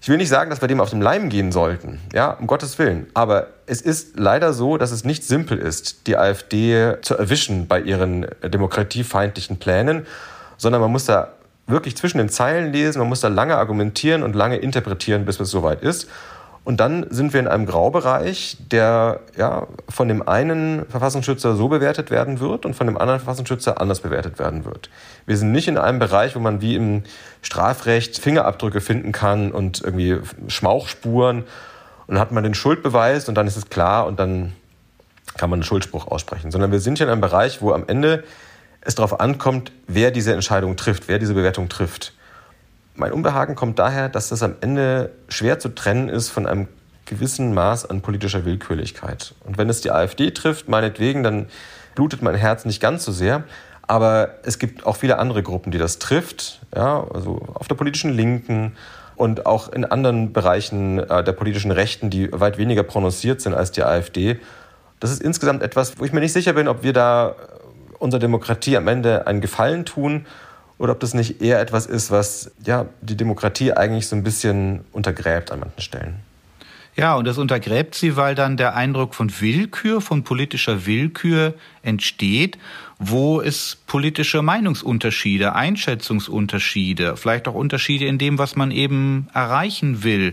ich 0.00 0.08
will 0.08 0.18
nicht 0.18 0.28
sagen, 0.28 0.50
dass 0.50 0.60
wir 0.60 0.68
dem 0.68 0.80
auf 0.80 0.90
den 0.90 1.02
Leim 1.02 1.28
gehen 1.30 1.50
sollten, 1.50 2.00
ja, 2.14 2.30
um 2.30 2.46
Gottes 2.46 2.78
Willen. 2.78 3.08
Aber 3.12 3.48
es 3.66 3.82
ist 3.82 4.18
leider 4.18 4.52
so, 4.52 4.76
dass 4.76 4.92
es 4.92 5.04
nicht 5.04 5.24
simpel 5.24 5.58
ist, 5.58 6.06
die 6.06 6.16
AfD 6.16 6.94
zu 7.02 7.16
erwischen 7.16 7.66
bei 7.66 7.80
ihren 7.80 8.26
demokratiefeindlichen 8.42 9.58
Plänen, 9.58 10.06
sondern 10.56 10.80
man 10.80 10.92
muss 10.92 11.06
da 11.06 11.32
wirklich 11.66 11.96
zwischen 11.96 12.18
den 12.18 12.28
Zeilen 12.28 12.72
lesen, 12.72 13.00
man 13.00 13.08
muss 13.08 13.20
da 13.20 13.28
lange 13.28 13.56
argumentieren 13.56 14.22
und 14.22 14.34
lange 14.36 14.56
interpretieren, 14.56 15.24
bis 15.24 15.40
es 15.40 15.50
soweit 15.50 15.82
ist. 15.82 16.08
Und 16.70 16.76
dann 16.76 17.04
sind 17.10 17.32
wir 17.32 17.40
in 17.40 17.48
einem 17.48 17.66
Graubereich, 17.66 18.56
der 18.70 19.22
ja, 19.36 19.66
von 19.88 20.06
dem 20.06 20.28
einen 20.28 20.86
Verfassungsschützer 20.88 21.56
so 21.56 21.66
bewertet 21.66 22.12
werden 22.12 22.38
wird 22.38 22.64
und 22.64 22.74
von 22.74 22.86
dem 22.86 22.96
anderen 22.96 23.18
Verfassungsschützer 23.18 23.80
anders 23.80 23.98
bewertet 23.98 24.38
werden 24.38 24.64
wird. 24.64 24.88
Wir 25.26 25.36
sind 25.36 25.50
nicht 25.50 25.66
in 25.66 25.78
einem 25.78 25.98
Bereich, 25.98 26.36
wo 26.36 26.38
man 26.38 26.60
wie 26.60 26.76
im 26.76 27.02
Strafrecht 27.42 28.20
Fingerabdrücke 28.20 28.80
finden 28.80 29.10
kann 29.10 29.50
und 29.50 29.82
irgendwie 29.82 30.18
Schmauchspuren. 30.46 31.38
Und 31.38 31.46
dann 32.06 32.20
hat 32.20 32.30
man 32.30 32.44
den 32.44 32.54
Schuldbeweis 32.54 33.28
und 33.28 33.34
dann 33.34 33.48
ist 33.48 33.56
es 33.56 33.68
klar 33.68 34.06
und 34.06 34.20
dann 34.20 34.52
kann 35.36 35.50
man 35.50 35.56
einen 35.56 35.64
Schuldspruch 35.64 36.06
aussprechen. 36.06 36.52
Sondern 36.52 36.70
wir 36.70 36.78
sind 36.78 36.98
hier 36.98 37.06
in 37.08 37.10
einem 37.10 37.20
Bereich, 37.20 37.62
wo 37.62 37.72
am 37.72 37.82
Ende 37.88 38.22
es 38.80 38.94
darauf 38.94 39.18
ankommt, 39.18 39.72
wer 39.88 40.12
diese 40.12 40.32
Entscheidung 40.34 40.76
trifft, 40.76 41.08
wer 41.08 41.18
diese 41.18 41.34
Bewertung 41.34 41.68
trifft. 41.68 42.14
Mein 43.00 43.12
Unbehagen 43.12 43.54
kommt 43.54 43.78
daher, 43.78 44.10
dass 44.10 44.28
das 44.28 44.42
am 44.42 44.56
Ende 44.60 45.12
schwer 45.30 45.58
zu 45.58 45.70
trennen 45.70 46.10
ist 46.10 46.28
von 46.28 46.46
einem 46.46 46.68
gewissen 47.06 47.54
Maß 47.54 47.88
an 47.88 48.02
politischer 48.02 48.44
Willkürlichkeit. 48.44 49.32
Und 49.46 49.56
wenn 49.56 49.70
es 49.70 49.80
die 49.80 49.90
AfD 49.90 50.32
trifft, 50.32 50.68
meinetwegen, 50.68 51.22
dann 51.22 51.46
blutet 51.94 52.20
mein 52.20 52.34
Herz 52.34 52.66
nicht 52.66 52.78
ganz 52.78 53.06
so 53.06 53.10
sehr. 53.10 53.44
Aber 53.80 54.34
es 54.42 54.58
gibt 54.58 54.84
auch 54.84 54.96
viele 54.96 55.18
andere 55.18 55.42
Gruppen, 55.42 55.72
die 55.72 55.78
das 55.78 55.98
trifft, 55.98 56.60
ja, 56.76 57.02
also 57.14 57.40
auf 57.54 57.68
der 57.68 57.74
politischen 57.74 58.12
Linken 58.12 58.76
und 59.16 59.46
auch 59.46 59.72
in 59.72 59.86
anderen 59.86 60.34
Bereichen 60.34 60.98
äh, 60.98 61.24
der 61.24 61.32
politischen 61.32 61.70
Rechten, 61.70 62.10
die 62.10 62.30
weit 62.32 62.58
weniger 62.58 62.82
prononciert 62.82 63.40
sind 63.40 63.54
als 63.54 63.72
die 63.72 63.82
AfD. 63.82 64.38
Das 65.00 65.10
ist 65.10 65.22
insgesamt 65.22 65.62
etwas, 65.62 65.98
wo 65.98 66.04
ich 66.04 66.12
mir 66.12 66.20
nicht 66.20 66.34
sicher 66.34 66.52
bin, 66.52 66.68
ob 66.68 66.82
wir 66.82 66.92
da 66.92 67.34
unserer 67.98 68.20
Demokratie 68.20 68.76
am 68.76 68.88
Ende 68.88 69.26
einen 69.26 69.40
Gefallen 69.40 69.86
tun 69.86 70.26
oder 70.80 70.92
ob 70.92 71.00
das 71.00 71.12
nicht 71.12 71.42
eher 71.42 71.60
etwas 71.60 71.84
ist, 71.84 72.10
was 72.10 72.52
ja, 72.64 72.86
die 73.02 73.14
Demokratie 73.14 73.74
eigentlich 73.74 74.06
so 74.06 74.16
ein 74.16 74.24
bisschen 74.24 74.80
untergräbt 74.92 75.52
an 75.52 75.60
manchen 75.60 75.82
Stellen. 75.82 76.14
Ja, 76.96 77.16
und 77.16 77.26
das 77.26 77.36
untergräbt 77.36 77.94
sie, 77.94 78.16
weil 78.16 78.34
dann 78.34 78.56
der 78.56 78.74
Eindruck 78.74 79.14
von 79.14 79.30
Willkür, 79.40 80.00
von 80.00 80.24
politischer 80.24 80.86
Willkür 80.86 81.52
entsteht, 81.82 82.56
wo 82.98 83.42
es 83.42 83.76
politische 83.86 84.40
Meinungsunterschiede, 84.40 85.54
Einschätzungsunterschiede, 85.54 87.18
vielleicht 87.18 87.46
auch 87.46 87.54
Unterschiede 87.54 88.06
in 88.06 88.16
dem, 88.16 88.38
was 88.38 88.56
man 88.56 88.70
eben 88.70 89.28
erreichen 89.34 90.02
will, 90.02 90.32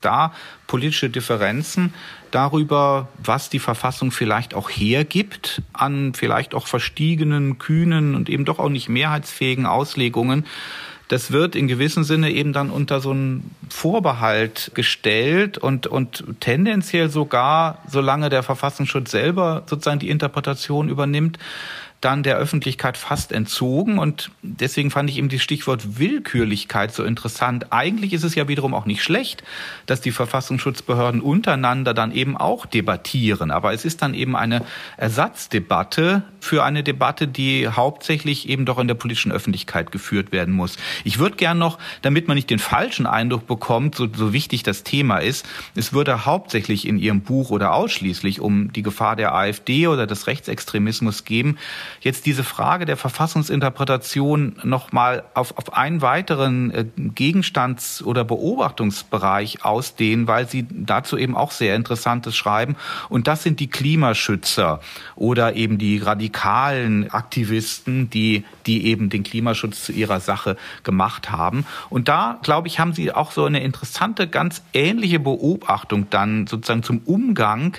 da 0.00 0.32
politische 0.66 1.08
Differenzen 1.08 1.94
darüber, 2.34 3.08
was 3.22 3.50
die 3.50 3.58
Verfassung 3.58 4.10
vielleicht 4.10 4.54
auch 4.54 4.70
hergibt 4.70 5.62
an 5.72 6.14
vielleicht 6.14 6.54
auch 6.54 6.66
verstiegenen, 6.66 7.58
kühnen 7.58 8.14
und 8.14 8.28
eben 8.28 8.44
doch 8.44 8.58
auch 8.58 8.68
nicht 8.68 8.88
mehrheitsfähigen 8.88 9.66
Auslegungen. 9.66 10.44
Das 11.08 11.32
wird 11.32 11.54
in 11.54 11.68
gewissem 11.68 12.02
Sinne 12.02 12.30
eben 12.30 12.52
dann 12.52 12.70
unter 12.70 13.00
so 13.00 13.10
einen 13.10 13.54
Vorbehalt 13.68 14.70
gestellt 14.74 15.58
und, 15.58 15.86
und 15.86 16.24
tendenziell 16.40 17.10
sogar, 17.10 17.82
solange 17.88 18.30
der 18.30 18.42
Verfassungsschutz 18.42 19.10
selber 19.10 19.64
sozusagen 19.66 19.98
die 20.00 20.08
Interpretation 20.08 20.88
übernimmt, 20.88 21.38
dann 22.04 22.22
der 22.22 22.36
Öffentlichkeit 22.36 22.96
fast 22.96 23.32
entzogen. 23.32 23.98
Und 23.98 24.30
deswegen 24.42 24.90
fand 24.90 25.08
ich 25.10 25.18
eben 25.18 25.28
das 25.28 25.42
Stichwort 25.42 25.98
Willkürlichkeit 25.98 26.92
so 26.92 27.04
interessant. 27.04 27.66
Eigentlich 27.70 28.12
ist 28.12 28.24
es 28.24 28.34
ja 28.34 28.48
wiederum 28.48 28.74
auch 28.74 28.86
nicht 28.86 29.02
schlecht, 29.02 29.42
dass 29.86 30.00
die 30.00 30.10
Verfassungsschutzbehörden 30.10 31.20
untereinander 31.20 31.94
dann 31.94 32.12
eben 32.12 32.36
auch 32.36 32.66
debattieren. 32.66 33.50
Aber 33.50 33.72
es 33.72 33.84
ist 33.84 34.02
dann 34.02 34.14
eben 34.14 34.36
eine 34.36 34.62
Ersatzdebatte 34.96 36.22
für 36.40 36.62
eine 36.62 36.82
Debatte, 36.82 37.26
die 37.26 37.68
hauptsächlich 37.68 38.48
eben 38.48 38.66
doch 38.66 38.78
in 38.78 38.88
der 38.88 38.94
politischen 38.94 39.32
Öffentlichkeit 39.32 39.90
geführt 39.90 40.30
werden 40.30 40.52
muss. 40.52 40.76
Ich 41.04 41.18
würde 41.18 41.36
gern 41.36 41.58
noch, 41.58 41.78
damit 42.02 42.28
man 42.28 42.34
nicht 42.36 42.50
den 42.50 42.58
falschen 42.58 43.06
Eindruck 43.06 43.46
bekommt, 43.46 43.94
so, 43.94 44.06
so 44.12 44.32
wichtig 44.32 44.62
das 44.62 44.82
Thema 44.82 45.18
ist, 45.18 45.46
es 45.74 45.92
würde 45.92 46.26
hauptsächlich 46.26 46.86
in 46.86 46.98
Ihrem 46.98 47.22
Buch 47.22 47.50
oder 47.50 47.72
ausschließlich 47.72 48.40
um 48.40 48.72
die 48.72 48.82
Gefahr 48.82 49.16
der 49.16 49.34
AfD 49.34 49.86
oder 49.86 50.06
des 50.06 50.26
Rechtsextremismus 50.26 51.24
geben, 51.24 51.56
jetzt 52.00 52.26
diese 52.26 52.44
Frage 52.44 52.84
der 52.84 52.96
Verfassungsinterpretation 52.96 54.56
nochmal 54.62 55.24
auf, 55.34 55.56
auf 55.56 55.74
einen 55.74 56.02
weiteren 56.02 56.70
äh, 56.70 56.84
Gegenstands- 56.96 58.02
oder 58.02 58.24
Beobachtungsbereich 58.24 59.64
ausdehnen, 59.64 60.26
weil 60.26 60.48
Sie 60.48 60.66
dazu 60.70 61.16
eben 61.16 61.36
auch 61.36 61.50
sehr 61.50 61.76
Interessantes 61.76 62.36
schreiben. 62.36 62.76
Und 63.08 63.26
das 63.26 63.42
sind 63.42 63.60
die 63.60 63.68
Klimaschützer 63.68 64.80
oder 65.16 65.56
eben 65.56 65.78
die 65.78 65.98
radikalen 65.98 67.10
Aktivisten, 67.10 68.10
die, 68.10 68.44
die 68.66 68.86
eben 68.86 69.10
den 69.10 69.22
Klimaschutz 69.22 69.84
zu 69.84 69.92
ihrer 69.92 70.20
Sache 70.20 70.56
gemacht 70.82 71.30
haben. 71.30 71.66
Und 71.90 72.08
da, 72.08 72.38
glaube 72.42 72.68
ich, 72.68 72.78
haben 72.78 72.92
Sie 72.92 73.12
auch 73.12 73.32
so 73.32 73.44
eine 73.44 73.62
interessante, 73.62 74.28
ganz 74.28 74.62
ähnliche 74.72 75.20
Beobachtung 75.20 76.08
dann 76.10 76.46
sozusagen 76.46 76.82
zum 76.82 76.98
Umgang 76.98 77.76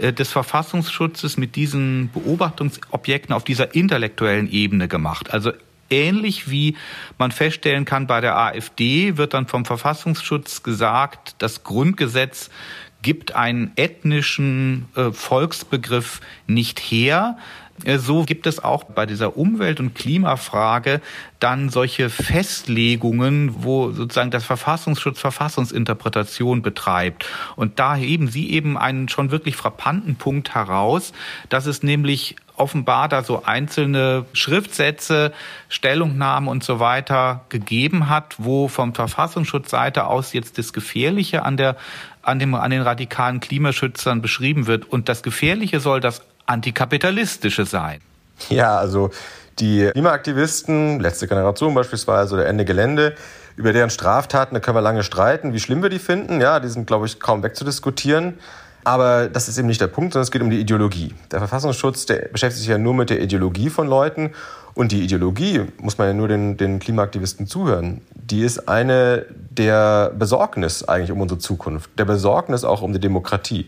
des 0.00 0.30
Verfassungsschutzes 0.30 1.36
mit 1.36 1.56
diesen 1.56 2.10
Beobachtungsobjekten 2.12 3.34
auf 3.34 3.44
dieser 3.44 3.74
intellektuellen 3.74 4.50
Ebene 4.50 4.88
gemacht. 4.88 5.32
Also 5.32 5.52
ähnlich 5.90 6.50
wie 6.50 6.76
man 7.18 7.30
feststellen 7.30 7.84
kann 7.84 8.06
bei 8.06 8.20
der 8.20 8.36
AfD 8.36 9.16
wird 9.16 9.34
dann 9.34 9.46
vom 9.46 9.64
Verfassungsschutz 9.64 10.62
gesagt, 10.62 11.36
das 11.38 11.64
Grundgesetz 11.64 12.50
gibt 13.02 13.36
einen 13.36 13.72
ethnischen 13.76 14.86
äh, 14.96 15.12
Volksbegriff 15.12 16.20
nicht 16.46 16.80
her. 16.80 17.38
Äh, 17.84 17.98
so 17.98 18.24
gibt 18.24 18.46
es 18.46 18.62
auch 18.62 18.84
bei 18.84 19.06
dieser 19.06 19.36
Umwelt- 19.36 19.80
und 19.80 19.94
Klimafrage 19.94 21.00
dann 21.40 21.68
solche 21.68 22.08
Festlegungen, 22.08 23.64
wo 23.64 23.92
sozusagen 23.92 24.30
das 24.30 24.44
Verfassungsschutz 24.44 25.20
Verfassungsinterpretation 25.20 26.62
betreibt. 26.62 27.26
Und 27.56 27.78
da 27.78 27.94
heben 27.94 28.28
Sie 28.28 28.50
eben 28.50 28.78
einen 28.78 29.08
schon 29.08 29.30
wirklich 29.30 29.56
frappanten 29.56 30.16
Punkt 30.16 30.54
heraus, 30.54 31.12
dass 31.48 31.66
es 31.66 31.82
nämlich 31.82 32.36
offenbar 32.56 33.08
da 33.08 33.22
so 33.22 33.44
einzelne 33.44 34.24
Schriftsätze, 34.32 35.32
Stellungnahmen 35.68 36.48
und 36.48 36.64
so 36.64 36.80
weiter 36.80 37.44
gegeben 37.50 38.08
hat, 38.08 38.36
wo 38.38 38.68
vom 38.68 38.94
Verfassungsschutzseite 38.94 40.06
aus 40.06 40.32
jetzt 40.32 40.56
das 40.56 40.72
Gefährliche 40.72 41.44
an 41.44 41.56
der 41.56 41.76
an, 42.22 42.40
dem, 42.40 42.54
an 42.54 42.70
den 42.72 42.82
radikalen 42.82 43.38
Klimaschützern 43.38 44.20
beschrieben 44.20 44.66
wird. 44.66 44.84
Und 44.84 45.08
das 45.08 45.22
Gefährliche 45.22 45.78
soll 45.78 46.00
das 46.00 46.22
antikapitalistische 46.46 47.66
sein. 47.66 48.00
Ja, 48.48 48.78
also 48.78 49.10
die 49.58 49.88
Klimaaktivisten, 49.92 51.00
letzte 51.00 51.26
Generation 51.26 51.74
beispielsweise 51.74 52.34
oder 52.34 52.46
Ende 52.46 52.64
Gelände, 52.64 53.14
über 53.56 53.72
deren 53.72 53.90
Straftaten, 53.90 54.54
da 54.54 54.60
können 54.60 54.76
wir 54.76 54.82
lange 54.82 55.02
streiten, 55.02 55.54
wie 55.54 55.60
schlimm 55.60 55.82
wir 55.82 55.88
die 55.88 55.98
finden. 55.98 56.40
Ja, 56.40 56.60
die 56.60 56.68
sind, 56.68 56.86
glaube 56.86 57.06
ich, 57.06 57.20
kaum 57.20 57.42
wegzudiskutieren. 57.42 58.34
Aber 58.84 59.28
das 59.28 59.48
ist 59.48 59.58
eben 59.58 59.66
nicht 59.66 59.80
der 59.80 59.88
Punkt, 59.88 60.12
sondern 60.12 60.24
es 60.24 60.30
geht 60.30 60.42
um 60.42 60.50
die 60.50 60.60
Ideologie. 60.60 61.12
Der 61.32 61.40
Verfassungsschutz, 61.40 62.06
der 62.06 62.28
beschäftigt 62.28 62.60
sich 62.60 62.68
ja 62.68 62.78
nur 62.78 62.94
mit 62.94 63.10
der 63.10 63.20
Ideologie 63.20 63.68
von 63.68 63.88
Leuten. 63.88 64.32
Und 64.74 64.92
die 64.92 65.02
Ideologie, 65.02 65.62
muss 65.80 65.98
man 65.98 66.06
ja 66.06 66.14
nur 66.14 66.28
den, 66.28 66.56
den 66.56 66.78
Klimaaktivisten 66.78 67.46
zuhören, 67.46 68.02
die 68.14 68.42
ist 68.42 68.68
eine 68.68 69.24
der 69.32 70.12
Besorgnis 70.16 70.84
eigentlich 70.84 71.10
um 71.10 71.20
unsere 71.20 71.40
Zukunft, 71.40 71.90
der 71.98 72.04
Besorgnis 72.04 72.62
auch 72.62 72.82
um 72.82 72.92
die 72.92 73.00
Demokratie. 73.00 73.66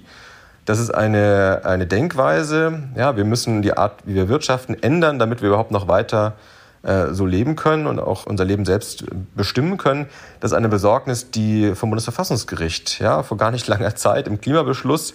Das 0.69 0.78
ist 0.78 0.90
eine, 0.90 1.62
eine 1.65 1.86
Denkweise, 1.86 2.82
ja, 2.95 3.16
wir 3.16 3.24
müssen 3.24 3.62
die 3.62 3.74
Art, 3.74 4.01
wie 4.05 4.15
wir 4.15 4.28
wirtschaften, 4.28 4.77
ändern, 4.82 5.19
damit 5.19 5.40
wir 5.40 5.49
überhaupt 5.49 5.70
noch 5.70 5.89
weiter 5.89 6.35
äh, 6.82 7.07
so 7.12 7.24
leben 7.24 7.57
können 7.57 7.86
und 7.86 7.99
auch 7.99 8.27
unser 8.27 8.45
Leben 8.45 8.66
selbst 8.66 9.07
bestimmen 9.35 9.78
können. 9.78 10.11
Das 10.40 10.51
ist 10.51 10.57
eine 10.59 10.69
Besorgnis, 10.69 11.31
die 11.31 11.74
vom 11.74 11.89
Bundesverfassungsgericht 11.89 12.99
ja, 12.99 13.23
vor 13.23 13.39
gar 13.39 13.51
nicht 13.51 13.66
langer 13.66 13.97
Zeit 13.97 14.28
im 14.28 14.43
Klimabeschluss 14.43 15.15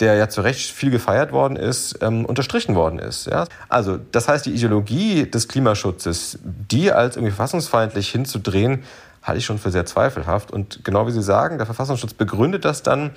der 0.00 0.14
ja 0.14 0.28
zu 0.28 0.40
Recht 0.40 0.72
viel 0.72 0.90
gefeiert 0.90 1.30
worden 1.30 1.56
ist, 1.56 2.02
ähm, 2.02 2.24
unterstrichen 2.24 2.74
worden 2.74 2.98
ist. 2.98 3.26
Ja? 3.26 3.46
Also 3.68 3.98
das 4.10 4.26
heißt, 4.26 4.44
die 4.44 4.50
Ideologie 4.52 5.30
des 5.30 5.46
Klimaschutzes, 5.46 6.40
die 6.42 6.90
als 6.90 7.14
irgendwie 7.14 7.30
verfassungsfeindlich 7.30 8.10
hinzudrehen, 8.10 8.82
halte 9.22 9.38
ich 9.38 9.44
schon 9.44 9.58
für 9.58 9.70
sehr 9.70 9.86
zweifelhaft. 9.86 10.50
Und 10.50 10.84
genau 10.84 11.06
wie 11.06 11.12
Sie 11.12 11.22
sagen, 11.22 11.58
der 11.58 11.66
Verfassungsschutz 11.66 12.12
begründet 12.12 12.64
das 12.64 12.82
dann 12.82 13.12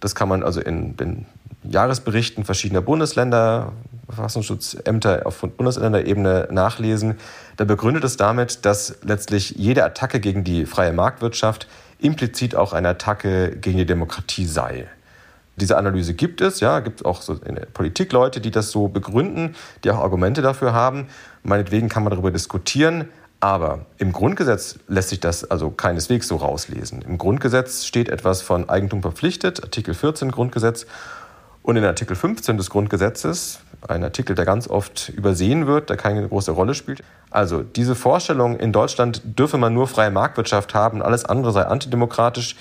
das 0.00 0.14
kann 0.14 0.28
man 0.28 0.42
also 0.42 0.60
in 0.60 0.96
den 0.96 1.26
Jahresberichten 1.64 2.44
verschiedener 2.44 2.80
Bundesländer, 2.80 3.72
Verfassungsschutzämter 4.06 5.26
auf 5.26 5.40
Bundesländerebene 5.40 6.48
nachlesen. 6.50 7.16
Da 7.56 7.64
begründet 7.64 8.04
es 8.04 8.16
damit, 8.16 8.64
dass 8.64 8.98
letztlich 9.02 9.50
jede 9.50 9.84
Attacke 9.84 10.20
gegen 10.20 10.44
die 10.44 10.66
freie 10.66 10.92
Marktwirtschaft 10.92 11.68
implizit 11.98 12.54
auch 12.54 12.72
eine 12.72 12.88
Attacke 12.88 13.56
gegen 13.56 13.78
die 13.78 13.86
Demokratie 13.86 14.46
sei. 14.46 14.86
Diese 15.56 15.76
Analyse 15.76 16.14
gibt 16.14 16.40
es, 16.40 16.60
ja, 16.60 16.78
gibt 16.78 17.04
auch 17.04 17.20
so 17.20 17.34
in 17.34 17.56
der 17.56 17.66
Politik 17.66 18.12
Leute, 18.12 18.40
die 18.40 18.52
das 18.52 18.70
so 18.70 18.86
begründen, 18.86 19.56
die 19.82 19.90
auch 19.90 19.98
Argumente 19.98 20.40
dafür 20.40 20.72
haben. 20.72 21.08
Meinetwegen 21.42 21.88
kann 21.88 22.04
man 22.04 22.12
darüber 22.12 22.30
diskutieren. 22.30 23.08
Aber 23.40 23.86
im 23.98 24.12
Grundgesetz 24.12 24.78
lässt 24.88 25.10
sich 25.10 25.20
das 25.20 25.48
also 25.48 25.70
keineswegs 25.70 26.26
so 26.26 26.36
rauslesen. 26.36 27.02
Im 27.02 27.18
Grundgesetz 27.18 27.84
steht 27.84 28.08
etwas 28.08 28.42
von 28.42 28.68
Eigentum 28.68 29.00
verpflichtet, 29.00 29.62
Artikel 29.62 29.94
14 29.94 30.32
Grundgesetz. 30.32 30.86
Und 31.62 31.76
in 31.76 31.84
Artikel 31.84 32.16
15 32.16 32.56
des 32.56 32.70
Grundgesetzes, 32.70 33.60
ein 33.86 34.02
Artikel, 34.02 34.34
der 34.34 34.44
ganz 34.44 34.68
oft 34.68 35.10
übersehen 35.10 35.66
wird, 35.66 35.90
der 35.90 35.96
keine 35.96 36.26
große 36.26 36.50
Rolle 36.50 36.74
spielt. 36.74 37.02
Also 37.30 37.62
diese 37.62 37.94
Vorstellung, 37.94 38.58
in 38.58 38.72
Deutschland 38.72 39.22
dürfe 39.38 39.58
man 39.58 39.74
nur 39.74 39.86
freie 39.86 40.10
Marktwirtschaft 40.10 40.74
haben, 40.74 41.02
alles 41.02 41.24
andere 41.24 41.52
sei 41.52 41.62
antidemokratisch. 41.66 42.56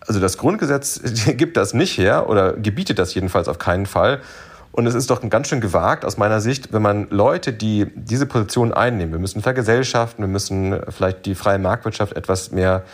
Also 0.00 0.20
das 0.20 0.38
Grundgesetz 0.38 1.00
gibt 1.36 1.56
das 1.56 1.74
nicht 1.74 1.98
her 1.98 2.28
oder 2.28 2.52
gebietet 2.52 2.98
das 2.98 3.14
jedenfalls 3.14 3.48
auf 3.48 3.58
keinen 3.58 3.86
Fall. 3.86 4.20
Und 4.76 4.86
es 4.86 4.94
ist 4.94 5.08
doch 5.08 5.26
ganz 5.30 5.48
schön 5.48 5.62
gewagt 5.62 6.04
aus 6.04 6.18
meiner 6.18 6.42
Sicht, 6.42 6.70
wenn 6.74 6.82
man 6.82 7.08
Leute, 7.08 7.54
die 7.54 7.86
diese 7.94 8.26
Position 8.26 8.74
einnehmen, 8.74 9.12
wir 9.12 9.18
müssen 9.18 9.40
vergesellschaften, 9.40 10.22
wir 10.22 10.28
müssen 10.28 10.78
vielleicht 10.90 11.24
die 11.24 11.34
freie 11.34 11.58
Marktwirtschaft 11.58 12.12
etwas 12.12 12.52
mehr 12.52 12.84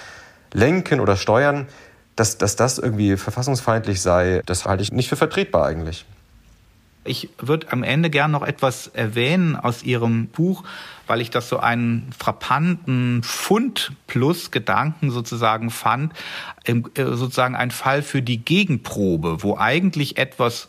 lenken 0.52 1.00
oder 1.00 1.16
steuern, 1.16 1.66
dass, 2.14 2.38
dass 2.38 2.54
das 2.54 2.78
irgendwie 2.78 3.16
verfassungsfeindlich 3.16 4.00
sei, 4.00 4.42
das 4.46 4.64
halte 4.64 4.84
ich 4.84 4.92
nicht 4.92 5.08
für 5.08 5.16
vertretbar 5.16 5.66
eigentlich. 5.66 6.06
Ich 7.04 7.30
würde 7.38 7.72
am 7.72 7.82
Ende 7.82 8.10
gern 8.10 8.30
noch 8.30 8.44
etwas 8.44 8.86
erwähnen 8.86 9.56
aus 9.56 9.82
Ihrem 9.82 10.28
Buch, 10.28 10.62
weil 11.08 11.20
ich 11.20 11.30
das 11.30 11.48
so 11.48 11.58
einen 11.58 12.12
frappanten 12.16 13.24
Fund 13.24 13.90
plus 14.06 14.52
Gedanken 14.52 15.10
sozusagen 15.10 15.70
fand, 15.70 16.12
äh, 16.64 16.74
sozusagen 16.94 17.56
ein 17.56 17.72
Fall 17.72 18.02
für 18.02 18.22
die 18.22 18.38
Gegenprobe, 18.38 19.42
wo 19.42 19.56
eigentlich 19.56 20.16
etwas 20.16 20.68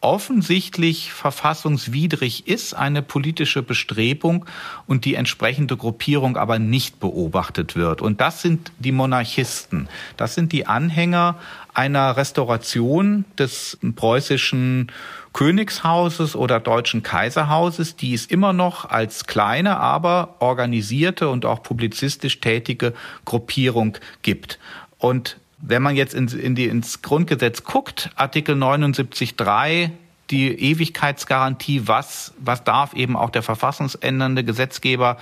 offensichtlich 0.00 1.12
verfassungswidrig 1.12 2.46
ist, 2.48 2.74
eine 2.74 3.02
politische 3.02 3.62
Bestrebung 3.62 4.46
und 4.86 5.04
die 5.04 5.14
entsprechende 5.14 5.76
Gruppierung 5.76 6.36
aber 6.36 6.58
nicht 6.58 7.00
beobachtet 7.00 7.76
wird. 7.76 8.00
Und 8.00 8.20
das 8.20 8.40
sind 8.40 8.72
die 8.78 8.92
Monarchisten. 8.92 9.88
Das 10.16 10.34
sind 10.34 10.52
die 10.52 10.66
Anhänger 10.66 11.36
einer 11.74 12.16
Restauration 12.16 13.24
des 13.38 13.78
preußischen 13.94 14.90
Königshauses 15.32 16.34
oder 16.34 16.60
deutschen 16.60 17.02
Kaiserhauses, 17.02 17.96
die 17.96 18.14
es 18.14 18.26
immer 18.26 18.52
noch 18.52 18.88
als 18.88 19.26
kleine, 19.26 19.78
aber 19.78 20.36
organisierte 20.40 21.28
und 21.28 21.44
auch 21.44 21.62
publizistisch 21.62 22.40
tätige 22.40 22.94
Gruppierung 23.24 23.98
gibt. 24.22 24.58
Und 24.98 25.39
wenn 25.62 25.82
man 25.82 25.96
jetzt 25.96 26.14
in, 26.14 26.28
in 26.28 26.54
die, 26.54 26.66
ins 26.66 27.02
Grundgesetz 27.02 27.64
guckt, 27.64 28.10
Artikel 28.16 28.54
79.3, 28.54 29.90
die 30.30 30.48
Ewigkeitsgarantie, 30.48 31.88
was, 31.88 32.32
was 32.38 32.62
darf 32.62 32.94
eben 32.94 33.16
auch 33.16 33.30
der 33.30 33.42
verfassungsändernde 33.42 34.44
Gesetzgeber 34.44 35.16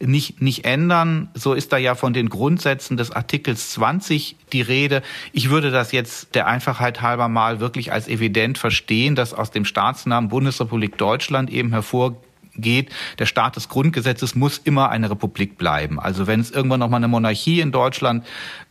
nicht, 0.00 0.40
nicht 0.40 0.64
ändern. 0.64 1.28
So 1.34 1.52
ist 1.52 1.72
da 1.72 1.76
ja 1.76 1.94
von 1.94 2.12
den 2.14 2.30
Grundsätzen 2.30 2.96
des 2.96 3.10
Artikels 3.10 3.70
20 3.70 4.36
die 4.52 4.62
Rede. 4.62 5.02
Ich 5.32 5.50
würde 5.50 5.70
das 5.70 5.92
jetzt 5.92 6.34
der 6.34 6.46
Einfachheit 6.46 7.02
halber 7.02 7.28
mal 7.28 7.60
wirklich 7.60 7.92
als 7.92 8.08
evident 8.08 8.56
verstehen, 8.56 9.14
dass 9.14 9.34
aus 9.34 9.50
dem 9.50 9.64
Staatsnamen 9.64 10.30
Bundesrepublik 10.30 10.96
Deutschland 10.96 11.50
eben 11.50 11.70
hervorgeht, 11.70 12.90
der 13.18 13.26
Staat 13.26 13.56
des 13.56 13.68
Grundgesetzes 13.68 14.34
muss 14.34 14.58
immer 14.58 14.88
eine 14.88 15.10
Republik 15.10 15.58
bleiben. 15.58 16.00
Also 16.00 16.26
wenn 16.26 16.40
es 16.40 16.50
irgendwann 16.50 16.80
noch 16.80 16.88
mal 16.88 16.98
eine 16.98 17.08
Monarchie 17.08 17.60
in 17.60 17.72
Deutschland 17.72 18.24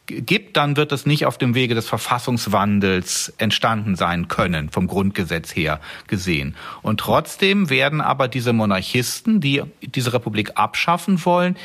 gibt, 0.08 0.58
dann 0.58 0.76
wird 0.76 0.92
es 0.92 1.06
nicht 1.06 1.26
auf 1.26 1.38
dem 1.38 1.56
Wege 1.56 1.76
des 1.76 1.88
Verfassungswandels 1.88 3.34
entstanden 3.38 3.96
sein 3.96 4.28
können, 4.28 4.70
vom 4.70 4.88
Grundgesetz 4.88 5.56
her 5.56 5.80
gesehen. 6.08 6.56
Und 6.82 7.00
trotzdem 7.00 7.70
werden 7.70 8.02
aber 8.02 8.28
diese 8.28 8.54
Monarchisten, 8.54 9.40
die 9.40 9.64
diese 9.82 10.14
Republik 10.14 10.52
abschaffen 10.56 11.24
wollen, 11.26 11.56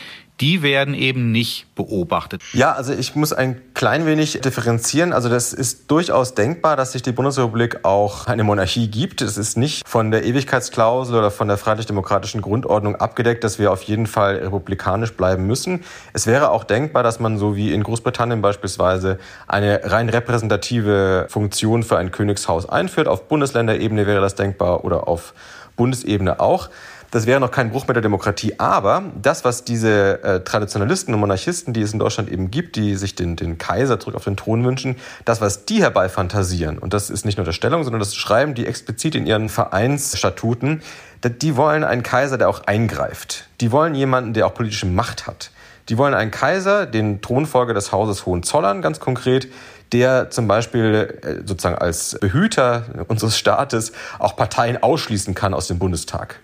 die 0.40 0.62
werden 0.62 0.94
eben 0.94 1.32
nicht 1.32 1.74
beobachtet. 1.74 2.42
Ja, 2.52 2.72
also 2.72 2.92
ich 2.92 3.14
muss 3.16 3.32
ein 3.32 3.60
klein 3.74 4.06
wenig 4.06 4.40
differenzieren. 4.40 5.12
Also 5.12 5.28
das 5.28 5.52
ist 5.52 5.90
durchaus 5.90 6.34
denkbar, 6.34 6.76
dass 6.76 6.92
sich 6.92 7.02
die 7.02 7.12
Bundesrepublik 7.12 7.84
auch 7.84 8.26
eine 8.26 8.44
Monarchie 8.44 8.88
gibt. 8.88 9.20
Es 9.20 9.36
ist 9.36 9.56
nicht 9.56 9.88
von 9.88 10.10
der 10.10 10.24
Ewigkeitsklausel 10.24 11.16
oder 11.16 11.30
von 11.30 11.48
der 11.48 11.56
freiheitlich-demokratischen 11.56 12.40
Grundordnung 12.40 12.96
abgedeckt, 12.96 13.42
dass 13.42 13.58
wir 13.58 13.72
auf 13.72 13.82
jeden 13.82 14.06
Fall 14.06 14.36
republikanisch 14.36 15.12
bleiben 15.14 15.46
müssen. 15.46 15.84
Es 16.12 16.26
wäre 16.26 16.50
auch 16.50 16.64
denkbar, 16.64 17.02
dass 17.02 17.18
man 17.18 17.38
so 17.38 17.56
wie 17.56 17.72
in 17.72 17.82
Großbritannien 17.82 18.40
beispielsweise 18.40 19.18
eine 19.48 19.80
rein 19.84 20.08
repräsentative 20.08 21.26
Funktion 21.28 21.82
für 21.82 21.98
ein 21.98 22.12
Königshaus 22.12 22.68
einführt. 22.68 23.08
Auf 23.08 23.28
Bundesländerebene 23.28 24.06
wäre 24.06 24.20
das 24.20 24.36
denkbar 24.36 24.84
oder 24.84 25.08
auf 25.08 25.34
Bundesebene 25.76 26.40
auch. 26.40 26.68
Das 27.10 27.24
wäre 27.24 27.40
noch 27.40 27.50
kein 27.50 27.70
Bruch 27.70 27.86
mit 27.86 27.96
der 27.96 28.02
Demokratie. 28.02 28.54
Aber 28.58 29.04
das, 29.20 29.44
was 29.44 29.64
diese 29.64 30.22
äh, 30.22 30.40
Traditionalisten 30.40 31.14
und 31.14 31.20
Monarchisten, 31.20 31.72
die 31.72 31.80
es 31.80 31.92
in 31.94 31.98
Deutschland 31.98 32.30
eben 32.30 32.50
gibt, 32.50 32.76
die 32.76 32.96
sich 32.96 33.14
den, 33.14 33.34
den 33.34 33.56
Kaiser 33.56 33.98
zurück 33.98 34.14
auf 34.14 34.24
den 34.24 34.36
Thron 34.36 34.64
wünschen, 34.64 34.96
das, 35.24 35.40
was 35.40 35.64
die 35.64 35.80
herbeifantasieren, 35.80 36.78
und 36.78 36.92
das 36.92 37.08
ist 37.08 37.24
nicht 37.24 37.38
nur 37.38 37.46
der 37.46 37.52
Stellung, 37.52 37.82
sondern 37.84 38.00
das 38.00 38.14
schreiben 38.14 38.54
die 38.54 38.66
explizit 38.66 39.14
in 39.14 39.26
ihren 39.26 39.48
Vereinsstatuten, 39.48 40.82
die 41.24 41.56
wollen 41.56 41.82
einen 41.82 42.02
Kaiser, 42.02 42.36
der 42.36 42.48
auch 42.48 42.64
eingreift. 42.66 43.48
Die 43.60 43.72
wollen 43.72 43.94
jemanden, 43.94 44.34
der 44.34 44.46
auch 44.46 44.54
politische 44.54 44.86
Macht 44.86 45.26
hat. 45.26 45.50
Die 45.88 45.96
wollen 45.96 46.12
einen 46.12 46.30
Kaiser, 46.30 46.84
den 46.84 47.22
Thronfolger 47.22 47.72
des 47.72 47.90
Hauses 47.90 48.26
Hohenzollern 48.26 48.82
ganz 48.82 49.00
konkret, 49.00 49.48
der 49.92 50.28
zum 50.28 50.46
Beispiel 50.46 51.18
äh, 51.22 51.46
sozusagen 51.46 51.76
als 51.76 52.18
Behüter 52.20 52.84
unseres 53.08 53.38
Staates 53.38 53.92
auch 54.18 54.36
Parteien 54.36 54.82
ausschließen 54.82 55.34
kann 55.34 55.54
aus 55.54 55.68
dem 55.68 55.78
Bundestag. 55.78 56.40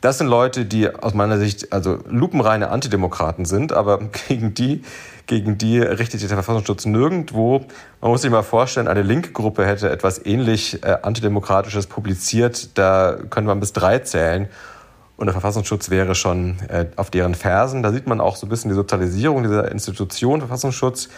Das 0.00 0.18
sind 0.18 0.28
Leute, 0.28 0.64
die 0.64 0.88
aus 0.88 1.12
meiner 1.12 1.38
Sicht 1.38 1.72
also 1.72 1.98
lupenreine 2.08 2.70
Antidemokraten 2.70 3.44
sind, 3.44 3.72
aber 3.72 3.98
gegen 4.28 4.54
die, 4.54 4.82
gegen 5.26 5.58
die 5.58 5.80
richtet 5.80 6.20
sich 6.20 6.28
der 6.28 6.36
Verfassungsschutz 6.36 6.86
nirgendwo. 6.86 7.64
Man 8.00 8.12
muss 8.12 8.22
sich 8.22 8.30
mal 8.30 8.44
vorstellen, 8.44 8.86
eine 8.86 9.02
linke 9.02 9.32
Gruppe 9.32 9.66
hätte 9.66 9.90
etwas 9.90 10.24
ähnlich 10.24 10.84
äh, 10.84 10.98
Antidemokratisches 11.02 11.88
publiziert. 11.88 12.78
Da 12.78 13.16
könnte 13.28 13.48
man 13.48 13.58
bis 13.58 13.72
drei 13.72 13.98
zählen. 13.98 14.48
Und 15.16 15.26
der 15.26 15.32
Verfassungsschutz 15.32 15.90
wäre 15.90 16.14
schon 16.14 16.60
äh, 16.68 16.86
auf 16.94 17.10
deren 17.10 17.34
Fersen. 17.34 17.82
Da 17.82 17.90
sieht 17.90 18.06
man 18.06 18.20
auch 18.20 18.36
so 18.36 18.46
ein 18.46 18.50
bisschen 18.50 18.68
die 18.68 18.76
Sozialisierung 18.76 19.42
dieser 19.42 19.68
Institution, 19.72 20.38
Verfassungsschutz 20.38 21.08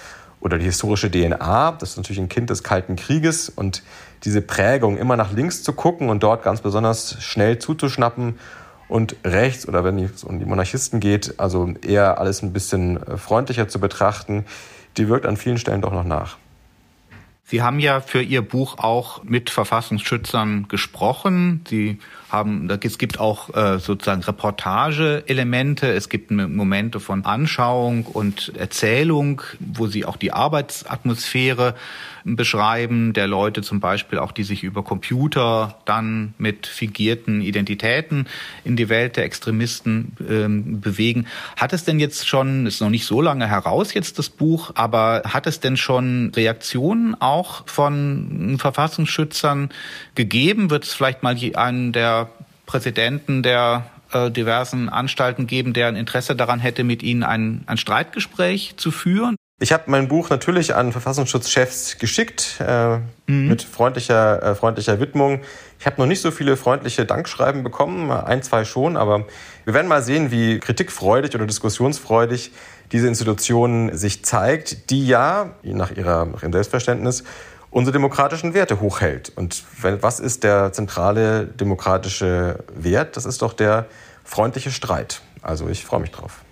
oder 0.40 0.56
die 0.56 0.64
historische 0.64 1.10
DNA. 1.10 1.72
Das 1.72 1.90
ist 1.90 1.96
natürlich 1.98 2.18
ein 2.18 2.30
Kind 2.30 2.48
des 2.48 2.62
Kalten 2.62 2.96
Krieges 2.96 3.50
und 3.50 3.82
diese 4.24 4.40
Prägung, 4.40 4.96
immer 4.96 5.16
nach 5.16 5.32
links 5.32 5.62
zu 5.62 5.74
gucken 5.74 6.08
und 6.08 6.22
dort 6.22 6.42
ganz 6.42 6.62
besonders 6.62 7.22
schnell 7.22 7.58
zuzuschnappen 7.58 8.38
und 8.90 9.16
rechts 9.24 9.66
oder 9.66 9.84
wenn 9.84 9.98
es 9.98 10.24
um 10.24 10.38
die 10.38 10.44
Monarchisten 10.44 11.00
geht, 11.00 11.38
also 11.38 11.72
eher 11.86 12.18
alles 12.18 12.42
ein 12.42 12.52
bisschen 12.52 13.02
äh, 13.02 13.16
freundlicher 13.16 13.68
zu 13.68 13.80
betrachten, 13.80 14.44
die 14.96 15.08
wirkt 15.08 15.26
an 15.26 15.36
vielen 15.36 15.58
Stellen 15.58 15.80
doch 15.80 15.92
noch 15.92 16.04
nach. 16.04 16.36
Sie 17.44 17.62
haben 17.62 17.80
ja 17.80 18.00
für 18.00 18.22
Ihr 18.22 18.42
Buch 18.42 18.78
auch 18.78 19.24
mit 19.24 19.50
Verfassungsschützern 19.50 20.68
gesprochen. 20.68 21.64
Sie 21.68 21.98
haben, 22.30 22.70
es 22.82 22.98
gibt 22.98 23.18
auch 23.18 23.54
äh, 23.54 23.78
sozusagen 23.78 24.22
Reportage-Elemente, 24.22 25.92
es 25.92 26.08
gibt 26.08 26.30
Momente 26.30 27.00
von 27.00 27.24
Anschauung 27.24 28.06
und 28.06 28.52
Erzählung, 28.56 29.42
wo 29.58 29.86
Sie 29.86 30.04
auch 30.04 30.16
die 30.16 30.32
Arbeitsatmosphäre 30.32 31.74
beschreiben, 32.24 33.12
der 33.12 33.26
Leute 33.26 33.62
zum 33.62 33.80
Beispiel 33.80 34.18
auch, 34.18 34.32
die 34.32 34.44
sich 34.44 34.62
über 34.62 34.82
Computer 34.82 35.78
dann 35.84 36.34
mit 36.38 36.66
fingierten 36.66 37.40
Identitäten 37.40 38.26
in 38.64 38.76
die 38.76 38.88
Welt 38.88 39.16
der 39.16 39.24
Extremisten 39.24 40.16
ähm, 40.28 40.80
bewegen. 40.80 41.26
Hat 41.56 41.72
es 41.72 41.84
denn 41.84 41.98
jetzt 41.98 42.28
schon, 42.28 42.66
ist 42.66 42.80
noch 42.80 42.90
nicht 42.90 43.06
so 43.06 43.20
lange 43.20 43.48
heraus 43.48 43.94
jetzt 43.94 44.18
das 44.18 44.28
Buch, 44.28 44.72
aber 44.74 45.22
hat 45.26 45.46
es 45.46 45.60
denn 45.60 45.76
schon 45.76 46.32
Reaktionen 46.34 47.20
auch 47.20 47.66
von 47.66 48.56
Verfassungsschützern 48.58 49.70
gegeben? 50.14 50.70
Wird 50.70 50.84
es 50.84 50.92
vielleicht 50.92 51.22
mal 51.22 51.36
einen 51.54 51.92
der 51.92 52.19
Präsidenten 52.70 53.42
der 53.42 53.86
äh, 54.12 54.30
diversen 54.30 54.88
Anstalten 54.88 55.48
geben, 55.48 55.72
der 55.72 55.88
ein 55.88 55.96
Interesse 55.96 56.36
daran 56.36 56.60
hätte, 56.60 56.84
mit 56.84 57.02
Ihnen 57.02 57.24
ein, 57.24 57.64
ein 57.66 57.78
Streitgespräch 57.78 58.74
zu 58.76 58.92
führen? 58.92 59.34
Ich 59.58 59.72
habe 59.72 59.84
mein 59.86 60.06
Buch 60.06 60.30
natürlich 60.30 60.76
an 60.76 60.92
Verfassungsschutzchefs 60.92 61.98
geschickt, 61.98 62.60
äh, 62.60 62.98
mhm. 63.26 63.48
mit 63.48 63.62
freundlicher, 63.62 64.42
äh, 64.42 64.54
freundlicher 64.54 65.00
Widmung. 65.00 65.40
Ich 65.80 65.86
habe 65.86 66.00
noch 66.00 66.06
nicht 66.06 66.20
so 66.22 66.30
viele 66.30 66.56
freundliche 66.56 67.04
Dankschreiben 67.04 67.64
bekommen, 67.64 68.12
ein, 68.12 68.42
zwei 68.42 68.64
schon, 68.64 68.96
aber 68.96 69.26
wir 69.64 69.74
werden 69.74 69.88
mal 69.88 70.02
sehen, 70.02 70.30
wie 70.30 70.60
kritikfreudig 70.60 71.34
oder 71.34 71.46
diskussionsfreudig 71.46 72.52
diese 72.92 73.08
Institution 73.08 73.96
sich 73.96 74.24
zeigt, 74.24 74.90
die 74.90 75.06
ja, 75.06 75.56
nach, 75.64 75.90
ihrer, 75.90 76.24
nach 76.24 76.42
ihrem 76.42 76.52
Selbstverständnis, 76.52 77.24
unsere 77.70 77.92
demokratischen 77.92 78.54
Werte 78.54 78.80
hochhält. 78.80 79.32
Und 79.36 79.64
was 79.80 80.20
ist 80.20 80.44
der 80.44 80.72
zentrale 80.72 81.46
demokratische 81.46 82.64
Wert? 82.74 83.16
Das 83.16 83.24
ist 83.24 83.42
doch 83.42 83.52
der 83.52 83.86
freundliche 84.24 84.70
Streit. 84.70 85.22
Also 85.42 85.68
ich 85.68 85.84
freue 85.84 86.00
mich 86.00 86.10
drauf. 86.10 86.42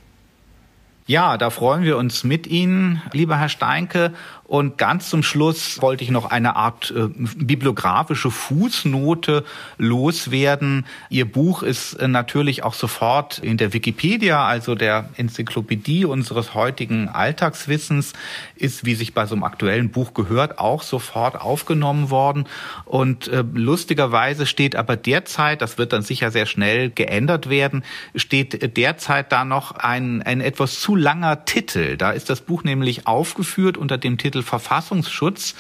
Ja, 1.07 1.39
da 1.39 1.49
freuen 1.49 1.85
wir 1.85 1.97
uns 1.97 2.23
mit 2.23 2.47
Ihnen, 2.47 3.01
lieber 3.13 3.39
Herr 3.39 3.49
Steinke. 3.49 4.13
Und 4.49 4.79
ganz 4.79 5.11
zum 5.11 5.23
Schluss 5.23 5.83
wollte 5.83 6.03
ich 6.03 6.11
noch 6.11 6.31
eine 6.31 6.57
Art 6.57 6.91
äh, 6.97 7.09
bibliografische 7.37 8.31
Fußnote 8.31 9.45
loswerden. 9.77 10.87
Ihr 11.11 11.31
Buch 11.31 11.63
ist 11.63 11.93
äh, 11.95 12.09
natürlich 12.09 12.63
auch 12.63 12.73
sofort 12.73 13.39
in 13.41 13.59
der 13.59 13.75
Wikipedia, 13.75 14.47
also 14.47 14.75
der 14.75 15.11
Enzyklopädie 15.19 16.07
unseres 16.07 16.55
heutigen 16.55 17.11
Alltagswissens, 17.11 18.15
ist, 18.57 18.87
wie 18.87 18.95
sich 18.95 19.13
bei 19.13 19.27
so 19.27 19.35
einem 19.35 19.45
aktuellen 19.45 19.91
Buch 19.91 20.15
gehört, 20.15 20.59
auch 20.59 20.83
sofort 20.83 21.39
aufgenommen 21.39 22.09
worden. 22.09 22.47
Und 22.87 23.29
äh, 23.29 23.45
lustigerweise 23.53 24.47
steht 24.47 24.77
aber 24.77 24.97
derzeit, 24.97 25.61
das 25.61 25.77
wird 25.77 25.93
dann 25.93 26.01
sicher 26.01 26.31
sehr 26.31 26.47
schnell 26.47 26.89
geändert 26.89 27.51
werden, 27.51 27.85
steht 28.15 28.79
derzeit 28.79 29.31
da 29.31 29.45
noch 29.45 29.73
ein, 29.73 30.23
ein 30.23 30.41
etwas 30.41 30.81
zu 30.81 30.97
langer 30.97 31.45
Titel. 31.45 31.99
Da 31.99 32.13
ist 32.13 32.31
das 32.31 32.41
Buch 32.41 32.65
nämlich 32.65 33.07
aufgeführt 33.07 33.77
unter 33.77 33.99
dem 33.99 34.17
Titel 34.17 34.38
Kapitel 34.39 34.43
Verfassungsschutz, 34.43 35.55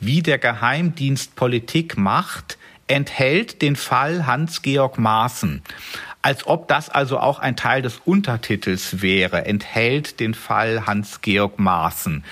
wie 0.00 0.22
der 0.22 0.38
Geheimdienst 0.38 1.36
Politik 1.36 1.96
macht, 1.96 2.58
enthält 2.88 3.62
den 3.62 3.76
Fall 3.76 4.26
Hans-Georg 4.26 4.98
Maaßen 4.98 5.62
als 6.24 6.46
ob 6.46 6.68
das 6.68 6.88
also 6.88 7.18
auch 7.18 7.38
ein 7.38 7.54
Teil 7.54 7.82
des 7.82 8.00
Untertitels 8.02 9.02
wäre, 9.02 9.44
enthält 9.44 10.20
den 10.20 10.32
Fall 10.32 10.86
Hans-Georg 10.86 11.58
Maaßen. 11.58 12.24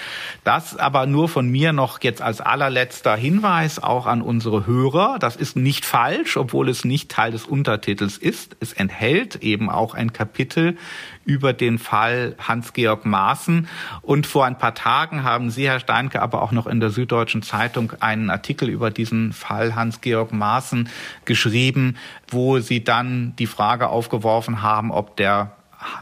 Das 0.44 0.78
aber 0.78 1.04
nur 1.04 1.28
von 1.28 1.46
mir 1.50 1.74
noch 1.74 2.02
jetzt 2.02 2.22
als 2.22 2.40
allerletzter 2.40 3.14
Hinweis 3.16 3.82
auch 3.82 4.06
an 4.06 4.22
unsere 4.22 4.66
Hörer. 4.66 5.18
Das 5.18 5.36
ist 5.36 5.56
nicht 5.56 5.84
falsch, 5.84 6.38
obwohl 6.38 6.70
es 6.70 6.86
nicht 6.86 7.10
Teil 7.10 7.32
des 7.32 7.44
Untertitels 7.44 8.16
ist. 8.16 8.56
Es 8.60 8.72
enthält 8.72 9.36
eben 9.42 9.68
auch 9.68 9.92
ein 9.92 10.14
Kapitel 10.14 10.78
über 11.24 11.52
den 11.52 11.78
Fall 11.78 12.34
Hans-Georg 12.38 13.04
Maaßen. 13.04 13.68
Und 14.02 14.26
vor 14.26 14.44
ein 14.44 14.58
paar 14.58 14.74
Tagen 14.74 15.22
haben 15.24 15.50
Sie, 15.50 15.68
Herr 15.68 15.80
Steinke, 15.80 16.22
aber 16.22 16.42
auch 16.42 16.52
noch 16.52 16.66
in 16.66 16.80
der 16.80 16.90
Süddeutschen 16.90 17.42
Zeitung 17.42 17.92
einen 18.00 18.30
Artikel 18.30 18.68
über 18.68 18.90
diesen 18.90 19.32
Fall 19.32 19.74
Hans-Georg 19.74 20.32
Maaßen 20.32 20.88
geschrieben, 21.24 21.96
wo 22.28 22.58
Sie 22.58 22.84
dann 22.84 23.34
die 23.36 23.46
Frage 23.46 23.88
aufgeworfen 23.88 24.62
haben, 24.62 24.90
ob 24.90 25.16
der 25.16 25.52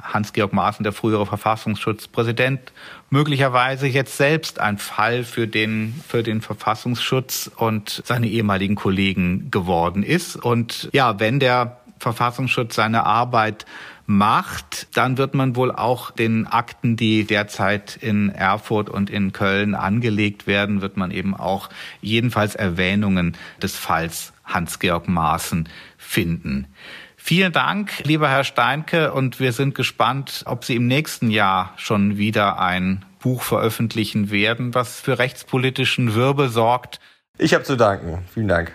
Hans-Georg 0.03 0.53
Maaßen, 0.53 0.83
der 0.83 0.93
frühere 0.93 1.27
Verfassungsschutzpräsident, 1.27 2.73
möglicherweise 3.09 3.87
jetzt 3.87 4.17
selbst 4.17 4.61
ein 4.61 4.79
Fall 4.79 5.25
für 5.25 5.47
den, 5.47 5.95
für 6.07 6.23
den 6.23 6.41
Verfassungsschutz 6.41 7.51
und 7.57 8.03
seine 8.05 8.29
ehemaligen 8.29 8.75
Kollegen 8.75 9.51
geworden 9.51 10.03
ist. 10.03 10.37
Und 10.37 10.89
ja, 10.93 11.19
wenn 11.19 11.41
der 11.41 11.79
Verfassungsschutz 11.99 12.75
seine 12.75 13.05
Arbeit 13.05 13.67
macht, 14.11 14.89
dann 14.97 15.19
wird 15.19 15.35
man 15.35 15.55
wohl 15.55 15.71
auch 15.71 16.11
den 16.11 16.49
Akten, 16.49 16.97
die 16.97 17.25
derzeit 17.25 17.97
in 17.97 18.29
Erfurt 18.29 18.91
und 18.91 19.09
in 19.09 19.33
Köln 19.33 19.77
angelegt 19.77 20.49
werden, 20.49 20.83
wird 20.83 20.97
man 20.97 21.13
eben 21.13 21.37
auch 21.37 21.71
jedenfalls 22.01 22.57
Erwähnungen 22.57 23.37
des 23.63 23.77
Falls 23.77 24.33
Hans-Georg 24.45 25.07
Maaßen 25.07 25.69
finden. 25.97 26.67
Vielen 27.17 27.53
Dank, 27.53 28.03
lieber 28.03 28.29
Herr 28.29 28.43
Steinke, 28.43 29.13
und 29.13 29.39
wir 29.39 29.53
sind 29.53 29.77
gespannt, 29.77 30.43
ob 30.47 30.65
Sie 30.65 30.75
im 30.75 30.89
nächsten 30.89 31.31
Jahr 31.31 31.73
schon 31.77 32.17
wieder 32.17 32.59
ein 32.59 33.05
Buch 33.21 33.43
veröffentlichen 33.43 34.31
werden, 34.31 34.75
was 34.75 35.01
für 35.01 35.21
rechtspolitischen 35.21 36.15
Wirbel 36.15 36.49
sorgt. 36.49 36.99
Ich 37.39 37.55
habe 37.55 37.63
zu 37.63 37.77
danken. 37.77 38.25
Vielen 38.35 38.49
Dank. 38.49 38.73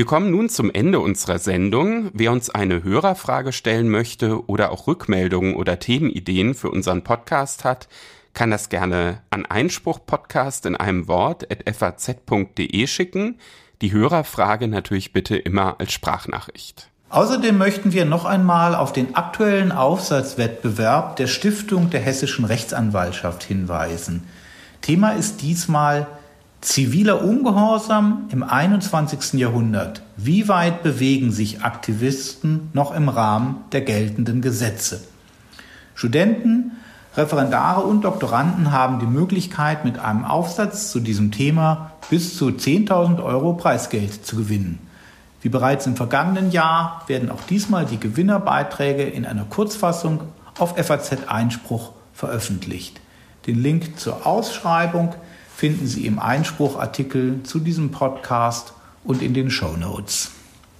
Wir 0.00 0.06
kommen 0.06 0.30
nun 0.30 0.48
zum 0.48 0.70
Ende 0.70 0.98
unserer 0.98 1.38
Sendung. 1.38 2.08
Wer 2.14 2.32
uns 2.32 2.48
eine 2.48 2.82
Hörerfrage 2.82 3.52
stellen 3.52 3.90
möchte 3.90 4.46
oder 4.48 4.72
auch 4.72 4.86
Rückmeldungen 4.86 5.54
oder 5.54 5.78
Themenideen 5.78 6.54
für 6.54 6.70
unseren 6.70 7.04
Podcast 7.04 7.64
hat, 7.64 7.86
kann 8.32 8.50
das 8.50 8.70
gerne 8.70 9.20
an 9.28 9.44
Einspruchpodcast 9.44 10.64
in 10.64 10.74
einem 10.74 11.06
Wort 11.06 11.52
at 11.52 11.76
faz.de 11.76 12.86
schicken. 12.86 13.38
Die 13.82 13.92
Hörerfrage 13.92 14.68
natürlich 14.68 15.12
bitte 15.12 15.36
immer 15.36 15.78
als 15.80 15.92
Sprachnachricht. 15.92 16.88
Außerdem 17.10 17.58
möchten 17.58 17.92
wir 17.92 18.06
noch 18.06 18.24
einmal 18.24 18.74
auf 18.74 18.94
den 18.94 19.16
aktuellen 19.16 19.70
Aufsatzwettbewerb 19.70 21.16
der 21.16 21.26
Stiftung 21.26 21.90
der 21.90 22.00
Hessischen 22.00 22.46
Rechtsanwaltschaft 22.46 23.42
hinweisen. 23.42 24.22
Thema 24.80 25.10
ist 25.10 25.42
diesmal 25.42 26.06
Ziviler 26.60 27.24
Ungehorsam 27.24 28.28
im 28.30 28.42
21. 28.42 29.40
Jahrhundert. 29.40 30.02
Wie 30.18 30.46
weit 30.46 30.82
bewegen 30.82 31.32
sich 31.32 31.62
Aktivisten 31.62 32.68
noch 32.74 32.94
im 32.94 33.08
Rahmen 33.08 33.64
der 33.72 33.80
geltenden 33.80 34.42
Gesetze? 34.42 35.00
Studenten 35.94 36.72
Referendare 37.16 37.80
und 37.80 38.02
Doktoranden 38.02 38.72
haben 38.72 39.00
die 39.00 39.06
Möglichkeit, 39.06 39.86
mit 39.86 39.98
einem 39.98 40.26
Aufsatz 40.26 40.92
zu 40.92 41.00
diesem 41.00 41.32
Thema 41.32 41.92
bis 42.10 42.36
zu 42.36 42.48
10.000 42.48 43.24
Euro 43.24 43.54
Preisgeld 43.54 44.26
zu 44.26 44.36
gewinnen. 44.36 44.80
Wie 45.40 45.48
bereits 45.48 45.86
im 45.86 45.96
vergangenen 45.96 46.50
Jahr 46.50 47.04
werden 47.06 47.30
auch 47.30 47.42
diesmal 47.48 47.86
die 47.86 47.98
Gewinnerbeiträge 47.98 49.04
in 49.04 49.24
einer 49.24 49.44
Kurzfassung 49.44 50.20
auf 50.58 50.76
FAZ 50.76 51.26
Einspruch 51.26 51.92
veröffentlicht. 52.12 53.00
Den 53.46 53.62
Link 53.62 53.98
zur 53.98 54.26
Ausschreibung 54.26 55.14
finden 55.60 55.86
Sie 55.86 56.06
im 56.06 56.18
Einspruchartikel 56.18 57.42
zu 57.42 57.58
diesem 57.58 57.90
Podcast 57.90 58.72
und 59.04 59.20
in 59.20 59.34
den 59.34 59.50
Show 59.50 59.76
Notes. 59.76 60.30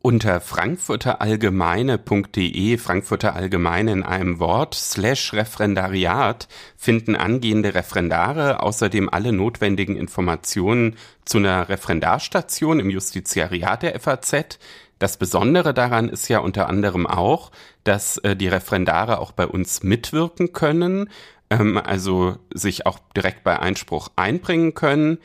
Unter 0.00 0.40
frankfurterallgemeine.de, 0.40 2.78
Frankfurter 2.78 3.36
Allgemeine 3.36 3.92
in 3.92 4.02
einem 4.02 4.38
Wort, 4.38 4.74
slash 4.74 5.34
Referendariat, 5.34 6.48
finden 6.78 7.14
angehende 7.14 7.74
Referendare 7.74 8.62
außerdem 8.62 9.10
alle 9.10 9.32
notwendigen 9.32 9.96
Informationen 9.96 10.96
zu 11.26 11.36
einer 11.36 11.68
Referendarstation 11.68 12.80
im 12.80 12.88
Justiziariat 12.88 13.82
der 13.82 14.00
FAZ. 14.00 14.58
Das 14.98 15.18
Besondere 15.18 15.74
daran 15.74 16.08
ist 16.08 16.28
ja 16.28 16.38
unter 16.38 16.70
anderem 16.70 17.06
auch, 17.06 17.50
dass 17.84 18.16
äh, 18.18 18.34
die 18.34 18.48
Referendare 18.48 19.18
auch 19.18 19.32
bei 19.32 19.46
uns 19.46 19.82
mitwirken 19.82 20.54
können, 20.54 21.10
ähm, 21.50 21.78
also 21.78 22.36
sich 22.52 22.86
auch 22.86 22.98
direkt 23.16 23.44
bei 23.44 23.58
Einspruch 23.58 24.10
einbringen 24.16 24.74
können. 24.74 25.18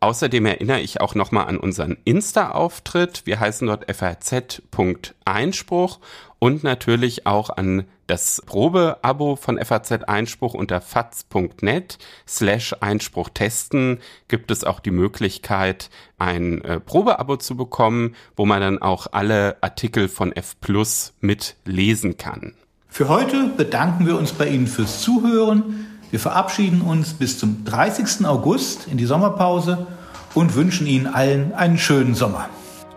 Außerdem 0.00 0.46
erinnere 0.46 0.80
ich 0.80 1.00
auch 1.00 1.14
nochmal 1.14 1.46
an 1.46 1.58
unseren 1.58 1.96
Insta-Auftritt. 2.04 3.22
Wir 3.24 3.38
heißen 3.38 3.68
dort 3.68 3.84
faz.einspruch 3.94 6.00
und 6.40 6.64
natürlich 6.64 7.24
auch 7.24 7.50
an 7.50 7.84
das 8.08 8.42
Probe-Abo 8.44 9.36
von 9.36 9.64
FAZ 9.64 9.92
Einspruch 9.92 10.54
unter 10.54 10.80
faz.net 10.80 11.98
slash 12.26 12.74
Einspruch 12.80 13.28
testen 13.28 14.00
gibt 14.26 14.50
es 14.50 14.64
auch 14.64 14.80
die 14.80 14.90
Möglichkeit, 14.90 15.88
ein 16.18 16.64
äh, 16.64 16.80
Probe-Abo 16.80 17.36
zu 17.36 17.56
bekommen, 17.56 18.16
wo 18.34 18.44
man 18.44 18.60
dann 18.60 18.82
auch 18.82 19.06
alle 19.12 19.56
Artikel 19.62 20.08
von 20.08 20.32
F 20.32 20.60
Plus 20.60 21.14
mit 21.20 21.54
lesen 21.64 22.16
kann. 22.16 22.54
Für 22.94 23.08
heute 23.08 23.48
bedanken 23.56 24.06
wir 24.06 24.18
uns 24.18 24.32
bei 24.32 24.48
Ihnen 24.48 24.66
fürs 24.66 25.00
Zuhören. 25.00 25.86
Wir 26.10 26.20
verabschieden 26.20 26.82
uns 26.82 27.14
bis 27.14 27.38
zum 27.38 27.64
30. 27.64 28.26
August 28.26 28.86
in 28.86 28.98
die 28.98 29.06
Sommerpause 29.06 29.86
und 30.34 30.54
wünschen 30.56 30.86
Ihnen 30.86 31.06
allen 31.06 31.54
einen 31.54 31.78
schönen 31.78 32.14
Sommer. 32.14 32.50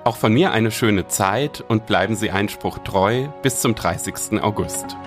Auch 0.04 0.18
von 0.18 0.34
mir 0.34 0.52
eine 0.52 0.72
schöne 0.72 1.08
Zeit 1.08 1.64
und 1.66 1.86
bleiben 1.86 2.18
Sie 2.18 2.30
Einspruch 2.30 2.80
treu 2.80 3.30
bis 3.42 3.62
zum 3.62 3.74
30. 3.74 4.44
August. 4.44 4.98